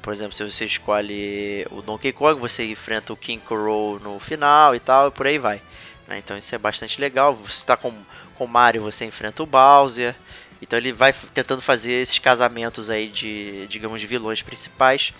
por 0.00 0.12
exemplo, 0.12 0.34
se 0.34 0.44
você 0.44 0.64
escolhe 0.64 1.66
o 1.70 1.82
Donkey 1.82 2.12
Kong, 2.12 2.40
você 2.40 2.64
enfrenta 2.64 3.12
o 3.12 3.16
King 3.16 3.42
K. 3.42 3.54
no 4.02 4.18
final 4.20 4.74
e 4.74 4.80
tal, 4.80 5.08
e 5.08 5.10
por 5.10 5.26
aí 5.26 5.38
vai. 5.38 5.60
Né? 6.06 6.18
Então 6.18 6.36
isso 6.36 6.54
é 6.54 6.58
bastante 6.58 7.00
legal. 7.00 7.34
Você 7.36 7.58
está 7.58 7.76
com 7.76 7.92
com 8.42 8.46
Mario, 8.46 8.82
você 8.82 9.04
enfrenta 9.04 9.42
o 9.42 9.46
Bowser. 9.46 10.14
Então 10.60 10.78
ele 10.78 10.92
vai 10.92 11.12
tentando 11.34 11.60
fazer 11.60 11.92
esses 11.92 12.18
casamentos 12.18 12.88
aí 12.88 13.08
de, 13.08 13.66
digamos, 13.68 14.00
de 14.00 14.06
vilões 14.06 14.42
principais. 14.42 15.12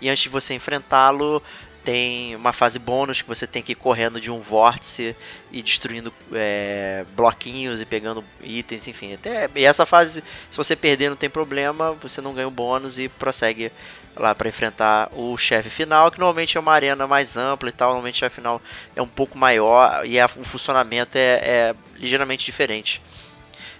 E 0.00 0.08
antes 0.08 0.24
de 0.24 0.28
você 0.28 0.54
enfrentá-lo, 0.54 1.42
tem 1.84 2.36
uma 2.36 2.52
fase 2.52 2.78
bônus 2.78 3.22
que 3.22 3.28
você 3.28 3.46
tem 3.46 3.62
que 3.62 3.72
ir 3.72 3.74
correndo 3.74 4.20
de 4.20 4.30
um 4.30 4.38
vórtice 4.38 5.16
e 5.50 5.62
destruindo 5.62 6.12
é, 6.32 7.04
bloquinhos 7.16 7.80
e 7.80 7.86
pegando 7.86 8.24
itens, 8.42 8.86
enfim. 8.86 9.14
Até, 9.14 9.48
e 9.54 9.64
essa 9.64 9.86
fase, 9.86 10.22
se 10.50 10.56
você 10.56 10.76
perder, 10.76 11.08
não 11.08 11.16
tem 11.16 11.30
problema, 11.30 11.92
você 11.92 12.20
não 12.20 12.34
ganha 12.34 12.48
o 12.48 12.50
bônus 12.50 12.98
e 12.98 13.08
prossegue 13.08 13.72
lá 14.16 14.34
para 14.34 14.48
enfrentar 14.48 15.08
o 15.12 15.36
chefe 15.38 15.70
final, 15.70 16.10
que 16.10 16.18
normalmente 16.18 16.56
é 16.56 16.60
uma 16.60 16.72
arena 16.72 17.06
mais 17.06 17.36
ampla 17.36 17.68
e 17.68 17.72
tal. 17.72 17.90
Normalmente 17.90 18.16
o 18.16 18.18
chefe 18.18 18.36
final 18.36 18.60
é 18.94 19.00
um 19.00 19.08
pouco 19.08 19.38
maior 19.38 20.04
e 20.04 20.20
a, 20.20 20.26
o 20.26 20.44
funcionamento 20.44 21.16
é, 21.16 21.40
é 21.42 21.74
ligeiramente 21.96 22.44
diferente. 22.44 23.00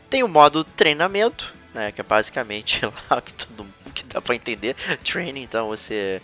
Tem 0.08 0.22
o 0.22 0.28
modo 0.28 0.64
treinamento, 0.64 1.54
né, 1.74 1.92
que 1.92 2.00
é 2.00 2.04
basicamente 2.04 2.80
lá 3.10 3.20
que 3.20 3.32
todo 3.32 3.66
que 3.94 4.04
dá 4.04 4.20
para 4.20 4.36
entender, 4.36 4.76
training, 5.04 5.42
então 5.42 5.66
você 5.66 6.22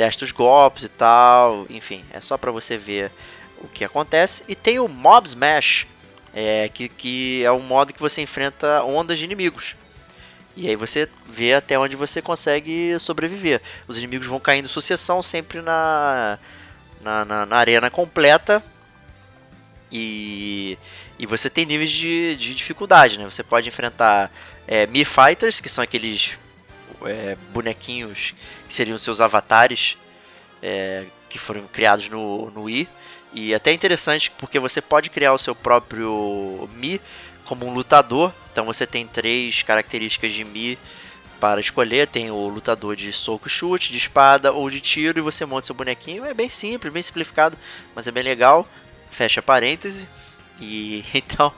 testa 0.00 0.24
os 0.24 0.32
golpes 0.32 0.84
e 0.84 0.88
tal, 0.88 1.66
enfim, 1.68 2.02
é 2.10 2.22
só 2.22 2.38
para 2.38 2.50
você 2.50 2.78
ver 2.78 3.12
o 3.58 3.68
que 3.68 3.84
acontece. 3.84 4.42
E 4.48 4.54
tem 4.54 4.78
o 4.78 4.88
Mob 4.88 5.28
Smash, 5.28 5.86
é, 6.32 6.70
que, 6.70 6.88
que 6.88 7.44
é 7.44 7.52
um 7.52 7.60
modo 7.60 7.92
que 7.92 8.00
você 8.00 8.22
enfrenta 8.22 8.82
ondas 8.82 9.18
de 9.18 9.26
inimigos. 9.26 9.76
E 10.56 10.66
aí 10.66 10.74
você 10.74 11.06
vê 11.26 11.52
até 11.52 11.78
onde 11.78 11.96
você 11.96 12.22
consegue 12.22 12.98
sobreviver. 12.98 13.60
Os 13.86 13.98
inimigos 13.98 14.26
vão 14.26 14.40
caindo 14.40 14.68
sucessão 14.68 15.22
sempre 15.22 15.60
na, 15.60 16.38
na, 17.02 17.22
na, 17.26 17.44
na 17.44 17.56
arena 17.56 17.90
completa. 17.90 18.64
E, 19.92 20.78
e 21.18 21.26
você 21.26 21.50
tem 21.50 21.66
níveis 21.66 21.90
de, 21.90 22.36
de 22.36 22.54
dificuldade, 22.54 23.18
né? 23.18 23.26
Você 23.26 23.42
pode 23.42 23.68
enfrentar 23.68 24.32
é, 24.66 24.86
Mi 24.86 25.04
Fighters, 25.04 25.60
que 25.60 25.68
são 25.68 25.84
aqueles 25.84 26.38
é, 27.04 27.36
bonequinhos 27.52 28.34
que 28.66 28.74
seriam 28.74 28.98
seus 28.98 29.20
avatares 29.20 29.96
é, 30.62 31.04
que 31.28 31.38
foram 31.38 31.62
criados 31.72 32.08
no, 32.08 32.50
no 32.50 32.62
Wii. 32.64 32.88
E 33.32 33.54
até 33.54 33.72
interessante 33.72 34.30
porque 34.38 34.58
você 34.58 34.80
pode 34.80 35.08
criar 35.08 35.32
o 35.32 35.38
seu 35.38 35.54
próprio 35.54 36.68
Mi 36.74 37.00
como 37.44 37.66
um 37.66 37.72
lutador. 37.72 38.32
Então 38.52 38.64
você 38.64 38.86
tem 38.86 39.06
três 39.06 39.62
características 39.62 40.32
de 40.32 40.44
Mi 40.44 40.78
para 41.38 41.60
escolher. 41.60 42.08
Tem 42.08 42.30
o 42.30 42.48
lutador 42.48 42.96
de 42.96 43.12
soco 43.12 43.48
chute, 43.48 43.92
de 43.92 43.98
espada 43.98 44.52
ou 44.52 44.68
de 44.68 44.80
tiro. 44.80 45.18
E 45.18 45.22
você 45.22 45.46
monta 45.46 45.66
seu 45.66 45.74
bonequinho. 45.74 46.24
É 46.24 46.34
bem 46.34 46.48
simples, 46.48 46.92
bem 46.92 47.02
simplificado, 47.02 47.56
mas 47.94 48.06
é 48.06 48.10
bem 48.10 48.22
legal. 48.22 48.66
Fecha 49.10 49.40
parêntese. 49.40 50.08
E 50.60 51.04
então, 51.14 51.52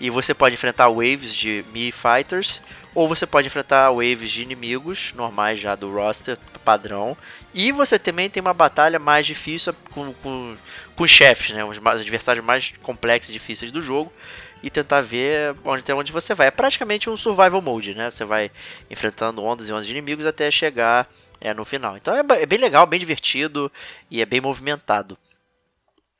e 0.00 0.10
você 0.10 0.34
pode 0.34 0.54
enfrentar 0.54 0.88
waves 0.88 1.34
de 1.34 1.64
Mi 1.72 1.92
Fighters 1.92 2.60
ou 2.98 3.06
você 3.06 3.28
pode 3.28 3.46
enfrentar 3.46 3.92
waves 3.92 4.28
de 4.28 4.42
inimigos 4.42 5.12
normais 5.14 5.60
já 5.60 5.76
do 5.76 5.88
roster 5.94 6.36
padrão. 6.64 7.16
E 7.54 7.70
você 7.70 7.96
também 7.96 8.28
tem 8.28 8.40
uma 8.40 8.52
batalha 8.52 8.98
mais 8.98 9.24
difícil 9.24 9.72
com, 9.92 10.12
com, 10.14 10.56
com 10.96 11.06
chefes, 11.06 11.52
né? 11.52 11.64
Os 11.64 11.78
adversários 11.78 12.44
mais 12.44 12.74
complexos 12.82 13.30
e 13.30 13.32
difíceis 13.32 13.70
do 13.70 13.80
jogo. 13.80 14.12
E 14.64 14.68
tentar 14.68 15.00
ver 15.00 15.54
onde, 15.64 15.82
até 15.82 15.94
onde 15.94 16.10
você 16.10 16.34
vai. 16.34 16.48
É 16.48 16.50
praticamente 16.50 17.08
um 17.08 17.16
survival 17.16 17.62
mode, 17.62 17.94
né? 17.94 18.10
Você 18.10 18.24
vai 18.24 18.50
enfrentando 18.90 19.44
ondas 19.44 19.68
e 19.68 19.72
ondas 19.72 19.86
de 19.86 19.92
inimigos 19.92 20.26
até 20.26 20.50
chegar 20.50 21.08
é, 21.40 21.54
no 21.54 21.64
final. 21.64 21.96
Então 21.96 22.12
é, 22.12 22.24
é 22.42 22.46
bem 22.46 22.58
legal, 22.58 22.84
bem 22.84 22.98
divertido 22.98 23.70
e 24.10 24.20
é 24.20 24.26
bem 24.26 24.40
movimentado. 24.40 25.16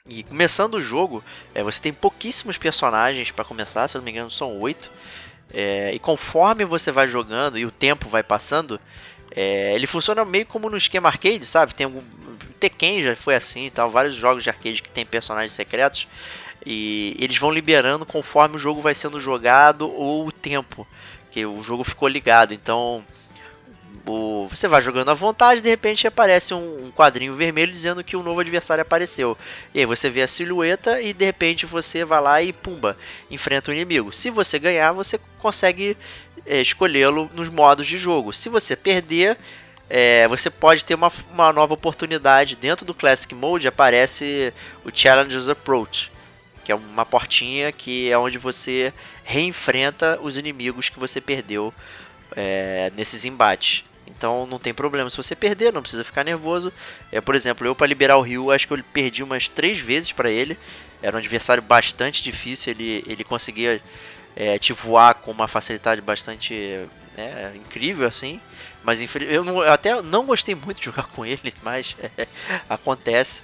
E 0.08 0.22
começando 0.22 0.74
o 0.74 0.80
jogo, 0.80 1.24
é, 1.52 1.60
você 1.60 1.82
tem 1.82 1.92
pouquíssimos 1.92 2.56
personagens 2.56 3.32
para 3.32 3.44
começar, 3.44 3.88
se 3.88 3.96
não 3.96 4.04
me 4.04 4.12
engano 4.12 4.30
são 4.30 4.56
oito. 4.60 4.88
É, 5.52 5.92
e 5.94 5.98
conforme 5.98 6.64
você 6.64 6.92
vai 6.92 7.08
jogando 7.08 7.58
e 7.58 7.64
o 7.64 7.70
tempo 7.70 8.08
vai 8.08 8.22
passando, 8.22 8.80
é, 9.34 9.74
ele 9.74 9.86
funciona 9.86 10.24
meio 10.24 10.46
como 10.46 10.68
no 10.68 10.76
esquema 10.76 11.08
arcade, 11.08 11.44
sabe? 11.44 11.74
Tem 11.74 11.84
algum. 11.84 12.02
Tekken 12.60 13.02
já 13.02 13.14
foi 13.14 13.36
assim 13.36 13.66
e 13.66 13.70
tal, 13.70 13.88
vários 13.88 14.16
jogos 14.16 14.42
de 14.42 14.50
arcade 14.50 14.82
que 14.82 14.90
tem 14.90 15.06
personagens 15.06 15.52
secretos. 15.52 16.08
E 16.66 17.16
eles 17.18 17.38
vão 17.38 17.52
liberando 17.52 18.04
conforme 18.04 18.56
o 18.56 18.58
jogo 18.58 18.82
vai 18.82 18.94
sendo 18.94 19.20
jogado 19.20 19.88
ou 19.88 20.26
o 20.26 20.32
tempo 20.32 20.86
que 21.30 21.46
o 21.46 21.62
jogo 21.62 21.84
ficou 21.84 22.08
ligado. 22.08 22.52
Então 22.52 23.04
o, 24.08 24.48
você 24.48 24.66
vai 24.66 24.80
jogando 24.80 25.10
à 25.10 25.14
vontade, 25.14 25.60
de 25.60 25.68
repente 25.68 26.06
aparece 26.06 26.54
um, 26.54 26.86
um, 26.86 26.90
quadrinho 26.90 27.34
vermelho 27.34 27.72
dizendo 27.72 28.02
que 28.02 28.16
um 28.16 28.22
novo 28.22 28.40
adversário 28.40 28.82
apareceu. 28.82 29.36
E 29.74 29.80
aí 29.80 29.86
você 29.86 30.08
vê 30.08 30.22
a 30.22 30.28
silhueta 30.28 31.00
e 31.00 31.12
de 31.12 31.24
repente 31.24 31.66
você 31.66 32.04
vai 32.04 32.20
lá 32.20 32.42
e 32.42 32.52
pumba, 32.52 32.96
enfrenta 33.30 33.70
o 33.70 33.74
inimigo. 33.74 34.12
Se 34.12 34.30
você 34.30 34.58
ganhar, 34.58 34.92
você 34.92 35.20
consegue 35.38 35.96
é, 36.46 36.60
escolhê-lo 36.60 37.30
nos 37.34 37.48
modos 37.48 37.86
de 37.86 37.98
jogo. 37.98 38.32
Se 38.32 38.48
você 38.48 38.74
perder, 38.74 39.36
é, 39.90 40.26
você 40.28 40.48
pode 40.48 40.84
ter 40.84 40.94
uma, 40.94 41.12
uma 41.30 41.52
nova 41.52 41.74
oportunidade. 41.74 42.56
Dentro 42.56 42.86
do 42.86 42.94
Classic 42.94 43.34
Mode 43.34 43.68
aparece 43.68 44.52
o 44.84 44.90
Challengers 44.92 45.48
Approach, 45.48 46.10
que 46.64 46.72
é 46.72 46.74
uma 46.74 47.04
portinha 47.04 47.70
que 47.72 48.10
é 48.10 48.16
onde 48.16 48.38
você 48.38 48.92
reenfrenta 49.22 50.18
os 50.22 50.36
inimigos 50.36 50.88
que 50.88 50.98
você 50.98 51.20
perdeu 51.20 51.72
é, 52.34 52.92
nesses 52.96 53.24
embates. 53.24 53.87
Então 54.08 54.46
não 54.46 54.58
tem 54.58 54.72
problema 54.72 55.08
se 55.10 55.16
você 55.16 55.36
perder, 55.36 55.72
não 55.72 55.82
precisa 55.82 56.04
ficar 56.04 56.24
nervoso. 56.24 56.72
É, 57.12 57.20
por 57.20 57.34
exemplo, 57.34 57.66
eu 57.66 57.74
para 57.74 57.86
liberar 57.86 58.16
o 58.16 58.22
Ryu, 58.22 58.50
acho 58.50 58.66
que 58.66 58.74
eu 58.74 58.82
perdi 58.92 59.22
umas 59.22 59.48
três 59.48 59.78
vezes 59.78 60.12
para 60.12 60.30
ele. 60.30 60.58
Era 61.02 61.16
um 61.16 61.20
adversário 61.20 61.62
bastante 61.62 62.22
difícil, 62.22 62.72
ele, 62.72 63.04
ele 63.06 63.22
conseguia 63.22 63.80
é, 64.34 64.58
te 64.58 64.72
voar 64.72 65.14
com 65.14 65.30
uma 65.30 65.46
facilidade 65.46 66.00
bastante 66.00 66.88
né, 67.16 67.52
incrível 67.56 68.06
assim. 68.06 68.40
Mas 68.82 69.00
eu, 69.16 69.44
não, 69.44 69.62
eu, 69.62 69.72
até 69.72 70.00
não 70.00 70.24
gostei 70.24 70.54
muito 70.54 70.78
de 70.78 70.86
jogar 70.86 71.04
com 71.14 71.24
ele, 71.24 71.52
mas 71.62 71.96
é, 72.16 72.26
acontece. 72.68 73.42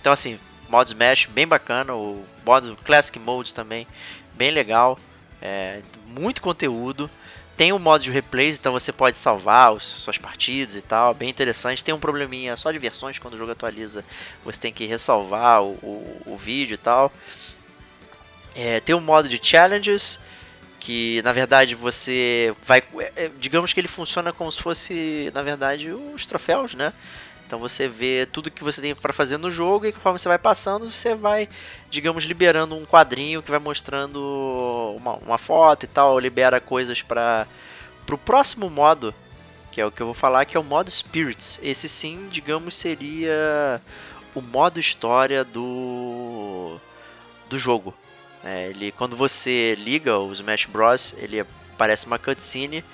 Então 0.00 0.12
assim, 0.12 0.38
modo 0.68 0.88
Smash 0.88 1.26
bem 1.26 1.46
bacana, 1.46 1.94
o 1.94 2.24
modo 2.44 2.76
Classic 2.84 3.18
Modes 3.18 3.52
também 3.52 3.86
bem 4.34 4.50
legal, 4.50 4.98
é, 5.40 5.82
muito 6.06 6.42
conteúdo. 6.42 7.10
Tem 7.60 7.72
o 7.72 7.76
um 7.76 7.78
modo 7.78 8.02
de 8.02 8.10
replays, 8.10 8.58
então 8.58 8.72
você 8.72 8.90
pode 8.90 9.18
salvar 9.18 9.74
os, 9.74 9.82
suas 9.82 10.16
partidas 10.16 10.76
e 10.76 10.80
tal, 10.80 11.12
bem 11.12 11.28
interessante. 11.28 11.84
Tem 11.84 11.92
um 11.92 12.00
probleminha 12.00 12.56
só 12.56 12.72
de 12.72 12.78
versões, 12.78 13.18
quando 13.18 13.34
o 13.34 13.36
jogo 13.36 13.52
atualiza, 13.52 14.02
você 14.42 14.58
tem 14.58 14.72
que 14.72 14.86
ressalvar 14.86 15.62
o, 15.62 15.72
o, 15.82 16.22
o 16.24 16.36
vídeo 16.38 16.72
e 16.72 16.78
tal. 16.78 17.12
É, 18.54 18.80
tem 18.80 18.94
um 18.94 19.00
modo 19.00 19.28
de 19.28 19.38
challenges, 19.42 20.18
que 20.78 21.20
na 21.20 21.34
verdade 21.34 21.74
você 21.74 22.54
vai. 22.66 22.82
É, 23.14 23.30
digamos 23.38 23.74
que 23.74 23.80
ele 23.80 23.88
funciona 23.88 24.32
como 24.32 24.50
se 24.50 24.62
fosse, 24.62 25.30
na 25.34 25.42
verdade, 25.42 25.90
os 25.90 26.24
troféus, 26.24 26.74
né? 26.74 26.94
Então 27.50 27.58
você 27.58 27.88
vê 27.88 28.28
tudo 28.30 28.48
que 28.48 28.62
você 28.62 28.80
tem 28.80 28.94
para 28.94 29.12
fazer 29.12 29.36
no 29.36 29.50
jogo 29.50 29.84
e 29.84 29.90
conforme 29.90 30.20
você 30.20 30.28
vai 30.28 30.38
passando, 30.38 30.88
você 30.88 31.16
vai, 31.16 31.48
digamos, 31.90 32.22
liberando 32.22 32.76
um 32.76 32.84
quadrinho 32.84 33.42
que 33.42 33.50
vai 33.50 33.58
mostrando 33.58 34.94
uma, 34.96 35.14
uma 35.14 35.36
foto 35.36 35.82
e 35.82 35.88
tal, 35.88 36.16
libera 36.20 36.60
coisas 36.60 37.02
para 37.02 37.48
o 38.08 38.16
próximo 38.16 38.70
modo, 38.70 39.12
que 39.72 39.80
é 39.80 39.84
o 39.84 39.90
que 39.90 40.00
eu 40.00 40.06
vou 40.06 40.14
falar, 40.14 40.44
que 40.44 40.56
é 40.56 40.60
o 40.60 40.62
modo 40.62 40.88
Spirits. 40.92 41.58
Esse 41.60 41.88
sim, 41.88 42.28
digamos, 42.30 42.76
seria 42.76 43.82
o 44.32 44.40
modo 44.40 44.78
história 44.78 45.42
do 45.42 46.78
do 47.48 47.58
jogo. 47.58 47.92
É, 48.44 48.68
ele, 48.68 48.92
quando 48.92 49.16
você 49.16 49.74
liga 49.74 50.16
o 50.16 50.30
Smash 50.30 50.66
Bros, 50.66 51.16
ele 51.18 51.40
aparece 51.40 52.06
uma 52.06 52.16
cutscene 52.16 52.84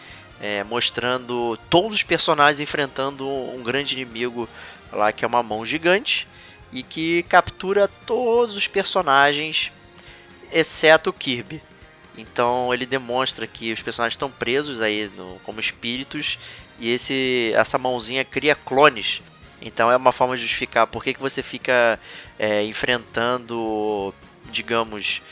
é, 0.41 0.63
mostrando 0.65 1.59
todos 1.71 1.99
os 1.99 2.03
personagens 2.03 2.61
enfrentando 2.61 3.27
um 3.27 3.63
grande 3.63 3.95
inimigo 3.95 4.49
lá 4.93 5.13
que 5.13 5.25
é 5.25 5.29
uma 5.29 5.43
mão 5.43 5.65
gigante 5.65 6.27
e 6.73 6.83
que 6.83 7.23
captura 7.25 7.89
todos 8.07 8.57
os 8.57 8.67
personagens 8.67 9.73
exceto 10.53 11.11
o 11.11 11.13
Kirby. 11.13 11.63
Então 12.17 12.73
ele 12.73 12.87
demonstra 12.87 13.47
que 13.47 13.73
os 13.73 13.83
personagens 13.83 14.15
estão 14.15 14.31
presos 14.31 14.81
aí 14.81 15.11
no, 15.17 15.39
como 15.45 15.61
espíritos 15.61 16.39
e 16.79 16.91
esse 16.91 17.53
essa 17.55 17.79
mãozinha 17.79 18.25
cria 18.25 18.55
clones. 18.55 19.23
Então 19.61 19.91
é 19.91 19.97
uma 19.97 20.13
forma 20.13 20.37
de 20.37 20.43
justificar 20.43 20.87
por 20.87 21.03
que, 21.03 21.15
que 21.15 21.21
você 21.21 21.43
fica 21.43 21.99
é, 22.39 22.65
enfrentando, 22.65 24.15
digamos, 24.51 25.23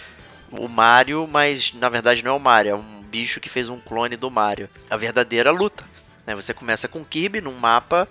o 0.50 0.68
Mario, 0.68 1.28
mas 1.30 1.72
na 1.74 1.88
verdade 1.88 2.24
não 2.24 2.32
é 2.32 2.36
o 2.36 2.40
Mario, 2.40 2.70
é 2.72 2.74
um 2.74 3.03
bicho 3.14 3.38
que 3.38 3.48
fez 3.48 3.68
um 3.68 3.78
clone 3.78 4.16
do 4.16 4.28
Mario. 4.28 4.68
A 4.90 4.96
verdadeira 4.96 5.52
luta. 5.52 5.84
Né? 6.26 6.34
Você 6.34 6.52
começa 6.52 6.88
com 6.88 7.04
Kirby 7.04 7.40
num 7.40 7.52
mapa 7.52 8.08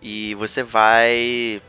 e 0.00 0.36
você 0.36 0.62
vai 0.62 1.60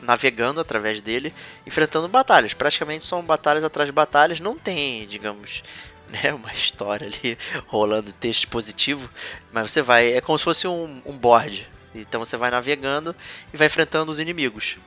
navegando 0.00 0.62
através 0.62 1.02
dele, 1.02 1.34
enfrentando 1.66 2.08
batalhas. 2.08 2.54
Praticamente 2.54 3.04
são 3.04 3.20
batalhas 3.20 3.62
atrás 3.62 3.86
de 3.86 3.92
batalhas. 3.92 4.40
Não 4.40 4.56
tem, 4.56 5.06
digamos, 5.06 5.62
né, 6.08 6.32
uma 6.32 6.54
história 6.54 7.06
ali 7.06 7.36
rolando 7.68 8.14
texto 8.14 8.48
positivo, 8.48 9.10
mas 9.52 9.70
você 9.70 9.82
vai. 9.82 10.14
É 10.14 10.22
como 10.22 10.38
se 10.38 10.44
fosse 10.44 10.66
um, 10.66 11.02
um 11.04 11.12
board. 11.12 11.68
Então 11.94 12.24
você 12.24 12.38
vai 12.38 12.50
navegando 12.50 13.14
e 13.52 13.58
vai 13.58 13.66
enfrentando 13.66 14.10
os 14.10 14.18
inimigos. 14.18 14.78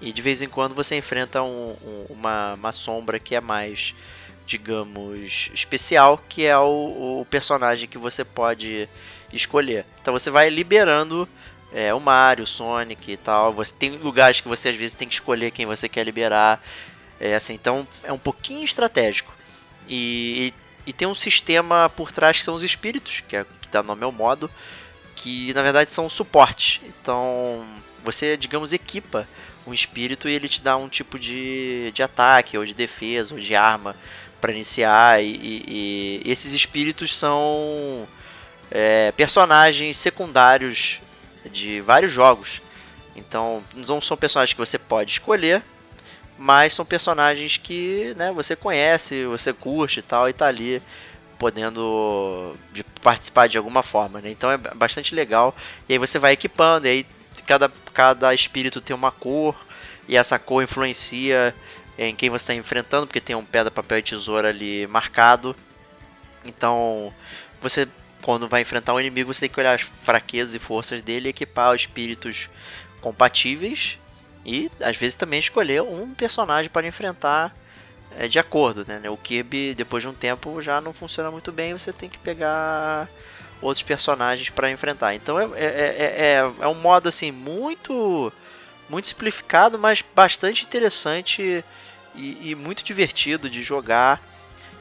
E 0.00 0.10
de 0.10 0.22
vez 0.22 0.40
em 0.40 0.48
quando 0.48 0.74
você 0.74 0.96
enfrenta 0.96 1.42
um, 1.42 1.76
um, 1.84 2.06
uma, 2.08 2.54
uma 2.54 2.72
sombra 2.72 3.18
que 3.18 3.34
é 3.34 3.42
mais 3.42 3.94
digamos, 4.52 5.50
especial, 5.54 6.22
que 6.28 6.44
é 6.44 6.56
o, 6.58 7.20
o 7.20 7.26
personagem 7.30 7.88
que 7.88 7.96
você 7.96 8.22
pode 8.22 8.86
escolher. 9.32 9.86
Então 10.00 10.12
você 10.12 10.30
vai 10.30 10.50
liberando 10.50 11.26
é, 11.72 11.94
o 11.94 11.98
Mario, 11.98 12.44
o 12.44 12.46
Sonic 12.46 13.12
e 13.12 13.16
tal. 13.16 13.50
Você 13.54 13.72
tem 13.72 13.92
lugares 13.92 14.40
que 14.42 14.48
você 14.48 14.68
às 14.68 14.76
vezes 14.76 14.92
tem 14.92 15.08
que 15.08 15.14
escolher 15.14 15.50
quem 15.52 15.64
você 15.64 15.88
quer 15.88 16.04
liberar. 16.04 16.62
É, 17.18 17.34
assim, 17.34 17.54
então 17.54 17.88
é 18.02 18.12
um 18.12 18.18
pouquinho 18.18 18.62
estratégico. 18.62 19.32
E, 19.88 20.52
e, 20.86 20.90
e, 20.90 20.92
tem 20.92 21.08
um 21.08 21.14
sistema 21.14 21.88
por 21.88 22.12
trás 22.12 22.36
que 22.36 22.44
são 22.44 22.54
os 22.54 22.62
espíritos, 22.62 23.22
que, 23.26 23.34
é, 23.34 23.44
que 23.62 23.68
dá 23.70 23.82
nome 23.82 24.04
ao 24.04 24.12
modo, 24.12 24.50
que 25.16 25.54
na 25.54 25.62
verdade 25.62 25.88
são 25.88 26.10
suportes. 26.10 26.82
Então 26.84 27.64
você, 28.04 28.36
digamos, 28.36 28.74
equipa 28.74 29.26
um 29.66 29.72
espírito 29.72 30.28
e 30.28 30.32
ele 30.32 30.48
te 30.48 30.60
dá 30.60 30.76
um 30.76 30.88
tipo 30.88 31.18
de, 31.18 31.90
de 31.94 32.02
ataque, 32.02 32.58
ou 32.58 32.66
de 32.66 32.74
defesa, 32.74 33.32
ou 33.32 33.40
de 33.40 33.54
arma 33.54 33.96
para 34.42 34.52
iniciar. 34.52 35.22
E, 35.22 35.28
e, 35.28 36.20
e, 36.26 36.30
esses 36.30 36.52
espíritos 36.52 37.16
são 37.16 38.06
é, 38.70 39.12
personagens 39.12 39.96
secundários 39.96 41.00
de 41.50 41.80
vários 41.80 42.12
jogos. 42.12 42.60
Então, 43.14 43.62
não 43.74 44.00
são 44.00 44.16
personagens 44.16 44.52
que 44.52 44.58
você 44.58 44.78
pode 44.78 45.12
escolher, 45.12 45.62
mas 46.36 46.72
são 46.72 46.84
personagens 46.84 47.56
que 47.56 48.14
né, 48.16 48.32
você 48.32 48.56
conhece, 48.56 49.24
você 49.26 49.52
curte 49.52 50.00
e 50.00 50.02
tal, 50.02 50.28
e 50.28 50.32
tá 50.32 50.46
ali 50.46 50.82
podendo 51.38 52.56
de 52.72 52.82
participar 53.02 53.48
de 53.48 53.58
alguma 53.58 53.82
forma. 53.82 54.20
Né? 54.20 54.30
Então 54.30 54.50
é 54.50 54.56
bastante 54.56 55.14
legal. 55.14 55.54
E 55.88 55.92
aí 55.92 55.98
você 55.98 56.18
vai 56.18 56.32
equipando, 56.32 56.86
e 56.86 56.90
aí 56.90 57.06
cada, 57.46 57.70
cada 57.92 58.34
espírito 58.34 58.80
tem 58.80 58.94
uma 58.96 59.12
cor, 59.12 59.54
e 60.08 60.16
essa 60.16 60.38
cor 60.38 60.62
influencia 60.62 61.54
em 61.98 62.14
quem 62.14 62.30
você 62.30 62.44
está 62.44 62.54
enfrentando, 62.54 63.06
porque 63.06 63.20
tem 63.20 63.36
um 63.36 63.44
pedra, 63.44 63.70
papel 63.70 63.98
e 63.98 64.02
tesoura 64.02 64.48
ali 64.48 64.86
marcado. 64.86 65.54
Então, 66.44 67.12
você 67.60 67.88
quando 68.22 68.48
vai 68.48 68.62
enfrentar 68.62 68.94
um 68.94 69.00
inimigo, 69.00 69.34
você 69.34 69.40
tem 69.40 69.48
que 69.50 69.60
olhar 69.60 69.74
as 69.74 69.82
fraquezas 69.82 70.54
e 70.54 70.58
forças 70.58 71.02
dele, 71.02 71.28
equipar 71.28 71.74
espíritos 71.74 72.48
compatíveis 73.00 73.98
e 74.46 74.70
às 74.80 74.96
vezes 74.96 75.16
também 75.16 75.40
escolher 75.40 75.82
um 75.82 76.14
personagem 76.14 76.70
para 76.70 76.86
enfrentar 76.86 77.52
é, 78.16 78.28
de 78.28 78.38
acordo, 78.38 78.84
né? 78.86 79.10
O 79.10 79.16
Kirby 79.16 79.74
depois 79.74 80.02
de 80.02 80.08
um 80.08 80.14
tempo 80.14 80.62
já 80.62 80.80
não 80.80 80.92
funciona 80.92 81.30
muito 81.30 81.50
bem, 81.50 81.72
você 81.72 81.92
tem 81.92 82.08
que 82.08 82.18
pegar 82.18 83.08
outros 83.60 83.82
personagens 83.82 84.50
para 84.50 84.70
enfrentar. 84.70 85.14
Então 85.14 85.38
é, 85.38 85.44
é, 85.54 85.64
é, 85.64 86.12
é, 86.16 86.52
é 86.60 86.68
um 86.68 86.74
modo 86.74 87.08
assim 87.08 87.30
muito 87.30 88.32
muito 88.88 89.06
simplificado, 89.06 89.78
mas 89.78 90.02
bastante 90.14 90.64
interessante 90.64 91.64
e, 92.14 92.50
e 92.50 92.54
muito 92.54 92.82
divertido 92.82 93.48
de 93.48 93.62
jogar. 93.62 94.22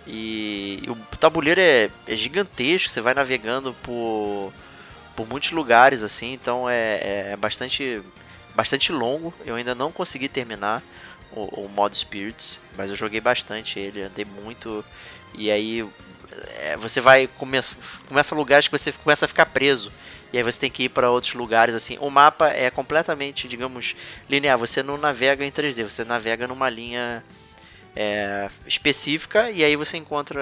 E, 0.05 0.79
e 0.83 0.89
o 0.89 0.95
tabuleiro 1.17 1.61
é, 1.61 1.89
é, 2.07 2.15
gigantesco, 2.15 2.89
você 2.89 3.01
vai 3.01 3.13
navegando 3.13 3.73
por, 3.83 4.51
por 5.15 5.27
muitos 5.27 5.51
lugares 5.51 6.01
assim, 6.01 6.33
então 6.33 6.69
é, 6.69 7.31
é 7.31 7.37
bastante, 7.37 8.01
bastante 8.55 8.91
longo. 8.91 9.33
Eu 9.45 9.55
ainda 9.55 9.75
não 9.75 9.91
consegui 9.91 10.27
terminar 10.27 10.81
o, 11.31 11.65
o 11.65 11.69
modo 11.69 11.95
Spirits, 11.95 12.59
mas 12.77 12.89
eu 12.89 12.95
joguei 12.95 13.21
bastante 13.21 13.79
ele, 13.79 14.01
andei 14.01 14.25
muito. 14.25 14.83
E 15.33 15.49
aí 15.49 15.87
é, 16.59 16.77
você 16.77 17.01
vai 17.01 17.27
come, 17.27 17.59
começa 18.07 18.35
lugares 18.35 18.67
que 18.67 18.77
você 18.77 18.91
começa 18.91 19.25
a 19.25 19.27
ficar 19.27 19.45
preso. 19.47 19.91
E 20.33 20.37
aí 20.37 20.43
você 20.43 20.59
tem 20.59 20.71
que 20.71 20.83
ir 20.83 20.89
para 20.89 21.09
outros 21.09 21.33
lugares 21.33 21.75
assim. 21.75 21.97
O 21.99 22.09
mapa 22.09 22.49
é 22.49 22.69
completamente, 22.69 23.47
digamos, 23.47 23.95
linear. 24.29 24.57
Você 24.57 24.81
não 24.81 24.97
navega 24.97 25.45
em 25.45 25.51
3D, 25.51 25.83
você 25.83 26.05
navega 26.05 26.47
numa 26.47 26.69
linha 26.69 27.21
é, 27.95 28.49
específica 28.65 29.51
e 29.51 29.63
aí 29.63 29.75
você 29.75 29.97
encontra 29.97 30.41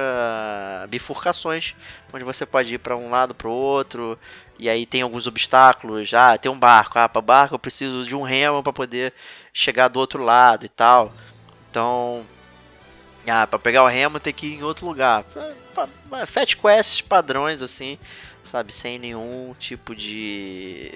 bifurcações 0.88 1.76
onde 2.14 2.24
você 2.24 2.46
pode 2.46 2.76
ir 2.76 2.78
para 2.78 2.96
um 2.96 3.10
lado 3.10 3.34
para 3.34 3.48
o 3.48 3.52
outro 3.52 4.20
e 4.60 4.70
aí 4.70 4.86
tem 4.86 5.02
alguns 5.02 5.26
obstáculos 5.26 6.14
ah 6.14 6.38
tem 6.38 6.52
um 6.52 6.60
barco 6.60 7.00
ah 7.00 7.10
para 7.10 7.22
barco 7.22 7.56
eu 7.56 7.60
preciso 7.60 8.06
de 8.06 8.16
um 8.16 8.22
remo 8.22 8.62
para 8.62 8.72
poder 8.72 9.14
chegar 9.52 9.88
do 9.88 10.00
outro 10.00 10.24
lado 10.24 10.64
e 10.66 10.70
tal 10.70 11.12
então 11.72 12.24
ah 13.28 13.46
para 13.46 13.60
pegar 13.60 13.84
o 13.84 13.88
remo 13.88 14.20
tem 14.20 14.34
que 14.34 14.48
ir 14.48 14.56
em 14.56 14.64
outro 14.64 14.86
lugar 14.86 15.26
fat 16.28 16.56
quests 16.56 17.02
padrões 17.02 17.62
assim 17.62 17.98
sabe, 18.50 18.74
sem 18.74 18.98
nenhum 18.98 19.54
tipo 19.60 19.96
de, 19.96 20.92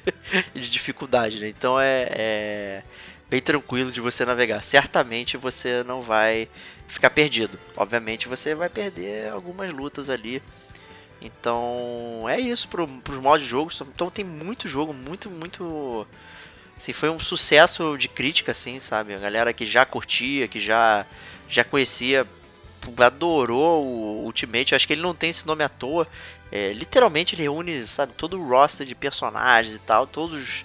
de 0.54 0.70
dificuldade, 0.70 1.38
né? 1.38 1.48
Então 1.48 1.78
é, 1.78 2.08
é, 2.10 2.82
bem 3.28 3.40
tranquilo 3.40 3.90
de 3.90 4.00
você 4.00 4.24
navegar. 4.24 4.62
Certamente 4.62 5.36
você 5.36 5.84
não 5.84 6.02
vai 6.02 6.48
ficar 6.88 7.10
perdido. 7.10 7.58
Obviamente 7.76 8.28
você 8.28 8.54
vai 8.54 8.68
perder 8.68 9.30
algumas 9.30 9.72
lutas 9.72 10.08
ali. 10.08 10.42
Então 11.20 12.24
é 12.28 12.40
isso 12.40 12.68
para 12.68 12.82
os 12.82 13.18
modos 13.18 13.42
de 13.42 13.48
jogo. 13.48 13.70
Então 13.94 14.10
tem 14.10 14.24
muito 14.24 14.68
jogo, 14.68 14.92
muito, 14.92 15.30
muito. 15.30 16.06
Assim, 16.76 16.92
foi 16.92 17.08
um 17.08 17.20
sucesso 17.20 17.96
de 17.96 18.08
crítica, 18.08 18.52
assim, 18.52 18.80
sabe? 18.80 19.14
A 19.14 19.18
galera 19.18 19.52
que 19.52 19.64
já 19.64 19.84
curtia, 19.84 20.48
que 20.48 20.58
já, 20.58 21.06
já 21.48 21.64
conhecia, 21.64 22.26
adorou 22.98 23.84
o 23.84 24.24
Ultimate. 24.24 24.74
Acho 24.74 24.86
que 24.86 24.92
ele 24.92 25.02
não 25.02 25.14
tem 25.14 25.30
esse 25.30 25.46
nome 25.46 25.62
à 25.64 25.68
toa. 25.68 26.06
É, 26.52 26.72
literalmente 26.72 27.34
ele 27.34 27.42
reúne, 27.42 27.86
sabe, 27.86 28.12
todo 28.12 28.38
o 28.38 28.48
roster 28.48 28.86
de 28.86 28.94
personagens 28.94 29.74
e 29.74 29.78
tal, 29.78 30.06
todos 30.06 30.34
os 30.34 30.64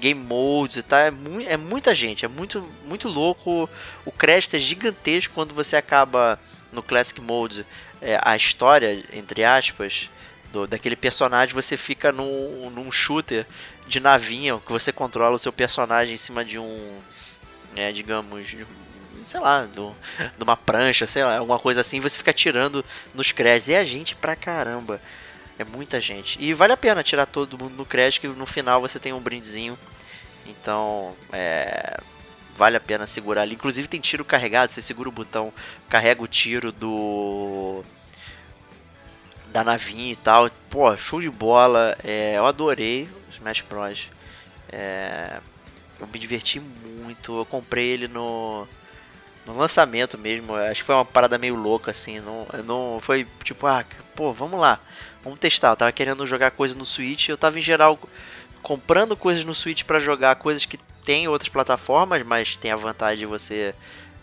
game 0.00 0.20
modes 0.20 0.76
e 0.76 0.82
tal. 0.82 0.98
É, 0.98 1.10
mu 1.10 1.40
é 1.40 1.56
muita 1.56 1.94
gente, 1.94 2.24
é 2.24 2.28
muito, 2.28 2.66
muito 2.84 3.08
louco. 3.08 3.68
O 4.04 4.12
crédito 4.12 4.56
é 4.56 4.58
gigantesco 4.58 5.34
quando 5.34 5.54
você 5.54 5.76
acaba 5.76 6.38
no 6.72 6.82
Classic 6.82 7.20
Mode. 7.20 7.66
É, 8.00 8.18
a 8.22 8.36
história, 8.36 9.04
entre 9.12 9.44
aspas, 9.44 10.08
do, 10.52 10.66
daquele 10.66 10.96
personagem, 10.96 11.54
você 11.54 11.76
fica 11.76 12.10
num, 12.10 12.70
num 12.70 12.90
shooter 12.90 13.46
de 13.86 14.00
navinha, 14.00 14.58
que 14.64 14.72
você 14.72 14.92
controla 14.92 15.36
o 15.36 15.38
seu 15.38 15.52
personagem 15.52 16.14
em 16.14 16.18
cima 16.18 16.44
de 16.44 16.58
um, 16.58 16.98
é, 17.76 17.92
digamos, 17.92 18.56
sei 19.26 19.40
lá, 19.40 19.64
do, 19.64 19.94
de 20.36 20.44
uma 20.44 20.56
prancha, 20.56 21.06
sei 21.06 21.24
lá, 21.24 21.38
alguma 21.38 21.58
coisa 21.58 21.80
assim, 21.80 22.00
você 22.00 22.16
fica 22.18 22.32
tirando 22.32 22.84
nos 23.14 23.32
créditos. 23.32 23.68
E 23.68 23.74
é 23.74 23.84
gente 23.84 24.14
pra 24.14 24.36
caramba. 24.36 25.00
É 25.58 25.64
muita 25.64 26.00
gente. 26.00 26.42
E 26.42 26.54
vale 26.54 26.72
a 26.72 26.76
pena 26.76 27.02
tirar 27.02 27.26
todo 27.26 27.58
mundo 27.58 27.74
no 27.76 27.86
crédito, 27.86 28.20
que 28.22 28.28
no 28.28 28.46
final 28.46 28.80
você 28.80 28.98
tem 28.98 29.12
um 29.12 29.20
brindezinho. 29.20 29.78
Então, 30.46 31.14
é. 31.32 32.00
vale 32.56 32.76
a 32.76 32.80
pena 32.80 33.06
segurar 33.06 33.42
ali. 33.42 33.54
Inclusive 33.54 33.88
tem 33.88 34.00
tiro 34.00 34.24
carregado, 34.24 34.72
você 34.72 34.82
segura 34.82 35.08
o 35.08 35.12
botão, 35.12 35.52
carrega 35.88 36.22
o 36.22 36.26
tiro 36.26 36.72
do 36.72 37.84
da 39.52 39.62
navinha 39.62 40.12
e 40.12 40.16
tal. 40.16 40.50
Pô, 40.70 40.96
show 40.96 41.20
de 41.20 41.30
bola. 41.30 41.96
É, 42.02 42.34
eu 42.36 42.46
adorei 42.46 43.08
o 43.28 43.30
Smash 43.30 43.60
Bros. 43.60 44.08
É, 44.70 45.38
eu 46.00 46.06
me 46.06 46.18
diverti 46.18 46.58
muito. 46.60 47.38
Eu 47.38 47.44
comprei 47.44 47.88
ele 47.88 48.08
no, 48.08 48.66
no 49.46 49.56
lançamento 49.56 50.18
mesmo. 50.18 50.54
Acho 50.54 50.80
que 50.80 50.86
foi 50.86 50.94
uma 50.94 51.04
parada 51.04 51.38
meio 51.38 51.54
louca 51.54 51.90
assim. 51.90 52.20
Não, 52.20 52.46
não 52.64 53.00
foi 53.00 53.26
tipo, 53.44 53.66
ah, 53.66 53.84
pô, 54.14 54.32
vamos 54.32 54.60
lá, 54.60 54.80
vamos 55.22 55.38
testar. 55.38 55.70
Eu 55.70 55.76
tava 55.76 55.92
querendo 55.92 56.26
jogar 56.26 56.50
coisa 56.50 56.74
no 56.74 56.84
Switch. 56.84 57.28
Eu 57.28 57.36
tava 57.36 57.58
em 57.58 57.62
geral 57.62 57.98
comprando 58.62 59.16
coisas 59.16 59.44
no 59.44 59.54
Switch 59.54 59.84
para 59.84 60.00
jogar 60.00 60.36
coisas 60.36 60.64
que 60.64 60.78
tem 61.04 61.26
outras 61.28 61.48
plataformas, 61.48 62.24
mas 62.24 62.56
tem 62.56 62.70
a 62.70 62.76
vantagem 62.76 63.18
de 63.18 63.26
você 63.26 63.74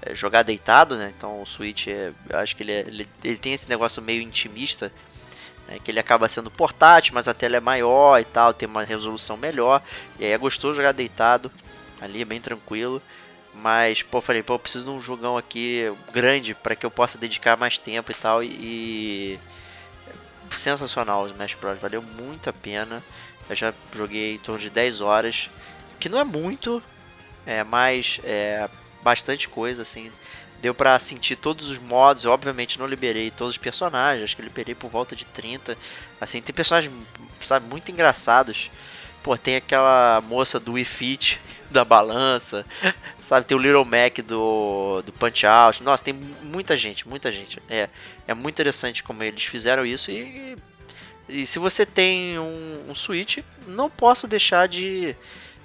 é, 0.01 0.15
jogar 0.15 0.43
deitado, 0.43 0.95
né? 0.95 1.13
Então 1.15 1.41
o 1.41 1.45
Switch, 1.45 1.87
é, 1.87 2.13
acho 2.33 2.55
que 2.55 2.63
ele, 2.63 2.71
é, 2.71 2.79
ele, 2.79 3.07
ele, 3.23 3.37
tem 3.37 3.53
esse 3.53 3.67
negócio 3.67 4.01
meio 4.01 4.21
intimista, 4.21 4.91
né? 5.67 5.77
que 5.83 5.91
ele 5.91 5.99
acaba 5.99 6.29
sendo 6.29 6.49
portátil, 6.49 7.13
mas 7.13 7.27
a 7.27 7.33
tela 7.33 7.57
é 7.57 7.59
maior 7.59 8.19
e 8.19 8.23
tal, 8.23 8.53
tem 8.53 8.67
uma 8.67 8.83
resolução 8.83 9.35
melhor, 9.35 9.81
e 10.17 10.23
aí 10.23 10.31
é 10.31 10.37
gostoso 10.37 10.75
jogar 10.75 10.93
deitado, 10.93 11.51
ali 11.99 12.21
é 12.21 12.25
bem 12.25 12.39
tranquilo. 12.39 13.01
Mas, 13.61 14.01
pô, 14.01 14.21
falei, 14.21 14.41
pô, 14.41 14.53
eu 14.53 14.59
preciso 14.59 14.85
de 14.85 14.91
um 14.91 15.01
jogão 15.01 15.37
aqui 15.37 15.91
grande 16.13 16.53
para 16.53 16.75
que 16.75 16.85
eu 16.85 16.91
possa 16.91 17.17
dedicar 17.17 17.57
mais 17.57 17.77
tempo 17.77 18.11
e 18.11 18.15
tal. 18.15 18.43
E. 18.43 19.39
Sensacional 20.51 21.23
o 21.23 21.27
Smash 21.27 21.55
Bros. 21.55 21.79
Valeu 21.79 22.01
muito 22.01 22.49
a 22.49 22.53
pena. 22.53 23.03
Eu 23.49 23.55
já 23.55 23.73
joguei 23.95 24.35
em 24.35 24.37
torno 24.37 24.59
de 24.61 24.69
10 24.69 25.01
horas 25.01 25.49
que 25.99 26.07
não 26.09 26.19
é 26.19 26.23
muito, 26.23 26.81
é 27.45 27.63
mais 27.63 28.19
é 28.23 28.69
bastante 29.03 29.47
coisa 29.49 29.81
assim. 29.81 30.11
Deu 30.61 30.73
pra 30.73 30.97
sentir 30.99 31.35
todos 31.35 31.69
os 31.69 31.77
modos, 31.77 32.25
eu, 32.25 32.31
obviamente 32.31 32.79
não 32.79 32.85
liberei 32.85 33.31
todos 33.31 33.53
os 33.53 33.57
personagens, 33.57 34.23
acho 34.23 34.35
que 34.35 34.41
liberei 34.41 34.75
por 34.75 34.89
volta 34.89 35.15
de 35.15 35.25
30. 35.25 35.77
Assim, 36.19 36.41
tem 36.41 36.53
personagens, 36.53 36.93
sabe, 37.41 37.67
muito 37.67 37.91
engraçados. 37.91 38.69
Pô, 39.29 39.37
tem 39.37 39.57
aquela 39.57 40.21
moça 40.21 40.59
do 40.59 40.71
Wii 40.71 40.85
Fit, 40.85 41.39
da 41.69 41.85
balança, 41.85 42.65
sabe? 43.21 43.45
Tem 43.45 43.55
o 43.55 43.61
Little 43.61 43.85
Mac 43.85 44.17
do, 44.25 45.03
do 45.03 45.13
Punch 45.13 45.45
Out. 45.45 45.83
Nossa, 45.83 46.03
tem 46.03 46.15
muita 46.15 46.75
gente, 46.75 47.07
muita 47.07 47.31
gente. 47.31 47.61
É, 47.69 47.89
é 48.27 48.33
muito 48.33 48.55
interessante 48.55 49.03
como 49.03 49.21
eles 49.21 49.43
fizeram 49.43 49.85
isso 49.85 50.09
e, 50.09 50.57
e 51.29 51.45
se 51.45 51.59
você 51.59 51.85
tem 51.85 52.39
um, 52.39 52.85
um 52.89 52.95
Switch, 52.95 53.43
não 53.67 53.87
posso 53.87 54.27
deixar 54.27 54.67
de 54.67 55.15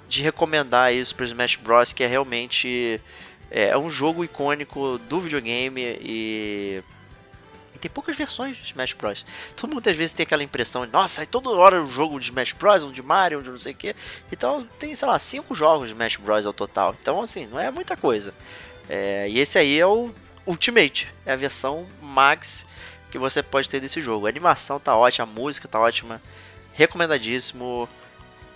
de 0.07 0.21
recomendar 0.21 0.93
isso 0.93 1.15
para 1.15 1.25
Smash 1.25 1.55
Bros, 1.55 1.91
que 1.91 2.03
é 2.03 2.07
realmente 2.07 3.01
é, 3.49 3.69
é, 3.69 3.77
um 3.79 3.89
jogo 3.89 4.23
icônico 4.23 4.99
do 5.09 5.19
videogame 5.19 5.81
e, 5.81 6.83
e 7.75 7.79
tem 7.79 7.91
poucas 7.91 8.15
versões 8.15 8.55
de 8.57 8.63
Smash 8.63 8.93
Bros. 8.93 9.25
Mundo 9.63 9.87
às 9.87 9.97
vezes 9.97 10.13
tem 10.13 10.23
aquela 10.23 10.43
impressão 10.43 10.85
de, 10.85 10.93
nossa, 10.93 11.23
é 11.23 11.25
toda 11.25 11.49
hora 11.49 11.81
um 11.81 11.89
jogo 11.89 12.19
de 12.19 12.27
Smash 12.27 12.53
Bros, 12.53 12.83
um 12.83 12.91
de 12.91 13.01
Mario, 13.01 13.39
um 13.39 13.41
de 13.41 13.49
não 13.49 13.57
sei 13.57 13.73
o 13.73 13.75
que. 13.75 13.95
Então 14.31 14.67
tem, 14.79 14.95
sei 14.95 15.07
lá, 15.07 15.19
cinco 15.19 15.53
jogos 15.53 15.89
de 15.89 15.93
Smash 15.93 16.15
Bros 16.15 16.45
ao 16.45 16.53
total. 16.53 16.95
Então 17.01 17.21
assim, 17.21 17.45
não 17.45 17.59
é 17.59 17.69
muita 17.69 17.97
coisa. 17.97 18.33
É, 18.87 19.27
e 19.29 19.39
esse 19.39 19.57
aí 19.57 19.77
é 19.77 19.85
o 19.85 20.11
Ultimate, 20.45 21.11
é 21.25 21.33
a 21.33 21.35
versão 21.35 21.87
Max 22.01 22.65
que 23.11 23.17
você 23.17 23.41
pode 23.41 23.69
ter 23.69 23.79
desse 23.79 24.01
jogo. 24.01 24.25
A 24.25 24.29
animação 24.29 24.79
tá 24.79 24.95
ótima, 24.95 25.23
a 25.23 25.27
música 25.27 25.67
tá 25.67 25.79
ótima, 25.79 26.21
recomendadíssimo 26.73 27.89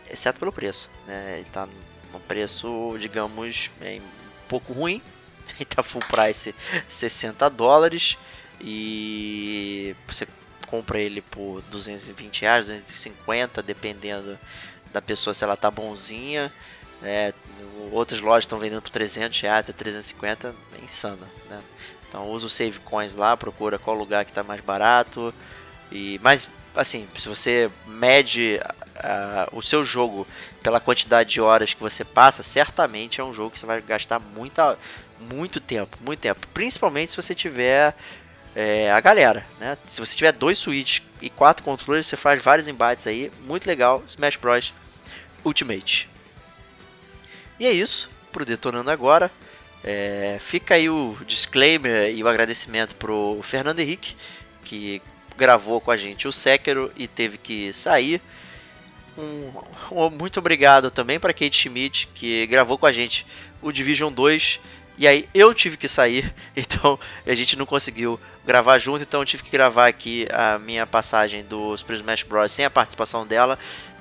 exceto 0.09 0.39
pelo 0.39 0.51
preço. 0.51 0.89
Né? 1.07 1.39
Ele 1.39 1.47
está 1.47 1.67
num 2.13 2.19
preço, 2.21 2.95
digamos, 2.99 3.69
um 3.81 4.47
pouco 4.47 4.73
ruim. 4.73 5.01
Ele 5.57 5.65
tá 5.65 5.81
full 5.81 6.01
price 6.01 6.53
60 6.87 7.49
dólares 7.49 8.17
e 8.61 9.95
você 10.07 10.27
compra 10.67 10.99
ele 10.99 11.21
por 11.21 11.61
220 11.63 12.41
reais, 12.41 12.67
250, 12.67 13.63
dependendo 13.63 14.37
da 14.93 15.01
pessoa 15.01 15.33
se 15.33 15.43
ela 15.43 15.57
tá 15.57 15.69
bonzinha. 15.71 16.51
É, 17.01 17.33
outras 17.91 18.19
lojas 18.19 18.43
estão 18.43 18.59
vendendo 18.59 18.81
por 18.81 18.91
300 18.91 19.39
reais 19.41 19.61
até 19.61 19.73
350, 19.73 20.53
é 20.79 20.83
insano, 20.83 21.25
né? 21.49 21.61
Então 22.07 22.27
usa 22.29 22.47
o 22.47 22.49
Save 22.49 22.79
Coins 22.79 23.13
lá, 23.13 23.37
procura 23.37 23.79
qual 23.79 23.95
lugar 23.95 24.25
que 24.25 24.31
está 24.31 24.43
mais 24.43 24.61
barato. 24.61 25.33
E, 25.91 26.19
mas 26.21 26.47
assim, 26.75 27.07
se 27.17 27.27
você 27.27 27.69
mede 27.85 28.59
uh, 28.97 29.57
o 29.57 29.61
seu 29.61 29.83
jogo 29.83 30.27
pela 30.61 30.79
quantidade 30.79 31.29
de 31.29 31.41
horas 31.41 31.73
que 31.73 31.81
você 31.81 32.03
passa, 32.03 32.43
certamente 32.43 33.21
é 33.21 33.23
um 33.23 33.33
jogo 33.33 33.51
que 33.51 33.59
você 33.59 33.65
vai 33.65 33.81
gastar 33.81 34.19
muita, 34.19 34.77
muito 35.19 35.59
tempo, 35.59 35.97
muito 36.01 36.19
tempo. 36.19 36.47
Principalmente 36.53 37.11
se 37.11 37.17
você 37.17 37.33
tiver 37.33 37.95
é, 38.55 38.91
a 38.91 38.99
galera, 38.99 39.45
né? 39.59 39.77
Se 39.87 39.99
você 39.99 40.15
tiver 40.15 40.31
dois 40.31 40.57
Switch 40.57 41.01
e 41.21 41.29
quatro 41.29 41.63
controles, 41.63 42.07
você 42.07 42.17
faz 42.17 42.41
vários 42.41 42.67
embates 42.67 43.07
aí, 43.07 43.31
muito 43.45 43.67
legal. 43.67 44.03
Smash 44.07 44.35
Bros 44.37 44.73
Ultimate. 45.45 46.09
E 47.59 47.65
é 47.65 47.71
isso, 47.71 48.09
pro 48.31 48.45
Detonando 48.45 48.91
Agora. 48.91 49.31
É, 49.83 50.37
fica 50.41 50.75
aí 50.75 50.89
o 50.89 51.17
disclaimer 51.25 52.13
e 52.13 52.23
o 52.23 52.27
agradecimento 52.27 52.95
pro 52.95 53.39
Fernando 53.43 53.79
Henrique, 53.79 54.15
que 54.63 55.01
gravou 55.37 55.79
com 55.79 55.89
a 55.89 55.97
gente 55.97 56.27
o 56.27 56.33
Sekiro 56.33 56.91
e 56.97 57.07
teve 57.07 57.37
que 57.37 57.71
sair. 57.71 58.21
Um, 59.17 59.51
um 59.91 60.09
muito 60.09 60.39
obrigado 60.39 60.91
também 60.91 61.19
para 61.19 61.33
Kate 61.33 61.55
Schmidt, 61.55 62.07
que 62.13 62.45
gravou 62.47 62.77
com 62.77 62.85
a 62.85 62.91
gente 62.91 63.25
o 63.61 63.71
Division 63.71 64.11
2. 64.11 64.59
E 64.97 65.07
aí 65.07 65.29
eu 65.33 65.53
tive 65.53 65.77
que 65.77 65.87
sair, 65.87 66.33
então 66.55 66.99
a 67.25 67.33
gente 67.33 67.55
não 67.55 67.65
conseguiu 67.65 68.19
gravar 68.49 68.79
junto, 68.79 69.03
então 69.03 69.21
eu 69.21 69.25
tive 69.27 69.43
que 69.43 69.51
gravar 69.51 69.85
aqui 69.85 70.27
a 70.33 70.57
minha 70.57 70.87
passagem 70.87 71.43
do 71.43 71.77
Super 71.77 71.97
Smash 71.97 72.23
Bros. 72.23 72.51
sem 72.51 72.65
a 72.65 72.69
participação 72.69 73.23
dela. 73.23 73.59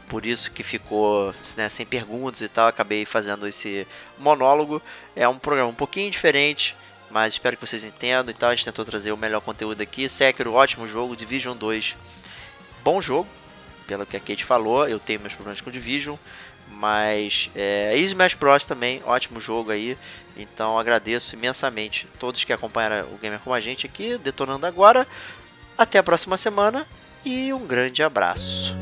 Por 0.08 0.24
isso 0.24 0.50
que 0.50 0.62
ficou 0.62 1.34
né, 1.54 1.68
sem 1.68 1.84
perguntas 1.84 2.40
e 2.40 2.48
tal, 2.48 2.66
acabei 2.66 3.04
fazendo 3.04 3.46
esse 3.46 3.86
monólogo. 4.18 4.80
É 5.14 5.28
um 5.28 5.38
programa 5.38 5.68
um 5.68 5.74
pouquinho 5.74 6.10
diferente, 6.10 6.74
mas 7.10 7.34
espero 7.34 7.58
que 7.58 7.66
vocês 7.66 7.84
entendam 7.84 8.30
e 8.30 8.34
tal. 8.34 8.48
A 8.48 8.54
gente 8.54 8.64
tentou 8.64 8.86
trazer 8.86 9.12
o 9.12 9.18
melhor 9.18 9.42
conteúdo 9.42 9.82
aqui. 9.82 10.08
Sekiro, 10.08 10.54
ótimo 10.54 10.88
jogo. 10.88 11.14
Division 11.14 11.54
2, 11.54 11.94
bom 12.82 13.02
jogo. 13.02 13.28
Pelo 13.86 14.06
que 14.06 14.16
a 14.16 14.20
Kate 14.20 14.46
falou, 14.46 14.88
eu 14.88 14.98
tenho 14.98 15.20
meus 15.20 15.34
problemas 15.34 15.60
com 15.60 15.70
Division. 15.70 16.16
Mas 16.78 17.50
é, 17.56 17.92
e 17.96 18.04
Smash 18.04 18.34
Bros 18.34 18.64
também, 18.64 19.02
ótimo 19.04 19.40
jogo 19.40 19.72
aí. 19.72 19.98
Então 20.36 20.78
agradeço 20.78 21.34
imensamente 21.34 22.06
todos 22.20 22.44
que 22.44 22.52
acompanharam 22.52 23.08
o 23.12 23.18
Gamer 23.18 23.40
com 23.40 23.52
a 23.52 23.60
gente 23.60 23.84
aqui, 23.84 24.16
detonando 24.16 24.64
agora. 24.64 25.04
Até 25.76 25.98
a 25.98 26.02
próxima 26.02 26.36
semana 26.36 26.86
e 27.24 27.52
um 27.52 27.66
grande 27.66 28.02
abraço. 28.02 28.76